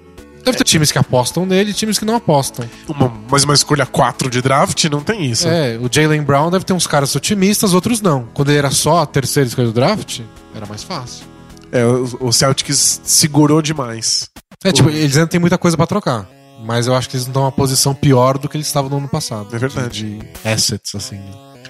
Deve 0.45 0.57
ter 0.59 0.65
times 0.65 0.91
que 0.91 0.99
apostam 0.99 1.45
nele 1.45 1.71
e 1.71 1.75
times 1.75 1.99
que 1.99 2.05
não 2.05 2.17
apostam. 2.17 2.69
Uma, 2.89 3.13
mas 3.31 3.45
uma 3.45 3.55
escolha 3.55 3.85
4 3.87 4.31
de 4.31 4.41
draft 4.41 4.85
não 4.85 5.01
tem 5.01 5.31
isso. 5.31 5.47
É, 5.47 5.79
o 5.79 5.89
Jalen 5.91 6.23
Brown 6.23 6.51
deve 6.51 6.65
ter 6.65 6.73
uns 6.73 6.87
caras 6.87 7.15
otimistas, 7.15 7.75
outros 7.75 8.01
não. 8.01 8.29
Quando 8.33 8.49
ele 8.49 8.59
era 8.59 8.71
só 8.71 9.01
a 9.03 9.07
terceira 9.07 9.49
escolha 9.49 9.69
do 9.69 9.75
draft, 9.75 10.21
era 10.55 10.67
mais 10.67 10.83
fácil. 10.83 11.25
É, 11.73 11.85
o, 11.85 12.33
Celtics 12.33 13.01
segurou 13.05 13.63
demais. 13.63 14.29
É, 14.65 14.73
tipo, 14.73 14.91
eles 14.91 15.17
ainda 15.17 15.29
têm 15.29 15.41
muita 15.41 15.57
coisa 15.57 15.77
pra 15.77 15.87
trocar. 15.87 16.29
Mas 16.65 16.87
eu 16.87 16.95
acho 16.95 17.09
que 17.09 17.17
eles 17.17 17.27
estão 17.27 17.43
numa 17.43 17.53
posição 17.53 17.95
pior 17.95 18.37
do 18.37 18.49
que 18.49 18.57
eles 18.57 18.67
estavam 18.67 18.91
no 18.91 18.99
ano 18.99 19.09
passado. 19.09 19.55
É 19.55 19.59
verdade. 19.59 20.19
De, 20.19 20.29
assets, 20.45 20.95
assim. 20.95 21.21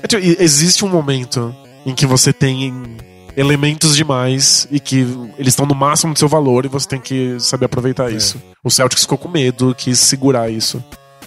É, 0.03 0.07
tipo, 0.07 0.23
existe 0.43 0.85
um 0.85 0.89
momento 0.89 1.55
em 1.85 1.95
que 1.95 2.07
você 2.07 2.33
tem 2.33 2.97
elementos 3.41 3.97
demais 3.97 4.68
e 4.70 4.78
que 4.78 4.99
eles 5.38 5.53
estão 5.53 5.66
no 5.66 5.74
máximo 5.74 6.12
do 6.12 6.18
seu 6.18 6.28
valor 6.28 6.64
e 6.64 6.68
você 6.68 6.86
tem 6.86 7.01
que 7.01 7.36
saber 7.41 7.64
aproveitar 7.66 8.11
É. 8.12 8.14
isso. 8.14 8.41
O 8.62 8.70
Celtics 8.70 9.03
ficou 9.03 9.16
com 9.18 9.28
medo, 9.28 9.74
quis 9.76 9.99
segurar 9.99 10.51
isso. 10.51 10.82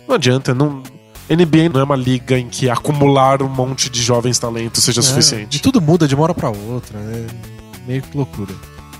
Não 0.07 0.15
adianta, 0.15 0.53
não. 0.53 0.83
NBA 1.29 1.69
não 1.73 1.79
é 1.79 1.83
uma 1.83 1.95
liga 1.95 2.37
em 2.37 2.47
que 2.49 2.69
acumular 2.69 3.41
um 3.41 3.47
monte 3.49 3.89
de 3.89 4.01
jovens 4.01 4.37
talentos 4.37 4.83
seja 4.83 4.99
É, 4.99 5.03
suficiente. 5.03 5.57
E 5.57 5.59
tudo 5.61 5.81
muda 5.81 6.07
de 6.07 6.13
uma 6.13 6.23
hora 6.25 6.33
pra 6.33 6.49
outra, 6.49 6.99
né? 6.99 7.27
Meio 7.87 8.01
que 8.01 8.15
loucura. 8.15 8.53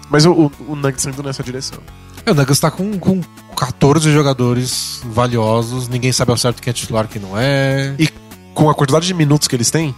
Mas 0.09 0.25
o, 0.25 0.31
o, 0.31 0.51
o 0.69 0.75
Nuggets 0.75 1.03
tá 1.03 1.09
indo 1.11 1.21
nessa 1.23 1.43
direção. 1.43 1.79
É, 2.25 2.31
o 2.31 2.33
Nuggets 2.33 2.59
tá 2.59 2.71
com, 2.71 2.97
com 2.97 3.21
14 3.55 4.11
jogadores 4.11 5.01
valiosos, 5.05 5.87
ninguém 5.89 6.11
sabe 6.11 6.31
ao 6.31 6.37
certo 6.37 6.61
quem 6.61 6.71
é 6.71 6.73
titular 6.73 7.05
e 7.05 7.07
quem 7.09 7.21
não 7.21 7.37
é. 7.37 7.93
E 7.99 8.07
com 8.53 8.69
a 8.69 8.73
quantidade 8.73 9.05
de 9.05 9.13
minutos 9.13 9.47
que 9.47 9.55
eles 9.55 9.69
têm, 9.69 9.93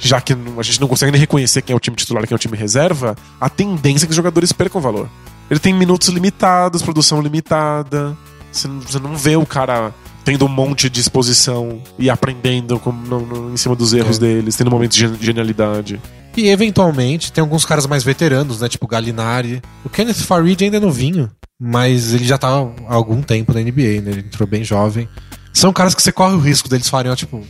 já 0.00 0.20
que 0.20 0.32
a 0.32 0.62
gente 0.62 0.80
não 0.80 0.88
consegue 0.88 1.12
nem 1.12 1.20
reconhecer 1.20 1.62
quem 1.62 1.72
é 1.74 1.76
o 1.76 1.80
time 1.80 1.96
titular 1.96 2.24
e 2.24 2.26
quem 2.26 2.34
é 2.34 2.36
o 2.36 2.38
time 2.38 2.56
reserva, 2.56 3.14
a 3.40 3.48
tendência 3.48 4.04
é 4.04 4.06
que 4.06 4.10
os 4.10 4.16
jogadores 4.16 4.52
percam 4.52 4.80
valor. 4.80 5.08
Ele 5.50 5.60
tem 5.60 5.74
minutos 5.74 6.08
limitados, 6.08 6.82
produção 6.82 7.20
limitada. 7.20 8.16
Você 8.50 8.66
não, 8.66 8.80
você 8.80 8.98
não 8.98 9.16
vê 9.16 9.36
o 9.36 9.44
cara 9.46 9.92
tendo 10.24 10.44
um 10.44 10.48
monte 10.48 10.88
de 10.88 11.00
exposição 11.00 11.82
e 11.98 12.08
aprendendo 12.10 12.78
com- 12.78 12.92
no- 12.92 13.26
no- 13.26 13.52
em 13.52 13.56
cima 13.56 13.74
dos 13.76 13.92
erros 13.92 14.16
É. 14.16 14.20
deles, 14.20 14.56
tendo 14.56 14.70
momentos 14.70 14.96
de 14.96 15.06
gen- 15.06 15.16
genialidade. 15.20 16.00
E 16.36 16.48
eventualmente 16.48 17.32
tem 17.32 17.42
alguns 17.42 17.64
caras 17.64 17.86
mais 17.86 18.04
veteranos, 18.04 18.60
né? 18.60 18.68
Tipo 18.68 18.84
o 18.84 18.88
Gallinari. 18.88 19.60
O 19.84 19.88
Kenneth 19.88 20.14
Farid 20.22 20.62
ainda 20.62 20.76
é 20.76 20.80
novinho, 20.80 21.28
mas 21.60 22.14
ele 22.14 22.24
já 22.24 22.38
tá 22.38 22.48
há 22.48 22.94
algum 22.94 23.20
tempo 23.22 23.52
na 23.52 23.60
NBA, 23.60 24.00
né? 24.00 24.12
Ele 24.12 24.20
entrou 24.20 24.46
bem 24.48 24.62
jovem. 24.62 25.08
São 25.52 25.72
caras 25.72 25.94
que 25.94 26.00
você 26.02 26.12
corre 26.12 26.34
o 26.34 26.38
risco 26.38 26.68
deles 26.68 26.88
falarem, 26.88 27.10
ó, 27.10 27.16
tipo, 27.16 27.42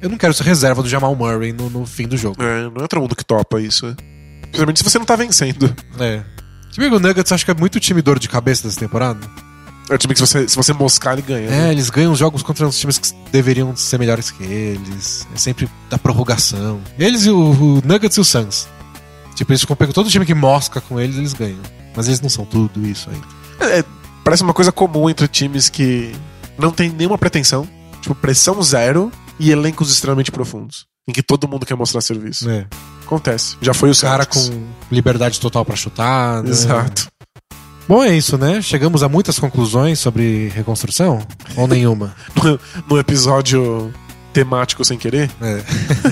eu 0.00 0.08
não 0.08 0.16
quero 0.16 0.32
ser 0.34 0.44
reserva 0.44 0.82
do 0.82 0.88
Jamal 0.88 1.14
Murray 1.14 1.52
no, 1.52 1.68
no 1.70 1.86
fim 1.86 2.06
do 2.06 2.16
jogo. 2.16 2.42
É, 2.42 2.62
não 2.70 2.84
é 2.84 2.88
todo 2.88 3.00
mundo 3.00 3.16
que 3.16 3.24
topa 3.24 3.60
isso. 3.60 3.86
é. 3.86 3.94
Principalmente 4.42 4.78
se 4.78 4.84
você 4.84 4.98
não 4.98 5.06
tá 5.06 5.16
vencendo. 5.16 5.74
É. 5.98 6.22
Se 6.72 6.78
bem 6.80 6.88
que 6.88 6.96
o 6.96 7.00
Nuggets 7.00 7.32
acho 7.32 7.44
que 7.44 7.50
é 7.50 7.54
muito 7.54 7.80
time 7.80 8.00
dor 8.00 8.18
de 8.18 8.28
cabeça 8.28 8.62
dessa 8.66 8.78
temporada. 8.78 9.20
É 9.90 9.94
o 9.94 9.98
time 9.98 10.12
que 10.14 10.20
se 10.20 10.26
você, 10.26 10.46
se 10.48 10.54
você 10.56 10.72
moscar, 10.72 11.14
ele 11.14 11.22
ganha. 11.22 11.48
né? 11.48 11.68
É, 11.68 11.72
eles 11.72 11.88
ganham 11.90 12.14
jogos 12.14 12.42
contra 12.42 12.66
os 12.66 12.78
times 12.78 12.98
que 12.98 13.08
deveriam 13.32 13.74
ser 13.74 13.98
melhores 13.98 14.30
que 14.30 14.42
eles. 14.44 15.26
É 15.34 15.38
sempre 15.38 15.68
da 15.88 15.98
prorrogação. 15.98 16.80
Eles 16.98 17.24
e 17.24 17.30
o, 17.30 17.38
o 17.38 17.82
Nuggets 17.84 18.16
e 18.16 18.20
o 18.20 18.24
Suns. 18.24 18.68
Tipo, 19.34 19.52
eles 19.52 19.60
ficam 19.62 19.76
todo 19.92 20.10
time 20.10 20.26
que 20.26 20.34
mosca 20.34 20.80
com 20.80 21.00
eles, 21.00 21.16
eles 21.16 21.32
ganham. 21.32 21.60
Mas 21.96 22.06
eles 22.06 22.20
não 22.20 22.28
são 22.28 22.44
tudo 22.44 22.86
isso 22.86 23.08
ainda. 23.10 23.26
É, 23.72 23.84
parece 24.22 24.42
uma 24.42 24.52
coisa 24.54 24.70
comum 24.70 25.08
entre 25.08 25.26
times 25.26 25.68
que 25.68 26.14
não 26.58 26.70
tem 26.70 26.90
nenhuma 26.90 27.16
pretensão, 27.16 27.66
tipo, 28.02 28.14
pressão 28.14 28.62
zero 28.62 29.10
e 29.38 29.50
elencos 29.50 29.90
extremamente 29.90 30.30
profundos, 30.30 30.86
em 31.08 31.12
que 31.12 31.22
todo 31.22 31.48
mundo 31.48 31.64
quer 31.66 31.74
mostrar 31.76 32.00
serviço. 32.00 32.48
É. 32.50 32.66
Acontece. 33.04 33.56
Já 33.60 33.72
foi 33.72 33.90
o 33.90 33.96
cara 33.96 34.24
Celtics. 34.24 34.48
com 34.50 34.66
liberdade 34.90 35.40
total 35.40 35.64
pra 35.64 35.74
chutar. 35.76 36.42
né? 36.42 36.50
Exato. 36.50 37.08
Bom, 37.88 38.04
é 38.04 38.14
isso, 38.14 38.36
né? 38.36 38.60
Chegamos 38.60 39.02
a 39.02 39.08
muitas 39.08 39.38
conclusões 39.38 39.98
sobre 39.98 40.48
reconstrução? 40.48 41.26
Ou 41.56 41.66
nenhuma? 41.68 42.14
No, 42.36 42.60
no 42.90 42.98
episódio 42.98 43.92
temático 44.32 44.84
sem 44.84 44.98
querer, 44.98 45.30
É. 45.40 45.62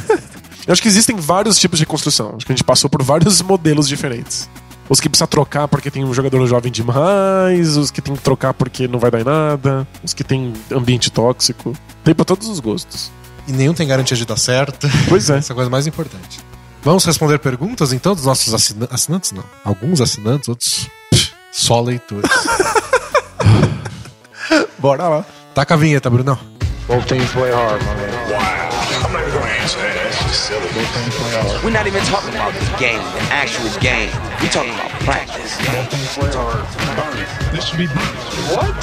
eu 0.66 0.72
acho 0.72 0.80
que 0.80 0.88
existem 0.88 1.16
vários 1.16 1.58
tipos 1.58 1.78
de 1.78 1.84
reconstrução. 1.84 2.34
Acho 2.36 2.46
que 2.46 2.52
a 2.52 2.56
gente 2.56 2.64
passou 2.64 2.88
por 2.88 3.02
vários 3.02 3.42
modelos 3.42 3.86
diferentes. 3.86 4.48
Os 4.88 5.00
que 5.00 5.08
precisa 5.08 5.26
trocar 5.26 5.66
porque 5.66 5.90
tem 5.90 6.04
um 6.04 6.14
jogador 6.14 6.46
jovem 6.46 6.70
demais, 6.70 7.76
os 7.76 7.90
que 7.90 8.00
tem 8.00 8.14
que 8.14 8.22
trocar 8.22 8.54
porque 8.54 8.86
não 8.86 9.00
vai 9.00 9.10
dar 9.10 9.20
em 9.20 9.24
nada, 9.24 9.86
os 10.02 10.14
que 10.14 10.22
tem 10.22 10.52
ambiente 10.72 11.10
tóxico. 11.10 11.72
Tem 12.04 12.14
pra 12.14 12.24
todos 12.24 12.48
os 12.48 12.60
gostos. 12.60 13.10
E 13.48 13.52
nenhum 13.52 13.74
tem 13.74 13.86
garantia 13.86 14.16
de 14.16 14.24
dar 14.24 14.36
certo. 14.36 14.88
Pois 15.08 15.28
é. 15.30 15.38
Essa 15.38 15.52
é 15.52 15.54
a 15.54 15.56
coisa 15.56 15.70
mais 15.70 15.86
importante. 15.86 16.38
Vamos 16.82 17.04
responder 17.04 17.38
perguntas, 17.40 17.92
então, 17.92 18.14
dos 18.14 18.24
nossos 18.26 18.54
assina- 18.54 18.88
assinantes? 18.92 19.32
Não. 19.32 19.42
Alguns 19.64 20.00
assinantes, 20.00 20.48
outros 20.48 20.88
pff, 21.10 21.32
só 21.50 21.80
leitores. 21.80 22.30
Bora 24.78 25.08
lá. 25.08 25.24
Taca 25.54 25.74
a 25.74 25.76
vinheta, 25.76 26.08
Brunão. 26.08 26.38
Both 26.86 27.06
teams 27.08 27.28
play 27.32 27.50
hard, 27.52 27.82
my 27.82 27.88
man. 27.88 28.36
Answer 28.36 28.65
hard. 30.48 31.64
We're 31.64 31.70
not 31.70 31.86
even 31.86 32.02
talking 32.04 32.34
about 32.34 32.54
the 32.54 32.66
game, 32.78 32.98
the 32.98 33.22
actual 33.30 33.68
game. 33.80 34.10
We're 34.40 34.50
talking 34.50 34.72
about 34.74 34.90
practice. 35.02 35.56
This 37.52 37.64
should 37.64 37.78
be 37.78 37.86
What? 38.54 38.76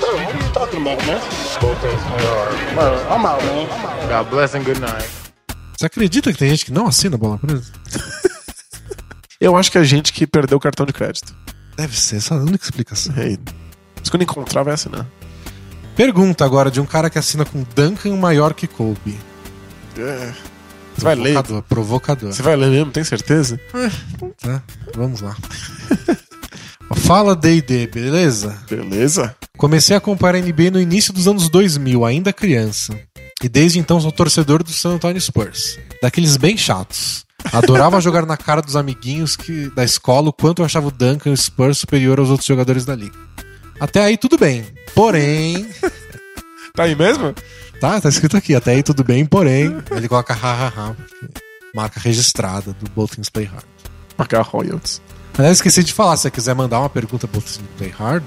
Bro, 0.00 0.16
what 0.16 0.34
are 0.34 0.46
you 0.46 0.52
talking 0.52 0.80
about, 0.82 0.98
man? 1.06 1.20
Both 1.60 1.78
play. 1.78 2.74
Bro, 2.74 3.06
I'm 3.08 3.26
out, 3.26 3.42
man. 3.44 3.68
God 4.08 4.30
bless 4.30 4.54
and 4.54 4.64
good 4.64 4.80
night. 4.80 5.08
Você 5.78 5.86
acredita 5.86 6.32
que 6.32 6.38
tem 6.38 6.48
gente 6.48 6.64
que 6.64 6.72
não 6.72 6.86
assina 6.86 7.18
bola 7.18 7.38
presa? 7.38 7.70
Eu 9.38 9.54
acho 9.54 9.70
que 9.70 9.76
é 9.76 9.84
gente 9.84 10.12
que 10.12 10.26
perdeu 10.26 10.56
o 10.56 10.60
cartão 10.60 10.86
de 10.86 10.92
crédito. 10.92 11.34
Deve 11.76 11.94
ser, 12.00 12.16
essa 12.16 12.34
é 12.34 12.38
a 12.38 12.40
única 12.40 12.64
explicação. 12.64 13.14
Ei, 13.18 13.38
se 14.02 14.10
quando 14.10 14.22
encontrar, 14.22 14.62
vai 14.62 14.72
assinar. 14.72 15.06
Pergunta 15.94 16.44
agora 16.44 16.70
de 16.70 16.80
um 16.80 16.86
cara 16.86 17.10
que 17.10 17.18
assina 17.18 17.44
com 17.44 17.62
Duncan 17.74 18.16
maior 18.16 18.54
que 18.54 18.66
Kobe. 18.66 19.18
É. 19.98 20.32
Você 20.96 21.04
vai 21.04 21.14
ler? 21.14 21.36
Provocador. 21.68 22.32
Você 22.32 22.42
vai 22.42 22.56
ler 22.56 22.70
mesmo, 22.70 22.90
tem 22.90 23.04
certeza? 23.04 23.60
Tá, 24.40 24.62
vamos 24.94 25.20
lá. 25.20 25.36
Fala 26.96 27.36
D&D, 27.36 27.88
beleza? 27.88 28.56
Beleza. 28.68 29.36
Comecei 29.58 29.94
a 29.94 29.98
acompanhar 29.98 30.36
a 30.36 30.40
NBA 30.40 30.70
no 30.72 30.80
início 30.80 31.12
dos 31.12 31.28
anos 31.28 31.48
2000, 31.48 32.04
ainda 32.04 32.32
criança. 32.32 32.98
E 33.42 33.48
desde 33.48 33.78
então 33.78 34.00
sou 34.00 34.10
torcedor 34.10 34.62
do 34.62 34.70
San 34.70 34.94
Antonio 34.94 35.20
Spurs. 35.20 35.78
Daqueles 36.00 36.36
bem 36.36 36.56
chatos. 36.56 37.26
Adorava 37.52 38.00
jogar 38.00 38.24
na 38.24 38.36
cara 38.36 38.62
dos 38.62 38.76
amiguinhos 38.76 39.36
que, 39.36 39.70
da 39.70 39.84
escola 39.84 40.30
o 40.30 40.32
quanto 40.32 40.62
eu 40.62 40.66
achava 40.66 40.88
o 40.88 40.90
Duncan 40.90 41.30
e 41.30 41.32
o 41.32 41.36
Spurs 41.36 41.78
superior 41.78 42.18
aos 42.18 42.30
outros 42.30 42.46
jogadores 42.46 42.84
da 42.84 42.94
liga. 42.94 43.16
Até 43.78 44.00
aí 44.00 44.16
tudo 44.16 44.38
bem. 44.38 44.64
Porém, 44.94 45.68
Tá 46.76 46.82
aí 46.82 46.94
mesmo? 46.94 47.34
Tá, 47.80 48.00
tá 48.00 48.08
escrito 48.08 48.36
aqui. 48.36 48.54
Até 48.54 48.72
aí 48.72 48.82
tudo 48.82 49.04
bem, 49.04 49.24
porém. 49.26 49.76
Ele 49.90 50.08
coloca 50.08 50.32
hahaha. 50.34 50.96
Marca 51.74 52.00
registrada 52.00 52.72
do 52.72 52.90
Both 52.90 53.12
Things 53.16 53.28
Play 53.28 53.44
Hard. 53.46 53.64
Pagar 54.16 54.42
royalties. 54.42 55.00
Aliás, 55.36 55.58
esqueci 55.58 55.84
de 55.84 55.92
falar. 55.92 56.16
Se 56.16 56.22
você 56.22 56.30
quiser 56.30 56.54
mandar 56.54 56.80
uma 56.80 56.88
pergunta 56.88 57.28
pro 57.28 57.42
Play 57.76 57.90
Hard, 57.90 58.24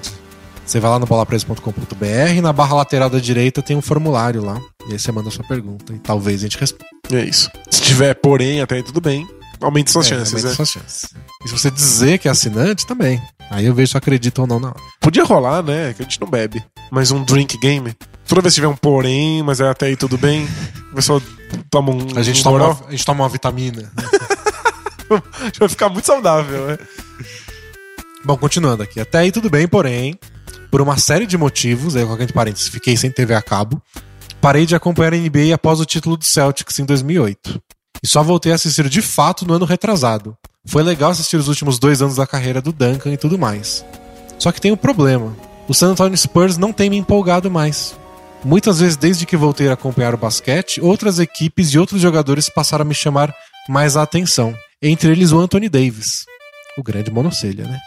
você 0.66 0.80
vai 0.80 0.91
lá 0.91 1.00
no 1.00 1.08
bolapresa.com.br 1.08 2.06
e 2.36 2.41
na 2.41 2.54
barra 2.54 2.76
lateral 2.76 3.10
da 3.10 3.18
direita 3.20 3.62
tem 3.62 3.76
um 3.76 3.82
formulário 3.82 4.43
lá. 4.43 4.62
E 4.88 4.93
aí 4.93 5.00
você 5.00 5.12
manda 5.12 5.30
a 5.30 5.32
sua 5.32 5.43
pergunta. 5.47 5.93
E 5.93 5.97
talvez 6.00 6.41
a 6.41 6.43
gente 6.43 6.58
responda. 6.60 6.86
É 7.12 7.24
isso. 7.24 7.50
Se 7.72 7.82
tiver, 7.82 8.14
porém, 8.16 8.62
até 8.62 8.76
aí 8.76 8.84
tudo 8.84 9.02
bem. 9.02 9.28
Aumente 9.62 9.91
suas 9.91 10.06
É, 10.06 10.10
chances, 10.12 10.34
aumenta 10.34 10.50
né? 10.50 10.56
suas 10.56 10.70
chances. 10.70 11.10
E 11.43 11.50
se 11.50 11.58
você 11.58 11.72
dizer 11.72 12.18
que 12.20 12.28
é 12.28 12.32
assinante, 12.32 12.86
também. 12.86 13.20
Aí 13.50 13.66
eu 13.66 13.74
vejo 13.74 13.91
se 13.91 13.97
acredita 13.97 14.41
ou 14.41 14.47
não 14.47 14.60
na 14.60 14.68
hora. 14.70 14.80
Podia 15.02 15.24
rolar, 15.24 15.64
né? 15.64 15.93
Que 15.93 16.04
a 16.04 16.06
gente 16.06 16.22
não 16.22 16.30
bebe. 16.30 16.64
Mas 16.91 17.10
um 17.12 17.24
drink 17.24 17.58
game. 17.58 17.93
Toda 18.30 18.41
vez 18.41 18.53
que 18.53 18.61
tiver 18.61 18.67
um 18.67 18.75
porém, 18.75 19.41
mas 19.41 19.59
é 19.59 19.67
até 19.67 19.88
aí 19.88 19.95
tudo 19.95 20.15
bem. 20.15 20.47
O 20.91 20.95
pessoal 20.95 21.19
toma 21.67 21.91
um. 21.91 22.15
A 22.15 22.21
gente, 22.21 22.41
um 22.41 22.43
toma 22.43 22.63
uma, 22.63 22.88
a 22.88 22.91
gente 22.91 23.03
toma 23.03 23.23
uma 23.23 23.30
vitamina. 23.30 23.91
A 25.09 25.45
gente 25.45 25.59
vai 25.59 25.67
ficar 25.67 25.89
muito 25.89 26.05
saudável, 26.05 26.67
né? 26.67 26.77
Bom, 28.23 28.38
continuando 28.38 28.84
aqui. 28.84 28.99
Até 28.99 29.17
aí 29.17 29.32
tudo 29.32 29.49
bem, 29.49 29.67
porém, 29.67 30.19
por 30.69 30.80
uma 30.80 30.95
série 30.95 31.25
de 31.25 31.39
motivos, 31.39 31.95
aí 31.95 32.05
com 32.05 32.15
parênteses, 32.27 32.67
fiquei 32.67 32.95
sem 32.95 33.09
TV 33.09 33.34
a 33.34 33.41
cabo, 33.41 33.82
parei 34.39 34.67
de 34.67 34.75
acompanhar 34.75 35.15
a 35.15 35.17
NBA 35.17 35.55
após 35.55 35.80
o 35.80 35.86
título 35.86 36.15
do 36.15 36.23
Celtics 36.23 36.77
em 36.77 36.86
2008. 36.86 37.59
E 38.03 38.07
só 38.07 38.21
voltei 38.21 38.51
a 38.51 38.55
assistir 38.55 38.88
de 38.89 39.01
fato 39.01 39.43
no 39.43 39.55
ano 39.55 39.65
retrasado. 39.65 40.38
Foi 40.67 40.84
legal 40.84 41.09
assistir 41.09 41.38
os 41.38 41.47
últimos 41.47 41.80
dois 41.80 41.99
anos 41.99 42.17
da 42.17 42.27
carreira 42.27 42.61
do 42.61 42.71
Duncan 42.71 43.11
e 43.11 43.17
tudo 43.17 43.39
mais. 43.39 43.84
Só 44.38 44.51
que 44.51 44.61
tem 44.61 44.71
um 44.71 44.77
problema. 44.77 45.36
O 45.67 45.73
San 45.73 45.93
Antonio 45.93 46.15
Spurs 46.15 46.57
não 46.57 46.71
tem 46.71 46.91
me 46.91 46.97
empolgado 46.97 47.49
mais. 47.49 47.97
Muitas 48.43 48.79
vezes, 48.79 48.95
desde 48.95 49.25
que 49.25 49.35
voltei 49.35 49.67
a 49.67 49.73
acompanhar 49.73 50.13
o 50.13 50.17
basquete, 50.17 50.79
outras 50.81 51.19
equipes 51.19 51.69
e 51.69 51.79
outros 51.79 52.01
jogadores 52.01 52.49
passaram 52.49 52.83
a 52.83 52.87
me 52.87 52.93
chamar 52.93 53.33
mais 53.67 53.97
a 53.97 54.01
atenção. 54.01 54.55
Entre 54.81 55.11
eles 55.11 55.31
o 55.31 55.39
Anthony 55.39 55.67
Davis. 55.67 56.25
O 56.77 56.83
grande 56.83 57.11
monocelha, 57.11 57.65
né? 57.65 57.79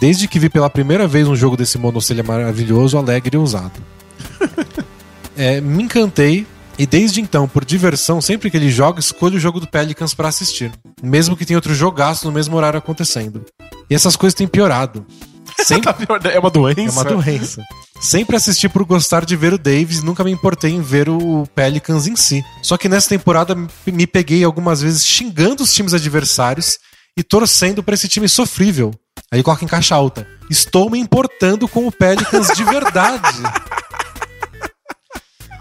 Desde 0.00 0.26
que 0.26 0.38
vi 0.38 0.48
pela 0.48 0.70
primeira 0.70 1.06
vez 1.06 1.28
um 1.28 1.36
jogo 1.36 1.56
desse 1.56 1.78
monocelha 1.78 2.22
maravilhoso, 2.22 2.96
alegre 2.96 3.36
e 3.36 3.38
ousado. 3.38 3.80
É, 5.38 5.60
me 5.60 5.82
encantei 5.82 6.46
e 6.78 6.86
desde 6.86 7.20
então, 7.20 7.48
por 7.48 7.64
diversão, 7.64 8.20
sempre 8.20 8.50
que 8.50 8.56
ele 8.56 8.70
joga, 8.70 9.00
escolho 9.00 9.36
o 9.36 9.40
jogo 9.40 9.60
do 9.60 9.66
Pelicans 9.66 10.12
pra 10.12 10.28
assistir. 10.28 10.70
Mesmo 11.02 11.36
que 11.36 11.46
tenha 11.46 11.56
outro 11.56 11.74
jogaço 11.74 12.26
no 12.26 12.32
mesmo 12.32 12.56
horário 12.56 12.78
acontecendo. 12.78 13.44
E 13.88 13.94
essas 13.94 14.14
coisas 14.14 14.34
têm 14.34 14.46
piorado. 14.46 15.06
Sempre 15.66 15.90
É 16.32 16.38
uma 16.38 16.50
doença. 16.50 16.80
é 16.80 16.90
uma 16.90 17.04
doença. 17.04 17.62
Sempre 18.00 18.36
assisti 18.36 18.68
por 18.68 18.84
gostar 18.84 19.24
de 19.24 19.34
ver 19.36 19.54
o 19.54 19.58
Davis, 19.58 20.02
nunca 20.02 20.22
me 20.22 20.30
importei 20.30 20.70
em 20.70 20.82
ver 20.82 21.08
o 21.08 21.46
Pelicans 21.54 22.06
em 22.06 22.14
si. 22.14 22.44
Só 22.62 22.76
que 22.76 22.88
nessa 22.88 23.08
temporada 23.08 23.56
me 23.86 24.06
peguei 24.06 24.44
algumas 24.44 24.82
vezes 24.82 25.04
xingando 25.04 25.62
os 25.62 25.72
times 25.72 25.94
adversários 25.94 26.78
e 27.16 27.22
torcendo 27.22 27.82
pra 27.82 27.94
esse 27.94 28.06
time 28.08 28.28
sofrível. 28.28 28.92
Aí 29.32 29.42
coloca 29.42 29.64
em 29.64 29.68
caixa 29.68 29.94
alta. 29.94 30.26
Estou 30.50 30.90
me 30.90 30.98
importando 30.98 31.66
com 31.66 31.86
o 31.86 31.92
Pelicans 31.92 32.48
de 32.48 32.62
verdade. 32.62 33.42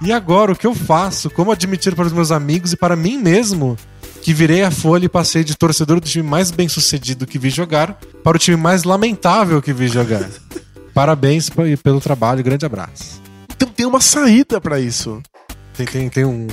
E 0.01 0.11
agora, 0.11 0.51
o 0.51 0.55
que 0.55 0.67
eu 0.67 0.75
faço? 0.75 1.29
Como 1.29 1.51
admitir 1.51 1.95
para 1.95 2.05
os 2.05 2.11
meus 2.13 2.31
amigos 2.31 2.73
e 2.73 2.77
para 2.77 2.95
mim 2.95 3.17
mesmo 3.17 3.77
que 4.25 4.33
virei 4.33 4.63
a 4.63 4.71
folha 4.71 5.05
e 5.05 5.09
passei 5.09 5.43
de 5.43 5.55
torcedor 5.55 5.99
do 5.99 6.07
time 6.07 6.27
mais 6.27 6.49
bem 6.49 6.67
sucedido 6.67 7.27
que 7.27 7.37
vi 7.37 7.51
jogar 7.51 7.95
para 8.23 8.35
o 8.35 8.39
time 8.39 8.57
mais 8.57 8.83
lamentável 8.83 9.61
que 9.61 9.71
vi 9.71 9.87
jogar? 9.87 10.27
Parabéns 10.95 11.47
pelo 11.83 12.01
trabalho, 12.01 12.43
grande 12.43 12.65
abraço. 12.65 13.21
Então 13.55 13.69
tem 13.69 13.85
uma 13.85 14.01
saída 14.01 14.59
pra 14.59 14.79
isso. 14.79 15.21
Tem, 15.77 15.85
tem, 15.85 16.09
tem 16.09 16.25
um 16.25 16.47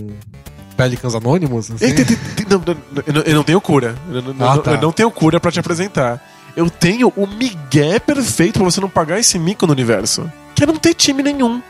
Pelicans 0.77 1.15
Anônimos? 1.15 1.71
assim? 1.71 1.83
Ei, 1.83 1.95
tem- 1.95 2.05
tem- 2.05 2.17
tem- 2.37 2.47
não, 2.51 2.59
não, 2.59 3.03
eu, 3.07 3.13
não, 3.15 3.23
eu 3.23 3.35
não 3.37 3.43
tenho 3.43 3.61
cura. 3.63 3.95
Eu 4.11 4.21
não, 4.21 4.51
Ah, 4.51 4.59
tá. 4.59 4.73
eu 4.73 4.81
não 4.83 4.93
tenho 4.93 5.11
cura 5.11 5.41
pra 5.41 5.51
te 5.51 5.59
apresentar. 5.59 6.23
Eu 6.55 6.69
tenho 6.69 7.11
o 7.17 7.27
migué 7.27 7.99
perfeito 7.99 8.59
pra 8.61 8.65
você 8.65 8.83
não 8.83 8.89
pagar 8.91 9.19
esse 9.19 9.39
mico 9.39 9.67
no 9.67 9.73
universo. 9.73 10.31
Que 10.55 10.65
é 10.65 10.67
não 10.67 10.77
ter 10.77 10.93
time 10.93 11.23
nenhum. 11.23 11.63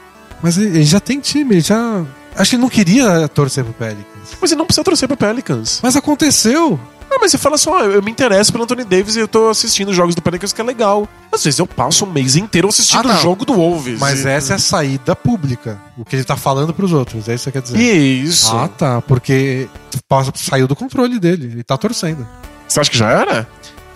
Mas 0.43 0.59
ele 0.59 0.79
ele 0.79 0.85
já 0.85 0.99
tem 0.99 1.21
time, 1.21 1.55
ele 1.55 1.61
já. 1.61 2.05
Acho 2.35 2.51
que 2.51 2.57
ele 2.57 2.63
não 2.63 2.69
queria 2.71 3.29
torcer 3.29 3.63
pro 3.63 3.73
Pelicans. 3.73 4.07
Mas 4.41 4.51
você 4.51 4.57
não 4.57 4.65
precisa 4.67 4.85
torcer 4.85 5.09
pro 5.09 5.17
Pelicans. 5.17 5.81
Mas 5.83 5.97
aconteceu! 5.97 6.79
Ah, 7.15 7.19
mas 7.21 7.31
você 7.31 7.37
fala 7.37 7.59
só, 7.59 7.77
ah, 7.77 7.85
eu 7.85 8.03
me 8.03 8.11
interesso 8.11 8.51
pelo 8.51 8.65
Anthony 8.65 8.85
Davis 8.85 9.17
e 9.17 9.21
eu 9.21 9.29
tô 9.29 9.51
assistindo 9.51 9.91
os 9.91 9.97
jogos 9.97 10.15
do 10.15 10.23
Pelicans 10.23 10.51
que 10.53 10.61
é 10.63 10.65
legal. 10.65 11.07
Às 11.31 11.45
vezes 11.45 11.59
eu 11.59 11.67
passo 11.67 12.07
um 12.07 12.11
mês 12.11 12.37
inteiro 12.37 12.67
assistindo 12.69 13.01
Ah, 13.07 13.11
o 13.11 13.15
não. 13.15 13.21
jogo 13.21 13.45
do 13.45 13.53
Wolves. 13.53 14.01
Mas 14.01 14.25
E- 14.25 14.29
essa 14.29 14.55
é 14.55 14.57
a 14.57 14.59
saída 14.59 15.15
pública. 15.15 15.79
O 15.99 16.07
que 16.07 16.17
ele 16.17 16.25
tá 16.25 16.37
falando 16.37 16.73
pros 16.73 16.91
outros. 16.93 17.29
É 17.29 17.35
isso 17.35 17.45
que 17.51 17.59
você 17.59 17.61
quer 17.61 17.63
dizer. 17.63 17.79
Isso. 17.79 18.57
Ah, 18.57 18.67
tá. 18.67 19.03
Porque 19.03 19.69
passa- 20.09 20.33
saiu 20.35 20.67
do 20.67 20.75
controle 20.75 21.19
dele. 21.21 21.47
Ele 21.53 21.63
tá 21.63 21.77
torcendo. 21.77 22.27
Você 22.67 22.81
acha 22.81 22.91
que 22.91 22.97
já 22.97 23.11
era? 23.11 23.47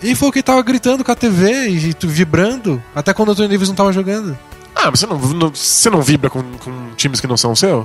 E 0.03 0.13
foi 0.13 0.29
o 0.29 0.31
que 0.31 0.37
ele 0.37 0.43
tava 0.43 0.61
gritando 0.61 1.03
com 1.03 1.11
a 1.11 1.15
TV 1.15 1.69
e 1.69 1.93
tu- 1.95 2.07
vibrando. 2.07 2.79
Até 2.93 3.15
quando 3.15 3.29
o 3.29 3.31
Anthony 3.31 3.47
Davis 3.49 3.67
não 3.67 3.75
tava 3.75 3.91
jogando. 3.91 4.37
Ah, 4.75 4.91
mas 4.91 4.99
você 4.99 5.07
não, 5.07 5.17
não- 5.17 5.49
você 5.49 5.89
não 5.89 6.03
vibra 6.03 6.29
com, 6.29 6.43
com 6.43 6.71
times 6.95 7.19
que 7.19 7.25
não 7.25 7.35
são 7.35 7.51
o 7.53 7.55
seu? 7.55 7.83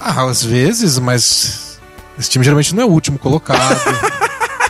Ah, 0.00 0.22
às 0.24 0.42
vezes, 0.42 0.98
mas. 0.98 1.78
Esse 2.18 2.30
time 2.30 2.44
geralmente 2.44 2.74
não 2.74 2.82
é 2.82 2.86
o 2.86 2.90
último 2.90 3.18
colocado. 3.18 3.78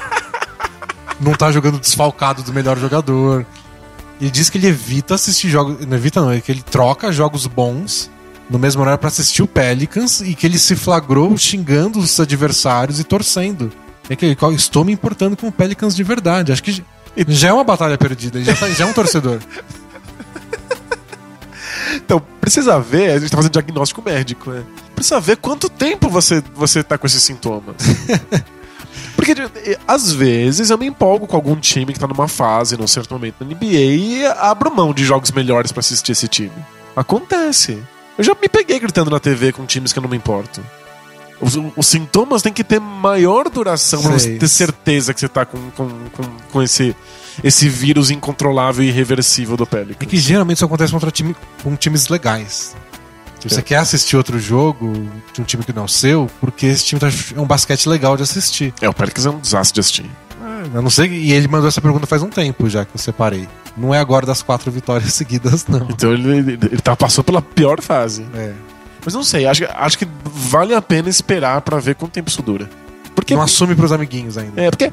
não 1.21 1.33
tá 1.33 1.51
jogando 1.53 1.79
desfalcado 1.79 2.43
do 2.43 2.53
melhor 2.53 2.79
jogador. 2.79 3.47
Ele 4.21 4.31
diz 4.31 4.51
que 4.51 4.59
ele 4.59 4.67
evita 4.69 5.15
assistir 5.15 5.49
jogos. 5.49 5.87
Não 5.87 5.97
evita, 5.97 6.21
não, 6.21 6.31
é 6.31 6.41
que 6.41 6.51
ele 6.53 6.63
troca 6.63 7.11
jogos 7.13 7.47
bons 7.47 8.11
no 8.49 8.59
mesmo 8.59 8.83
horário 8.83 8.99
pra 8.99 9.09
assistir 9.09 9.43
o 9.43 9.47
Pelicans 9.47 10.21
e 10.21 10.35
que 10.35 10.47
ele 10.47 10.59
se 10.59 10.75
flagrou 10.75 11.37
xingando 11.39 11.99
os 12.01 12.19
adversários 12.19 12.99
e 12.99 13.05
torcendo. 13.05 13.73
É 14.09 14.17
que 14.17 14.37
estou 14.57 14.85
me 14.85 14.93
importando 14.93 15.37
com 15.37 15.47
o 15.49 15.53
Pelicans 15.53 15.95
de 15.95 16.03
verdade. 16.03 16.53
Acho 16.53 16.63
que 16.63 16.73
já- 16.73 16.83
já 17.29 17.49
é 17.49 17.53
uma 17.53 17.63
batalha 17.65 17.97
perdida, 17.97 18.39
ele 18.39 18.45
já, 18.45 18.55
tá- 18.57 18.69
já 18.71 18.85
é 18.85 18.87
um 18.89 18.93
torcedor. 18.93 19.39
Então, 21.95 22.23
precisa 22.41 22.79
ver, 22.81 23.13
a 23.13 23.19
gente 23.19 23.31
tá 23.31 23.37
fazendo 23.37 23.53
diagnóstico 23.53 24.03
médico, 24.03 24.51
né? 24.51 24.65
Precisa 24.95 25.21
ver 25.21 25.37
quanto 25.37 25.69
tempo 25.69 26.09
você, 26.09 26.43
você 26.55 26.83
tá 26.83 26.99
com 26.99 27.07
esses 27.07 27.23
sintomas. 27.23 27.77
Porque, 29.17 29.35
às 29.87 30.13
vezes, 30.13 30.71
eu 30.71 30.79
me 30.79 30.87
empolgo 30.87 31.27
com 31.27 31.37
algum 31.37 31.57
time 31.57 31.93
que 31.93 31.99
tá 32.01 32.07
numa 32.07 32.29
fase, 32.29 32.77
num 32.77 32.87
certo 32.87 33.13
momento 33.13 33.37
na 33.41 33.47
NBA, 33.47 33.67
e 33.67 34.27
abro 34.27 34.75
mão 34.75 34.95
de 34.95 35.05
jogos 35.05 35.31
melhores 35.31 35.73
pra 35.73 35.81
assistir 35.81 36.13
esse 36.13 36.27
time. 36.27 36.53
Acontece. 36.97 37.83
Eu 38.17 38.25
já 38.25 38.35
me 38.35 38.49
peguei 38.49 38.79
gritando 38.79 39.11
na 39.11 39.21
TV 39.21 39.53
com 39.53 39.67
times 39.67 39.93
que 39.93 39.99
eu 39.99 40.03
não 40.03 40.11
me 40.11 40.17
importo. 40.17 40.61
Os, 41.41 41.57
os 41.77 41.87
sintomas 41.87 42.43
têm 42.43 42.53
que 42.53 42.63
ter 42.63 42.79
maior 42.81 43.49
duração 43.49 44.03
pra 44.03 44.13
você 44.13 44.37
ter 44.37 44.49
certeza 44.49 45.15
que 45.15 45.21
você 45.21 45.29
tá 45.29 45.47
com, 45.47 45.59
com, 45.71 45.89
com, 45.89 46.23
com 46.53 46.63
esse, 46.63 46.95
esse 47.43 47.69
vírus 47.69 48.11
incontrolável 48.11 48.85
e 48.85 48.89
irreversível 48.89 49.57
do 49.57 49.67
Pelicans. 49.67 49.97
É 50.01 50.05
que 50.05 50.19
geralmente 50.19 50.57
isso 50.59 50.65
acontece 50.67 50.93
contra 50.93 51.11
time, 51.11 51.35
com 51.63 51.75
times 51.77 52.09
legais. 52.09 52.77
Se 53.41 53.49
você 53.49 53.61
É. 53.61 53.63
quer 53.63 53.77
assistir 53.77 54.19
outro 54.19 54.39
jogo 54.39 54.93
de 55.33 55.41
um 55.41 55.45
time 55.45 55.65
que 55.65 55.73
não 55.73 55.83
é 55.83 55.85
o 55.87 55.89
seu, 55.89 56.29
porque 56.43 56.67
esse 56.67 56.85
time 56.85 57.01
tá- 57.01 57.09
é 57.09 57.41
um 57.41 57.47
basquete 57.47 57.89
legal 57.89 58.15
de 58.19 58.23
assistir. 58.23 58.75
É, 58.83 58.89
o 58.89 58.93
Pelicans 58.93 59.25
é 59.25 59.31
um 59.31 59.39
desastre 59.41 59.75
de 59.77 59.81
assistir. 59.81 60.11
Eu 60.75 60.83
não 60.83 60.91
sei, 60.91 61.09
e 61.09 61.33
ele 61.33 61.49
mandou 61.49 61.69
essa 61.69 61.81
pergunta 61.81 62.07
faz 62.07 62.23
um 62.23 62.29
tempo 62.29 62.69
já 62.69 62.85
que 62.85 62.91
eu 62.95 62.99
separei. 63.01 63.49
Não 63.79 63.95
é 63.95 63.99
agora 63.99 64.27
das 64.27 64.43
quatro 64.43 64.71
vitórias 64.71 65.15
seguidas, 65.15 65.67
não. 65.67 65.87
Então 65.89 66.13
ele, 66.13 66.29
ele, 66.37 66.53
ele 66.71 66.81
tá, 66.83 66.95
passou 66.95 67.25
pela 67.25 67.41
pior 67.41 67.81
fase. 67.81 68.27
É. 68.35 68.53
Mas 69.05 69.15
não 69.15 69.23
sei, 69.23 69.47
acho, 69.47 69.63
que- 69.65 69.73
acho 69.75 69.99
que 69.99 70.07
vale 70.25 70.75
a 70.75 70.83
pena 70.83 71.09
esperar 71.09 71.61
pra 71.63 71.79
ver 71.79 71.95
quanto 71.95 72.13
tempo 72.13 72.29
isso 72.29 72.43
dura. 72.43 72.69
Porque, 73.15 73.35
Não 73.35 73.43
assume 73.43 73.75
pros 73.75 73.93
amiguinhos 73.93 74.39
ainda. 74.39 74.61
é, 74.61 74.71
porque 74.71 74.93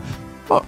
ó, 0.49 0.61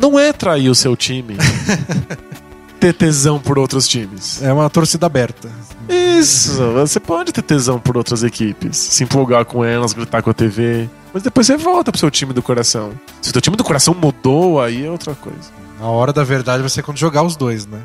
não 0.00 0.18
é 0.18 0.32
trair 0.32 0.68
o 0.68 0.74
seu 0.74 0.96
time 0.96 1.36
ter 2.80 2.92
tesão 2.94 3.38
por 3.38 3.58
outros 3.58 3.86
times. 3.88 4.42
É 4.42 4.52
uma 4.52 4.68
torcida 4.68 5.06
aberta. 5.06 5.48
Isso, 5.88 6.62
você 6.72 6.98
pode 7.00 7.32
ter 7.32 7.42
tesão 7.42 7.78
por 7.78 7.96
outras 7.96 8.22
equipes, 8.22 8.76
se 8.76 9.04
empolgar 9.04 9.44
com 9.44 9.64
elas, 9.64 9.92
gritar 9.92 10.22
com 10.22 10.30
a 10.30 10.34
TV, 10.34 10.88
mas 11.12 11.22
depois 11.22 11.46
você 11.46 11.56
volta 11.56 11.90
pro 11.92 11.98
seu 11.98 12.10
time 12.10 12.32
do 12.32 12.42
coração. 12.42 12.92
Se 13.20 13.30
o 13.30 13.32
teu 13.32 13.42
time 13.42 13.56
do 13.56 13.64
coração 13.64 13.94
mudou, 13.94 14.60
aí 14.60 14.84
é 14.86 14.90
outra 14.90 15.14
coisa. 15.14 15.50
A 15.80 15.86
hora 15.86 16.12
da 16.12 16.24
verdade 16.24 16.62
vai 16.62 16.70
ser 16.70 16.82
quando 16.82 16.96
jogar 16.98 17.22
os 17.22 17.36
dois, 17.36 17.66
né? 17.66 17.80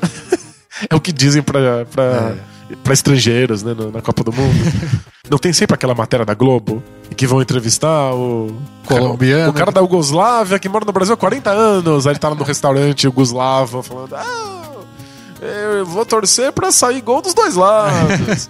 É 0.90 0.96
o 0.96 1.00
que 1.00 1.12
dizem 1.12 1.42
pra, 1.42 1.84
pra, 1.84 2.02
É. 2.02 2.34
pra 2.82 2.92
estrangeiros, 2.92 3.62
né, 3.62 3.74
na, 3.92 4.00
Copa 4.00 4.24
do 4.24 4.32
Mundo. 4.32 4.54
Não 5.30 5.38
tem 5.38 5.52
sempre 5.52 5.74
aquela 5.74 5.94
matéria 5.94 6.26
da 6.26 6.34
Globo 6.34 6.82
que 7.16 7.26
vão 7.26 7.40
entrevistar 7.40 8.14
o 8.14 8.54
Colombiano. 8.86 9.50
O 9.50 9.54
cara 9.54 9.70
da 9.70 9.80
Yugoslávia 9.80 10.58
que 10.58 10.68
mora 10.68 10.84
no 10.84 10.92
Brasil 10.92 11.14
há 11.14 11.16
40 11.16 11.50
anos. 11.50 12.06
Aí 12.06 12.12
ele 12.12 12.18
tá 12.18 12.28
lá 12.28 12.34
no 12.34 12.44
restaurante 12.44 13.04
Yugoslavo 13.04 13.82
falando: 13.82 14.14
Ah, 14.14 14.70
eu 15.40 15.86
vou 15.86 16.04
torcer 16.04 16.52
pra 16.52 16.70
sair 16.70 17.00
gol 17.00 17.22
dos 17.22 17.34
dois 17.34 17.54
lados. 17.54 18.48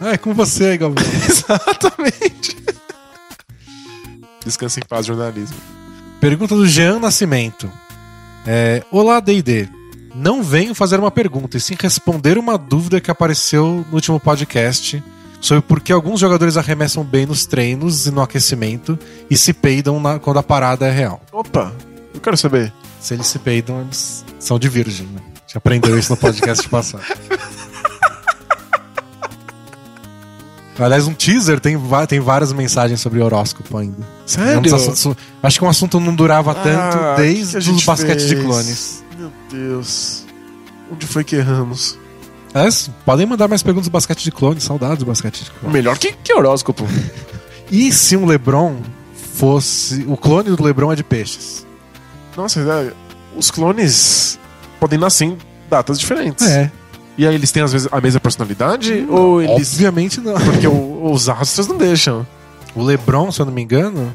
Ah, 0.00 0.12
é 0.14 0.18
com 0.18 0.32
você 0.32 0.78
Galvão. 0.78 1.04
Exatamente. 1.28 2.56
Descansa 4.44 4.80
em 4.80 4.84
paz, 4.88 5.06
jornalismo. 5.06 5.56
Pergunta 6.20 6.54
do 6.54 6.66
Jean 6.66 6.98
Nascimento. 6.98 7.70
É, 8.46 8.82
Olá, 8.90 9.20
D&D. 9.20 9.79
Não 10.14 10.42
venho 10.42 10.74
fazer 10.74 10.98
uma 10.98 11.10
pergunta, 11.10 11.56
e 11.56 11.60
sim 11.60 11.76
responder 11.80 12.36
uma 12.38 12.58
dúvida 12.58 13.00
que 13.00 13.10
apareceu 13.10 13.84
no 13.88 13.94
último 13.94 14.18
podcast 14.18 15.02
sobre 15.40 15.62
por 15.62 15.80
que 15.80 15.92
alguns 15.92 16.20
jogadores 16.20 16.56
arremessam 16.56 17.02
bem 17.04 17.24
nos 17.26 17.46
treinos 17.46 18.06
e 18.06 18.10
no 18.10 18.20
aquecimento 18.20 18.98
e 19.30 19.36
se 19.36 19.52
peidam 19.52 20.00
na- 20.00 20.18
quando 20.18 20.38
a 20.38 20.42
parada 20.42 20.86
é 20.86 20.90
real. 20.90 21.22
Opa, 21.32 21.72
eu 22.12 22.20
quero 22.20 22.36
saber. 22.36 22.72
Se 23.00 23.14
eles 23.14 23.26
se 23.28 23.38
peidam, 23.38 23.80
eles 23.80 24.24
são 24.38 24.58
de 24.58 24.68
virgem, 24.68 25.06
né? 25.06 25.20
A 25.24 25.40
gente 25.46 25.56
aprendeu 25.58 25.98
isso 25.98 26.10
no 26.12 26.16
podcast 26.18 26.66
passado. 26.68 27.02
Aliás, 30.78 31.06
um 31.06 31.12
teaser 31.12 31.60
tem, 31.60 31.76
tem 32.08 32.20
várias 32.20 32.52
mensagens 32.54 33.00
sobre 33.00 33.20
horóscopo 33.22 33.76
ainda. 33.76 33.98
É 34.00 34.04
um 34.24 34.26
Sério? 34.28 34.60
dos 34.62 34.72
assuntos- 34.72 35.16
acho 35.42 35.58
que 35.58 35.64
um 35.64 35.68
assunto 35.68 36.00
não 36.00 36.14
durava 36.14 36.54
tanto 36.54 36.96
Ah, 36.96 37.14
desde 37.18 37.58
que 37.58 37.68
a 37.70 37.72
o 37.74 37.82
basquete 37.84 38.20
de 38.26 38.34
fez? 38.34 38.42
clones. 38.46 39.04
Meu 39.20 39.30
Deus. 39.50 40.24
Onde 40.90 41.06
foi 41.06 41.22
que 41.22 41.36
erramos? 41.36 41.98
Aliás, 42.54 42.90
podem 43.04 43.26
mandar 43.26 43.46
mais 43.48 43.62
perguntas 43.62 43.86
do 43.88 43.92
basquete 43.92 44.24
de 44.24 44.32
clones, 44.32 44.64
saudades 44.64 44.98
do 44.98 45.04
basquete 45.06 45.44
de 45.44 45.50
clones. 45.50 45.72
melhor 45.72 45.98
que, 45.98 46.12
que 46.12 46.32
horóscopo. 46.32 46.84
E 47.72 47.92
se 47.92 48.16
um 48.16 48.26
Lebron 48.26 48.78
fosse. 49.34 50.04
O 50.08 50.16
clone 50.16 50.50
do 50.50 50.60
Lebron 50.60 50.90
é 50.92 50.96
de 50.96 51.04
peixes? 51.04 51.64
Nossa, 52.36 52.58
é, 52.60 52.92
os 53.36 53.48
clones 53.48 54.40
podem 54.80 54.98
nascer 54.98 55.26
em 55.26 55.38
datas 55.70 56.00
diferentes. 56.00 56.44
É. 56.48 56.68
E 57.16 57.24
aí 57.24 57.32
eles 57.32 57.52
têm 57.52 57.62
às 57.62 57.72
vezes 57.72 57.86
a 57.92 58.00
mesma 58.00 58.18
personalidade? 58.18 59.06
ou 59.08 59.40
eles. 59.40 59.72
Obviamente 59.74 60.20
não. 60.20 60.32
Porque 60.34 60.66
o- 60.66 61.12
os 61.12 61.28
astros 61.28 61.68
não 61.68 61.76
deixam. 61.78 62.26
O 62.74 62.82
Lebron, 62.82 63.30
se 63.30 63.40
eu 63.40 63.46
não 63.46 63.52
me 63.52 63.62
engano. 63.62 64.12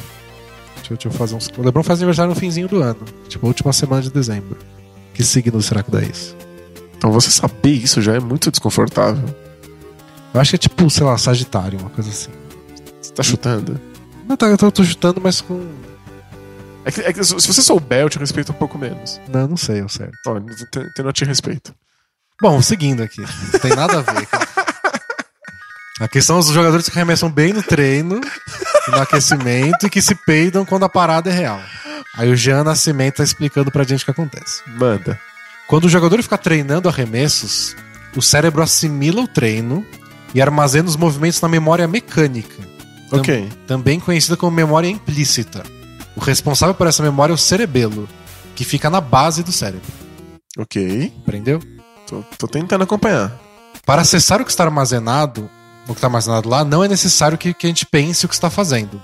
Deixa, 0.75 0.91
eu- 0.93 0.97
deixa 0.97 1.07
eu 1.07 1.11
fazer 1.13 1.35
uns. 1.35 1.49
O 1.57 1.61
Lebron 1.61 1.81
faz 1.81 1.99
aniversário 1.99 2.33
no 2.33 2.35
finzinho 2.37 2.67
do 2.67 2.81
ano. 2.83 2.99
Tipo, 3.29 3.45
a 3.45 3.47
última 3.47 3.71
semana 3.71 4.01
de 4.01 4.09
dezembro. 4.11 4.57
Que 5.15 5.23
signo 5.23 5.61
será 5.61 5.81
que 5.81 5.89
dá 5.89 6.01
isso? 6.01 6.35
Então 6.97 7.11
você 7.11 7.31
saber 7.31 7.71
isso 7.71 8.01
já 8.01 8.13
é 8.15 8.19
muito 8.19 8.51
desconfortável. 8.51 9.23
Eu 10.33 10.41
acho 10.41 10.51
que 10.51 10.55
é 10.57 10.59
tipo, 10.59 10.89
sei 10.89 11.05
lá, 11.05 11.17
Sagitário, 11.17 11.79
uma 11.79 11.89
coisa 11.89 12.09
assim. 12.09 12.31
Você 13.01 13.13
tá 13.13 13.23
chutando. 13.23 13.79
Não, 14.27 14.35
tá, 14.35 14.47
eu 14.47 14.57
tô, 14.57 14.69
tô 14.69 14.83
chutando, 14.83 15.21
mas 15.21 15.39
com. 15.39 15.65
É 16.83 16.91
que, 16.91 17.01
é 17.01 17.13
que 17.13 17.23
se 17.23 17.33
você 17.33 17.61
souber, 17.61 18.01
eu 18.01 18.09
te 18.09 18.19
respeito 18.19 18.51
um 18.51 18.55
pouco 18.55 18.77
menos. 18.77 19.19
Não, 19.29 19.47
não 19.47 19.57
sei, 19.57 19.81
eu 19.81 19.89
certo. 19.89 20.11
Tem- 20.71 21.05
não 21.05 21.11
te 21.13 21.23
respeito. 21.23 21.73
Bom, 22.41 22.61
seguindo 22.61 23.01
aqui. 23.01 23.21
Não 23.21 23.59
tem 23.59 23.73
nada 23.73 23.99
a 23.99 24.01
ver. 24.01 24.25
cara. 24.27 24.47
A 26.01 26.07
questão 26.09 26.35
é 26.35 26.39
os 26.39 26.47
jogadores 26.47 26.89
que 26.89 26.97
arremessam 26.97 27.31
bem 27.31 27.53
no 27.53 27.63
treino, 27.63 28.19
no 28.89 28.97
aquecimento 29.01 29.87
e 29.87 29.89
que 29.89 30.01
se 30.01 30.13
peidam 30.13 30.65
quando 30.65 30.83
a 30.83 30.89
parada 30.89 31.29
é 31.29 31.33
real. 31.33 31.61
Aí 32.17 32.29
o 32.31 32.35
Jean 32.35 32.63
Nascimento 32.63 33.15
tá 33.17 33.23
explicando 33.23 33.71
pra 33.71 33.83
gente 33.83 34.01
o 34.01 34.05
que 34.05 34.11
acontece. 34.11 34.61
Manda. 34.67 35.19
Quando 35.67 35.85
o 35.85 35.89
jogador 35.89 36.21
fica 36.23 36.37
treinando 36.37 36.87
arremessos, 36.87 37.75
o 38.15 38.21
cérebro 38.21 38.61
assimila 38.61 39.21
o 39.21 39.27
treino 39.27 39.85
e 40.33 40.41
armazena 40.41 40.87
os 40.87 40.95
movimentos 40.95 41.41
na 41.41 41.47
memória 41.49 41.87
mecânica, 41.87 42.63
Tam- 43.09 43.19
Ok. 43.19 43.49
também 43.67 43.99
conhecida 43.99 44.35
como 44.37 44.51
memória 44.55 44.87
implícita. 44.87 45.63
O 46.15 46.19
responsável 46.19 46.73
por 46.73 46.87
essa 46.87 47.03
memória 47.03 47.33
é 47.33 47.35
o 47.35 47.37
cerebelo, 47.37 48.07
que 48.55 48.63
fica 48.63 48.89
na 48.89 49.01
base 49.01 49.43
do 49.43 49.51
cérebro. 49.51 49.91
Ok. 50.57 51.11
Aprendeu? 51.21 51.59
Tô, 52.07 52.23
tô 52.37 52.47
tentando 52.47 52.83
acompanhar. 52.83 53.37
Para 53.85 54.01
acessar 54.03 54.41
o 54.41 54.45
que 54.45 54.51
está 54.51 54.63
armazenado, 54.63 55.49
o 55.83 55.87
que 55.93 55.93
está 55.97 56.07
armazenado 56.07 56.47
lá, 56.49 56.63
não 56.63 56.83
é 56.83 56.87
necessário 56.87 57.37
que, 57.37 57.53
que 57.53 57.67
a 57.67 57.69
gente 57.69 57.85
pense 57.85 58.25
o 58.25 58.29
que 58.29 58.33
está 58.35 58.49
fazendo. 58.49 59.01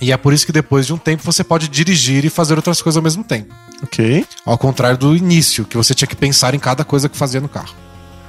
E 0.00 0.12
é 0.12 0.16
por 0.16 0.32
isso 0.32 0.44
que 0.44 0.52
depois 0.52 0.86
de 0.86 0.92
um 0.92 0.98
tempo 0.98 1.22
você 1.22 1.42
pode 1.42 1.68
dirigir 1.68 2.24
e 2.24 2.30
fazer 2.30 2.54
outras 2.54 2.82
coisas 2.82 2.96
ao 2.96 3.02
mesmo 3.02 3.24
tempo. 3.24 3.54
Ok. 3.82 4.26
Ao 4.44 4.58
contrário 4.58 4.98
do 4.98 5.16
início, 5.16 5.64
que 5.64 5.76
você 5.76 5.94
tinha 5.94 6.08
que 6.08 6.16
pensar 6.16 6.54
em 6.54 6.58
cada 6.58 6.84
coisa 6.84 7.08
que 7.08 7.16
fazia 7.16 7.40
no 7.40 7.48
carro. 7.48 7.74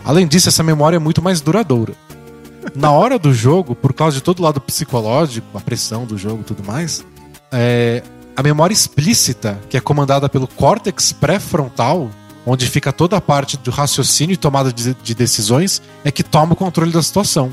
Além 0.04 0.26
disso, 0.28 0.48
essa 0.48 0.64
memória 0.64 0.96
é 0.96 1.00
muito 1.00 1.22
mais 1.22 1.42
duradoura. 1.42 1.94
Na 2.76 2.92
hora 2.92 3.20
do 3.20 3.34
jogo, 3.34 3.76
por 3.76 3.94
causa 3.94 4.16
de 4.18 4.24
todo 4.24 4.40
o 4.40 4.44
lado 4.44 4.62
psicológico, 4.62 5.58
a 5.58 5.62
pressão 5.62 6.06
do 6.06 6.18
jogo 6.18 6.42
e 6.42 6.44
tudo 6.44 6.64
mais, 6.64 7.06
é, 7.52 8.04
a 8.36 8.44
memória 8.44 8.74
explícita, 8.74 9.60
que 9.70 9.76
é 9.76 9.82
comandada 9.82 10.30
pelo 10.30 10.48
córtex 10.48 11.12
pré-frontal, 11.12 12.10
onde 12.46 12.66
fica 12.68 12.94
toda 12.94 13.18
a 13.18 13.22
parte 13.22 13.58
do 13.58 13.72
raciocínio 13.72 14.34
e 14.34 14.38
tomada 14.38 14.72
de, 14.72 14.94
de 14.94 15.16
decisões, 15.16 15.82
é 16.06 16.12
que 16.12 16.24
toma 16.24 16.54
o 16.54 16.56
controle 16.56 16.92
da 16.92 17.04
situação. 17.04 17.52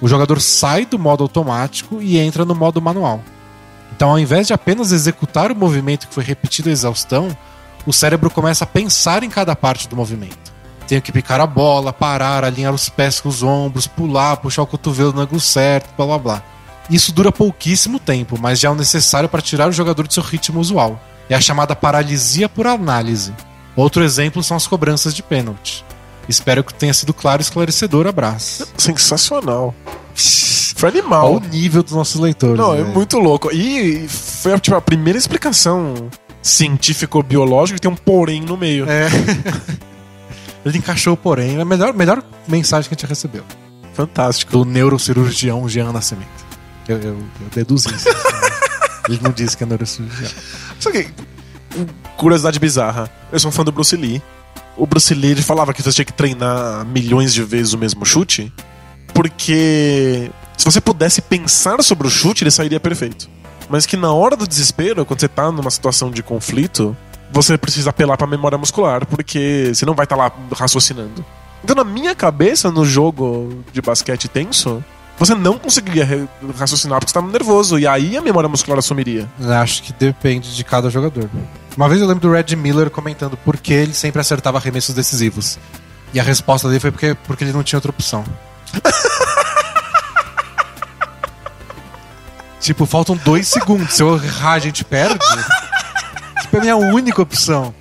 O 0.00 0.06
jogador 0.06 0.40
sai 0.40 0.84
do 0.84 0.98
modo 0.98 1.24
automático 1.24 2.00
e 2.00 2.18
entra 2.18 2.44
no 2.44 2.54
modo 2.54 2.80
manual. 2.80 3.22
Então, 3.96 4.10
ao 4.10 4.18
invés 4.18 4.46
de 4.46 4.52
apenas 4.52 4.92
executar 4.92 5.50
o 5.50 5.56
movimento 5.56 6.06
que 6.06 6.12
foi 6.12 6.22
repetido 6.22 6.68
à 6.68 6.72
exaustão, 6.72 7.34
o 7.86 7.94
cérebro 7.94 8.28
começa 8.28 8.64
a 8.64 8.66
pensar 8.66 9.22
em 9.22 9.30
cada 9.30 9.56
parte 9.56 9.88
do 9.88 9.96
movimento. 9.96 10.52
Tenho 10.86 11.00
que 11.00 11.10
picar 11.10 11.40
a 11.40 11.46
bola, 11.46 11.94
parar, 11.94 12.44
alinhar 12.44 12.74
os 12.74 12.90
pés 12.90 13.20
com 13.20 13.30
os 13.30 13.42
ombros, 13.42 13.86
pular, 13.86 14.36
puxar 14.36 14.64
o 14.64 14.66
cotovelo 14.66 15.14
no 15.14 15.22
ângulo 15.22 15.40
certo, 15.40 15.88
blá 15.96 16.04
blá 16.04 16.18
blá. 16.18 16.42
Isso 16.90 17.10
dura 17.10 17.32
pouquíssimo 17.32 17.98
tempo, 17.98 18.38
mas 18.38 18.60
já 18.60 18.68
é 18.68 18.70
o 18.70 18.74
necessário 18.74 19.30
para 19.30 19.40
tirar 19.40 19.66
o 19.66 19.72
jogador 19.72 20.06
do 20.06 20.12
seu 20.12 20.22
ritmo 20.22 20.60
usual. 20.60 21.00
É 21.30 21.34
a 21.34 21.40
chamada 21.40 21.74
paralisia 21.74 22.50
por 22.50 22.66
análise. 22.66 23.32
Outro 23.74 24.04
exemplo 24.04 24.42
são 24.42 24.58
as 24.58 24.66
cobranças 24.66 25.14
de 25.14 25.22
pênalti. 25.22 25.82
Espero 26.28 26.62
que 26.62 26.74
tenha 26.74 26.92
sido 26.92 27.14
claro 27.14 27.40
e 27.40 27.44
esclarecedor. 27.44 28.06
Abraço. 28.06 28.68
Sensacional. 28.76 29.74
Foi 30.76 30.90
Olha 30.90 31.00
animal. 31.00 31.36
o 31.36 31.40
nível 31.40 31.82
dos 31.82 31.94
nossos 31.94 32.20
leitores. 32.20 32.58
Não, 32.58 32.74
é 32.74 32.82
né? 32.82 32.92
muito 32.92 33.18
louco. 33.18 33.50
E 33.50 34.06
foi 34.08 34.60
tipo, 34.60 34.76
a 34.76 34.80
primeira 34.80 35.18
explicação 35.18 36.10
científico-biológica 36.42 37.78
que 37.78 37.80
tem 37.80 37.90
um 37.90 37.96
porém 37.96 38.42
no 38.42 38.58
meio. 38.58 38.84
É. 38.88 39.08
Ele 40.66 40.76
encaixou, 40.76 41.16
porém, 41.16 41.58
a 41.58 41.64
melhor, 41.64 41.94
melhor 41.94 42.22
mensagem 42.46 42.90
que 42.90 42.94
a 42.94 42.96
gente 42.98 43.08
recebeu. 43.08 43.42
Fantástico. 43.94 44.52
Do 44.52 44.64
neurocirurgião 44.66 45.66
Jean 45.66 45.92
Nascimento. 45.92 46.44
Eu, 46.86 46.98
eu, 46.98 47.14
eu 47.14 47.48
deduzi 47.54 47.88
isso. 47.94 48.08
Ele 49.08 49.18
não 49.22 49.30
disse 49.30 49.56
que 49.56 49.64
é 49.64 49.66
neurocirurgião. 49.66 50.30
Só 50.78 50.90
que, 50.90 51.08
curiosidade 52.18 52.58
bizarra. 52.58 53.10
Eu 53.32 53.40
sou 53.40 53.48
um 53.48 53.52
fã 53.52 53.64
do 53.64 53.72
Bruce 53.72 53.96
Lee. 53.96 54.22
O 54.76 54.86
Bruce 54.86 55.14
Lee 55.14 55.30
ele 55.30 55.42
falava 55.42 55.72
que 55.72 55.82
você 55.82 55.90
tinha 55.90 56.04
que 56.04 56.12
treinar 56.12 56.84
milhões 56.84 57.32
de 57.32 57.42
vezes 57.42 57.72
o 57.72 57.78
mesmo 57.78 58.04
chute, 58.04 58.52
porque 59.14 60.30
se 60.56 60.64
você 60.64 60.80
pudesse 60.80 61.20
pensar 61.20 61.82
sobre 61.82 62.06
o 62.06 62.10
chute, 62.10 62.42
ele 62.42 62.50
sairia 62.50 62.80
perfeito. 62.80 63.28
Mas 63.68 63.84
que 63.84 63.96
na 63.96 64.12
hora 64.12 64.36
do 64.36 64.46
desespero, 64.46 65.04
quando 65.04 65.20
você 65.20 65.28
tá 65.28 65.50
numa 65.50 65.70
situação 65.70 66.10
de 66.10 66.22
conflito, 66.22 66.96
você 67.32 67.58
precisa 67.58 67.90
apelar 67.90 68.16
pra 68.16 68.26
memória 68.26 68.56
muscular, 68.56 69.04
porque 69.06 69.72
você 69.74 69.84
não 69.84 69.94
vai 69.94 70.04
estar 70.04 70.16
lá 70.16 70.30
raciocinando. 70.52 71.24
Então, 71.64 71.74
na 71.74 71.84
minha 71.84 72.14
cabeça, 72.14 72.70
no 72.70 72.84
jogo 72.84 73.64
de 73.72 73.82
basquete 73.82 74.28
tenso, 74.28 74.82
você 75.18 75.34
não 75.34 75.58
conseguiria 75.58 76.28
raciocinar 76.56 77.00
porque 77.00 77.10
você 77.10 77.14
tava 77.14 77.30
nervoso, 77.30 77.78
e 77.78 77.86
aí 77.86 78.16
a 78.16 78.22
memória 78.22 78.48
muscular 78.48 78.78
assumiria. 78.78 79.28
Acho 79.60 79.82
que 79.82 79.92
depende 79.92 80.54
de 80.54 80.64
cada 80.64 80.88
jogador. 80.90 81.28
Uma 81.76 81.88
vez 81.88 82.00
eu 82.00 82.06
lembro 82.06 82.28
do 82.28 82.32
Red 82.32 82.54
Miller 82.54 82.90
comentando 82.90 83.36
por 83.36 83.56
que 83.56 83.72
ele 83.72 83.94
sempre 83.94 84.20
acertava 84.20 84.58
arremessos 84.58 84.94
decisivos. 84.94 85.58
E 86.14 86.20
a 86.20 86.22
resposta 86.22 86.68
dele 86.68 86.80
foi 86.80 86.90
porque, 86.90 87.16
porque 87.26 87.44
ele 87.44 87.52
não 87.52 87.62
tinha 87.62 87.78
outra 87.78 87.90
opção. 87.90 88.24
tipo, 92.66 92.84
faltam 92.84 93.16
dois 93.24 93.46
segundos. 93.48 93.94
Se 93.94 94.02
eu 94.02 94.16
errar, 94.16 94.52
a 94.52 94.58
gente 94.58 94.84
perde. 94.84 95.18
tipo, 96.42 96.56
é 96.56 96.58
a 96.58 96.62
minha 96.62 96.76
única 96.76 97.22
opção. 97.22 97.74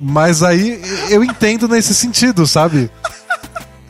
Mas 0.00 0.42
aí 0.42 0.82
eu 1.10 1.22
entendo 1.22 1.68
nesse 1.68 1.94
sentido, 1.94 2.46
sabe? 2.46 2.90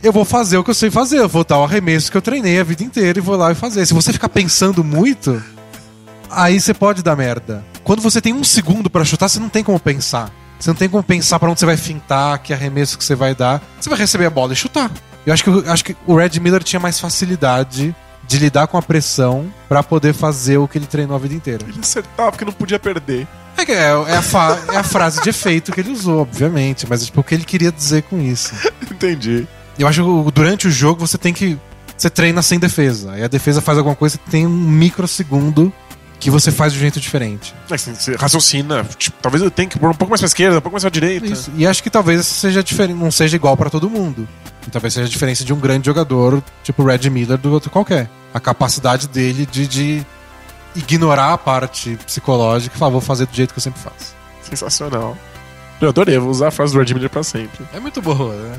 Eu 0.02 0.12
vou 0.12 0.24
fazer 0.24 0.58
o 0.58 0.64
que 0.64 0.70
eu 0.70 0.74
sei 0.74 0.90
fazer, 0.90 1.18
eu 1.18 1.28
vou 1.28 1.44
dar 1.44 1.58
o 1.58 1.64
arremesso 1.64 2.10
que 2.10 2.16
eu 2.16 2.22
treinei 2.22 2.60
a 2.60 2.64
vida 2.64 2.82
inteira 2.82 3.18
e 3.18 3.22
vou 3.22 3.36
lá 3.36 3.52
e 3.52 3.54
fazer. 3.54 3.86
Se 3.86 3.94
você 3.94 4.12
ficar 4.12 4.28
pensando 4.28 4.84
muito, 4.84 5.42
aí 6.28 6.60
você 6.60 6.74
pode 6.74 7.02
dar 7.02 7.16
merda. 7.16 7.64
Quando 7.82 8.02
você 8.02 8.20
tem 8.20 8.34
um 8.34 8.44
segundo 8.44 8.90
pra 8.90 9.04
chutar, 9.04 9.28
você 9.28 9.40
não 9.40 9.48
tem 9.48 9.64
como 9.64 9.80
pensar. 9.80 10.30
Você 10.58 10.70
não 10.70 10.74
tem 10.74 10.88
como 10.88 11.02
pensar 11.02 11.38
pra 11.38 11.50
onde 11.50 11.58
você 11.58 11.66
vai 11.66 11.76
fintar, 11.76 12.38
que 12.40 12.52
arremesso 12.52 12.98
que 12.98 13.04
você 13.04 13.14
vai 13.14 13.34
dar. 13.34 13.62
Você 13.80 13.88
vai 13.88 13.98
receber 13.98 14.26
a 14.26 14.30
bola 14.30 14.52
e 14.52 14.56
chutar. 14.56 14.90
Eu 15.24 15.32
acho 15.32 15.42
que, 15.44 15.50
eu 15.50 15.72
acho 15.72 15.84
que 15.84 15.96
o 16.06 16.16
Red 16.16 16.38
Miller 16.40 16.62
tinha 16.62 16.78
mais 16.78 17.00
facilidade 17.00 17.94
de 18.26 18.38
lidar 18.38 18.66
com 18.66 18.76
a 18.76 18.82
pressão 18.82 19.52
pra 19.68 19.82
poder 19.82 20.14
fazer 20.14 20.58
o 20.58 20.68
que 20.68 20.78
ele 20.78 20.86
treinou 20.86 21.16
a 21.16 21.18
vida 21.18 21.34
inteira. 21.34 21.64
Ele 21.68 21.80
acertava 21.80 22.30
porque 22.30 22.44
não 22.44 22.52
podia 22.52 22.78
perder. 22.78 23.26
É, 23.56 23.64
que 23.64 23.72
é, 23.72 23.76
é 23.76 23.88
a 23.88 24.72
é 24.72 24.76
a 24.76 24.82
frase 24.82 25.20
de 25.22 25.28
efeito 25.28 25.72
que 25.72 25.80
ele 25.80 25.92
usou, 25.92 26.22
obviamente, 26.22 26.86
mas 26.88 27.02
é 27.02 27.06
tipo 27.06 27.20
o 27.20 27.24
que 27.24 27.34
ele 27.34 27.44
queria 27.44 27.70
dizer 27.70 28.02
com 28.02 28.20
isso. 28.20 28.54
Entendi. 28.90 29.46
Eu 29.78 29.86
acho 29.86 30.02
que 30.02 30.32
durante 30.32 30.68
o 30.68 30.70
jogo 30.70 31.06
você 31.06 31.18
tem 31.18 31.32
que. 31.32 31.58
Você 31.96 32.10
treina 32.10 32.42
sem 32.42 32.58
defesa. 32.58 33.12
Aí 33.12 33.22
a 33.22 33.28
defesa 33.28 33.60
faz 33.60 33.78
alguma 33.78 33.94
coisa, 33.94 34.18
tem 34.30 34.46
um 34.46 34.50
microsegundo 34.50 35.72
que 36.22 36.30
você 36.30 36.52
faz 36.52 36.72
de 36.72 36.78
um 36.78 36.82
jeito 36.82 37.00
diferente. 37.00 37.52
É, 37.68 37.74
Assim, 37.74 37.92
você 37.94 38.14
raciocina. 38.14 38.84
Tipo, 38.96 39.16
talvez 39.20 39.42
eu 39.42 39.50
tenha 39.50 39.68
que 39.68 39.76
pôr 39.76 39.90
um 39.90 39.94
pouco 39.94 40.08
mais 40.10 40.20
pra 40.20 40.26
esquerda, 40.28 40.58
um 40.58 40.60
pouco 40.60 40.74
mais 40.74 40.84
pra 40.84 40.90
direita. 40.90 41.26
Isso. 41.26 41.50
E 41.56 41.66
acho 41.66 41.82
que 41.82 41.90
talvez 41.90 42.20
isso 42.20 42.34
seja 42.34 42.62
diferente, 42.62 42.96
não 42.96 43.10
seja 43.10 43.34
igual 43.34 43.56
pra 43.56 43.68
todo 43.68 43.90
mundo. 43.90 44.28
E 44.64 44.70
talvez 44.70 44.94
seja 44.94 45.08
a 45.08 45.10
diferença 45.10 45.44
de 45.44 45.52
um 45.52 45.58
grande 45.58 45.86
jogador, 45.86 46.40
tipo 46.62 46.80
o 46.84 46.86
Red 46.86 47.10
Miller, 47.10 47.36
do 47.36 47.50
outro 47.50 47.70
qualquer. 47.70 48.08
A 48.32 48.38
capacidade 48.38 49.08
dele 49.08 49.44
de, 49.44 49.66
de 49.66 50.06
ignorar 50.76 51.32
a 51.32 51.38
parte 51.38 51.98
psicológica 52.06 52.76
e 52.76 52.78
falar, 52.78 52.92
vou 52.92 53.00
fazer 53.00 53.26
do 53.26 53.34
jeito 53.34 53.52
que 53.52 53.58
eu 53.58 53.62
sempre 53.62 53.80
faço. 53.80 54.14
Sensacional. 54.42 55.18
Eu 55.80 55.88
adorei, 55.88 56.16
vou 56.18 56.30
usar 56.30 56.48
a 56.48 56.50
frase 56.52 56.72
do 56.72 56.78
Red 56.78 56.94
Miller 56.94 57.10
pra 57.10 57.24
sempre. 57.24 57.66
É 57.74 57.80
muito 57.80 58.00
boa, 58.00 58.32
né? 58.32 58.58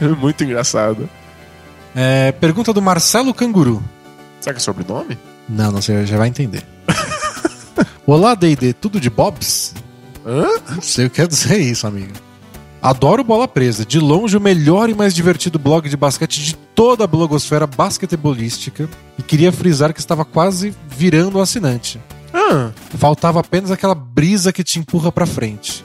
É 0.00 0.08
muito 0.08 0.42
engraçado. 0.42 1.08
É, 1.94 2.32
pergunta 2.32 2.72
do 2.72 2.82
Marcelo 2.82 3.32
Canguru. 3.32 3.80
Será 4.40 4.52
que 4.52 4.58
é 4.58 4.60
sobrenome? 4.64 5.16
Não, 5.48 5.70
não 5.70 5.82
sei, 5.82 6.06
já 6.06 6.16
vai 6.16 6.28
entender. 6.28 6.64
Olá, 8.06 8.34
D&D, 8.34 8.72
tudo 8.72 9.00
de 9.00 9.10
bobs? 9.10 9.74
Hã? 10.26 10.46
Não 10.74 10.82
sei 10.82 11.06
o 11.06 11.10
que 11.10 11.16
quer 11.16 11.28
dizer 11.28 11.58
isso, 11.60 11.86
amigo. 11.86 12.12
Adoro 12.80 13.24
Bola 13.24 13.48
Presa, 13.48 13.84
de 13.84 13.98
longe 13.98 14.36
o 14.36 14.40
melhor 14.40 14.90
e 14.90 14.94
mais 14.94 15.14
divertido 15.14 15.58
blog 15.58 15.88
de 15.88 15.96
basquete 15.96 16.42
de 16.42 16.54
toda 16.54 17.04
a 17.04 17.06
blogosfera 17.06 17.66
basquetebolística 17.66 18.88
e 19.18 19.22
queria 19.22 19.50
frisar 19.50 19.94
que 19.94 20.00
estava 20.00 20.22
quase 20.24 20.74
virando 20.88 21.38
um 21.38 21.40
assinante. 21.40 21.98
Ah, 22.32 22.72
Faltava 22.98 23.40
apenas 23.40 23.70
aquela 23.70 23.94
brisa 23.94 24.52
que 24.52 24.62
te 24.62 24.78
empurra 24.78 25.10
pra 25.10 25.24
frente. 25.24 25.82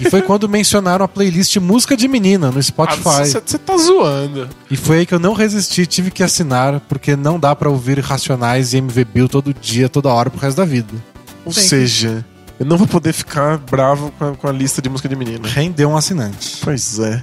E 0.00 0.08
foi 0.10 0.22
quando 0.22 0.48
mencionaram 0.48 1.04
a 1.04 1.08
playlist 1.08 1.56
Música 1.56 1.96
de 1.96 2.06
Menina 2.08 2.50
no 2.50 2.62
Spotify. 2.62 3.02
você 3.30 3.40
tá 3.58 3.76
zoando. 3.76 4.48
E 4.70 4.76
foi 4.76 4.98
aí 4.98 5.06
que 5.06 5.14
eu 5.14 5.18
não 5.18 5.32
resisti, 5.32 5.86
tive 5.86 6.10
que 6.10 6.22
assinar, 6.22 6.80
porque 6.88 7.14
não 7.16 7.38
dá 7.38 7.54
pra 7.54 7.68
ouvir 7.68 7.98
Racionais 8.00 8.72
e 8.74 8.78
MV 8.78 9.04
Bill 9.04 9.28
todo 9.28 9.54
dia, 9.54 9.88
toda 9.88 10.08
hora 10.08 10.30
pro 10.30 10.40
resto 10.40 10.56
da 10.58 10.64
vida. 10.64 10.92
Ou 11.44 11.52
Tem 11.52 11.62
que- 11.62 11.68
seja, 11.68 12.24
eu 12.58 12.66
não 12.66 12.76
vou 12.76 12.86
poder 12.86 13.12
ficar 13.12 13.58
bravo 13.58 14.12
com 14.18 14.24
a, 14.30 14.34
com 14.36 14.48
a 14.48 14.52
lista 14.52 14.82
de 14.82 14.88
música 14.88 15.08
de 15.08 15.16
menina. 15.16 15.46
Rendeu 15.48 15.88
um 15.90 15.96
assinante. 15.96 16.58
Pois 16.62 16.98
é. 16.98 17.22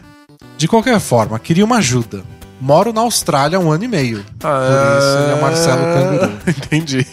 De 0.58 0.68
qualquer 0.68 1.00
forma, 1.00 1.38
queria 1.40 1.66
uma 1.66 1.78
ajuda. 1.78 2.24
Moro 2.62 2.94
na 2.94 3.02
Austrália 3.02 3.58
há 3.58 3.62
um 3.62 3.70
ano 3.70 3.84
e 3.84 3.88
meio. 3.88 4.26
Por 4.40 4.48
isso 4.50 5.18
ele 5.24 5.32
é 5.32 5.36
o 5.38 5.42
Marcelo 5.42 5.82
Canguru. 5.82 6.32
Entendi. 6.48 7.06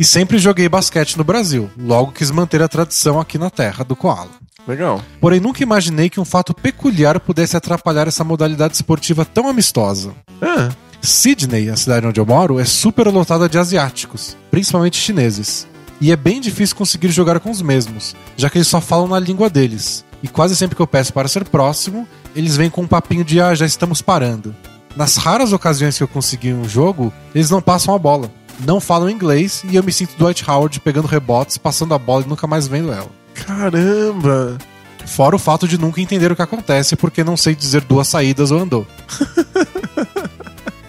E 0.00 0.04
sempre 0.04 0.38
joguei 0.38 0.66
basquete 0.66 1.18
no 1.18 1.24
Brasil. 1.24 1.70
Logo 1.78 2.10
quis 2.10 2.30
manter 2.30 2.62
a 2.62 2.68
tradição 2.68 3.20
aqui 3.20 3.36
na 3.36 3.50
terra 3.50 3.84
do 3.84 3.94
Koala. 3.94 4.30
Legal. 4.66 4.98
Porém, 5.20 5.40
nunca 5.40 5.62
imaginei 5.62 6.08
que 6.08 6.18
um 6.18 6.24
fato 6.24 6.54
peculiar 6.54 7.20
pudesse 7.20 7.54
atrapalhar 7.54 8.08
essa 8.08 8.24
modalidade 8.24 8.72
esportiva 8.72 9.26
tão 9.26 9.46
amistosa. 9.46 10.14
Ah, 10.40 10.70
Sydney, 11.02 11.68
a 11.68 11.76
cidade 11.76 12.06
onde 12.06 12.18
eu 12.18 12.24
moro, 12.24 12.58
é 12.58 12.64
super 12.64 13.08
lotada 13.08 13.46
de 13.46 13.58
asiáticos, 13.58 14.38
principalmente 14.50 14.96
chineses. 14.96 15.68
E 16.00 16.10
é 16.10 16.16
bem 16.16 16.40
difícil 16.40 16.76
conseguir 16.76 17.10
jogar 17.10 17.38
com 17.38 17.50
os 17.50 17.60
mesmos, 17.60 18.16
já 18.38 18.48
que 18.48 18.56
eles 18.56 18.68
só 18.68 18.80
falam 18.80 19.06
na 19.06 19.18
língua 19.18 19.50
deles. 19.50 20.02
E 20.22 20.28
quase 20.28 20.56
sempre 20.56 20.76
que 20.76 20.80
eu 20.80 20.86
peço 20.86 21.12
para 21.12 21.28
ser 21.28 21.44
próximo, 21.44 22.08
eles 22.34 22.56
vêm 22.56 22.70
com 22.70 22.80
um 22.80 22.88
papinho 22.88 23.22
de 23.22 23.38
ah, 23.38 23.54
já 23.54 23.66
estamos 23.66 24.00
parando. 24.00 24.56
Nas 24.96 25.18
raras 25.18 25.52
ocasiões 25.52 25.98
que 25.98 26.02
eu 26.02 26.08
consegui 26.08 26.54
um 26.54 26.66
jogo, 26.66 27.12
eles 27.34 27.50
não 27.50 27.60
passam 27.60 27.94
a 27.94 27.98
bola. 27.98 28.30
Não 28.64 28.80
falam 28.80 29.10
inglês 29.10 29.62
e 29.68 29.76
eu 29.76 29.82
me 29.82 29.92
sinto 29.92 30.16
Dwight 30.18 30.48
Howard 30.48 30.80
pegando 30.80 31.08
rebotes, 31.08 31.56
passando 31.58 31.94
a 31.94 31.98
bola 31.98 32.24
e 32.24 32.28
nunca 32.28 32.46
mais 32.46 32.66
vendo 32.68 32.92
ela. 32.92 33.08
caramba. 33.34 34.58
Fora 35.06 35.34
o 35.34 35.38
fato 35.38 35.66
de 35.66 35.78
nunca 35.78 36.00
entender 36.00 36.30
o 36.30 36.36
que 36.36 36.42
acontece 36.42 36.94
porque 36.94 37.24
não 37.24 37.36
sei 37.36 37.54
dizer 37.54 37.82
duas 37.82 38.06
saídas 38.08 38.50
ou 38.50 38.60
andou. 38.60 38.86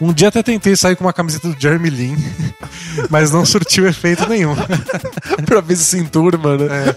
Um 0.02 0.12
dia 0.12 0.30
até 0.30 0.42
tentei 0.42 0.76
sair 0.76 0.96
com 0.96 1.04
uma 1.04 1.14
camiseta 1.14 1.48
do 1.48 1.62
Jeremy 1.62 1.92
Lin, 1.92 2.18
mas 3.08 3.30
não 3.30 3.46
surtiu 3.46 3.88
efeito 3.88 4.28
nenhum. 4.28 4.56
pra 5.46 5.62
ver 5.62 5.76
se 5.76 5.84
se 5.84 6.00
enturma, 6.00 6.58
né? 6.58 6.96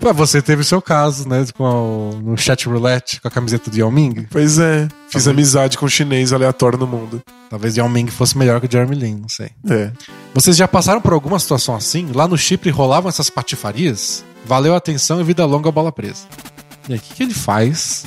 Pô, 0.00 0.14
você 0.14 0.40
teve 0.40 0.62
o 0.62 0.64
seu 0.64 0.80
caso, 0.80 1.28
né? 1.28 1.44
Com 1.56 1.66
a- 1.66 2.20
no 2.20 2.36
chat 2.36 2.68
roulette 2.68 3.20
com 3.20 3.26
a 3.28 3.30
camiseta 3.30 3.68
do 3.70 3.76
Yao 3.76 3.90
Ming. 3.90 4.26
Pois 4.30 4.58
é. 4.58 4.86
Fiz 5.08 5.24
bom. 5.24 5.30
amizade 5.32 5.76
com 5.76 5.86
um 5.86 5.88
chinês 5.88 6.32
aleatório 6.32 6.78
no 6.78 6.86
mundo. 6.86 7.20
Talvez 7.50 7.76
Yao 7.76 7.88
Ming 7.88 8.06
fosse 8.08 8.38
melhor 8.38 8.60
que 8.60 8.66
o 8.66 8.70
Jeremy 8.70 8.94
Lin, 8.94 9.16
não 9.22 9.28
sei. 9.28 9.50
É. 9.68 9.90
Vocês 10.32 10.56
já 10.56 10.68
passaram 10.68 11.00
por 11.00 11.12
alguma 11.12 11.38
situação 11.38 11.74
assim? 11.74 12.10
Lá 12.14 12.28
no 12.28 12.38
Chipre 12.38 12.70
rolavam 12.70 13.08
essas 13.08 13.28
patifarias? 13.28 14.24
Valeu 14.46 14.72
a 14.74 14.76
atenção 14.76 15.20
e 15.20 15.24
vida 15.24 15.44
longa 15.44 15.70
bola 15.72 15.90
presa. 15.90 16.26
E 16.88 16.92
aí, 16.92 16.98
o 16.98 17.02
que, 17.02 17.14
que 17.14 17.22
ele 17.24 17.34
faz 17.34 18.04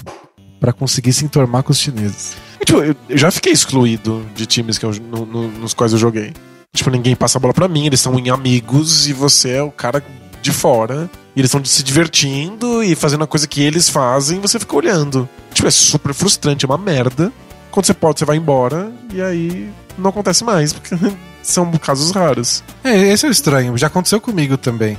pra 0.60 0.72
conseguir 0.72 1.12
se 1.12 1.26
enturmar 1.26 1.62
com 1.64 1.72
os 1.72 1.80
chineses? 1.80 2.36
Tipo, 2.66 2.80
eu 2.84 2.96
eu 3.10 3.18
já 3.18 3.30
fiquei 3.32 3.52
excluído 3.52 4.26
de 4.34 4.46
times 4.46 4.78
que 4.78 4.86
eu, 4.86 4.92
no- 4.94 5.26
no- 5.26 5.48
nos 5.50 5.74
quais 5.74 5.92
eu 5.92 6.00
joguei. 6.00 6.32
Tipo, 6.74 6.90
ninguém 6.90 7.16
passa 7.18 7.38
a 7.38 7.42
bola 7.42 7.54
pra 7.54 7.68
mim, 7.68 7.86
eles 7.86 8.00
são 8.00 8.18
em 8.18 8.30
amigos 8.30 9.08
e 9.10 9.14
você 9.14 9.50
é 9.58 9.62
o 9.64 9.72
cara 9.72 10.02
de 10.42 10.52
fora. 10.52 11.10
E 11.36 11.40
eles 11.40 11.50
estão 11.50 11.64
se 11.64 11.84
divertindo 11.84 12.84
e 12.84 12.96
fazendo 12.96 13.24
a 13.24 13.28
coisa 13.28 13.48
que 13.48 13.62
eles 13.62 13.90
fazem 13.90 14.38
e 14.38 14.42
você 14.42 14.60
fica 14.60 14.76
olhando. 14.76 15.28
Tipo, 15.54 15.68
é 15.68 15.72
super 15.72 16.14
frustrante, 16.14 16.66
é 16.66 16.68
uma 16.68 16.78
merda. 16.78 17.32
Quando 17.72 17.86
você 17.86 17.94
pode, 17.94 18.20
você 18.20 18.26
vai 18.26 18.36
embora 18.38 18.92
e 19.14 19.22
aí 19.22 19.70
não 19.98 20.10
acontece 20.10 20.44
mais, 20.44 20.74
porque 20.74 20.96
são 21.42 21.72
casos 21.74 22.12
raros. 22.12 22.64
É, 22.84 22.98
esse 23.12 23.26
é 23.26 23.30
o 23.30 23.32
estranho. 23.32 23.78
Já 23.78 23.88
aconteceu 23.88 24.20
comigo 24.20 24.58
também. 24.58 24.98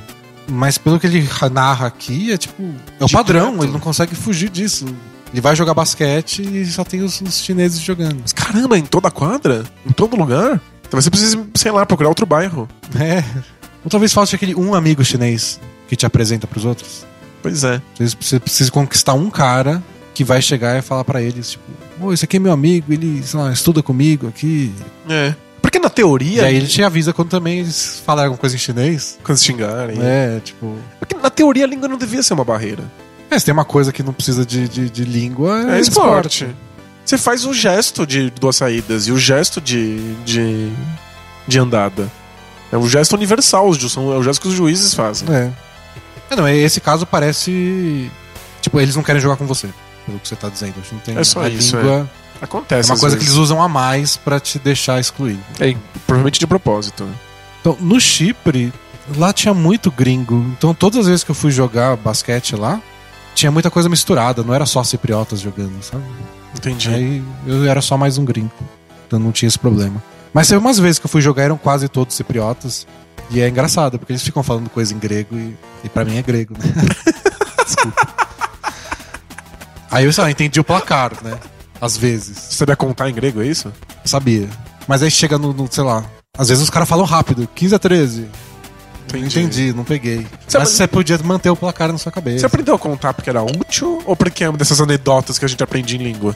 Mas 0.48 0.78
pelo 0.78 0.98
que 0.98 1.06
ele 1.06 1.28
narra 1.52 1.86
aqui, 1.86 2.32
é 2.32 2.36
tipo. 2.36 2.62
É 2.62 3.04
o 3.04 3.06
Direto. 3.06 3.12
padrão, 3.12 3.62
ele 3.62 3.72
não 3.72 3.80
consegue 3.80 4.14
fugir 4.14 4.48
disso. 4.48 4.86
Ele 5.32 5.40
vai 5.40 5.54
jogar 5.56 5.72
basquete 5.72 6.42
e 6.42 6.66
só 6.66 6.84
tem 6.84 7.02
os, 7.02 7.20
os 7.20 7.38
chineses 7.42 7.80
jogando. 7.80 8.18
Mas 8.20 8.32
caramba, 8.32 8.76
em 8.76 8.84
toda 8.84 9.08
a 9.08 9.10
quadra? 9.10 9.64
Em 9.86 9.92
todo 9.92 10.16
lugar? 10.16 10.60
Talvez 10.90 11.04
você 11.04 11.10
precise, 11.10 11.44
sei 11.54 11.70
lá, 11.72 11.86
procurar 11.86 12.08
outro 12.10 12.26
bairro. 12.26 12.68
É. 12.98 13.24
Ou 13.84 13.90
talvez 13.90 14.12
falte 14.12 14.34
aquele 14.34 14.54
um 14.54 14.74
amigo 14.74 15.04
chinês 15.04 15.60
que 15.88 15.96
te 15.96 16.06
apresenta 16.06 16.46
pros 16.46 16.64
outros. 16.64 17.06
Pois 17.42 17.64
é. 17.64 17.82
Você 17.98 18.38
precisa, 18.38 18.70
conquistar 18.70 19.14
um 19.14 19.28
cara 19.28 19.82
que 20.14 20.22
vai 20.24 20.40
chegar 20.40 20.78
e 20.78 20.82
falar 20.82 21.04
pra 21.04 21.20
eles, 21.22 21.52
tipo, 21.52 21.64
ô, 22.00 22.12
esse 22.12 22.24
aqui 22.24 22.36
é 22.36 22.40
meu 22.40 22.52
amigo, 22.52 22.92
ele, 22.92 23.22
sei 23.24 23.40
lá, 23.40 23.52
estuda 23.52 23.82
comigo 23.82 24.28
aqui. 24.28 24.72
É. 25.08 25.34
Porque 25.60 25.78
na 25.78 25.88
E 25.88 25.90
teoria. 25.90 26.44
aí 26.44 26.56
ele 26.56 26.66
te 26.66 26.82
avisa 26.82 27.12
quando 27.12 27.30
também 27.30 27.60
eles 27.60 28.02
falarem 28.04 28.26
alguma 28.28 28.38
coisa 28.40 28.54
em 28.54 28.58
chinês. 28.58 29.18
Quando 29.24 29.38
se 29.38 29.44
xingarem. 29.46 29.96
É, 30.00 30.40
tipo. 30.44 30.76
Porque 30.98 31.14
na 31.16 31.30
teoria 31.30 31.64
a 31.64 31.66
língua 31.66 31.88
não 31.88 31.96
devia 31.96 32.22
ser 32.22 32.34
uma 32.34 32.44
barreira. 32.44 32.84
É, 33.30 33.38
se 33.38 33.44
tem 33.46 33.54
uma 33.54 33.64
coisa 33.64 33.90
que 33.92 34.02
não 34.02 34.12
precisa 34.12 34.44
de, 34.44 34.68
de, 34.68 34.90
de 34.90 35.04
língua, 35.04 35.74
É, 35.76 35.80
esporte. 35.80 36.46
Você 37.04 37.16
faz 37.16 37.44
o 37.46 37.54
gesto 37.54 38.06
de 38.06 38.30
duas 38.30 38.56
saídas 38.56 39.06
e 39.08 39.12
o 39.12 39.18
gesto 39.18 39.60
de, 39.60 40.14
de, 40.24 40.70
de 41.48 41.58
andada. 41.58 42.10
É 42.72 42.76
um 42.78 42.88
gesto 42.88 43.12
universal, 43.14 43.72
são- 43.74 44.12
é 44.12 44.16
o 44.16 44.22
gesto 44.22 44.40
que 44.40 44.48
os 44.48 44.54
juízes 44.54 44.94
fazem. 44.94 45.28
É. 45.32 45.50
é. 46.30 46.36
Não, 46.36 46.48
esse 46.48 46.80
caso 46.80 47.04
parece. 47.06 48.10
Tipo, 48.62 48.80
eles 48.80 48.96
não 48.96 49.02
querem 49.02 49.20
jogar 49.20 49.36
com 49.36 49.46
você, 49.46 49.68
pelo 50.06 50.18
que 50.18 50.26
você 50.26 50.34
tá 50.36 50.48
dizendo. 50.48 50.74
Acho 50.80 50.88
que 50.88 50.94
não 50.94 51.02
tem 51.02 51.18
É 51.18 51.24
só 51.24 51.42
a 51.42 51.48
isso, 51.48 51.76
língua. 51.76 52.08
É, 52.40 52.44
Acontece. 52.44 52.88
uma 52.88 52.94
às 52.94 53.00
coisa 53.00 53.16
que 53.16 53.20
vezes. 53.22 53.36
eles 53.36 53.44
usam 53.44 53.62
a 53.62 53.68
mais 53.68 54.16
pra 54.16 54.40
te 54.40 54.58
deixar 54.58 54.98
excluído. 54.98 55.40
É, 55.60 55.76
provavelmente 56.06 56.40
de 56.40 56.46
propósito. 56.46 57.04
né? 57.04 57.12
Então, 57.60 57.76
no 57.80 58.00
Chipre, 58.00 58.72
lá 59.16 59.32
tinha 59.32 59.52
muito 59.52 59.90
gringo. 59.90 60.36
Então, 60.56 60.72
todas 60.72 61.00
as 61.00 61.06
vezes 61.06 61.22
que 61.24 61.30
eu 61.30 61.34
fui 61.34 61.50
jogar 61.50 61.96
basquete 61.96 62.56
lá, 62.56 62.80
tinha 63.34 63.50
muita 63.52 63.70
coisa 63.70 63.88
misturada. 63.88 64.42
Não 64.42 64.54
era 64.54 64.64
só 64.66 64.82
cipriotas 64.82 65.40
jogando, 65.40 65.82
sabe? 65.82 66.02
Entendi. 66.56 66.88
Aí 66.88 67.22
eu 67.46 67.64
era 67.66 67.80
só 67.82 67.96
mais 67.98 68.16
um 68.18 68.24
gringo. 68.24 68.50
Então 69.06 69.18
não 69.18 69.30
tinha 69.32 69.46
esse 69.48 69.58
problema. 69.58 70.02
Mas 70.32 70.48
teve 70.48 70.58
umas 70.60 70.78
vezes 70.78 70.98
que 70.98 71.06
eu 71.06 71.10
fui 71.10 71.20
jogar, 71.20 71.42
eram 71.44 71.58
quase 71.58 71.88
todos 71.88 72.14
cipriotas. 72.16 72.86
E 73.30 73.40
é 73.40 73.48
engraçado, 73.48 73.98
porque 73.98 74.12
eles 74.12 74.22
ficam 74.22 74.42
falando 74.42 74.68
coisa 74.70 74.92
em 74.94 74.98
grego 74.98 75.36
e, 75.36 75.56
e 75.84 75.88
para 75.88 76.04
mim 76.04 76.16
é 76.18 76.22
grego, 76.22 76.54
né? 76.54 76.64
Desculpa. 77.64 78.06
Aí 79.90 80.04
eu, 80.04 80.12
sei 80.12 80.24
lá, 80.24 80.30
entendi 80.30 80.58
o 80.60 80.64
placar, 80.64 81.12
né? 81.22 81.38
Às 81.80 81.96
vezes. 81.96 82.36
Você 82.38 82.56
sabia 82.56 82.76
contar 82.76 83.10
em 83.10 83.14
grego, 83.14 83.42
é 83.42 83.46
isso? 83.46 83.68
Eu 83.68 83.74
sabia. 84.08 84.48
Mas 84.88 85.02
aí 85.02 85.10
chega 85.10 85.38
no, 85.38 85.52
no, 85.52 85.68
sei 85.70 85.84
lá. 85.84 86.04
Às 86.36 86.48
vezes 86.48 86.62
os 86.64 86.70
caras 86.70 86.88
falam 86.88 87.04
rápido, 87.04 87.48
15 87.54 87.74
a 87.74 87.78
13. 87.78 88.26
Não 89.12 89.20
entendi, 89.20 89.72
não 89.74 89.84
peguei. 89.84 90.26
Você- 90.46 90.58
Mas 90.58 90.68
você 90.70 90.86
podia 90.86 91.18
manter 91.18 91.50
o 91.50 91.56
placar 91.56 91.92
na 91.92 91.98
sua 91.98 92.10
cabeça. 92.10 92.40
Você 92.40 92.46
aprendeu 92.46 92.74
a 92.74 92.78
contar 92.78 93.12
porque 93.12 93.28
era 93.28 93.42
útil 93.42 94.02
ou 94.06 94.16
porque 94.16 94.44
é 94.44 94.48
uma 94.48 94.56
dessas 94.56 94.80
anedotas 94.80 95.38
que 95.38 95.44
a 95.44 95.48
gente 95.48 95.62
aprende 95.62 95.96
em 95.96 95.98
língua? 96.02 96.34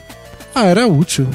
Ah, 0.53 0.65
era 0.65 0.87
útil. 0.87 1.27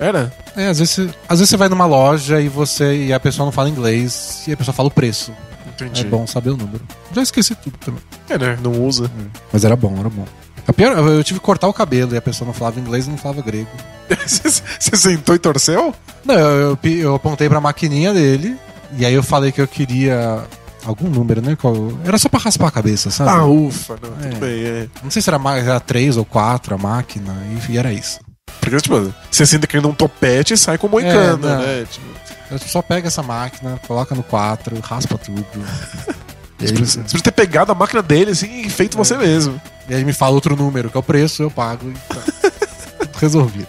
Era? 0.00 0.32
É, 0.56 0.68
às 0.68 0.78
vezes, 0.78 0.94
você- 0.94 1.10
às 1.28 1.38
vezes 1.38 1.50
você 1.50 1.56
vai 1.56 1.68
numa 1.68 1.84
loja 1.86 2.40
e 2.40 2.48
você 2.48 3.06
e 3.06 3.12
a 3.12 3.20
pessoa 3.20 3.44
não 3.44 3.52
fala 3.52 3.68
inglês 3.68 4.42
e 4.48 4.52
a 4.52 4.56
pessoa 4.56 4.74
fala 4.74 4.88
o 4.88 4.90
preço. 4.90 5.32
Entendi. 5.68 6.00
É 6.00 6.04
bom 6.04 6.26
saber 6.26 6.50
o 6.50 6.56
número. 6.56 6.82
Já 7.14 7.22
esqueci 7.22 7.54
tudo 7.54 7.76
também. 7.78 8.00
É, 8.28 8.36
né? 8.38 8.58
Não 8.62 8.72
usa. 8.84 9.10
Mas 9.52 9.64
era 9.64 9.76
bom, 9.76 9.94
era 9.98 10.08
bom. 10.08 10.24
A 10.66 10.72
pior, 10.72 10.96
eu 10.96 11.22
tive 11.24 11.38
que 11.40 11.44
cortar 11.46 11.68
o 11.68 11.72
cabelo 11.72 12.14
e 12.14 12.16
a 12.16 12.22
pessoa 12.22 12.46
não 12.46 12.52
falava 12.54 12.78
inglês 12.80 13.06
e 13.06 13.10
não 13.10 13.16
falava 13.18 13.42
grego. 13.42 13.68
Você 14.26 14.96
sentou 14.96 15.34
e 15.34 15.38
torceu? 15.38 15.94
Não, 16.24 16.34
eu, 16.34 16.78
eu, 16.82 16.90
eu 16.98 17.14
apontei 17.14 17.48
pra 17.48 17.60
maquininha 17.60 18.12
dele 18.12 18.56
e 18.98 19.04
aí 19.06 19.14
eu 19.14 19.22
falei 19.22 19.52
que 19.52 19.60
eu 19.60 19.66
queria 19.68 20.44
algum 20.84 21.08
número, 21.08 21.40
né? 21.42 21.56
Era 22.04 22.18
só 22.18 22.28
pra 22.28 22.40
raspar 22.40 22.68
a 22.68 22.70
cabeça, 22.72 23.10
sabe? 23.10 23.30
Ah, 23.30 23.44
ufa. 23.44 23.98
Não, 24.02 24.10
tudo 24.10 24.36
É. 24.36 24.38
bem, 24.38 24.64
é. 24.64 24.88
Não 25.02 25.10
sei 25.10 25.22
se 25.22 25.30
era, 25.30 25.38
ma- 25.38 25.56
era 25.58 25.80
três 25.80 26.16
ou 26.16 26.24
quatro 26.24 26.74
a 26.74 26.78
máquina 26.78 27.34
e, 27.68 27.72
e 27.72 27.78
era 27.78 27.92
isso. 27.92 28.20
Porque, 28.60 28.76
tipo, 28.78 29.12
você 29.30 29.46
senta 29.46 29.66
querendo 29.66 29.88
um 29.88 29.94
topete 29.94 30.54
e 30.54 30.56
sai 30.56 30.78
com 30.78 30.88
moicano, 30.88 31.46
É, 31.48 31.56
né? 31.80 31.86
Tipo, 31.90 32.06
Eu 32.50 32.58
só 32.58 32.82
pega 32.82 33.08
essa 33.08 33.22
máquina, 33.22 33.80
coloca 33.86 34.14
no 34.14 34.22
4, 34.22 34.78
raspa 34.80 35.16
tudo. 35.18 35.44
Você 36.58 36.74
precisa 36.74 37.04
ter 37.22 37.30
pegado 37.32 37.72
a 37.72 37.74
máquina 37.74 38.02
dele 38.02 38.32
assim 38.32 38.60
e 38.66 38.68
feito 38.68 38.94
você 38.94 39.16
mesmo. 39.16 39.58
e 39.88 39.94
aí 39.94 40.04
me 40.04 40.12
fala 40.12 40.34
outro 40.34 40.54
número, 40.54 40.90
que 40.90 40.96
é 40.96 41.00
o 41.00 41.02
preço, 41.02 41.42
eu 41.42 41.50
pago 41.50 41.88
e 41.90 41.94
tá. 42.14 42.20
Tudo 43.00 43.18
Resolvido. 43.18 43.66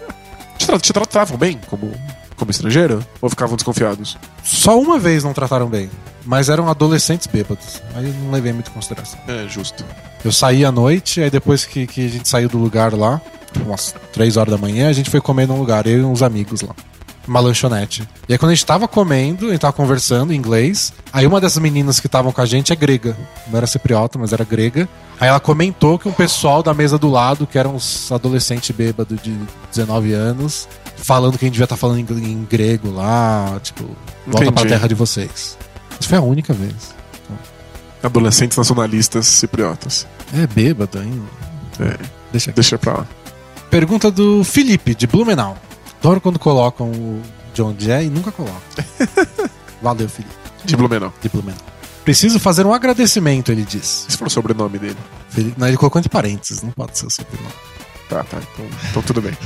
Te, 0.57 0.65
tra 0.67 0.77
te 0.77 0.91
tratavam 0.91 1.37
bem 1.37 1.57
como, 1.67 1.89
como 2.35 2.51
estrangeiro? 2.51 3.01
Ou 3.21 3.29
ficavam 3.29 3.55
desconfiados? 3.55 4.17
Só 4.43 4.77
uma 4.77 4.99
vez 4.99 5.23
não 5.23 5.31
trataram 5.31 5.67
bem, 5.69 5.89
mas 6.25 6.49
eram 6.49 6.67
adolescentes 6.69 7.27
bêbados. 7.27 7.81
Aí 7.95 8.05
eu 8.07 8.13
não 8.13 8.31
levei 8.31 8.51
muito 8.51 8.69
em 8.69 8.73
consideração. 8.73 9.17
É, 9.25 9.47
justo. 9.47 9.85
Eu 10.25 10.31
saí 10.33 10.65
à 10.65 10.71
noite, 10.71 11.21
aí 11.21 11.29
depois 11.29 11.63
que, 11.63 11.87
que 11.87 12.05
a 12.05 12.09
gente 12.09 12.27
saiu 12.27 12.49
do 12.49 12.57
lugar 12.57 12.93
lá, 12.93 13.19
tipo, 13.19 13.40
umas 13.65 13.93
3 14.13 14.37
horas 14.37 14.51
da 14.51 14.57
manhã, 14.57 14.89
a 14.89 14.93
gente 14.93 15.09
foi 15.09 15.21
comer 15.21 15.47
num 15.47 15.57
lugar, 15.57 15.85
eu 15.87 15.99
e 15.99 16.03
uns 16.03 16.21
amigos 16.21 16.61
lá. 16.61 16.73
Uma 17.27 17.39
lanchonete. 17.39 18.01
E 18.27 18.33
aí, 18.33 18.39
quando 18.39 18.51
a 18.51 18.55
gente 18.55 18.65
tava 18.65 18.87
comendo, 18.87 19.47
a 19.47 19.51
gente 19.51 19.59
tava 19.61 19.73
conversando 19.73 20.33
em 20.33 20.35
inglês. 20.35 20.91
Aí, 21.13 21.27
uma 21.27 21.39
dessas 21.39 21.61
meninas 21.61 21.99
que 21.99 22.07
estavam 22.07 22.31
com 22.31 22.41
a 22.41 22.45
gente 22.47 22.73
é 22.73 22.75
grega. 22.75 23.15
Não 23.47 23.57
era 23.57 23.67
cipriota, 23.67 24.17
mas 24.17 24.33
era 24.33 24.43
grega. 24.43 24.89
Aí, 25.19 25.29
ela 25.29 25.39
comentou 25.39 25.99
que 25.99 26.09
um 26.09 26.11
pessoal 26.11 26.63
da 26.63 26.73
mesa 26.73 26.97
do 26.97 27.09
lado, 27.09 27.45
que 27.45 27.59
eram 27.59 27.75
uns 27.75 28.11
adolescentes 28.11 28.75
bêbados 28.75 29.21
de 29.21 29.37
19 29.69 30.13
anos, 30.13 30.67
falando 30.97 31.37
que 31.37 31.45
a 31.45 31.47
gente 31.47 31.53
devia 31.53 31.65
estar 31.65 31.77
falando 31.77 31.99
em, 31.99 32.31
em 32.31 32.43
grego 32.49 32.89
lá, 32.91 33.59
tipo, 33.61 33.83
volta 34.25 34.45
Entendi. 34.47 34.51
pra 34.53 34.65
terra 34.65 34.87
de 34.87 34.95
vocês. 34.95 35.57
Isso 35.99 36.09
foi 36.09 36.17
a 36.17 36.21
única 36.21 36.53
vez. 36.53 36.73
Adolescentes 38.01 38.57
nacionalistas 38.57 39.27
cipriotas. 39.27 40.07
É 40.33 40.47
bêbado 40.47 40.97
ainda. 40.97 41.21
É, 41.79 41.97
Deixa 42.31 42.49
aqui. 42.49 42.55
deixa 42.55 42.77
pra 42.79 42.93
lá. 42.93 43.07
Pergunta 43.71 44.11
do 44.11 44.43
Felipe, 44.43 44.93
de 44.93 45.07
Blumenau. 45.07 45.57
Adoro 45.99 46.19
quando 46.19 46.37
colocam 46.37 46.91
o 46.91 47.21
de 47.53 47.61
onde 47.61 47.89
é 47.89 48.03
e 48.03 48.09
nunca 48.09 48.29
colocam. 48.29 48.61
Valeu, 49.81 50.09
Felipe, 50.09 50.33
De 50.65 50.75
Blumenau. 50.75 51.13
de 51.21 51.29
Blumenau. 51.29 51.61
Preciso 52.03 52.37
fazer 52.37 52.65
um 52.65 52.73
agradecimento, 52.73 53.49
ele 53.49 53.63
diz. 53.63 54.05
Esse 54.09 54.17
foi 54.17 54.27
o 54.27 54.29
sobrenome 54.29 54.77
dele. 54.77 54.97
Felipe, 55.29 55.57
não, 55.57 55.69
ele 55.69 55.77
colocou 55.77 55.99
entre 55.99 56.09
parênteses, 56.09 56.61
não 56.61 56.71
pode 56.71 56.97
ser 56.97 57.05
o 57.05 57.09
sobrenome. 57.09 57.53
Tá, 58.09 58.25
tá. 58.25 58.39
Então, 58.53 58.65
então 58.89 59.01
tudo 59.03 59.21
bem. 59.21 59.37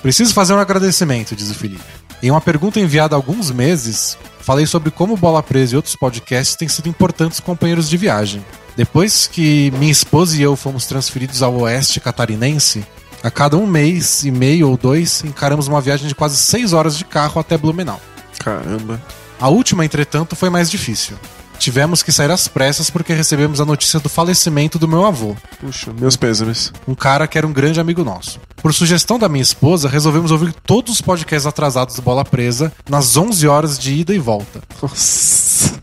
Preciso 0.00 0.32
fazer 0.32 0.54
um 0.54 0.58
agradecimento, 0.58 1.34
diz 1.34 1.50
o 1.50 1.54
Felipe. 1.54 1.82
Em 2.22 2.30
uma 2.30 2.40
pergunta 2.40 2.78
enviada 2.78 3.16
há 3.16 3.18
alguns 3.18 3.50
meses, 3.50 4.16
falei 4.38 4.66
sobre 4.66 4.92
como 4.92 5.14
o 5.14 5.16
Bola 5.16 5.42
Presa 5.42 5.74
e 5.74 5.76
outros 5.76 5.96
podcasts 5.96 6.54
têm 6.54 6.68
sido 6.68 6.88
importantes 6.88 7.40
companheiros 7.40 7.88
de 7.90 7.96
viagem. 7.96 8.44
Depois 8.76 9.26
que 9.26 9.72
minha 9.72 9.90
esposa 9.90 10.36
e 10.36 10.42
eu 10.42 10.54
fomos 10.54 10.86
transferidos 10.86 11.42
ao 11.42 11.54
oeste 11.62 11.98
catarinense, 11.98 12.84
a 13.22 13.30
cada 13.30 13.56
um 13.56 13.66
mês 13.66 14.24
e 14.24 14.30
meio 14.30 14.68
ou 14.68 14.76
dois 14.76 15.22
encaramos 15.24 15.68
uma 15.68 15.80
viagem 15.80 16.08
de 16.08 16.14
quase 16.14 16.36
seis 16.36 16.72
horas 16.72 16.96
de 16.96 17.04
carro 17.04 17.40
até 17.40 17.56
Blumenau. 17.56 18.00
Caramba. 18.38 19.00
A 19.40 19.48
última, 19.48 19.84
entretanto, 19.84 20.34
foi 20.36 20.50
mais 20.50 20.70
difícil. 20.70 21.16
Tivemos 21.58 22.02
que 22.02 22.10
sair 22.10 22.30
às 22.30 22.48
pressas 22.48 22.90
porque 22.90 23.12
recebemos 23.12 23.60
a 23.60 23.64
notícia 23.64 24.00
do 24.00 24.08
falecimento 24.08 24.80
do 24.80 24.88
meu 24.88 25.06
avô, 25.06 25.36
Puxa, 25.60 25.92
meus 25.92 26.16
pêsames. 26.16 26.72
um 26.88 26.94
cara 26.94 27.28
que 27.28 27.38
era 27.38 27.46
um 27.46 27.52
grande 27.52 27.78
amigo 27.78 28.02
nosso. 28.02 28.40
Por 28.56 28.74
sugestão 28.74 29.16
da 29.18 29.28
minha 29.28 29.42
esposa, 29.42 29.88
resolvemos 29.88 30.32
ouvir 30.32 30.52
todos 30.66 30.94
os 30.94 31.00
podcasts 31.00 31.46
atrasados 31.46 31.94
do 31.94 32.02
Bola 32.02 32.24
Presa 32.24 32.72
nas 32.88 33.16
11 33.16 33.46
horas 33.46 33.78
de 33.78 33.92
ida 33.94 34.12
e 34.12 34.18
volta. 34.18 34.60
Nossa. 34.82 35.74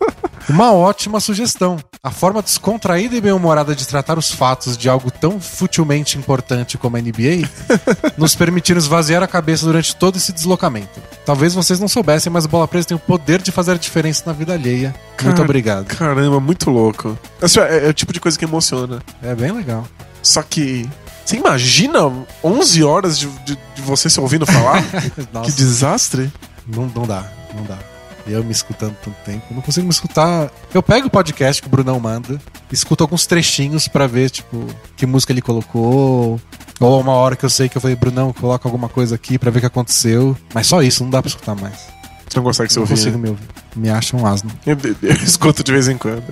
Uma 0.49 0.73
ótima 0.73 1.19
sugestão. 1.19 1.77
A 2.01 2.09
forma 2.09 2.41
descontraída 2.41 3.15
e 3.15 3.21
bem-humorada 3.21 3.75
de 3.75 3.87
tratar 3.87 4.17
os 4.17 4.31
fatos 4.31 4.75
de 4.75 4.89
algo 4.89 5.11
tão 5.11 5.39
futilmente 5.39 6.17
importante 6.17 6.77
como 6.77 6.97
a 6.97 7.01
NBA 7.01 7.47
nos 8.17 8.35
permitiram 8.35 8.79
esvaziar 8.79 9.21
a 9.21 9.27
cabeça 9.27 9.65
durante 9.65 9.95
todo 9.95 10.15
esse 10.15 10.33
deslocamento. 10.33 10.99
Talvez 11.25 11.53
vocês 11.53 11.79
não 11.79 11.87
soubessem, 11.87 12.31
mas 12.31 12.45
o 12.45 12.47
Bola 12.47 12.67
Presa 12.67 12.87
tem 12.87 12.97
o 12.97 12.99
poder 12.99 13.41
de 13.41 13.51
fazer 13.51 13.73
a 13.73 13.77
diferença 13.77 14.23
na 14.25 14.33
vida 14.33 14.53
alheia. 14.53 14.95
Muito 15.21 15.35
Cara, 15.35 15.43
obrigado. 15.43 15.85
Caramba, 15.85 16.39
muito 16.39 16.71
louco. 16.71 17.17
Assim, 17.41 17.59
é, 17.59 17.85
é 17.85 17.89
o 17.89 17.93
tipo 17.93 18.11
de 18.11 18.19
coisa 18.19 18.37
que 18.37 18.45
emociona. 18.45 18.99
É 19.21 19.35
bem 19.35 19.51
legal. 19.51 19.85
Só 20.23 20.41
que. 20.41 20.89
Você 21.23 21.35
imagina 21.37 22.11
11 22.43 22.83
horas 22.83 23.19
de, 23.19 23.27
de, 23.45 23.55
de 23.75 23.81
você 23.83 24.09
se 24.09 24.19
ouvindo 24.19 24.47
falar? 24.47 24.83
Que 25.45 25.51
desastre. 25.51 26.31
Não, 26.65 26.87
não 26.87 27.05
dá, 27.05 27.23
não 27.53 27.63
dá. 27.63 27.77
Eu 28.27 28.43
me 28.43 28.51
escutando 28.51 28.95
tanto 29.03 29.15
tempo, 29.25 29.45
não 29.51 29.61
consigo 29.61 29.85
me 29.85 29.91
escutar. 29.91 30.51
Eu 30.73 30.83
pego 30.83 31.07
o 31.07 31.09
podcast 31.09 31.61
que 31.61 31.67
o 31.67 31.71
Brunão 31.71 31.99
manda, 31.99 32.39
escuto 32.71 33.03
alguns 33.03 33.25
trechinhos 33.25 33.87
pra 33.87 34.07
ver, 34.07 34.29
tipo, 34.29 34.67
que 34.95 35.05
música 35.05 35.33
ele 35.33 35.41
colocou. 35.41 36.39
Ou 36.79 37.01
uma 37.01 37.13
hora 37.13 37.35
que 37.35 37.43
eu 37.43 37.49
sei 37.49 37.67
que 37.67 37.77
eu 37.77 37.81
falei, 37.81 37.95
Brunão, 37.95 38.31
coloca 38.31 38.67
alguma 38.67 38.87
coisa 38.87 39.15
aqui 39.15 39.37
pra 39.37 39.51
ver 39.51 39.57
o 39.57 39.61
que 39.61 39.67
aconteceu. 39.67 40.37
Mas 40.53 40.67
só 40.67 40.81
isso, 40.81 41.03
não 41.03 41.09
dá 41.09 41.21
pra 41.21 41.29
escutar 41.29 41.55
mais. 41.55 41.87
Você 42.27 42.37
não 42.37 42.43
consegue 42.43 42.69
se 42.71 42.75
não 42.77 42.83
ouvir. 42.83 42.93
consigo 42.95 43.17
né? 43.17 43.23
me 43.23 43.29
ouvir. 43.29 43.47
Me 43.75 43.89
acha 43.89 44.15
um 44.15 44.25
asno. 44.25 44.51
Eu, 44.65 44.77
eu 45.01 45.13
escuto 45.23 45.63
de 45.63 45.71
vez 45.71 45.87
em 45.87 45.97
quando. 45.97 46.23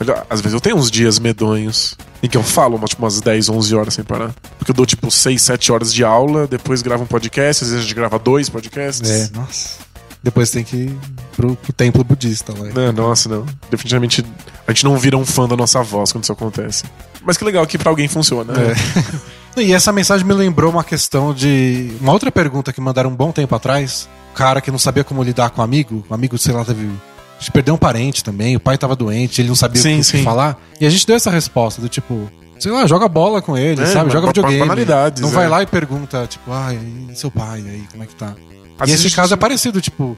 Olha, 0.00 0.26
Às 0.28 0.40
vezes 0.40 0.54
eu 0.54 0.60
tenho 0.60 0.76
uns 0.76 0.90
dias 0.90 1.18
medonhos 1.18 1.96
em 2.22 2.28
que 2.28 2.36
eu 2.36 2.42
falo 2.42 2.76
umas, 2.76 2.90
tipo, 2.90 3.02
umas 3.02 3.20
10, 3.20 3.48
11 3.48 3.74
horas 3.74 3.94
sem 3.94 4.04
parar. 4.04 4.34
Porque 4.58 4.70
eu 4.70 4.74
dou 4.74 4.86
tipo 4.86 5.10
6, 5.10 5.40
7 5.40 5.72
horas 5.72 5.92
de 5.92 6.02
aula, 6.02 6.46
depois 6.46 6.82
gravo 6.82 7.04
um 7.04 7.06
podcast, 7.06 7.64
às 7.64 7.70
vezes 7.70 7.84
a 7.84 7.86
gente 7.86 7.94
grava 7.94 8.18
dois 8.18 8.48
podcasts. 8.48 9.08
É, 9.08 9.30
nossa. 9.36 9.85
Depois 10.22 10.50
tem 10.50 10.64
que 10.64 10.76
ir 10.76 10.98
pro, 11.36 11.54
pro 11.56 11.72
templo 11.72 12.02
budista 12.02 12.52
lá. 12.56 12.68
Não, 12.74 12.92
nossa, 12.92 13.28
não. 13.28 13.46
Definitivamente 13.70 14.24
a 14.66 14.72
gente 14.72 14.84
não 14.84 14.96
vira 14.96 15.16
um 15.16 15.24
fã 15.24 15.46
da 15.46 15.56
nossa 15.56 15.82
voz 15.82 16.10
quando 16.12 16.24
isso 16.24 16.32
acontece. 16.32 16.84
Mas 17.22 17.36
que 17.36 17.44
legal 17.44 17.66
que 17.66 17.78
pra 17.78 17.90
alguém 17.90 18.08
funciona. 18.08 18.52
né? 18.52 18.72
É. 18.72 19.36
E 19.58 19.72
essa 19.72 19.90
mensagem 19.90 20.26
me 20.26 20.34
lembrou 20.34 20.70
uma 20.70 20.84
questão 20.84 21.32
de. 21.32 21.90
Uma 21.98 22.12
outra 22.12 22.30
pergunta 22.30 22.74
que 22.74 22.80
mandaram 22.80 23.08
um 23.08 23.16
bom 23.16 23.32
tempo 23.32 23.54
atrás. 23.54 24.06
O 24.32 24.34
cara 24.36 24.60
que 24.60 24.70
não 24.70 24.78
sabia 24.78 25.02
como 25.02 25.22
lidar 25.22 25.48
com 25.48 25.62
um 25.62 25.64
amigo. 25.64 26.04
O 26.10 26.12
amigo, 26.14 26.36
sei 26.36 26.52
lá, 26.52 26.62
teve. 26.62 26.84
A 26.84 27.40
gente 27.40 27.52
perdeu 27.52 27.72
um 27.74 27.78
parente 27.78 28.22
também. 28.22 28.54
O 28.54 28.60
pai 28.60 28.76
tava 28.76 28.94
doente, 28.94 29.40
ele 29.40 29.48
não 29.48 29.56
sabia 29.56 29.80
Sim, 29.80 29.94
o 29.94 29.98
que 30.00 30.04
sim. 30.04 30.22
falar. 30.22 30.58
E 30.78 30.84
a 30.84 30.90
gente 30.90 31.06
deu 31.06 31.16
essa 31.16 31.30
resposta 31.30 31.80
do 31.80 31.88
tipo. 31.88 32.30
Sei 32.58 32.72
lá, 32.72 32.86
joga 32.86 33.08
bola 33.08 33.42
com 33.42 33.56
ele, 33.56 33.82
É, 33.82 33.86
sabe? 33.86 34.10
Joga 34.10 34.28
videogame. 34.28 34.84
não 35.20 35.28
é. 35.28 35.32
vai 35.32 35.48
lá 35.48 35.62
e 35.62 35.66
pergunta, 35.66 36.26
tipo, 36.26 36.50
ai, 36.50 36.78
e 37.10 37.14
seu 37.14 37.30
pai 37.30 37.60
aí, 37.60 37.84
como 37.90 38.02
é 38.02 38.06
que 38.06 38.14
tá? 38.14 38.34
Às 38.78 38.90
e 38.90 38.92
esse 38.94 39.10
caso 39.10 39.34
é 39.34 39.36
parecido, 39.36 39.80
tipo, 39.80 40.16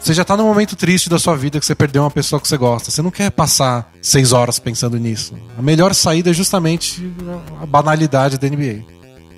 você 0.00 0.14
já 0.14 0.24
tá 0.24 0.36
num 0.36 0.44
momento 0.44 0.74
triste 0.76 1.10
da 1.10 1.18
sua 1.18 1.36
vida 1.36 1.60
que 1.60 1.66
você 1.66 1.74
perdeu 1.74 2.02
uma 2.02 2.10
pessoa 2.10 2.40
que 2.40 2.48
você 2.48 2.56
gosta. 2.56 2.90
Você 2.90 3.02
não 3.02 3.10
quer 3.10 3.30
passar 3.30 3.92
seis 4.00 4.32
horas 4.32 4.58
pensando 4.58 4.96
nisso. 4.96 5.34
A 5.58 5.62
melhor 5.62 5.94
saída 5.94 6.30
é 6.30 6.32
justamente 6.32 7.12
a 7.60 7.66
banalidade 7.66 8.38
da 8.38 8.48
NBA. 8.48 8.82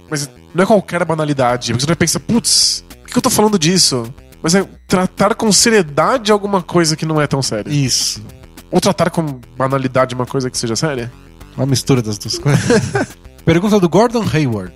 Mas 0.09 0.31
não 0.55 0.63
é 0.63 0.67
qualquer 0.67 1.05
banalidade. 1.05 1.73
Porque 1.73 1.83
você 1.83 1.87
vai 1.87 1.97
pensar, 1.97 2.21
putz, 2.21 2.85
por 3.03 3.11
que 3.11 3.19
eu 3.19 3.23
tô 3.23 3.31
falando 3.31 3.59
disso? 3.59 4.05
Mas 4.43 4.55
é 4.55 4.65
tratar 4.87 5.35
com 5.35 5.51
seriedade 5.51 6.31
alguma 6.31 6.63
coisa 6.63 6.97
que 6.97 7.05
não 7.07 7.21
é 7.21 7.27
tão 7.27 7.43
séria. 7.43 7.71
Isso. 7.71 8.23
Ou 8.71 8.81
tratar 8.81 9.11
com 9.11 9.41
banalidade 9.57 10.15
uma 10.15 10.27
coisa 10.27 10.49
que 10.49 10.57
seja 10.57 10.77
séria. 10.77 11.13
Uma 11.57 11.67
mistura 11.67 12.03
das 12.03 12.19
duas 12.19 12.39
coisas. 12.39 12.63
Pergunta 13.45 13.79
do 13.81 13.89
Gordon 13.89 14.25
Hayward. 14.33 14.73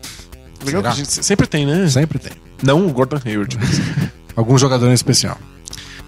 Legal 0.64 0.82
Será? 0.82 0.82
que 0.82 0.88
a 0.88 1.04
gente 1.04 1.24
sempre 1.24 1.46
tem, 1.46 1.64
né? 1.66 1.88
Sempre 1.88 2.18
tem. 2.18 2.32
Não 2.62 2.86
o 2.86 2.92
Gordon 2.92 3.20
Hayward. 3.24 3.56
Algum 4.34 4.58
jogador 4.58 4.88
em 4.88 4.94
especial. 4.94 5.38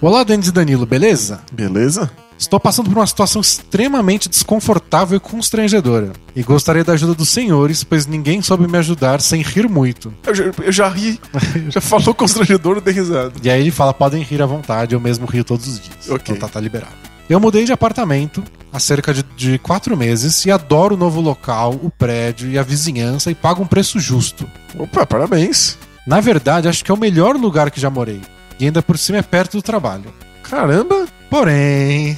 Olá, 0.01 0.23
Denis 0.23 0.49
e 0.49 0.53
Danilo, 0.53 0.87
beleza? 0.87 1.41
Beleza? 1.53 2.11
Estou 2.39 2.61
passando 2.61 2.89
por 2.89 2.99
uma 2.99 3.07
situação 3.07 3.41
extremamente 3.41 4.29
desconfortável 4.29 5.17
e 5.17 5.21
constrangedora. 5.21 6.13
E 6.37 6.43
gostaria 6.43 6.85
da 6.85 6.93
ajuda 6.93 7.15
dos 7.15 7.31
senhores, 7.31 7.83
pois 7.83 8.07
ninguém 8.07 8.41
soube 8.41 8.69
me 8.69 8.79
ajudar 8.79 9.21
sem 9.21 9.43
rir 9.43 9.69
muito. 9.69 10.15
Eu 10.25 10.35
já, 10.35 10.45
eu 10.45 10.73
já 10.73 10.89
ri. 10.89 11.21
já 11.69 11.81
falou 11.81 12.15
constrangedor, 12.15 12.77
eu 12.77 12.81
dei 12.81 12.95
risada. 12.95 13.33
E 13.43 13.51
aí 13.51 13.61
ele 13.61 13.73
fala: 13.73 13.93
podem 13.93 14.23
rir 14.23 14.41
à 14.41 14.47
vontade, 14.47 14.95
eu 14.95 15.01
mesmo 15.01 15.27
rio 15.27 15.43
todos 15.43 15.67
os 15.67 15.81
dias. 15.81 16.09
Ok. 16.09 16.37
Então 16.37 16.49
tá, 16.49 16.55
tá 16.55 16.61
liberado. 16.61 17.08
Eu 17.29 17.39
mudei 17.39 17.65
de 17.65 17.73
apartamento 17.73 18.43
há 18.73 18.79
cerca 18.81 19.13
de, 19.13 19.23
de 19.37 19.59
quatro 19.59 19.97
meses 19.97 20.47
e 20.47 20.51
adoro 20.51 20.95
o 20.95 20.99
novo 20.99 21.21
local, 21.21 21.79
o 21.83 21.91
prédio 21.91 22.51
e 22.51 22.59
a 22.59 22.63
vizinhança 22.63 23.31
e 23.31 23.35
pago 23.35 23.63
um 23.63 23.67
preço 23.67 24.01
justo. 24.01 24.49
Opa, 24.79 25.05
parabéns. 25.05 25.77
Na 26.07 26.21
verdade, 26.21 26.69
acho 26.69 26.83
que 26.83 26.91
é 26.91 26.95
o 26.95 26.99
melhor 26.99 27.37
lugar 27.37 27.71
que 27.71 27.81
já 27.81 27.91
morei. 27.91 28.23
E 28.59 28.65
ainda 28.65 28.81
por 28.83 28.97
cima 28.97 29.19
é 29.19 29.23
perto 29.23 29.59
do 29.59 29.63
trabalho. 29.63 30.13
Caramba. 30.43 31.07
Porém. 31.29 32.17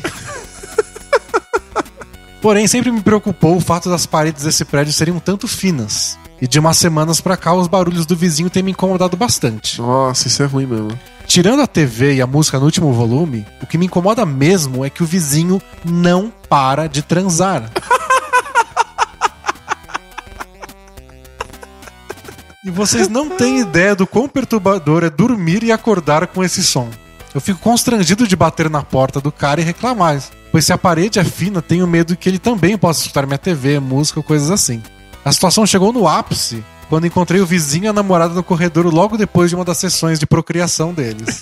Porém, 2.41 2.67
sempre 2.69 2.93
me 2.93 3.03
preocupou 3.03 3.57
o 3.57 3.61
fato 3.61 3.91
das 3.91 4.07
paredes 4.07 4.45
desse 4.45 4.65
prédio 4.65 4.93
serem 4.93 5.13
um 5.13 5.19
tanto 5.19 5.49
finas. 5.49 6.17
E 6.41 6.47
de 6.47 6.59
umas 6.59 6.79
semanas 6.79 7.21
pra 7.21 7.37
cá, 7.37 7.53
os 7.53 7.67
barulhos 7.67 8.07
do 8.07 8.17
vizinho 8.17 8.49
têm 8.49 8.63
me 8.63 8.71
incomodado 8.71 9.17
bastante. 9.17 9.81
Nossa, 9.81 10.29
isso 10.29 10.43
é 10.43 10.47
ruim 10.47 10.67
mesmo. 10.67 10.99
Tirando 11.31 11.63
a 11.63 11.67
TV 11.69 12.15
e 12.15 12.21
a 12.21 12.27
música 12.27 12.59
no 12.59 12.65
último 12.65 12.93
volume, 12.93 13.47
o 13.63 13.67
que 13.67 13.79
me 13.79 13.87
incomoda 13.87 14.27
mesmo 14.27 14.85
é 14.85 14.91
que 14.91 15.01
o 15.01 15.07
vizinho 15.07 15.63
não 15.85 16.33
para 16.49 16.89
de 16.89 17.03
transar. 17.03 17.71
E 22.63 22.71
vocês 22.71 23.09
não 23.09 23.31
têm 23.31 23.61
ideia 23.61 23.95
do 23.95 24.07
quão 24.07 24.29
perturbador 24.29 25.03
é 25.03 25.09
dormir 25.09 25.63
e 25.63 25.73
acordar 25.73 26.27
com 26.27 26.45
esse 26.45 26.63
som. 26.63 26.91
Eu 27.35 27.41
fico 27.41 27.59
constrangido 27.59 28.29
de 28.29 28.37
bater 28.37 28.69
na 28.69 28.83
porta 28.83 29.19
do 29.19 29.33
cara 29.33 29.63
e 29.63 29.65
reclamar, 29.65 30.23
pois 30.53 30.67
se 30.67 30.73
a 30.73 30.77
parede 30.77 31.19
é 31.19 31.25
fina, 31.25 31.63
tenho 31.63 31.87
medo 31.87 32.15
que 32.17 32.29
ele 32.29 32.39
também 32.39 32.77
possa 32.77 33.01
escutar 33.01 33.25
minha 33.25 33.39
TV, 33.39 33.81
música 33.81 34.21
ou 34.21 34.25
coisas 34.25 34.51
assim. 34.51 34.83
A 35.25 35.33
situação 35.33 35.65
chegou 35.65 35.91
no 35.91 36.07
ápice 36.07 36.63
quando 36.91 37.07
encontrei 37.07 37.41
o 37.41 37.47
vizinho 37.47 37.85
e 37.85 37.89
a 37.89 37.93
namorada 37.93 38.35
no 38.35 38.43
corredor 38.43 38.85
logo 38.93 39.17
depois 39.17 39.49
de 39.49 39.55
uma 39.55 39.65
das 39.65 39.79
sessões 39.79 40.19
de 40.19 40.27
procriação 40.27 40.93
deles. 40.93 41.41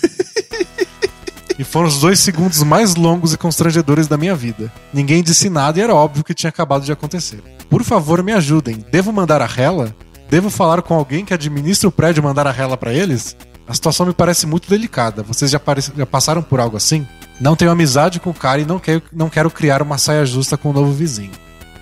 E 1.57 1.63
foram 1.63 1.87
os 1.87 1.99
dois 1.99 2.19
segundos 2.21 2.63
mais 2.63 2.95
longos 2.95 3.33
e 3.33 3.37
constrangedores 3.37 4.07
da 4.07 4.15
minha 4.15 4.33
vida. 4.33 4.71
Ninguém 4.93 5.21
disse 5.21 5.49
nada 5.49 5.77
e 5.77 5.81
era 5.81 5.93
óbvio 5.93 6.23
que 6.23 6.33
tinha 6.33 6.49
acabado 6.49 6.85
de 6.85 6.91
acontecer. 6.91 7.43
Por 7.69 7.83
favor, 7.83 8.23
me 8.23 8.31
ajudem. 8.31 8.85
Devo 8.91 9.11
mandar 9.11 9.41
a 9.41 9.45
rela? 9.45 9.93
Devo 10.29 10.49
falar 10.49 10.81
com 10.83 10.93
alguém 10.93 11.25
que 11.25 11.33
administra 11.33 11.89
o 11.89 11.91
prédio 11.91 12.21
e 12.21 12.23
mandar 12.23 12.47
a 12.47 12.51
rela 12.51 12.77
pra 12.77 12.93
eles? 12.93 13.35
A 13.67 13.73
situação 13.73 14.05
me 14.05 14.13
parece 14.13 14.45
muito 14.45 14.69
delicada. 14.69 15.23
Vocês 15.23 15.51
já, 15.51 15.59
já 15.97 16.05
passaram 16.05 16.41
por 16.43 16.59
algo 16.59 16.77
assim? 16.77 17.05
Não 17.41 17.55
tenho 17.55 17.71
amizade 17.71 18.19
com 18.19 18.29
o 18.29 18.33
cara 18.33 18.61
e 18.61 18.65
não 18.65 18.79
quero, 18.79 19.01
não 19.11 19.29
quero 19.29 19.49
criar 19.49 19.81
uma 19.81 19.97
saia 19.97 20.25
justa 20.25 20.55
com 20.55 20.69
o 20.69 20.73
novo 20.73 20.93
vizinho. 20.93 21.31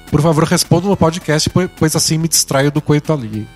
Por 0.09 0.21
favor, 0.21 0.43
responda 0.45 0.87
no 0.87 0.95
podcast, 0.97 1.49
pois- 1.49 1.95
assim 1.95 2.17
me 2.17 2.27
distraio 2.27 2.71
do 2.71 2.81
coito 2.81 3.11
alheio. 3.13 3.47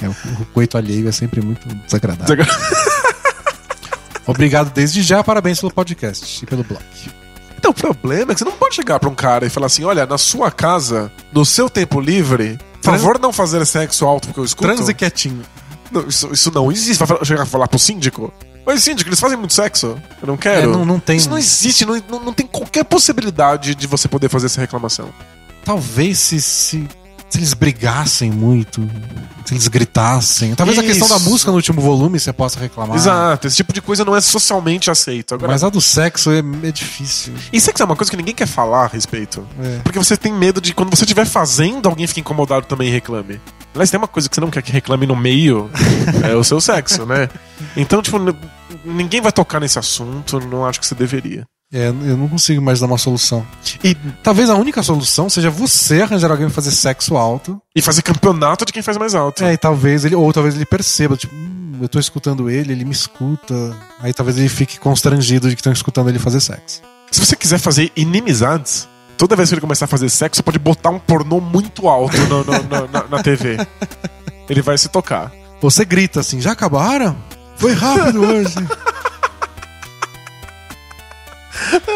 É, 0.00 0.08
o, 0.08 0.12
o 0.42 0.46
coito 0.52 0.76
alheio 0.76 1.08
é 1.08 1.12
sempre 1.12 1.40
muito 1.40 1.66
desagradável. 1.86 2.44
Obrigado 4.26 4.72
desde 4.72 5.02
já, 5.02 5.22
parabéns 5.22 5.58
pelo 5.60 5.72
podcast 5.72 6.42
e 6.44 6.46
pelo 6.46 6.62
blog. 6.62 6.82
Então, 7.58 7.70
o 7.70 7.74
problema 7.74 8.32
é 8.32 8.34
que 8.34 8.38
você 8.40 8.44
não 8.44 8.52
pode 8.52 8.74
chegar 8.74 8.98
pra 9.00 9.08
um 9.08 9.14
cara 9.14 9.46
e 9.46 9.50
falar 9.50 9.66
assim: 9.66 9.84
olha, 9.84 10.06
na 10.06 10.18
sua 10.18 10.50
casa, 10.50 11.10
no 11.32 11.44
seu 11.44 11.68
tempo 11.70 12.00
livre, 12.00 12.58
por 12.74 12.80
Trans- 12.82 13.00
favor, 13.00 13.18
não 13.18 13.32
fazer 13.32 13.64
sexo 13.66 14.04
alto 14.06 14.28
porque 14.28 14.40
eu 14.40 14.44
escuto. 14.44 14.72
Transe 14.74 14.92
quietinho. 14.94 15.42
Não, 15.90 16.06
isso, 16.06 16.28
isso 16.32 16.50
não 16.52 16.70
existe. 16.72 16.98
Vai 16.98 17.08
falar- 17.08 17.24
chegar 17.24 17.46
e 17.46 17.48
falar 17.48 17.68
pro 17.68 17.78
síndico. 17.78 18.32
Oi, 18.64 18.78
síndico, 18.78 19.08
eles 19.08 19.18
fazem 19.20 19.36
muito 19.36 19.52
sexo. 19.52 20.00
Eu 20.20 20.26
não 20.26 20.36
quero. 20.36 20.70
É, 20.70 20.72
não- 20.72 20.84
não 20.84 21.00
tem- 21.00 21.16
Isso 21.16 21.28
não 21.28 21.38
existe, 21.38 21.84
não, 21.84 22.00
não, 22.08 22.20
não 22.26 22.32
tem 22.32 22.46
qualquer 22.46 22.84
possibilidade 22.84 23.74
de 23.74 23.86
você 23.86 24.06
poder 24.08 24.28
fazer 24.28 24.46
essa 24.46 24.60
reclamação. 24.60 25.12
Talvez 25.64 26.18
se, 26.18 26.40
se, 26.40 26.88
se 27.32 27.38
eles 27.38 27.54
brigassem 27.54 28.30
muito, 28.30 28.86
se 29.46 29.54
eles 29.54 29.66
gritassem. 29.66 30.54
Talvez 30.54 30.78
a 30.78 30.82
questão 30.82 31.08
da 31.08 31.16
Isso. 31.16 31.30
música 31.30 31.50
no 31.50 31.56
último 31.56 31.80
volume 31.80 32.20
você 32.20 32.30
possa 32.30 32.60
reclamar. 32.60 32.94
Exato, 32.94 33.46
esse 33.46 33.56
tipo 33.56 33.72
de 33.72 33.80
coisa 33.80 34.04
não 34.04 34.14
é 34.14 34.20
socialmente 34.20 34.90
aceito. 34.90 35.34
Agora, 35.34 35.50
Mas 35.50 35.64
a 35.64 35.70
do 35.70 35.80
sexo 35.80 36.30
é, 36.30 36.40
é 36.40 36.70
difícil. 36.70 37.32
E 37.50 37.58
sexo 37.58 37.82
é 37.82 37.86
uma 37.86 37.96
coisa 37.96 38.10
que 38.10 38.18
ninguém 38.18 38.34
quer 38.34 38.46
falar 38.46 38.84
a 38.84 38.86
respeito. 38.86 39.46
É. 39.62 39.78
Porque 39.78 39.98
você 39.98 40.14
tem 40.14 40.30
medo 40.30 40.60
de 40.60 40.74
quando 40.74 40.94
você 40.94 41.04
estiver 41.04 41.24
fazendo, 41.24 41.88
alguém 41.88 42.06
fique 42.06 42.20
incomodado 42.20 42.66
também 42.66 42.88
e 42.88 42.90
reclame. 42.90 43.40
Aliás, 43.72 43.90
tem 43.90 43.96
uma 43.96 44.08
coisa 44.08 44.28
que 44.28 44.34
você 44.34 44.40
não 44.42 44.50
quer 44.50 44.60
que 44.60 44.70
reclame 44.70 45.06
no 45.06 45.16
meio, 45.16 45.70
é 46.22 46.36
o 46.36 46.44
seu 46.44 46.60
sexo, 46.60 47.06
né? 47.06 47.30
Então, 47.74 48.02
tipo, 48.02 48.18
ninguém 48.84 49.22
vai 49.22 49.32
tocar 49.32 49.58
nesse 49.58 49.78
assunto, 49.78 50.38
não 50.38 50.66
acho 50.66 50.78
que 50.78 50.86
você 50.86 50.94
deveria. 50.94 51.46
É, 51.72 51.88
eu 51.88 52.16
não 52.18 52.28
consigo 52.28 52.60
mais 52.60 52.80
dar 52.80 52.86
uma 52.86 52.98
solução. 52.98 53.46
E, 53.82 53.94
Talvez 54.22 54.50
a 54.50 54.54
única 54.56 54.82
solução 54.82 55.30
seja 55.30 55.50
você 55.50 56.02
arranjar 56.02 56.30
alguém 56.30 56.46
pra 56.46 56.54
fazer 56.54 56.70
sexo 56.70 57.16
alto. 57.16 57.60
e 57.74 57.80
fazer 57.80 58.02
campeonato 58.02 58.64
de 58.66 58.72
quem 58.72 58.82
faz 58.82 58.98
mais 58.98 59.14
alto. 59.14 59.42
É, 59.42 59.54
e 59.54 59.56
talvez 59.56 60.04
ele, 60.04 60.14
ou 60.14 60.30
talvez 60.32 60.54
ele 60.54 60.66
perceba, 60.66 61.16
tipo, 61.16 61.34
hum, 61.34 61.78
eu 61.80 61.88
tô 61.88 61.98
escutando 61.98 62.50
ele, 62.50 62.72
ele 62.72 62.84
me 62.84 62.92
escuta. 62.92 63.54
Aí 64.00 64.12
talvez 64.12 64.36
ele 64.36 64.48
fique 64.50 64.78
constrangido 64.78 65.48
de 65.48 65.54
que 65.56 65.60
estão 65.60 65.72
escutando 65.72 66.10
ele 66.10 66.18
fazer 66.18 66.40
sexo. 66.40 66.82
Se 67.10 67.18
você 67.24 67.34
quiser 67.36 67.58
fazer 67.58 67.90
inimizades, 67.96 68.86
toda 69.16 69.34
vez 69.34 69.48
que 69.48 69.54
ele 69.54 69.60
começar 69.62 69.86
a 69.86 69.88
fazer 69.88 70.10
sexo, 70.10 70.36
você 70.38 70.42
pode 70.42 70.58
botar 70.58 70.90
um 70.90 70.98
pornô 70.98 71.40
muito 71.40 71.88
alto 71.88 72.16
no- 72.28 72.44
no- 72.44 72.52
no- 72.62 72.88
na, 72.88 73.08
na 73.08 73.22
TV. 73.22 73.56
Ele 74.48 74.60
vai 74.60 74.76
se 74.76 74.88
tocar. 74.90 75.32
Você 75.62 75.84
grita 75.86 76.20
assim, 76.20 76.38
já 76.40 76.52
acabaram? 76.52 77.16
Foi 77.56 77.72
rápido 77.72 78.20
hoje. 78.26 78.54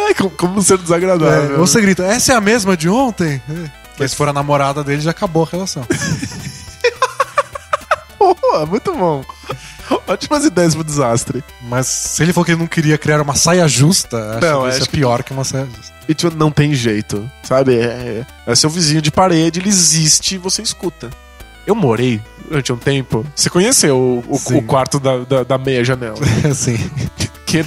Ai, 0.07 0.15
como, 0.15 0.31
como 0.31 0.63
ser 0.63 0.75
É, 0.75 0.79
desagradável. 0.79 1.59
você 1.59 1.81
grita, 1.81 2.05
essa 2.05 2.33
é 2.33 2.37
a 2.37 2.41
mesma 2.41 2.77
de 2.77 2.89
ontem? 2.89 3.41
É. 3.49 3.71
Mas 3.99 4.11
se 4.11 4.17
for 4.17 4.29
a 4.29 4.33
namorada 4.33 4.85
dele, 4.85 5.01
já 5.01 5.11
acabou 5.13 5.45
a 5.45 5.49
relação. 5.51 5.87
Pô, 8.19 8.67
muito 8.67 8.93
bom. 8.95 9.25
Ótimas 10.07 10.45
ideias 10.45 10.75
pro 10.75 10.83
desastre. 10.83 11.45
Mas 11.63 11.87
se 11.87 12.23
ele 12.23 12.33
falou 12.33 12.45
que 12.45 12.51
ele 12.53 12.59
não 12.61 12.67
queria 12.67 12.99
criar 12.99 13.21
uma 13.21 13.35
saia 13.35 13.69
justa, 13.69 14.17
acho 14.39 14.41
Não, 14.47 14.63
que 14.65 14.69
isso 14.71 14.83
é 14.83 14.87
pior 14.87 15.23
que 15.23 15.33
uma 15.33 15.45
saia 15.45 15.67
justa. 15.67 15.95
E 16.09 16.15
tipo, 16.15 16.35
não 16.37 16.51
tem 16.51 16.75
jeito, 16.75 17.29
sabe? 17.43 17.77
É, 17.77 18.25
é 18.47 18.55
seu 18.55 18.69
vizinho 18.71 19.01
de 19.03 19.11
parede, 19.11 19.61
ele 19.61 19.69
existe 19.69 20.35
e 20.37 20.39
você 20.39 20.63
escuta. 20.63 21.11
Eu 21.67 21.75
morei 21.75 22.21
durante 22.49 22.73
um 22.73 22.77
tempo. 22.77 23.25
Você 23.35 23.51
conheceu 23.51 23.97
o, 23.97 24.25
o- 24.35 24.39
Sim. 24.39 24.57
o 24.59 24.63
quarto 24.63 24.99
da, 25.01 25.19
da, 25.19 25.43
da 25.45 25.59
meia 25.59 25.85
janela? 25.85 26.19
Assim. 26.49 26.77
que 27.45 27.59
é 27.59 27.65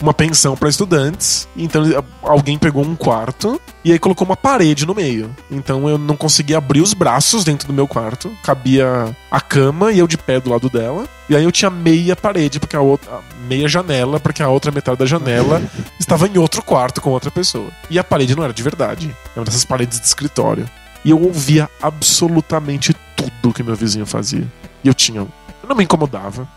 uma 0.00 0.14
pensão 0.14 0.56
para 0.56 0.68
estudantes. 0.68 1.48
Então 1.56 1.82
alguém 2.22 2.58
pegou 2.58 2.84
um 2.84 2.94
quarto 2.94 3.60
e 3.84 3.92
aí 3.92 3.98
colocou 3.98 4.26
uma 4.26 4.36
parede 4.36 4.86
no 4.86 4.94
meio. 4.94 5.34
Então 5.50 5.88
eu 5.88 5.98
não 5.98 6.16
conseguia 6.16 6.58
abrir 6.58 6.80
os 6.80 6.94
braços 6.94 7.44
dentro 7.44 7.66
do 7.66 7.74
meu 7.74 7.86
quarto. 7.86 8.30
Cabia 8.42 9.16
a 9.30 9.40
cama 9.40 9.92
e 9.92 9.98
eu 9.98 10.06
de 10.06 10.18
pé 10.18 10.40
do 10.40 10.50
lado 10.50 10.68
dela. 10.68 11.06
E 11.28 11.34
aí 11.34 11.42
eu 11.42 11.52
tinha 11.52 11.70
meia 11.70 12.14
parede, 12.14 12.60
porque 12.60 12.76
a 12.76 12.80
outra. 12.80 13.20
meia 13.48 13.68
janela, 13.68 14.20
porque 14.20 14.42
a 14.42 14.48
outra 14.48 14.70
metade 14.70 14.98
da 14.98 15.06
janela 15.06 15.62
estava 15.98 16.26
em 16.26 16.38
outro 16.38 16.62
quarto 16.62 17.00
com 17.00 17.10
outra 17.10 17.30
pessoa. 17.30 17.68
E 17.90 17.98
a 17.98 18.04
parede 18.04 18.36
não 18.36 18.44
era 18.44 18.52
de 18.52 18.62
verdade. 18.62 19.14
Era 19.32 19.40
uma 19.40 19.44
dessas 19.44 19.64
paredes 19.64 20.00
de 20.00 20.06
escritório. 20.06 20.68
E 21.04 21.10
eu 21.10 21.22
ouvia 21.22 21.70
absolutamente 21.80 22.94
tudo 23.14 23.54
que 23.54 23.62
meu 23.62 23.76
vizinho 23.76 24.06
fazia. 24.06 24.46
E 24.82 24.88
eu 24.88 24.94
tinha. 24.94 25.20
Eu 25.20 25.68
não 25.68 25.76
me 25.76 25.84
incomodava. 25.84 26.48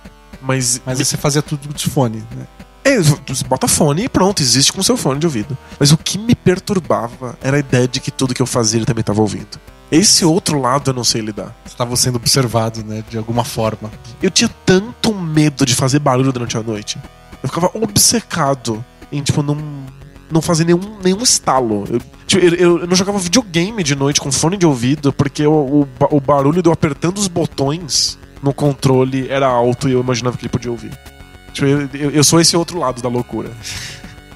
Mas, 0.41 0.81
Mas 0.85 0.99
aí 0.99 1.05
você 1.05 1.17
fazia 1.17 1.41
tudo 1.41 1.73
de 1.73 1.89
fone, 1.89 2.23
né? 2.35 2.47
É, 2.89 2.99
você 3.01 3.43
bota 3.47 3.67
fone 3.67 4.03
e 4.05 4.09
pronto, 4.09 4.41
existe 4.41 4.71
com 4.73 4.81
seu 4.83 4.97
fone 4.97 5.19
de 5.19 5.25
ouvido. 5.25 5.57
Mas 5.79 5.91
o 5.91 5.97
que 5.97 6.17
me 6.17 6.35
perturbava 6.35 7.37
era 7.41 7.57
a 7.57 7.59
ideia 7.59 7.87
de 7.87 7.99
que 7.99 8.11
tudo 8.11 8.33
que 8.33 8.41
eu 8.41 8.45
fazia 8.45 8.79
ele 8.79 8.85
também 8.85 9.01
estava 9.01 9.21
ouvindo. 9.21 9.59
Esse 9.91 10.23
outro 10.23 10.59
lado 10.59 10.91
eu 10.91 10.93
não 10.93 11.03
sei 11.03 11.21
lidar. 11.21 11.55
Estava 11.65 11.95
sendo 11.95 12.17
observado, 12.17 12.83
né? 12.83 13.03
De 13.09 13.17
alguma 13.17 13.43
forma. 13.43 13.89
Eu 14.21 14.29
tinha 14.29 14.49
tanto 14.65 15.13
medo 15.15 15.65
de 15.65 15.73
fazer 15.73 15.97
barulho 15.99 16.31
durante 16.31 16.55
a 16.57 16.61
noite. 16.63 16.97
Eu 17.41 17.49
ficava 17.49 17.71
obcecado 17.73 18.83
em, 19.11 19.23
tipo, 19.23 19.41
não, 19.41 19.57
não 20.31 20.41
fazer 20.41 20.63
nenhum, 20.65 20.97
nenhum 21.03 21.21
estalo. 21.23 21.85
Eu, 21.89 21.99
tipo, 22.27 22.43
eu, 22.45 22.53
eu- 22.53 22.79
eu 22.81 22.87
não 22.87 22.95
jogava 22.95 23.17
videogame 23.17 23.83
de 23.83 23.95
noite 23.95 24.21
com 24.21 24.31
fone 24.31 24.57
de 24.57 24.65
ouvido 24.65 25.11
porque 25.11 25.45
o, 25.47 25.51
o, 25.81 25.87
o 26.11 26.19
barulho 26.21 26.61
de 26.61 26.69
eu 26.69 26.73
apertando 26.73 27.17
os 27.17 27.27
botões 27.27 28.17
no 28.43 28.53
controle 28.53 29.27
era 29.29 29.47
alto 29.47 29.89
e 29.89 29.93
eu 29.93 30.01
imaginava 30.01 30.37
que 30.37 30.43
ele 30.43 30.49
podia 30.51 30.69
ouvir. 30.71 30.91
Tipo, 31.53 31.67
eu, 31.95 32.11
eu- 32.11 32.23
sou 32.23 32.39
esse 32.39 32.55
outro 32.55 32.77
lado 32.79 33.01
da 33.01 33.09
loucura. 33.09 33.49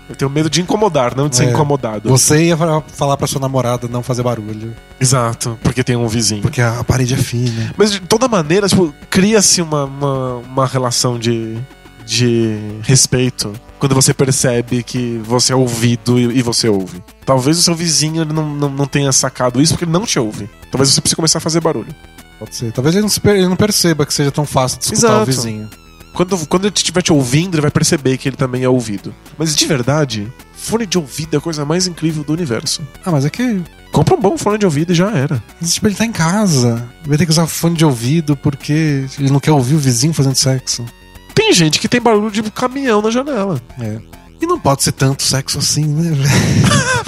Eu 0.10 0.16
tenho 0.16 0.30
medo 0.30 0.50
de 0.50 0.62
incomodar, 0.62 1.16
não 1.16 1.30
de 1.30 1.36
ser 1.38 1.46
É. 1.48 1.52
incomodado. 1.52 2.10
Você 2.10 2.44
ia 2.46 2.58
fa- 2.58 2.82
falar 2.88 3.16
pra 3.18 3.26
sua 3.26 3.40
namorada 3.40 3.88
não 3.88 4.04
fazer 4.04 4.22
barulho. 4.22 4.76
Exato, 5.00 5.58
porque 5.64 5.84
tem 5.84 5.96
um 5.96 6.08
vizinho. 6.08 6.42
Porque 6.42 6.62
a 6.62 6.84
parede 6.84 7.14
é 7.14 7.18
fina. 7.18 7.74
Mas 7.78 7.92
de 7.94 8.00
toda 8.02 8.28
maneira, 8.28 8.68
tipo, 8.68 8.94
cria-se 9.10 9.62
uma, 9.62 9.86
uma, 9.86 10.36
uma 10.36 10.68
relação 10.68 11.18
de, 11.18 11.58
de 12.06 12.58
respeito 12.84 13.54
quando 13.80 13.96
você 13.96 14.14
percebe 14.14 14.84
que 14.84 15.20
você 15.24 15.54
é 15.54 15.56
ouvido 15.56 16.20
e, 16.20 16.40
e 16.40 16.42
você 16.42 16.68
ouve. 16.68 17.02
Talvez 17.26 17.58
o 17.58 17.62
seu 17.62 17.74
vizinho 17.74 18.26
não, 18.26 18.48
não, 18.54 18.70
não 18.70 18.86
tenha 18.86 19.12
sacado 19.12 19.62
isso 19.62 19.74
porque 19.74 19.86
ele 19.86 19.92
não 19.92 20.06
te 20.06 20.20
ouve. 20.20 20.50
Talvez 20.70 20.90
você 20.90 21.00
precise 21.02 21.16
começar 21.16 21.38
a 21.38 21.42
fazer 21.42 21.60
barulho. 21.62 21.94
Pode 22.40 22.56
ser. 22.56 22.72
Talvez 22.74 22.94
ele 22.96 23.06
não, 23.06 23.32
ele 23.34 23.48
não 23.48 23.56
perceba 23.56 24.06
que 24.06 24.14
seja 24.14 24.32
tão 24.32 24.46
fácil 24.46 24.80
de 24.80 24.86
escutar 24.86 25.08
Exato. 25.08 25.24
o 25.24 25.26
vizinho. 25.26 25.70
Quando, 26.14 26.48
quando 26.48 26.66
ele 26.66 26.74
estiver 26.76 27.02
te 27.02 27.12
ouvindo, 27.12 27.56
ele 27.56 27.62
vai 27.62 27.72
perceber 27.72 28.18
que 28.18 28.30
ele 28.30 28.36
também 28.36 28.64
é 28.64 28.70
ouvido. 28.70 29.14
Mas 29.38 29.56
de 29.56 29.66
verdade, 29.66 30.32
fone 30.56 30.86
de 30.86 30.98
ouvido 30.98 31.36
é 31.36 31.38
a 31.38 31.42
coisa 31.42 31.66
mais 31.66 31.88
incrível 31.88 32.24
do 32.24 32.34
universo. 32.34 32.82
Ah, 33.04 33.12
mas 33.12 33.26
é 33.26 33.30
que. 33.30 33.62
Compra 33.92 34.16
um 34.16 34.20
bom 34.20 34.38
fone 34.38 34.58
de 34.58 34.66
ouvido 34.66 34.92
e 34.92 34.96
já 34.96 35.12
era. 35.12 35.44
mas, 35.60 35.74
Tipo, 35.74 35.88
ele 35.88 35.96
tá 35.96 36.06
em 36.06 36.12
casa. 36.12 36.88
Vai 37.06 37.18
ter 37.18 37.26
que 37.26 37.32
usar 37.32 37.46
fone 37.46 37.76
de 37.76 37.86
ouvido 37.86 38.36
porque 38.36 39.06
ele 39.20 39.30
não 39.30 39.40
quer 39.40 39.52
ouvir 39.52 39.76
o 39.76 39.80
vizinho 39.80 40.14
fazendo 40.14 40.36
sexo. 40.36 40.84
Tem 41.34 41.54
gente 41.54 41.80
que 41.80 41.88
tem 41.88 42.02
barulho 42.02 42.32
de 42.32 42.42
caminhão 42.52 43.02
na 43.02 43.12
janela. 43.12 43.62
É. 43.80 44.00
E 44.42 44.46
não 44.46 44.60
pode 44.60 44.84
ser 44.84 44.92
tanto 44.92 45.24
sexo 45.24 45.60
assim, 45.60 45.86
né, 45.86 46.10
velho? 46.10 46.30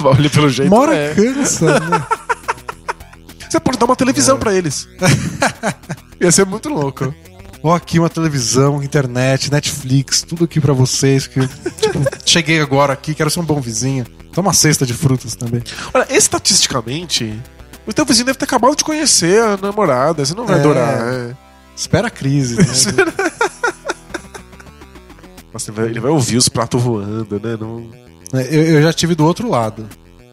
Olha 0.04 0.30
pelo 0.30 0.48
jeito. 0.48 0.70
Mora 0.70 0.94
é. 0.94 1.14
cansa, 1.14 1.78
né? 1.80 2.06
Você 3.48 3.60
pode 3.60 3.78
dar 3.78 3.86
uma 3.86 3.96
televisão 3.96 4.38
pra 4.38 4.54
eles. 4.54 4.88
Ia 6.20 6.32
ser 6.32 6.46
muito 6.46 6.68
louco. 6.68 7.14
Ó, 7.66 7.74
aqui 7.74 7.98
uma 7.98 8.08
televisão, 8.08 8.80
internet, 8.80 9.50
Netflix, 9.50 10.22
tudo 10.22 10.44
aqui 10.44 10.60
pra 10.60 10.72
vocês. 10.72 11.26
Que, 11.26 11.40
tipo, 11.80 11.98
cheguei 12.24 12.60
agora 12.60 12.92
aqui, 12.92 13.12
quero 13.12 13.28
ser 13.28 13.40
um 13.40 13.44
bom 13.44 13.60
vizinho. 13.60 14.04
Toma 14.32 14.48
uma 14.48 14.54
cesta 14.54 14.86
de 14.86 14.94
frutas 14.94 15.34
também. 15.34 15.64
Olha, 15.92 16.06
estatisticamente, 16.08 17.36
o 17.84 17.92
teu 17.92 18.04
vizinho 18.04 18.26
deve 18.26 18.38
ter 18.38 18.44
acabado 18.44 18.76
de 18.76 18.84
conhecer 18.84 19.42
a 19.42 19.56
namorada. 19.56 20.24
Você 20.24 20.32
não 20.32 20.46
vai 20.46 20.58
É. 20.58 20.60
adorar. 20.60 21.12
É. 21.12 21.36
Espera 21.74 22.06
a 22.06 22.10
crise, 22.10 22.54
né? 22.56 22.64
Nossa, 25.52 25.70
ele 25.70 25.76
vai, 25.80 25.86
ele 25.86 26.00
vai 26.00 26.10
ouvir 26.12 26.36
os 26.36 26.48
pratos 26.48 26.80
voando, 26.80 27.40
né? 27.42 27.56
Não... 27.58 27.90
É, 28.32 28.46
Eu, 28.54 28.62
eu 28.76 28.82
já 28.82 28.92
tive 28.92 29.16
do 29.16 29.26
outro 29.26 29.48
lado. 29.50 29.88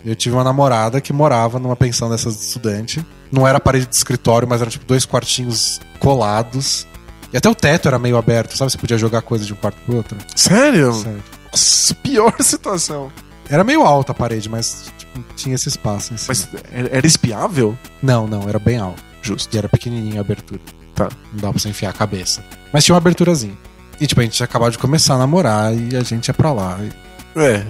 Eu 0.06 0.16
tive 0.16 0.36
uma 0.36 0.44
namorada 0.44 1.02
que 1.02 1.12
morava 1.14 1.58
numa 1.58 1.76
pensão 1.76 2.10
dessas 2.10 2.36
de 2.38 2.44
estudante. 2.44 3.04
Não 3.32 3.48
era 3.48 3.60
parede 3.60 3.88
de 3.88 3.96
escritório, 3.96 4.48
mas 4.48 4.62
eram 4.62 4.70
tipo 4.70 4.86
dois 4.86 5.06
quartinhos 5.06 5.80
colados. 6.00 6.86
E 7.34 7.38
até 7.38 7.50
o 7.50 7.56
teto 7.56 7.88
era 7.88 7.98
meio 7.98 8.16
aberto, 8.16 8.56
sabe? 8.56 8.72
Você 8.72 8.78
podia 8.78 8.98
jogar 8.98 9.22
coisa 9.24 9.44
de 9.44 9.52
um 9.54 9.56
quarto 9.56 9.78
pro 9.86 9.96
outro. 9.98 10.18
Sério? 10.36 10.94
Sério. 10.94 11.24
Nossa, 11.52 11.96
pior 11.96 12.36
situação. 12.42 13.12
Era 13.50 13.64
meio 13.64 13.82
alta 13.82 14.12
a 14.12 14.16
parede, 14.16 14.48
mas 14.48 14.92
tipo, 14.98 15.20
tinha 15.36 15.56
esse 15.56 15.68
espaço. 15.68 16.18
cima. 16.18 16.20
Mas 16.28 16.48
era 16.72 16.90
era 16.98 17.08
espiável? 17.08 17.78
Não, 18.02 18.28
não, 18.28 18.48
era 18.48 18.60
bem 18.60 18.78
alto. 18.78 19.04
Justo. 19.22 19.54
E 19.54 19.58
era 19.58 19.68
pequenininha 19.68 20.20
a 20.20 20.22
abertura. 20.22 20.62
Tá. 20.96 21.10
Não 21.32 21.40
dava 21.40 21.54
pra 21.54 21.60
você 21.62 21.70
enfiar 21.70 21.90
a 21.90 21.94
cabeça. 21.94 22.44
Mas 22.72 22.84
tinha 22.86 22.94
uma 22.94 23.00
aberturazinha. 23.00 23.58
E 24.00 24.06
tipo, 24.08 24.22
a 24.22 24.24
gente 24.24 24.34
tinha 24.34 24.46
acabado 24.46 24.72
de 24.72 24.78
começar 24.78 25.16
a 25.16 25.18
namorar 25.18 25.74
e 25.76 25.96
a 25.96 26.04
gente 26.04 26.28
ia 26.28 26.34
pra 26.34 26.52
lá. 26.54 26.78
E, 26.82 27.40
É. 27.40 27.66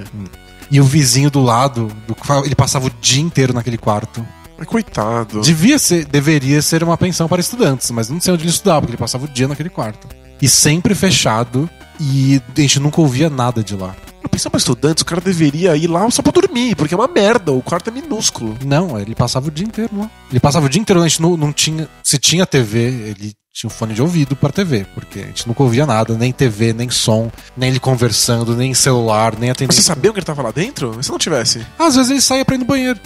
e 0.72 0.80
o 0.82 0.84
vizinho 0.84 1.30
do 1.32 1.42
lado, 1.42 1.88
do, 2.08 2.16
ele 2.46 2.56
passava 2.56 2.88
o 2.88 2.92
dia 3.02 3.22
inteiro 3.22 3.54
naquele 3.54 3.78
quarto. 3.78 4.26
Mas 4.58 4.68
coitado. 4.68 5.42
Devia 5.42 5.80
ser, 5.80 6.06
deveria 6.06 6.62
ser 6.62 6.84
uma 6.84 6.98
pensão 6.98 7.28
para 7.28 7.42
estudantes, 7.42 7.90
mas 7.92 8.10
não 8.10 8.20
sei 8.20 8.34
onde 8.34 8.44
ele 8.44 8.50
estudava, 8.52 8.82
porque 8.82 8.92
ele 8.92 8.98
passava 8.98 9.26
o 9.26 9.28
dia 9.28 9.48
naquele 9.48 9.70
quarto. 9.70 10.08
E 10.42 10.48
sempre 10.50 10.94
fechado, 10.94 11.70
e 12.00 12.42
a 12.58 12.62
gente 12.62 12.80
nunca 12.80 13.00
ouvia 13.02 13.30
nada 13.30 13.64
de 13.64 13.76
lá. 13.76 13.96
pensando 14.30 14.52
pra 14.52 14.58
estudantes, 14.58 15.02
o 15.02 15.06
cara 15.06 15.22
deveria 15.22 15.76
ir 15.76 15.88
lá 15.88 16.10
só 16.10 16.22
pra 16.22 16.32
dormir, 16.32 16.76
porque 16.76 16.94
é 16.94 16.98
uma 16.98 17.08
merda, 17.08 17.52
o 17.52 17.62
quarto 17.62 17.90
é 17.90 17.94
minúsculo. 17.94 18.58
Não, 18.66 19.00
ele 19.00 19.16
passava 19.16 19.48
o 19.48 19.52
dia 19.52 19.66
inteiro 19.66 19.98
lá. 19.98 20.10
Ele 20.30 20.40
passava 20.40 20.66
o 20.66 20.70
dia 20.70 20.82
inteiro, 20.82 21.02
a 21.02 21.08
gente 21.08 21.22
não, 21.22 21.38
não 21.38 21.54
tinha. 21.54 21.88
Se 22.04 22.18
tinha 22.18 22.46
TV, 22.46 22.80
ele 22.80 23.34
tinha 23.54 23.68
um 23.68 23.70
fone 23.70 23.94
de 23.94 24.02
ouvido 24.02 24.36
pra 24.36 24.50
TV, 24.50 24.86
porque 24.96 25.20
a 25.20 25.26
gente 25.28 25.48
nunca 25.48 25.62
ouvia 25.62 25.86
nada, 25.86 26.18
nem 26.18 26.34
TV, 26.34 26.74
nem 26.74 26.90
som, 26.90 27.32
nem 27.56 27.70
ele 27.70 27.80
conversando, 27.80 28.56
nem 28.56 28.74
celular, 28.74 29.34
nem 29.34 29.50
Mas 29.50 29.58
atendendo. 29.58 29.74
você 29.76 29.82
sabia 29.84 30.12
que 30.12 30.18
ele 30.18 30.26
tava 30.26 30.42
lá 30.42 30.52
dentro? 30.52 31.02
Se 31.04 31.12
não 31.12 31.20
tivesse, 31.20 31.64
Às 31.78 31.96
vezes 31.96 32.10
ele 32.10 32.22
saía 32.22 32.44
pra 32.44 32.56
ir 32.56 32.58
no 32.58 32.66
banheiro. 32.66 33.00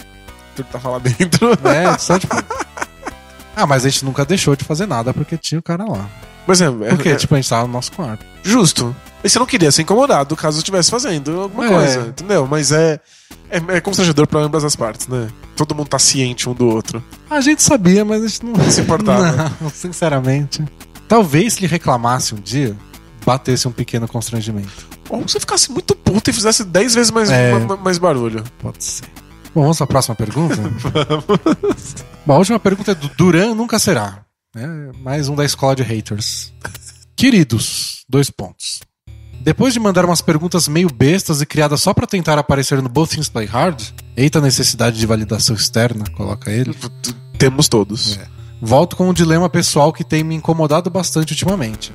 Ele 0.62 0.68
tava 0.70 0.90
lá 0.90 0.98
dentro. 0.98 1.50
É, 1.64 1.96
só 1.98 2.18
tipo. 2.18 2.34
Ah, 3.56 3.66
mas 3.66 3.84
a 3.84 3.88
gente 3.88 4.04
nunca 4.04 4.24
deixou 4.24 4.54
de 4.54 4.64
fazer 4.64 4.86
nada 4.86 5.12
porque 5.12 5.36
tinha 5.36 5.58
o 5.58 5.62
cara 5.62 5.84
lá. 5.84 6.08
Mas 6.46 6.60
é, 6.62 6.66
é, 6.66 6.70
Porque, 6.70 7.10
é 7.10 7.14
tipo, 7.16 7.34
a 7.34 7.38
gente 7.38 7.50
tava 7.50 7.66
no 7.66 7.72
nosso 7.74 7.92
quarto. 7.92 8.24
justo. 8.42 8.94
E 9.22 9.28
você 9.28 9.38
não 9.38 9.44
queria 9.44 9.70
ser 9.70 9.82
incomodado 9.82 10.34
caso 10.36 10.58
estivesse 10.58 10.90
fazendo 10.90 11.40
alguma 11.42 11.66
É. 11.66 11.68
coisa, 11.68 12.00
entendeu? 12.08 12.46
Mas 12.48 12.72
é, 12.72 13.00
é, 13.50 13.76
é 13.76 13.80
constrangedor 13.80 14.26
pra 14.26 14.40
ambas 14.40 14.64
as 14.64 14.74
partes, 14.76 15.08
né? 15.08 15.28
Todo 15.56 15.74
mundo 15.74 15.88
tá 15.88 15.98
ciente 15.98 16.48
um 16.48 16.54
do 16.54 16.66
outro. 16.66 17.02
A 17.28 17.40
gente 17.42 17.62
sabia, 17.62 18.02
mas 18.04 18.22
a 18.22 18.28
gente 18.28 18.46
não 18.46 18.70
se 18.70 18.80
importava. 18.80 19.52
Não, 19.60 19.68
sinceramente. 19.68 20.64
Talvez 21.08 21.54
se 21.54 21.60
ele 21.60 21.66
reclamasse 21.66 22.34
um 22.34 22.38
dia, 22.38 22.74
batesse 23.26 23.66
um 23.68 23.72
pequeno 23.72 24.06
constrangimento. 24.08 24.86
Ou 25.10 25.20
você 25.22 25.40
ficasse 25.40 25.70
muito 25.72 25.94
puto 25.96 26.30
e 26.30 26.32
fizesse 26.32 26.64
10 26.64 26.94
vezes 26.94 27.10
mais, 27.10 27.28
É. 27.30 27.58
ma- 27.58 27.76
mais 27.76 27.98
barulho. 27.98 28.42
Pode 28.60 28.82
ser. 28.84 29.04
Bom, 29.58 29.62
vamos 29.62 29.78
pra 29.78 29.88
próxima 29.88 30.14
pergunta? 30.14 30.54
Bom, 32.24 32.32
a 32.32 32.38
última 32.38 32.60
pergunta 32.60 32.92
é 32.92 32.94
do 32.94 33.08
Duran 33.08 33.56
Nunca 33.56 33.76
Será. 33.80 34.24
É 34.54 34.92
mais 35.00 35.28
um 35.28 35.34
da 35.34 35.44
escola 35.44 35.74
de 35.74 35.82
haters. 35.82 36.52
Queridos, 37.16 38.04
dois 38.08 38.30
pontos. 38.30 38.78
Depois 39.40 39.74
de 39.74 39.80
mandar 39.80 40.04
umas 40.04 40.20
perguntas 40.20 40.68
meio 40.68 40.88
bestas 40.88 41.42
e 41.42 41.46
criadas 41.46 41.82
só 41.82 41.92
pra 41.92 42.06
tentar 42.06 42.38
aparecer 42.38 42.80
no 42.80 42.88
Both 42.88 43.10
Things 43.10 43.28
Play 43.28 43.46
Hard, 43.46 43.82
eita 44.16 44.40
necessidade 44.40 44.96
de 44.96 45.04
validação 45.08 45.56
externa, 45.56 46.04
coloca 46.16 46.52
ele. 46.52 46.72
Temos 47.36 47.66
todos. 47.66 48.16
É. 48.16 48.28
Volto 48.62 48.94
com 48.94 49.08
um 49.08 49.12
dilema 49.12 49.50
pessoal 49.50 49.92
que 49.92 50.04
tem 50.04 50.22
me 50.22 50.36
incomodado 50.36 50.88
bastante 50.88 51.32
ultimamente. 51.32 51.92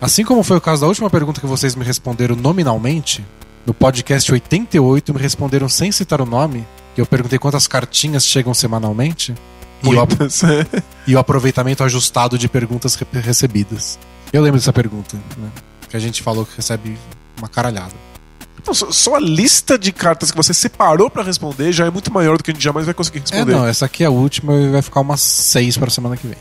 Assim 0.00 0.24
como 0.24 0.42
foi 0.42 0.56
o 0.56 0.62
caso 0.62 0.80
da 0.80 0.88
última 0.88 1.10
pergunta 1.10 1.42
que 1.42 1.46
vocês 1.46 1.74
me 1.74 1.84
responderam 1.84 2.36
nominalmente, 2.36 3.22
no 3.66 3.74
podcast 3.74 4.32
88 4.32 5.12
me 5.12 5.20
responderam 5.20 5.68
sem 5.68 5.92
citar 5.92 6.22
o 6.22 6.26
nome, 6.26 6.66
eu 7.00 7.06
perguntei 7.06 7.38
quantas 7.38 7.66
cartinhas 7.66 8.24
chegam 8.26 8.52
semanalmente, 8.54 9.34
e 9.82 9.88
o, 9.94 10.00
ap- 10.00 10.10
Muitas. 10.10 10.42
e 11.06 11.14
o 11.14 11.18
aproveitamento 11.18 11.82
ajustado 11.82 12.38
de 12.38 12.48
perguntas 12.48 12.94
re- 12.94 13.06
recebidas. 13.20 13.98
Eu 14.32 14.42
lembro 14.42 14.58
dessa 14.60 14.72
pergunta, 14.72 15.16
né? 15.36 15.48
Que 15.88 15.96
a 15.96 16.00
gente 16.00 16.22
falou 16.22 16.44
que 16.46 16.56
recebe 16.56 16.96
uma 17.38 17.48
caralhada. 17.48 17.92
Não, 18.64 18.72
só, 18.72 19.16
a 19.16 19.20
lista 19.20 19.76
de 19.76 19.90
cartas 19.90 20.30
que 20.30 20.36
você 20.36 20.54
separou 20.54 21.10
pra 21.10 21.22
responder 21.24 21.72
já 21.72 21.86
é 21.86 21.90
muito 21.90 22.12
maior 22.12 22.38
do 22.38 22.44
que 22.44 22.52
a 22.52 22.54
gente 22.54 22.62
jamais 22.62 22.86
vai 22.86 22.94
conseguir 22.94 23.18
É, 23.18 23.20
responder. 23.22 23.52
não, 23.52 23.66
essa 23.66 23.86
aqui 23.86 24.04
é 24.04 24.06
a 24.06 24.10
última 24.10 24.54
e 24.54 24.70
vai 24.70 24.80
ficar 24.82 25.00
umas 25.00 25.20
seis 25.20 25.76
para 25.76 25.90
semana 25.90 26.16
que 26.16 26.28
vem. 26.28 26.36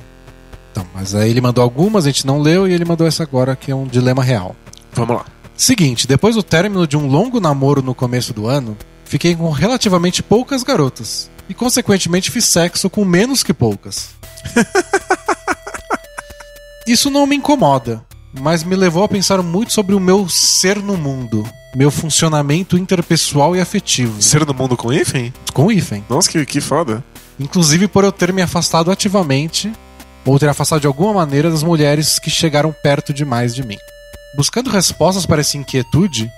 Então, 0.71 0.85
mas 0.93 1.15
aí 1.15 1.31
ele 1.31 1.41
mandou 1.41 1.63
algumas, 1.63 2.05
a 2.05 2.09
gente 2.09 2.25
não 2.27 2.39
leu, 2.39 2.67
e 2.67 2.73
ele 2.73 2.85
mandou 2.85 3.07
essa 3.07 3.23
agora, 3.23 3.55
que 3.55 3.71
é 3.71 3.75
um 3.75 3.87
dilema 3.87 4.23
real. 4.23 4.55
Vamos 4.93 5.15
lá. 5.17 5.25
Seguinte, 5.57 6.07
depois 6.07 6.35
do 6.35 6.43
término 6.43 6.85
de 6.87 6.95
um 6.95 7.07
longo 7.07 7.39
namoro 7.39 7.81
no 7.81 7.93
começo 7.95 8.33
do 8.33 8.47
ano, 8.47 8.77
fiquei 9.11 9.35
com 9.35 9.49
relativamente 9.49 10.23
poucas 10.23 10.63
garotas. 10.63 11.29
E, 11.49 11.53
consequentemente, 11.53 12.31
fiz 12.31 12.45
sexo 12.45 12.89
com 12.89 13.03
menos 13.03 13.43
que 13.43 13.53
poucas. 13.53 14.11
Isso 16.87 17.11
não 17.11 17.27
me 17.27 17.35
incomoda, 17.35 18.01
mas 18.39 18.63
me 18.63 18.73
levou 18.73 19.03
a 19.03 19.09
pensar 19.09 19.43
muito 19.43 19.73
sobre 19.73 19.93
o 19.93 19.99
meu 19.99 20.29
ser 20.29 20.77
no 20.77 20.95
mundo, 20.95 21.45
meu 21.75 21.91
funcionamento 21.91 22.77
interpessoal 22.77 23.53
e 23.53 23.59
afetivo. 23.59 24.21
Ser 24.21 24.45
do 24.45 24.53
mundo 24.53 24.77
com 24.77 24.93
hífen? 24.93 25.33
Com 25.53 25.69
hífen. 25.69 26.05
Nossa, 26.09 26.29
que, 26.29 26.45
que 26.45 26.61
foda. 26.61 27.03
Inclusive 27.37 27.89
por 27.89 28.05
eu 28.05 28.13
ter 28.13 28.31
me 28.31 28.41
afastado 28.41 28.89
ativamente, 28.89 29.73
ou 30.25 30.39
ter 30.39 30.47
afastado 30.47 30.79
de 30.79 30.87
alguma 30.87 31.13
maneira 31.13 31.51
das 31.51 31.63
mulheres 31.63 32.17
que 32.17 32.29
chegaram 32.29 32.73
perto 32.81 33.13
demais 33.13 33.53
de 33.53 33.61
mim. 33.61 33.77
Buscando 34.37 34.69
respostas 34.69 35.25
para 35.25 35.41
essa 35.41 35.57
inquietude, 35.57 36.31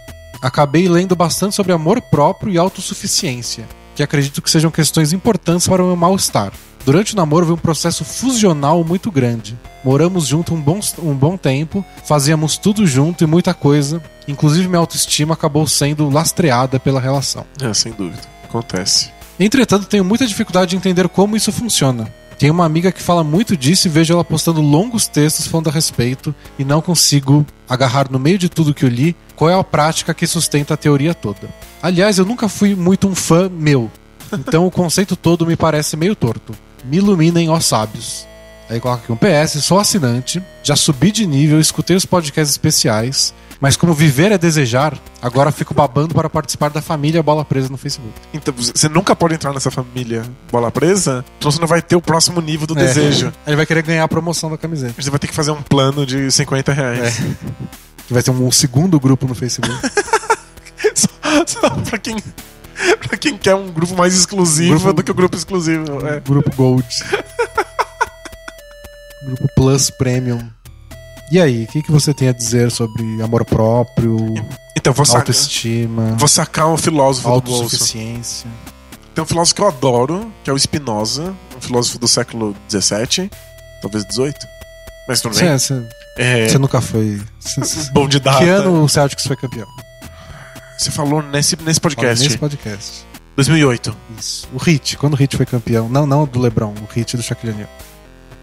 acabei 0.44 0.90
lendo 0.90 1.15
bastante 1.15 1.56
sobre 1.56 1.72
amor 1.72 2.02
próprio 2.02 2.52
e 2.52 2.57
autossuficiência, 2.57 3.65
que 3.95 4.03
acredito 4.03 4.41
que 4.41 4.52
sejam 4.52 4.70
questões 4.70 5.14
importantes 5.14 5.65
para 5.65 5.82
o 5.82 5.88
meu 5.88 5.95
mal-estar. 5.95 6.52
Durante 6.86 7.14
o 7.14 7.15
namoro 7.15 7.45
veio 7.45 7.56
um 7.56 7.60
processo 7.60 8.03
fusional 8.03 8.84
muito 8.84 9.10
grande. 9.10 9.57
Moramos 9.86 10.28
junto 10.28 10.53
um 10.53 10.60
bom, 10.60 10.82
um 10.99 11.14
bom 11.14 11.38
tempo, 11.38 11.84
fazíamos 12.03 12.57
tudo 12.57 12.86
junto 12.86 13.24
e 13.24 13.28
muita 13.28 13.53
coisa, 13.53 14.03
inclusive 14.28 14.68
minha 14.68 14.80
autoestima 14.80 15.34
acabou 15.34 15.65
sendo 15.65 16.10
lastreada 16.10 16.78
pela 16.78 16.99
relação. 16.99 17.45
É, 17.61 17.74
sem 17.74 17.94
dúvida. 17.94 18.22
Acontece. 18.44 19.11
Entretanto, 19.40 19.88
tenho 19.88 20.03
muita 20.03 20.28
dificuldade 20.28 20.72
de 20.72 20.76
entender 20.76 21.07
como 21.07 21.38
isso 21.38 21.53
funciona. 21.53 22.14
Tenho 22.44 22.53
uma 22.53 22.65
amiga 22.65 22.91
que 22.91 23.02
fala 23.02 23.24
muito 23.24 23.56
disso 23.56 23.88
e 23.88 23.90
vejo 23.90 24.14
ela 24.14 24.22
postando 24.26 24.60
longos 24.60 25.07
textos 25.07 25.48
falando 25.48 25.70
a 25.70 25.72
respeito 25.72 26.36
e 26.60 26.65
não 26.65 26.82
consigo 26.82 27.45
agarrar 27.70 28.11
no 28.11 28.20
meio 28.20 28.38
de 28.38 28.49
tudo 28.49 28.74
que 28.74 28.84
eu 28.84 28.90
li 28.90 29.15
qual 29.34 29.49
é 29.49 29.57
a 29.57 29.64
prática 29.64 30.14
que 30.14 30.28
sustenta 30.28 30.74
a 30.74 30.78
teoria 30.78 31.14
toda. 31.14 31.48
Aliás, 31.82 32.18
eu 32.18 32.26
nunca 32.26 32.49
fui 32.49 32.76
muito 32.76 33.07
um 33.07 33.15
fã 33.15 33.48
meu, 33.48 33.90
então 34.34 34.68
o 34.68 34.72
conceito 34.72 35.15
todo 35.15 35.45
me 35.45 35.56
parece 35.56 35.95
meio 35.95 36.18
torto. 36.18 36.53
Me 36.84 36.98
iluminem, 36.98 37.48
ó 37.48 37.61
sábios. 37.61 38.28
Aí 38.70 38.78
coloca 38.78 39.03
aqui 39.03 39.11
um 39.14 39.15
PS, 39.15 39.64
sou 39.64 39.80
assinante, 39.80 40.44
já 40.64 40.76
subi 40.76 41.14
de 41.14 41.26
nível, 41.26 41.61
escutei 41.61 41.95
os 41.95 42.06
podcasts 42.06 42.52
especiais, 42.52 43.34
mas 43.64 43.77
como 43.77 43.94
viver 43.94 44.30
é 44.34 44.38
desejar, 44.38 44.98
agora 45.22 45.49
fico 45.49 45.73
babando 45.73 46.14
para 46.14 46.30
participar 46.30 46.69
da 46.69 46.81
família 46.81 47.23
Bola 47.23 47.45
Presa 47.45 47.69
no 47.69 47.77
Facebook. 47.77 48.11
Então, 48.34 48.53
você 48.53 48.90
nunca 48.90 49.15
pode 49.15 49.35
entrar 49.35 49.53
nessa 49.53 49.72
família 49.72 50.22
bola 50.52 50.69
presa, 50.69 51.23
então 51.40 51.49
você 51.49 51.61
não 51.61 51.68
vai 51.68 51.81
ter 51.81 51.95
o 51.95 52.02
próximo 52.02 52.41
nível 52.41 52.68
do 52.68 52.77
É. 52.77 52.84
desejo. 52.84 53.31
Ele 53.48 53.56
vai 53.56 53.65
querer 53.65 53.81
ganhar 53.81 54.03
a 54.03 54.07
promoção 54.10 54.52
da 54.52 54.57
camiseta. 54.57 55.02
Você 55.02 55.10
vai 55.10 55.18
ter 55.18 55.27
que 55.27 55.34
fazer 55.34 55.52
um 55.52 55.61
plano 55.61 56.06
de 56.06 56.30
50 56.30 56.73
reais. 56.73 57.22
Que 58.06 58.11
vai 58.14 58.22
ser 58.22 58.31
um 58.31 58.52
segundo 58.52 58.99
grupo 58.99 59.26
no 59.26 59.34
Facebook. 59.34 59.73
Só, 60.94 61.07
só 61.48 61.69
pra, 61.69 61.98
quem, 61.98 62.18
pra 63.07 63.18
quem 63.18 63.38
quer 63.38 63.56
um 63.56 63.72
grupo 63.72 63.95
mais 63.95 64.14
exclusivo 64.14 64.72
Grupo- 64.77 64.94
do 64.94 65.03
que 65.03 65.11
o 65.11 65.14
grupo 65.14 65.38
exclusivo. 65.38 66.06
É. 66.06 66.19
grupo 66.19 66.53
Gold. 66.53 66.85
grupo 69.26 69.48
Plus 69.56 69.90
Premium. 69.90 70.49
E 71.34 71.42
aí, 71.42 71.64
o 71.64 71.68
que, 71.68 71.82
que 71.82 71.92
você 71.92 72.14
tem 72.14 72.28
a 72.28 72.32
dizer 72.32 72.70
sobre 72.70 73.20
amor 73.24 73.44
próprio, 73.44 74.16
Então, 74.78 74.94
vou, 74.94 75.04
sacar, 75.04 75.22
autoestima, 75.22 76.16
vou 76.16 76.28
sacar 76.28 76.68
um 76.68 76.78
filósofo 76.78 77.28
do 77.28 77.42
bolso. 77.42 77.64
autossuficiência? 77.64 78.48
Tem 79.16 79.24
um 79.24 79.26
filósofo 79.26 79.56
que 79.56 79.62
eu 79.64 79.68
adoro, 79.68 80.32
que 80.44 80.52
é 80.52 80.54
o 80.54 80.60
Spinoza, 80.60 81.34
um 81.58 81.60
filósofo 81.60 81.98
do 81.98 82.08
século 82.08 82.56
XVII, 82.70 83.32
talvez 83.82 84.06
XVIII. 84.12 84.36
Mas 85.08 85.22
tudo 85.22 85.36
bem. 85.36 85.58
Você, 85.58 85.88
É, 86.20 86.48
você 86.48 86.60
nunca 86.60 86.80
foi. 86.82 87.20
bom 87.94 88.08
de 88.08 88.20
data. 88.20 88.38
que 88.38 88.48
ano 88.48 88.84
o 88.84 88.88
Celtics 88.88 89.26
foi 89.26 89.36
campeão? 89.36 89.68
Você 90.78 90.92
falou 90.92 91.24
nesse, 91.24 91.58
nesse 91.64 91.82
podcast. 91.82 92.24
Nesse 92.24 92.38
podcast. 92.38 93.08
2008. 93.36 93.98
Isso. 94.20 94.48
O 94.54 94.60
Hit, 94.60 94.98
quando 94.98 95.14
o 95.14 95.18
Hit 95.18 95.36
foi 95.36 95.48
campeão. 95.48 95.90
Não, 95.90 96.06
não 96.06 96.28
do 96.28 96.40
LeBron, 96.40 96.76
o 96.80 96.94
Hit 96.94 97.18
do 97.18 97.24
Shaquille 97.24 97.54
O'Neal. 97.54 97.70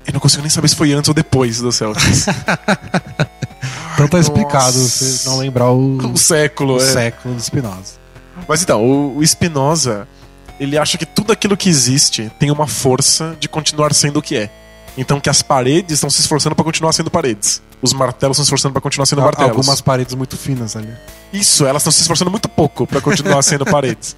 Eu 0.06 0.12
não 0.14 0.20
consigo 0.20 0.42
nem 0.42 0.50
saber 0.50 0.68
se 0.68 0.76
foi 0.76 0.92
antes 0.92 1.08
ou 1.08 1.14
depois 1.14 1.60
do 1.60 1.70
Celtics. 1.72 2.26
Então 3.94 4.08
tá 4.08 4.18
explicado 4.18 4.78
Nossa. 4.78 5.04
você 5.04 5.28
não 5.28 5.36
lembrar 5.36 5.70
o, 5.70 5.98
o 5.98 6.16
século, 6.16 6.76
o 6.78 6.80
é. 6.80 6.92
século 6.92 7.34
do 7.34 7.40
Spinoza. 7.42 7.94
Mas 8.48 8.62
então, 8.62 8.82
o, 8.82 9.18
o 9.18 9.26
Spinoza, 9.26 10.08
ele 10.58 10.78
acha 10.78 10.96
que 10.96 11.04
tudo 11.04 11.32
aquilo 11.32 11.54
que 11.54 11.68
existe 11.68 12.32
tem 12.38 12.50
uma 12.50 12.66
força 12.66 13.36
de 13.38 13.46
continuar 13.46 13.92
sendo 13.92 14.18
o 14.18 14.22
que 14.22 14.36
é. 14.36 14.50
Então 14.96 15.20
que 15.20 15.28
as 15.28 15.42
paredes 15.42 15.94
estão 15.94 16.08
se 16.08 16.20
esforçando 16.20 16.54
pra 16.54 16.64
continuar 16.64 16.92
sendo 16.92 17.10
paredes. 17.10 17.60
Os 17.82 17.92
martelos 17.92 18.36
estão 18.36 18.44
se 18.44 18.48
esforçando 18.48 18.72
pra 18.72 18.80
continuar 18.80 19.04
sendo 19.04 19.18
Al- 19.20 19.26
martelos. 19.26 19.50
Algumas 19.50 19.82
paredes 19.82 20.14
muito 20.14 20.34
finas 20.36 20.74
ali. 20.76 20.92
Isso, 21.30 21.66
elas 21.66 21.82
estão 21.82 21.92
se 21.92 22.00
esforçando 22.00 22.30
muito 22.30 22.48
pouco 22.48 22.86
pra 22.86 23.02
continuar 23.02 23.42
sendo 23.42 23.66
paredes. 23.70 24.16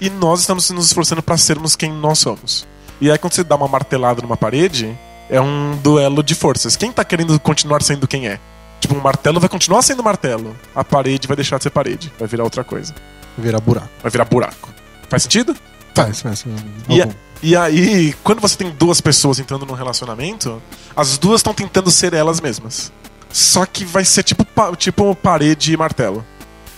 E 0.00 0.08
nós 0.10 0.40
estamos 0.40 0.70
nos 0.70 0.86
esforçando 0.86 1.22
pra 1.24 1.36
sermos 1.36 1.74
quem 1.74 1.92
nós 1.92 2.20
somos. 2.20 2.64
E 3.00 3.10
aí 3.10 3.18
quando 3.18 3.32
você 3.32 3.42
dá 3.42 3.56
uma 3.56 3.66
martelada 3.66 4.22
numa 4.22 4.36
parede, 4.36 4.96
é 5.28 5.40
um 5.40 5.76
duelo 5.82 6.22
de 6.22 6.34
forças. 6.34 6.76
Quem 6.76 6.92
tá 6.92 7.04
querendo 7.04 7.38
continuar 7.40 7.82
sendo 7.82 8.06
quem 8.06 8.28
é? 8.28 8.38
Tipo, 8.80 8.94
um 8.96 9.00
martelo 9.00 9.40
vai 9.40 9.48
continuar 9.48 9.82
sendo 9.82 10.02
martelo. 10.02 10.56
A 10.74 10.84
parede 10.84 11.26
vai 11.26 11.36
deixar 11.36 11.56
de 11.56 11.64
ser 11.64 11.70
parede. 11.70 12.12
Vai 12.18 12.28
virar 12.28 12.44
outra 12.44 12.62
coisa. 12.62 12.94
Virar 13.36 13.60
buraco. 13.60 13.88
Vai 14.02 14.10
virar 14.10 14.24
buraco. 14.26 14.68
Faz 15.08 15.22
sentido? 15.22 15.56
Faz, 15.94 16.20
faz. 16.20 16.44
E, 16.88 17.00
algum. 17.00 17.14
e 17.42 17.56
aí, 17.56 18.14
quando 18.22 18.40
você 18.40 18.56
tem 18.56 18.70
duas 18.70 19.00
pessoas 19.00 19.38
entrando 19.38 19.64
num 19.64 19.74
relacionamento, 19.74 20.60
as 20.94 21.16
duas 21.16 21.40
estão 21.40 21.54
tentando 21.54 21.90
ser 21.90 22.12
elas 22.12 22.40
mesmas. 22.40 22.92
Só 23.30 23.64
que 23.64 23.84
vai 23.84 24.04
ser 24.04 24.22
tipo, 24.22 24.46
tipo 24.76 25.14
parede 25.16 25.72
e 25.72 25.76
martelo. 25.76 26.24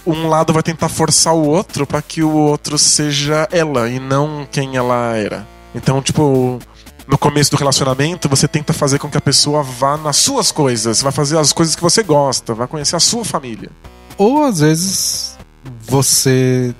Um 0.06 0.28
lado 0.28 0.52
vai 0.52 0.62
tentar 0.62 0.88
forçar 0.88 1.34
o 1.34 1.44
outro 1.44 1.86
pra 1.86 2.00
que 2.00 2.22
o 2.22 2.30
outro 2.30 2.78
seja 2.78 3.48
ela 3.50 3.88
e 3.88 3.98
não 3.98 4.46
quem 4.50 4.76
ela 4.76 5.16
era. 5.16 5.46
Então, 5.74 6.00
tipo, 6.00 6.60
no 7.06 7.16
começo 7.16 7.50
do 7.50 7.56
relacionamento, 7.56 8.28
você 8.28 8.48
tenta 8.48 8.72
fazer 8.72 8.98
com 8.98 9.08
que 9.08 9.16
a 9.16 9.20
pessoa 9.20 9.62
vá 9.62 9.96
nas 9.96 10.16
suas 10.16 10.50
coisas, 10.50 11.02
vai 11.02 11.12
fazer 11.12 11.38
as 11.38 11.52
coisas 11.52 11.76
que 11.76 11.82
você 11.82 12.02
gosta, 12.02 12.54
vai 12.54 12.66
conhecer 12.66 12.96
a 12.96 13.00
sua 13.00 13.24
família. 13.24 13.70
Ou 14.18 14.44
às 14.44 14.60
vezes 14.60 15.36
você. 15.82 16.74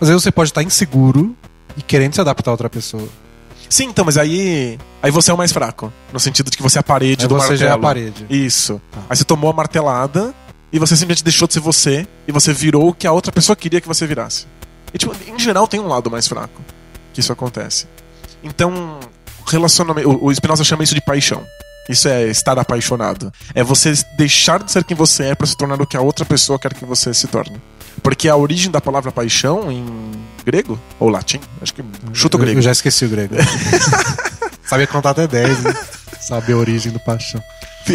Às 0.00 0.08
vezes 0.08 0.22
você 0.22 0.30
pode 0.30 0.50
estar 0.50 0.62
inseguro 0.62 1.34
e 1.76 1.82
querendo 1.82 2.14
se 2.14 2.20
adaptar 2.20 2.50
a 2.50 2.52
outra 2.52 2.70
pessoa. 2.70 3.08
Sim, 3.68 3.84
então, 3.86 4.04
mas 4.04 4.16
aí. 4.16 4.78
Aí 5.02 5.10
você 5.10 5.30
é 5.30 5.34
o 5.34 5.38
mais 5.38 5.52
fraco. 5.52 5.92
No 6.12 6.20
sentido 6.20 6.50
de 6.50 6.56
que 6.56 6.62
você 6.62 6.78
é 6.78 6.80
a 6.80 6.82
parede 6.82 7.24
Aí 7.24 7.28
do 7.28 7.34
você 7.34 7.48
martelo. 7.48 7.58
já 7.58 7.66
é 7.68 7.72
a 7.72 7.78
parede. 7.78 8.26
Isso. 8.30 8.80
Tá. 8.92 9.00
Aí 9.10 9.16
você 9.16 9.24
tomou 9.24 9.50
a 9.50 9.52
martelada 9.52 10.34
e 10.72 10.78
você 10.78 10.96
simplesmente 10.96 11.24
deixou 11.24 11.48
de 11.48 11.54
ser 11.54 11.60
você 11.60 12.06
e 12.28 12.32
você 12.32 12.52
virou 12.52 12.88
o 12.88 12.94
que 12.94 13.06
a 13.06 13.12
outra 13.12 13.32
pessoa 13.32 13.56
queria 13.56 13.80
que 13.80 13.88
você 13.88 14.06
virasse. 14.06 14.46
E, 14.92 14.98
tipo, 14.98 15.14
em 15.26 15.38
geral 15.38 15.66
tem 15.66 15.80
um 15.80 15.88
lado 15.88 16.10
mais 16.10 16.28
fraco 16.28 16.60
que 17.12 17.20
isso 17.20 17.32
acontece. 17.32 17.86
Então, 18.42 19.00
relacionamento. 19.46 20.08
O, 20.10 20.26
o 20.26 20.34
Spinoza 20.34 20.64
chama 20.64 20.84
isso 20.84 20.94
de 20.94 21.00
paixão. 21.00 21.44
Isso 21.88 22.08
é 22.08 22.24
estar 22.28 22.58
apaixonado. 22.58 23.30
É 23.54 23.62
você 23.62 23.92
deixar 24.16 24.62
de 24.62 24.72
ser 24.72 24.84
quem 24.84 24.96
você 24.96 25.24
é 25.24 25.34
para 25.34 25.46
se 25.46 25.56
tornar 25.56 25.80
o 25.80 25.86
que 25.86 25.96
a 25.96 26.00
outra 26.00 26.24
pessoa 26.24 26.58
quer 26.58 26.72
que 26.72 26.84
você 26.84 27.12
se 27.12 27.26
torne. 27.26 27.60
Porque 28.02 28.28
a 28.28 28.36
origem 28.36 28.70
da 28.70 28.80
palavra 28.80 29.12
paixão 29.12 29.70
em 29.70 29.84
grego 30.44 30.80
ou 30.98 31.08
latim, 31.08 31.40
acho 31.62 31.74
que 31.74 31.84
chuta 32.12 32.36
o 32.36 32.40
Eu- 32.40 32.44
grego. 32.44 32.58
Eu 32.58 32.62
já 32.62 32.72
esqueci 32.72 33.04
o 33.04 33.08
grego. 33.08 33.34
Sabia 34.64 34.86
contar 34.86 35.10
até 35.10 35.26
10, 35.26 35.62
né? 35.62 35.74
Saber 36.20 36.54
a 36.54 36.56
origem 36.56 36.90
do 36.90 36.98
paixão. 37.00 37.40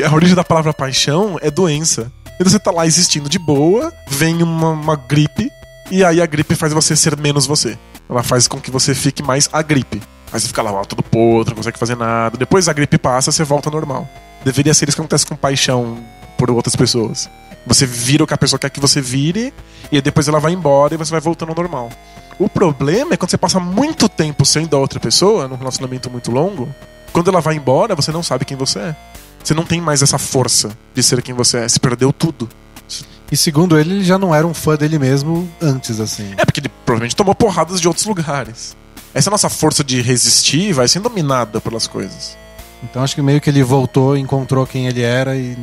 A 0.08 0.14
origem 0.14 0.36
da 0.36 0.44
palavra 0.44 0.74
paixão 0.74 1.38
é 1.42 1.50
doença. 1.50 2.12
Então 2.36 2.50
você 2.50 2.60
tá 2.60 2.72
lá 2.72 2.86
existindo 2.86 3.28
de 3.28 3.40
boa, 3.40 3.92
vem 4.08 4.42
uma, 4.44 4.70
uma 4.70 4.96
gripe, 4.96 5.50
e 5.92 6.04
aí 6.06 6.22
a 6.22 6.26
gripe 6.26 6.56
faz 6.56 6.72
você 6.72 6.96
ser 6.96 7.18
menos 7.18 7.46
você. 7.48 7.78
Ela 8.10 8.24
faz 8.24 8.48
com 8.48 8.60
que 8.62 8.72
você 8.72 8.94
fique 8.96 9.22
mais 9.24 9.50
a 9.52 9.62
gripe. 9.62 10.02
Aí 10.32 10.40
você 10.40 10.48
fica 10.48 10.62
lá, 10.62 10.84
todo 10.86 11.02
podre, 11.02 11.52
não 11.52 11.58
consegue 11.58 11.80
fazer 11.80 11.96
nada. 11.96 12.38
Depois 12.38 12.68
a 12.68 12.74
gripe 12.74 12.98
passa, 12.98 13.32
você 13.32 13.44
volta 13.44 13.70
ao 13.70 13.74
normal. 13.74 14.08
Deveria 14.44 14.74
ser 14.74 14.88
isso 14.88 14.96
que 14.96 15.02
acontece 15.02 15.26
com 15.26 15.36
paixão 15.36 15.98
por 16.38 16.52
outras 16.52 16.76
pessoas. 16.76 17.30
Você 17.66 17.86
vira 17.86 18.24
o 18.24 18.28
que 18.28 18.34
a 18.34 18.38
pessoa 18.38 18.60
quer 18.60 18.70
que 18.70 18.80
você 18.80 19.02
vire, 19.02 19.54
e 19.92 20.02
depois 20.02 20.28
ela 20.28 20.40
vai 20.40 20.54
embora 20.54 20.94
e 20.94 20.98
você 20.98 21.12
vai 21.12 21.20
voltando 21.20 21.50
ao 21.50 21.56
normal. 21.56 21.90
O 22.38 22.48
problema 22.48 23.14
é 23.14 23.18
quando 23.18 23.32
você 23.32 23.38
passa 23.38 23.60
muito 23.60 24.08
tempo 24.08 24.46
sendo 24.46 24.76
a 24.76 24.80
outra 24.80 25.00
pessoa, 25.00 25.48
num 25.48 25.58
relacionamento 25.58 26.10
muito 26.10 26.32
longo, 26.32 26.74
quando 27.12 27.30
ela 27.30 27.42
vai 27.42 27.56
embora, 27.56 27.96
você 27.96 28.12
não 28.12 28.24
sabe 28.24 28.46
quem 28.46 28.56
você 28.56 28.80
é. 28.80 28.96
Você 29.44 29.54
não 29.54 29.66
tem 29.66 29.82
mais 29.82 30.02
essa 30.02 30.18
força 30.18 30.72
de 30.94 31.02
ser 31.04 31.22
quem 31.22 31.34
você 31.34 31.58
é. 31.58 31.68
Você 31.68 31.80
perdeu 31.80 32.14
tudo. 32.14 32.48
E 33.32 33.38
segundo 33.38 33.78
ele, 33.78 33.96
ele 33.96 34.04
já 34.04 34.18
não 34.18 34.34
era 34.34 34.46
um 34.46 34.54
fã 34.54 34.76
dele 34.76 34.98
mesmo 34.98 35.50
antes, 35.62 36.00
assim. 36.00 36.34
É 36.38 36.46
porque 36.46 36.60
ele 36.60 36.70
provavelmente 36.86 37.16
tomou 37.16 37.36
porradas 37.36 37.80
de 37.80 37.88
outros 37.88 38.06
lugares. 38.06 38.76
Essa 39.14 39.30
nossa 39.30 39.50
força 39.50 39.84
de 39.84 40.02
resistir 40.02 40.74
vai 40.74 40.88
sendo 40.88 41.04
dominada 41.10 41.60
pelas 41.60 41.88
coisas. 41.88 42.38
Então 42.84 43.04
acho 43.04 43.16
que 43.16 43.22
meio 43.22 43.42
que 43.42 43.50
ele 43.50 43.64
voltou, 43.64 44.16
encontrou 44.16 44.66
quem 44.66 44.88
ele 44.88 45.02
era 45.02 45.36
e 45.36 45.58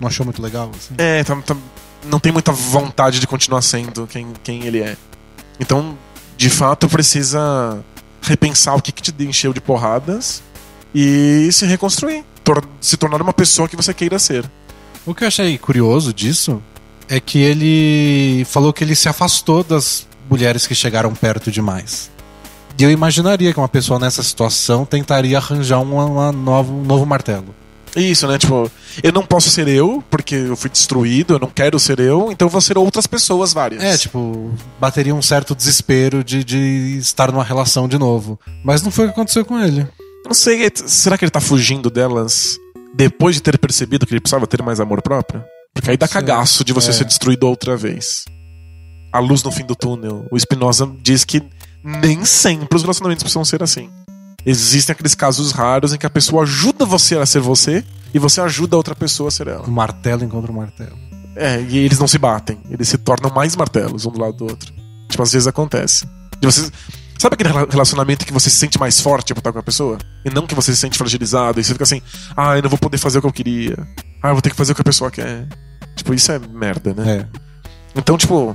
não 0.00 0.08
achou 0.08 0.24
muito 0.24 0.42
legal, 0.42 0.70
assim. 0.76 0.94
É, 0.98 1.22
tá- 1.24 1.36
tá- 1.36 1.56
não 2.04 2.18
tem 2.20 2.30
muita 2.32 2.52
vontade 2.52 3.18
de 3.20 3.26
continuar 3.26 3.62
sendo 3.62 4.06
quem, 4.06 4.28
quem 4.42 4.64
ele 4.64 4.80
é. 4.80 4.96
Então, 5.58 5.96
de 6.36 6.50
fato, 6.50 6.88
precisa 6.88 7.82
repensar 8.22 8.74
o 8.76 8.82
que, 8.82 8.92
que 8.92 9.02
te 9.02 9.14
encheu 9.24 9.52
de 9.52 9.60
porradas 9.60 10.42
e 10.94 11.48
se 11.52 11.64
reconstruir. 11.66 12.24
Tor- 12.44 12.64
se 12.80 12.96
tornar 12.96 13.20
uma 13.22 13.32
pessoa 13.32 13.68
que 13.68 13.76
você 13.76 13.92
queira 13.94 14.18
ser. 14.18 14.48
O 15.06 15.14
que 15.14 15.24
eu 15.24 15.28
achei 15.28 15.56
curioso 15.58 16.12
disso 16.12 16.62
é 17.08 17.18
que 17.18 17.38
ele 17.38 18.44
falou 18.44 18.72
que 18.72 18.84
ele 18.84 18.94
se 18.94 19.08
afastou 19.08 19.64
das 19.64 20.06
mulheres 20.30 20.66
que 20.66 20.74
chegaram 20.74 21.14
perto 21.14 21.50
demais. 21.50 22.10
E 22.78 22.84
eu 22.84 22.90
imaginaria 22.90 23.52
que 23.52 23.58
uma 23.58 23.68
pessoa 23.68 23.98
nessa 23.98 24.22
situação 24.22 24.84
tentaria 24.84 25.38
arranjar 25.38 25.80
uma, 25.80 26.04
uma 26.04 26.32
novo, 26.32 26.72
um 26.74 26.82
novo 26.84 27.04
martelo. 27.04 27.54
Isso, 27.96 28.28
né? 28.28 28.38
Tipo, 28.38 28.70
eu 29.02 29.12
não 29.12 29.24
posso 29.24 29.50
ser 29.50 29.66
eu, 29.66 30.04
porque 30.08 30.34
eu 30.34 30.54
fui 30.56 30.70
destruído, 30.70 31.34
eu 31.34 31.38
não 31.40 31.48
quero 31.48 31.78
ser 31.80 31.98
eu, 31.98 32.30
então 32.30 32.46
eu 32.46 32.50
vou 32.50 32.60
ser 32.60 32.78
outras 32.78 33.06
pessoas 33.06 33.52
várias. 33.52 33.82
É, 33.82 33.96
tipo, 33.96 34.52
bateria 34.78 35.14
um 35.14 35.22
certo 35.22 35.54
desespero 35.54 36.22
de, 36.22 36.44
de 36.44 36.96
estar 36.98 37.32
numa 37.32 37.42
relação 37.42 37.88
de 37.88 37.98
novo. 37.98 38.38
Mas 38.62 38.82
não 38.82 38.90
foi 38.92 39.06
o 39.06 39.08
que 39.08 39.14
aconteceu 39.14 39.44
com 39.44 39.58
ele. 39.58 39.86
Não 40.24 40.34
sei, 40.34 40.66
é- 40.66 40.70
será 40.74 41.18
que 41.18 41.24
ele 41.24 41.30
tá 41.30 41.40
fugindo 41.40 41.90
delas 41.90 42.56
depois 42.94 43.34
de 43.34 43.40
ter 43.42 43.58
percebido 43.58 44.06
que 44.06 44.12
ele 44.12 44.20
precisava 44.20 44.46
ter 44.46 44.62
mais 44.62 44.78
amor 44.78 45.02
próprio? 45.02 45.42
Porque 45.74 45.90
aí 45.90 45.96
dá 45.96 46.06
cagaço 46.06 46.62
de 46.64 46.72
você 46.72 46.90
É. 46.90 46.92
ser 46.92 47.04
destruído 47.06 47.44
outra 47.44 47.76
vez. 47.76 48.24
A 49.12 49.18
luz 49.20 49.42
no 49.42 49.50
fim 49.50 49.64
do 49.64 49.74
túnel. 49.74 50.26
O 50.30 50.38
Spinoza 50.38 50.88
diz 51.02 51.24
que 51.24 51.42
nem 51.82 52.24
sempre 52.24 52.76
os 52.76 52.82
relacionamentos 52.82 53.22
precisam 53.22 53.44
ser 53.44 53.62
assim. 53.62 53.90
Existem 54.44 54.92
aqueles 54.92 55.14
casos 55.14 55.52
raros 55.52 55.92
em 55.92 55.98
que 55.98 56.06
a 56.06 56.10
pessoa 56.10 56.42
ajuda 56.42 56.84
você 56.84 57.16
a 57.16 57.26
ser 57.26 57.40
você 57.40 57.84
e 58.14 58.18
você 58.18 58.40
ajuda 58.40 58.76
a 58.76 58.78
outra 58.78 58.94
pessoa 58.94 59.28
a 59.28 59.30
ser 59.30 59.48
ela. 59.48 59.68
Um 59.68 59.72
martelo 59.72 60.24
encontra 60.24 60.50
um 60.50 60.54
martelo. 60.56 60.96
É, 61.36 61.60
e 61.60 61.78
eles 61.78 61.98
não 61.98 62.08
se 62.08 62.18
batem. 62.18 62.58
Eles 62.70 62.88
se 62.88 62.98
tornam 62.98 63.30
mais 63.30 63.54
martelos 63.54 64.06
um 64.06 64.10
do 64.10 64.20
lado 64.20 64.36
do 64.36 64.44
outro. 64.44 64.72
Tipo, 65.08 65.22
às 65.22 65.32
vezes 65.32 65.46
acontece. 65.46 66.06
De 66.40 66.46
você... 66.46 66.70
Sabe 67.18 67.34
aquele 67.34 67.50
rela- 67.50 67.66
relacionamento 67.68 68.24
que 68.24 68.32
você 68.32 68.48
se 68.48 68.56
sente 68.56 68.78
mais 68.78 69.00
forte 69.00 69.34
por 69.34 69.40
estar 69.40 69.52
com 69.52 69.58
a 69.58 69.62
pessoa? 69.62 69.98
E 70.24 70.30
não 70.30 70.46
que 70.46 70.54
você 70.54 70.72
se 70.72 70.78
sente 70.78 70.96
fragilizado 70.96 71.58
e 71.58 71.64
você 71.64 71.72
fica 71.72 71.82
assim, 71.82 72.00
ah, 72.36 72.56
eu 72.56 72.62
não 72.62 72.70
vou 72.70 72.78
poder 72.78 72.96
fazer 72.96 73.18
o 73.18 73.20
que 73.20 73.26
eu 73.26 73.32
queria. 73.32 73.76
Ah, 74.22 74.28
eu 74.28 74.34
vou 74.34 74.42
ter 74.42 74.50
que 74.50 74.56
fazer 74.56 74.70
o 74.70 74.74
que 74.74 74.82
a 74.82 74.84
pessoa 74.84 75.10
quer. 75.10 75.48
Tipo, 75.96 76.14
isso 76.14 76.30
é 76.30 76.38
merda, 76.38 76.94
né? 76.94 77.26
É. 77.34 77.38
Então, 77.96 78.16
tipo, 78.16 78.54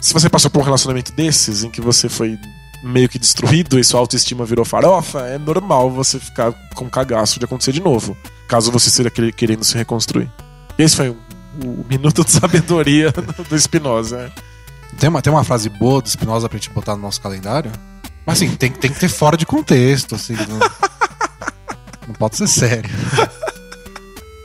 se 0.00 0.12
você 0.12 0.28
passou 0.28 0.50
por 0.50 0.60
um 0.60 0.64
relacionamento 0.64 1.12
desses, 1.12 1.64
em 1.64 1.70
que 1.70 1.80
você 1.80 2.08
foi 2.08 2.38
meio 2.82 3.08
que 3.08 3.18
destruído 3.18 3.78
e 3.78 3.84
sua 3.84 3.98
autoestima 4.00 4.44
virou 4.44 4.64
farofa, 4.64 5.20
é 5.20 5.36
normal 5.38 5.90
você 5.90 6.18
ficar 6.20 6.52
com 6.74 6.88
cagaço 6.88 7.38
de 7.38 7.44
acontecer 7.44 7.72
de 7.72 7.80
novo. 7.80 8.16
Caso 8.48 8.70
você 8.70 9.10
quer- 9.10 9.32
querendo 9.32 9.64
se 9.64 9.76
reconstruir. 9.76 10.30
Esse 10.78 10.94
foi 10.96 11.08
o, 11.10 11.16
o 11.64 11.86
minuto 11.88 12.24
de 12.24 12.30
sabedoria 12.30 13.12
do 13.48 13.58
Spinoza. 13.58 14.30
Tem 14.98 15.08
uma, 15.08 15.20
tem 15.20 15.32
uma 15.32 15.42
frase 15.44 15.68
boa 15.68 16.00
do 16.00 16.08
Spinoza 16.08 16.48
pra 16.48 16.56
gente 16.58 16.70
botar 16.70 16.94
no 16.96 17.02
nosso 17.02 17.20
calendário? 17.20 17.70
Mas 18.24 18.38
assim, 18.38 18.54
tem, 18.56 18.70
tem 18.70 18.92
que 18.92 19.00
ter 19.00 19.08
fora 19.08 19.36
de 19.36 19.44
contexto, 19.44 20.14
assim. 20.14 20.34
Não, 20.34 20.58
não 22.08 22.14
pode 22.14 22.36
ser 22.36 22.46
sério. 22.46 22.90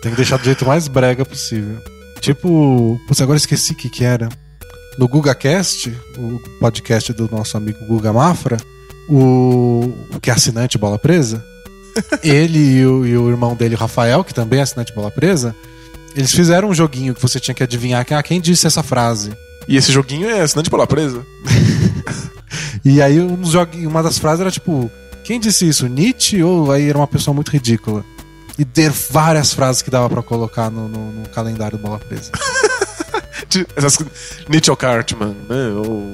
Tem 0.01 0.11
que 0.11 0.17
deixar 0.17 0.37
do 0.37 0.43
jeito 0.43 0.65
mais 0.65 0.87
brega 0.87 1.23
possível. 1.23 1.79
Tipo, 2.19 2.99
putz, 3.07 3.21
agora 3.21 3.37
esqueci 3.37 3.73
o 3.73 3.75
que 3.75 3.89
que 3.89 4.03
era. 4.03 4.27
No 4.97 5.07
GugaCast, 5.07 5.95
o 6.17 6.39
podcast 6.59 7.11
do 7.13 7.27
nosso 7.31 7.57
amigo 7.57 7.83
Guga 7.85 8.13
Mafra, 8.13 8.57
o, 9.09 9.91
o 10.13 10.19
que 10.21 10.29
é 10.29 10.33
assinante 10.33 10.77
Bola 10.77 10.99
Presa, 10.99 11.43
ele 12.23 12.59
e 12.79 12.85
o, 12.85 13.05
e 13.05 13.17
o 13.17 13.29
irmão 13.29 13.55
dele, 13.55 13.75
o 13.75 13.77
Rafael, 13.77 14.23
que 14.23 14.33
também 14.33 14.59
é 14.59 14.63
assinante 14.63 14.93
Bola 14.93 15.09
Presa, 15.11 15.55
eles 16.15 16.31
fizeram 16.31 16.69
um 16.69 16.73
joguinho 16.75 17.15
que 17.15 17.21
você 17.21 17.39
tinha 17.39 17.55
que 17.55 17.63
adivinhar 17.63 18.05
quem, 18.05 18.15
ah, 18.15 18.21
quem 18.23 18.39
disse 18.39 18.67
essa 18.67 18.83
frase. 18.83 19.31
E 19.67 19.77
esse 19.77 19.91
joguinho 19.91 20.29
é 20.29 20.41
assinante 20.41 20.69
bola 20.69 20.85
presa. 20.85 21.25
E 22.85 23.01
aí 23.01 23.19
um 23.21 23.39
uma 23.87 24.03
das 24.03 24.19
frases 24.19 24.41
era 24.41 24.51
tipo, 24.51 24.91
quem 25.23 25.39
disse 25.39 25.65
isso? 25.67 25.87
Nietzsche 25.87 26.43
ou 26.43 26.69
aí 26.69 26.89
era 26.89 26.97
uma 26.97 27.07
pessoa 27.07 27.33
muito 27.33 27.49
ridícula? 27.49 28.03
E 28.59 28.65
ter 28.65 28.91
várias 28.91 29.53
frases 29.53 29.81
que 29.81 29.89
dava 29.89 30.09
pra 30.09 30.21
colocar 30.21 30.69
no, 30.69 30.87
no- 30.89 31.11
no 31.13 31.29
calendário 31.29 31.77
Bola 31.77 31.97
Presa. 31.97 32.29
Nietzsche 34.49 34.71
ou 34.71 34.77
Cartman, 34.77 35.35
né? 35.49 35.67
Ou 35.75 36.13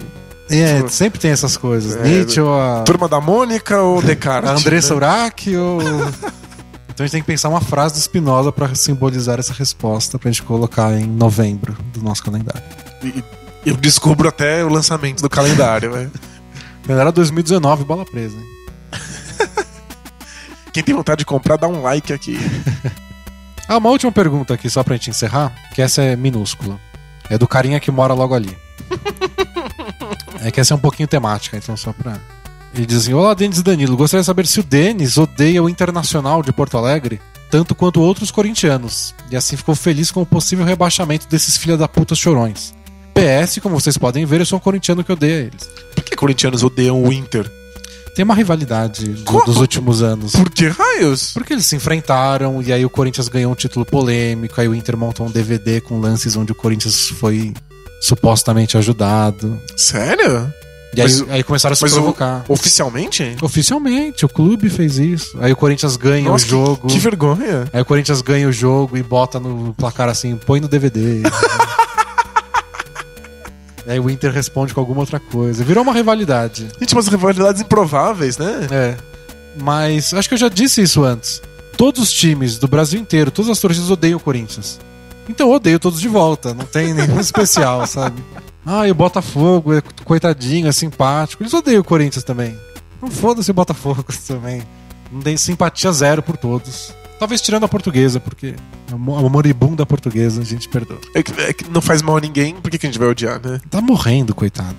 É, 0.49 0.87
sempre 0.87 1.19
tem 1.19 1.31
essas 1.31 1.55
coisas. 1.57 1.95
É, 1.95 2.03
Nietzsche 2.03 2.39
ou 2.41 2.59
a, 2.59 2.81
Turma 2.83 3.07
da 3.07 3.19
Mônica 3.21 3.79
ou 3.81 4.01
Descartes. 4.03 4.49
a 4.49 4.53
Andressa 4.53 4.89
né? 4.89 4.95
Urach 4.97 5.55
ou... 5.55 5.79
Então 6.91 7.05
a 7.05 7.07
gente 7.07 7.11
tem 7.13 7.21
que 7.21 7.27
pensar 7.27 7.47
uma 7.47 7.61
frase 7.61 7.93
do 7.93 7.99
Spinoza 8.01 8.51
pra 8.51 8.75
simbolizar 8.75 9.39
essa 9.39 9.53
resposta 9.53 10.19
pra 10.19 10.29
gente 10.29 10.43
colocar 10.43 10.91
em 10.99 11.05
novembro 11.07 11.77
do 11.93 12.01
nosso 12.03 12.21
calendário. 12.21 12.61
E- 13.01 13.23
Eu 13.65 13.77
descubro 13.77 14.27
até 14.27 14.65
o 14.65 14.67
lançamento 14.69 15.21
do 15.21 15.29
calendário, 15.29 15.91
né? 15.91 16.09
Era 16.89 17.09
2019, 17.11 17.85
Bola 17.85 18.03
Presa. 18.05 18.35
hein? 18.35 18.43
Quem 20.73 20.83
tem 20.83 20.93
vontade 20.93 21.19
de 21.19 21.25
comprar, 21.25 21.55
dá 21.57 21.67
um 21.67 21.81
like 21.81 22.11
aqui. 22.13 22.37
Ah, 23.67 23.77
uma 23.77 23.89
última 23.89 24.11
pergunta 24.11 24.53
aqui, 24.53 24.69
só 24.69 24.83
pra 24.83 24.95
gente 24.95 25.09
encerrar, 25.09 25.53
que 25.73 25.81
essa 25.81 26.01
é 26.01 26.15
minúscula. 26.15 26.79
É 27.29 27.37
do 27.37 27.47
carinha 27.47 27.79
que 27.79 27.91
mora 27.91 28.13
logo 28.13 28.33
ali. 28.33 28.57
é 30.41 30.51
que 30.51 30.59
essa 30.59 30.73
é 30.73 30.77
um 30.77 30.79
pouquinho 30.79 31.07
temática, 31.07 31.57
então 31.57 31.77
só 31.77 31.93
pra. 31.93 32.19
Ele 32.73 32.85
diz 32.85 32.97
assim: 32.97 33.13
Olá, 33.13 33.33
Denis 33.33 33.59
e 33.59 33.63
Danilo. 33.63 33.97
Gostaria 33.97 34.21
de 34.21 34.25
saber 34.25 34.47
se 34.47 34.59
o 34.59 34.63
Denis 34.63 35.17
odeia 35.17 35.63
o 35.63 35.69
Internacional 35.69 36.41
de 36.41 36.51
Porto 36.51 36.77
Alegre 36.77 37.19
tanto 37.49 37.73
quanto 37.73 38.01
outros 38.01 38.31
corintianos. 38.31 39.13
E 39.31 39.35
assim 39.35 39.57
ficou 39.57 39.75
feliz 39.75 40.11
com 40.11 40.21
o 40.21 40.25
possível 40.25 40.65
rebaixamento 40.65 41.27
desses 41.27 41.57
filha 41.57 41.75
da 41.75 41.87
puta 41.87 42.15
chorões. 42.15 42.73
PS, 43.13 43.59
como 43.59 43.79
vocês 43.79 43.97
podem 43.97 44.25
ver, 44.25 44.39
eu 44.39 44.45
sou 44.45 44.57
um 44.57 44.61
corintiano 44.61 45.03
que 45.03 45.11
odeia 45.11 45.47
eles. 45.47 45.67
Por 45.93 46.03
que 46.03 46.15
corintianos 46.15 46.63
odeiam 46.63 47.01
o 47.01 47.11
Inter? 47.11 47.51
Tem 48.15 48.23
uma 48.25 48.35
rivalidade 48.35 49.05
do- 49.07 49.43
dos 49.45 49.57
últimos 49.57 50.01
anos. 50.01 50.33
Por 50.33 50.49
que 50.49 50.67
raios? 50.67 51.31
Porque 51.33 51.53
eles 51.53 51.65
se 51.65 51.75
enfrentaram 51.75 52.61
e 52.61 52.73
aí 52.73 52.83
o 52.85 52.89
Corinthians 52.89 53.27
ganhou 53.29 53.51
um 53.51 53.55
título 53.55 53.85
polêmico, 53.85 54.59
aí 54.59 54.67
o 54.67 54.75
Inter 54.75 54.97
montou 54.97 55.25
um 55.27 55.31
DVD 55.31 55.79
com 55.79 55.99
lances 55.99 56.35
onde 56.35 56.51
o 56.51 56.55
Corinthians 56.55 57.07
foi 57.09 57.53
supostamente 58.01 58.77
ajudado. 58.77 59.59
Sério? 59.75 60.53
E 60.95 61.01
aí, 61.01 61.07
Mas- 61.07 61.29
aí 61.29 61.43
começaram 61.43 61.73
a 61.73 61.75
se 61.75 61.83
Mas 61.83 61.91
o- 61.93 61.95
provocar. 61.97 62.43
oficialmente? 62.49 63.35
Oficialmente, 63.43 64.25
o 64.25 64.29
clube 64.29 64.69
fez 64.71 64.97
isso. 64.97 65.37
Aí 65.39 65.51
o 65.53 65.55
Corinthians 65.55 65.95
ganha 65.95 66.27
Nossa, 66.27 66.45
o 66.45 66.49
jogo. 66.49 66.87
Que, 66.87 66.93
que 66.95 66.99
vergonha. 66.99 67.69
Aí 67.71 67.79
o 67.81 67.85
Corinthians 67.85 68.21
ganha 68.23 68.47
o 68.47 68.51
jogo 68.51 68.97
e 68.97 69.03
bota 69.03 69.39
no 69.39 69.71
placar 69.75 70.09
assim, 70.09 70.35
põe 70.35 70.59
no 70.59 70.67
DVD. 70.67 71.21
Aí 73.89 73.99
o 73.99 74.09
Inter 74.09 74.31
responde 74.31 74.73
com 74.73 74.79
alguma 74.79 75.01
outra 75.01 75.19
coisa. 75.19 75.63
Virou 75.63 75.83
uma 75.83 75.93
rivalidade. 75.93 76.67
Gente, 76.79 76.93
umas 76.93 77.07
rivalidades 77.07 77.61
improváveis, 77.61 78.37
né? 78.37 78.67
É. 78.71 78.97
Mas 79.59 80.13
acho 80.13 80.29
que 80.29 80.35
eu 80.35 80.39
já 80.39 80.47
disse 80.47 80.81
isso 80.81 81.03
antes. 81.03 81.41
Todos 81.75 82.03
os 82.03 82.11
times 82.11 82.59
do 82.59 82.67
Brasil 82.67 82.99
inteiro, 82.99 83.31
todas 83.31 83.49
as 83.49 83.59
torcidas 83.59 83.89
odeiam 83.89 84.17
o 84.17 84.21
Corinthians. 84.21 84.79
Então 85.27 85.47
eu 85.47 85.53
odeio 85.53 85.79
todos 85.79 85.99
de 85.99 86.07
volta. 86.07 86.53
Não 86.53 86.65
tem 86.65 86.93
nenhum 86.93 87.17
especial, 87.21 87.87
sabe? 87.87 88.23
Ah, 88.65 88.87
e 88.87 88.91
o 88.91 88.95
Botafogo 88.95 89.73
é 89.73 89.81
coitadinho, 90.03 90.67
é 90.67 90.71
simpático. 90.71 91.41
Eles 91.41 91.53
odeiam 91.53 91.81
o 91.81 91.83
Corinthians 91.83 92.23
também. 92.23 92.55
Não 93.01 93.09
foda-se 93.09 93.49
o 93.49 93.53
Botafogo 93.53 94.05
também. 94.27 94.61
Não 95.11 95.21
tem 95.21 95.35
simpatia 95.35 95.91
zero 95.91 96.21
por 96.21 96.37
todos. 96.37 96.93
Talvez 97.19 97.41
tirando 97.41 97.65
a 97.65 97.67
portuguesa, 97.67 98.19
porque 98.19 98.55
a 98.91 98.95
mo- 98.95 99.17
a 99.17 99.29
moribunda 99.29 99.85
portuguesa 99.85 100.41
a 100.41 100.45
gente 100.45 100.69
perdoa. 100.69 100.99
É 101.13 101.21
que, 101.21 101.31
é 101.41 101.53
que 101.53 101.69
não 101.69 101.81
faz 101.81 102.01
mal 102.01 102.17
a 102.17 102.21
ninguém, 102.21 102.55
por 102.55 102.71
que, 102.71 102.77
que 102.77 102.87
a 102.87 102.89
gente 102.89 102.97
vai 102.97 103.09
odiar, 103.09 103.39
né? 103.45 103.59
Tá 103.69 103.81
morrendo, 103.81 104.33
coitado. 104.33 104.77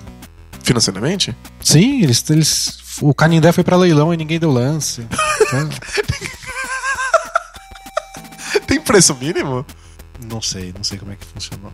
Financeiramente? 0.63 1.35
Sim, 1.61 2.01
eles, 2.01 2.27
eles. 2.29 2.79
O 3.01 3.13
Canindé 3.13 3.51
foi 3.51 3.63
pra 3.63 3.77
leilão 3.77 4.13
e 4.13 4.17
ninguém 4.17 4.39
deu 4.39 4.51
lance. 4.51 5.05
Sabe? 5.49 5.75
Tem 8.67 8.79
preço 8.81 9.15
mínimo? 9.15 9.65
não 10.29 10.39
sei, 10.41 10.71
não 10.75 10.83
sei 10.83 10.97
como 10.99 11.11
é 11.11 11.15
que 11.15 11.25
funcionou. 11.25 11.71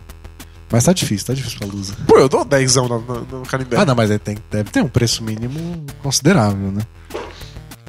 Mas 0.70 0.84
tá 0.84 0.92
difícil, 0.92 1.26
tá 1.26 1.34
difícil 1.34 1.58
pra 1.58 1.66
Lusa. 1.68 1.94
Pô, 2.06 2.18
eu 2.18 2.28
dou 2.28 2.44
10 2.44 2.76
no, 2.76 2.88
no, 2.88 3.00
no 3.24 3.42
Canindé. 3.46 3.76
Ah, 3.76 3.84
não, 3.86 3.94
mas 3.94 4.10
aí 4.10 4.18
tem, 4.18 4.36
deve 4.50 4.70
ter 4.70 4.82
um 4.82 4.88
preço 4.88 5.22
mínimo 5.22 5.84
considerável, 6.02 6.70
né? 6.72 6.82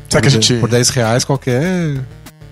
Será 0.09 0.21
que 0.21 0.27
a 0.27 0.31
gente, 0.31 0.53
Por 0.55 0.69
10 0.69 0.89
reais, 0.89 1.23
qualquer 1.25 2.05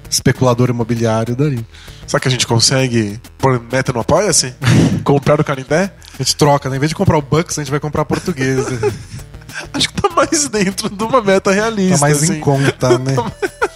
especulador 0.09 0.69
imobiliário 0.69 1.35
daria. 1.35 1.65
será 2.05 2.19
que 2.19 2.27
a 2.27 2.31
gente 2.31 2.47
consegue 2.47 3.19
pôr 3.37 3.61
meta 3.71 3.91
no 3.93 3.99
Apoia-se? 3.99 4.53
Comprar 5.03 5.39
o 5.39 5.43
Canindé? 5.43 5.91
A 6.13 6.23
gente 6.23 6.35
troca, 6.35 6.69
né? 6.69 6.77
Em 6.77 6.79
vez 6.79 6.89
de 6.89 6.95
comprar 6.95 7.17
o 7.17 7.21
Bucks, 7.21 7.57
a 7.57 7.61
gente 7.61 7.69
vai 7.71 7.79
comprar 7.79 8.01
a 8.01 8.05
portuguesa. 8.05 8.79
Acho 9.73 9.89
que 9.89 10.01
tá 10.01 10.09
mais 10.09 10.47
dentro 10.49 10.89
de 10.89 11.03
uma 11.03 11.21
meta 11.21 11.51
realista. 11.51 11.95
tá 11.95 12.01
mais 12.01 12.23
assim. 12.23 12.37
em 12.37 12.39
conta, 12.39 12.97
né? 12.97 13.15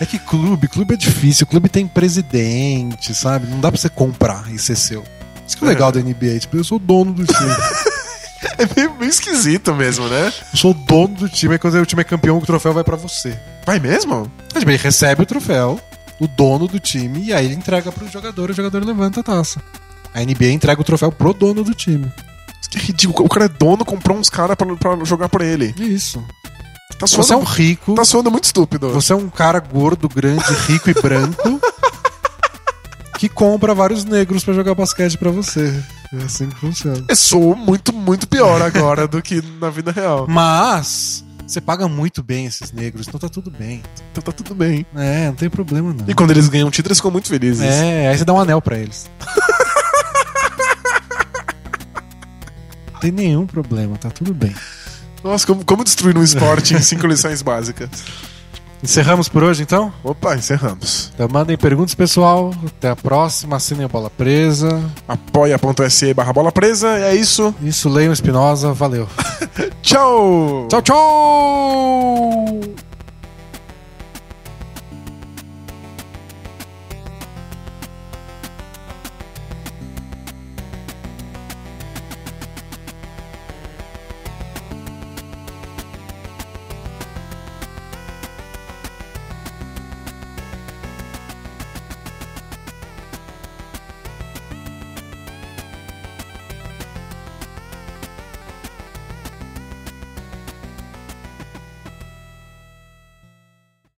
É 0.00 0.04
que 0.04 0.18
clube, 0.18 0.66
clube 0.66 0.94
é 0.94 0.96
difícil. 0.96 1.46
Clube 1.46 1.68
tem 1.68 1.86
presidente, 1.86 3.14
sabe? 3.14 3.46
Não 3.46 3.60
dá 3.60 3.70
pra 3.70 3.80
você 3.80 3.88
comprar 3.88 4.52
e 4.52 4.58
ser 4.58 4.74
seu. 4.74 5.04
Isso 5.46 5.56
que 5.56 5.64
é 5.64 5.68
legal 5.68 5.92
da 5.92 6.00
NBA. 6.00 6.40
Tipo, 6.40 6.56
eu 6.56 6.64
sou 6.64 6.76
o 6.76 6.80
dono 6.80 7.12
do 7.12 7.24
time. 7.24 7.54
É 8.58 8.66
meio, 8.76 8.94
meio 8.94 9.10
esquisito 9.10 9.74
mesmo, 9.74 10.08
né? 10.08 10.32
Eu 10.52 10.58
sou 10.58 10.70
o 10.72 10.74
dono 10.74 11.14
do 11.14 11.28
time. 11.28 11.54
Aí 11.54 11.58
quando 11.58 11.74
o 11.74 11.86
time 11.86 12.00
é 12.02 12.04
campeão, 12.04 12.38
o 12.38 12.46
troféu 12.46 12.72
vai 12.72 12.84
pra 12.84 12.96
você. 12.96 13.38
Vai 13.64 13.78
mesmo? 13.78 14.30
Tipo, 14.48 14.70
Ele 14.70 14.76
recebe 14.76 15.22
o 15.22 15.26
troféu, 15.26 15.80
o 16.20 16.26
dono 16.26 16.66
do 16.66 16.78
time, 16.80 17.24
e 17.24 17.32
aí 17.32 17.46
ele 17.46 17.54
entrega 17.54 17.90
pro 17.92 18.08
jogador 18.08 18.48
e 18.50 18.52
o 18.52 18.56
jogador 18.56 18.84
levanta 18.84 19.20
a 19.20 19.22
taça. 19.22 19.60
A 20.14 20.20
NBA 20.20 20.50
entrega 20.50 20.80
o 20.80 20.84
troféu 20.84 21.10
pro 21.10 21.32
dono 21.32 21.64
do 21.64 21.74
time. 21.74 22.10
Isso 22.60 22.70
que 22.70 22.78
é 22.78 22.80
ridículo. 22.82 23.26
O 23.26 23.28
cara 23.28 23.46
é 23.46 23.48
dono, 23.48 23.84
comprou 23.84 24.16
uns 24.16 24.28
caras 24.28 24.56
pra, 24.56 24.66
pra 24.76 25.04
jogar 25.04 25.28
por 25.28 25.40
ele. 25.40 25.74
Isso. 25.78 26.22
Tá 26.98 27.06
Você 27.06 27.32
é 27.32 27.36
um 27.36 27.42
rico. 27.42 27.94
tá 27.94 28.04
soando 28.04 28.30
muito 28.30 28.44
estúpido. 28.44 28.90
Você 28.90 29.12
é 29.12 29.16
um 29.16 29.28
cara 29.28 29.58
gordo, 29.58 30.08
grande, 30.08 30.44
rico 30.68 30.90
e 30.90 30.94
branco 30.94 31.60
que 33.22 33.28
compra 33.28 33.72
vários 33.72 34.04
negros 34.04 34.42
pra 34.42 34.52
jogar 34.52 34.74
basquete 34.74 35.16
pra 35.16 35.30
você. 35.30 35.80
É 36.12 36.24
assim 36.24 36.48
que 36.48 36.56
funciona. 36.56 37.04
Eu 37.08 37.14
sou 37.14 37.54
muito, 37.54 37.92
muito 37.92 38.26
pior 38.26 38.60
agora 38.60 39.06
do 39.06 39.22
que 39.22 39.40
na 39.60 39.70
vida 39.70 39.92
real. 39.92 40.26
Mas 40.28 41.24
você 41.46 41.60
paga 41.60 41.86
muito 41.86 42.20
bem 42.20 42.46
esses 42.46 42.72
negros, 42.72 43.06
então 43.06 43.20
tá 43.20 43.28
tudo 43.28 43.48
bem. 43.48 43.80
Então 44.10 44.24
tá 44.24 44.32
tudo 44.32 44.56
bem. 44.56 44.84
É, 44.96 45.26
não 45.26 45.36
tem 45.36 45.48
problema 45.48 45.94
não. 45.94 46.04
E 46.08 46.14
quando 46.14 46.32
eles 46.32 46.48
ganham 46.48 46.68
título, 46.68 46.88
eles 46.88 46.98
ficam 46.98 47.12
muito 47.12 47.28
felizes. 47.28 47.62
É, 47.62 48.08
aí 48.08 48.18
você 48.18 48.24
dá 48.24 48.32
um 48.32 48.40
anel 48.40 48.60
pra 48.60 48.76
eles. 48.76 49.08
Não 52.92 52.98
tem 52.98 53.12
nenhum 53.12 53.46
problema, 53.46 53.96
tá 53.98 54.10
tudo 54.10 54.34
bem. 54.34 54.52
Nossa, 55.22 55.46
como, 55.46 55.64
como 55.64 55.84
destruir 55.84 56.18
um 56.18 56.24
esporte 56.24 56.74
em 56.74 56.80
cinco 56.80 57.06
lições 57.06 57.40
básicas. 57.40 57.88
Encerramos 58.82 59.28
por 59.28 59.44
hoje 59.44 59.62
então? 59.62 59.92
Opa, 60.02 60.34
encerramos. 60.34 61.12
Então 61.14 61.28
mandem 61.30 61.56
perguntas, 61.56 61.94
pessoal. 61.94 62.52
Até 62.66 62.90
a 62.90 62.96
próxima. 62.96 63.56
Assinem 63.56 63.84
a 63.84 63.88
bola 63.88 64.10
presa. 64.10 64.82
apoia.se 65.06 66.12
barra 66.12 66.32
bola 66.32 66.50
presa. 66.50 66.98
É 66.98 67.14
isso. 67.14 67.54
Isso, 67.62 67.88
leiam 67.88 68.12
Espinosa. 68.12 68.72
Valeu. 68.72 69.08
Tchau! 69.82 70.66
tchau, 70.68 70.82
tchau! 70.82 72.91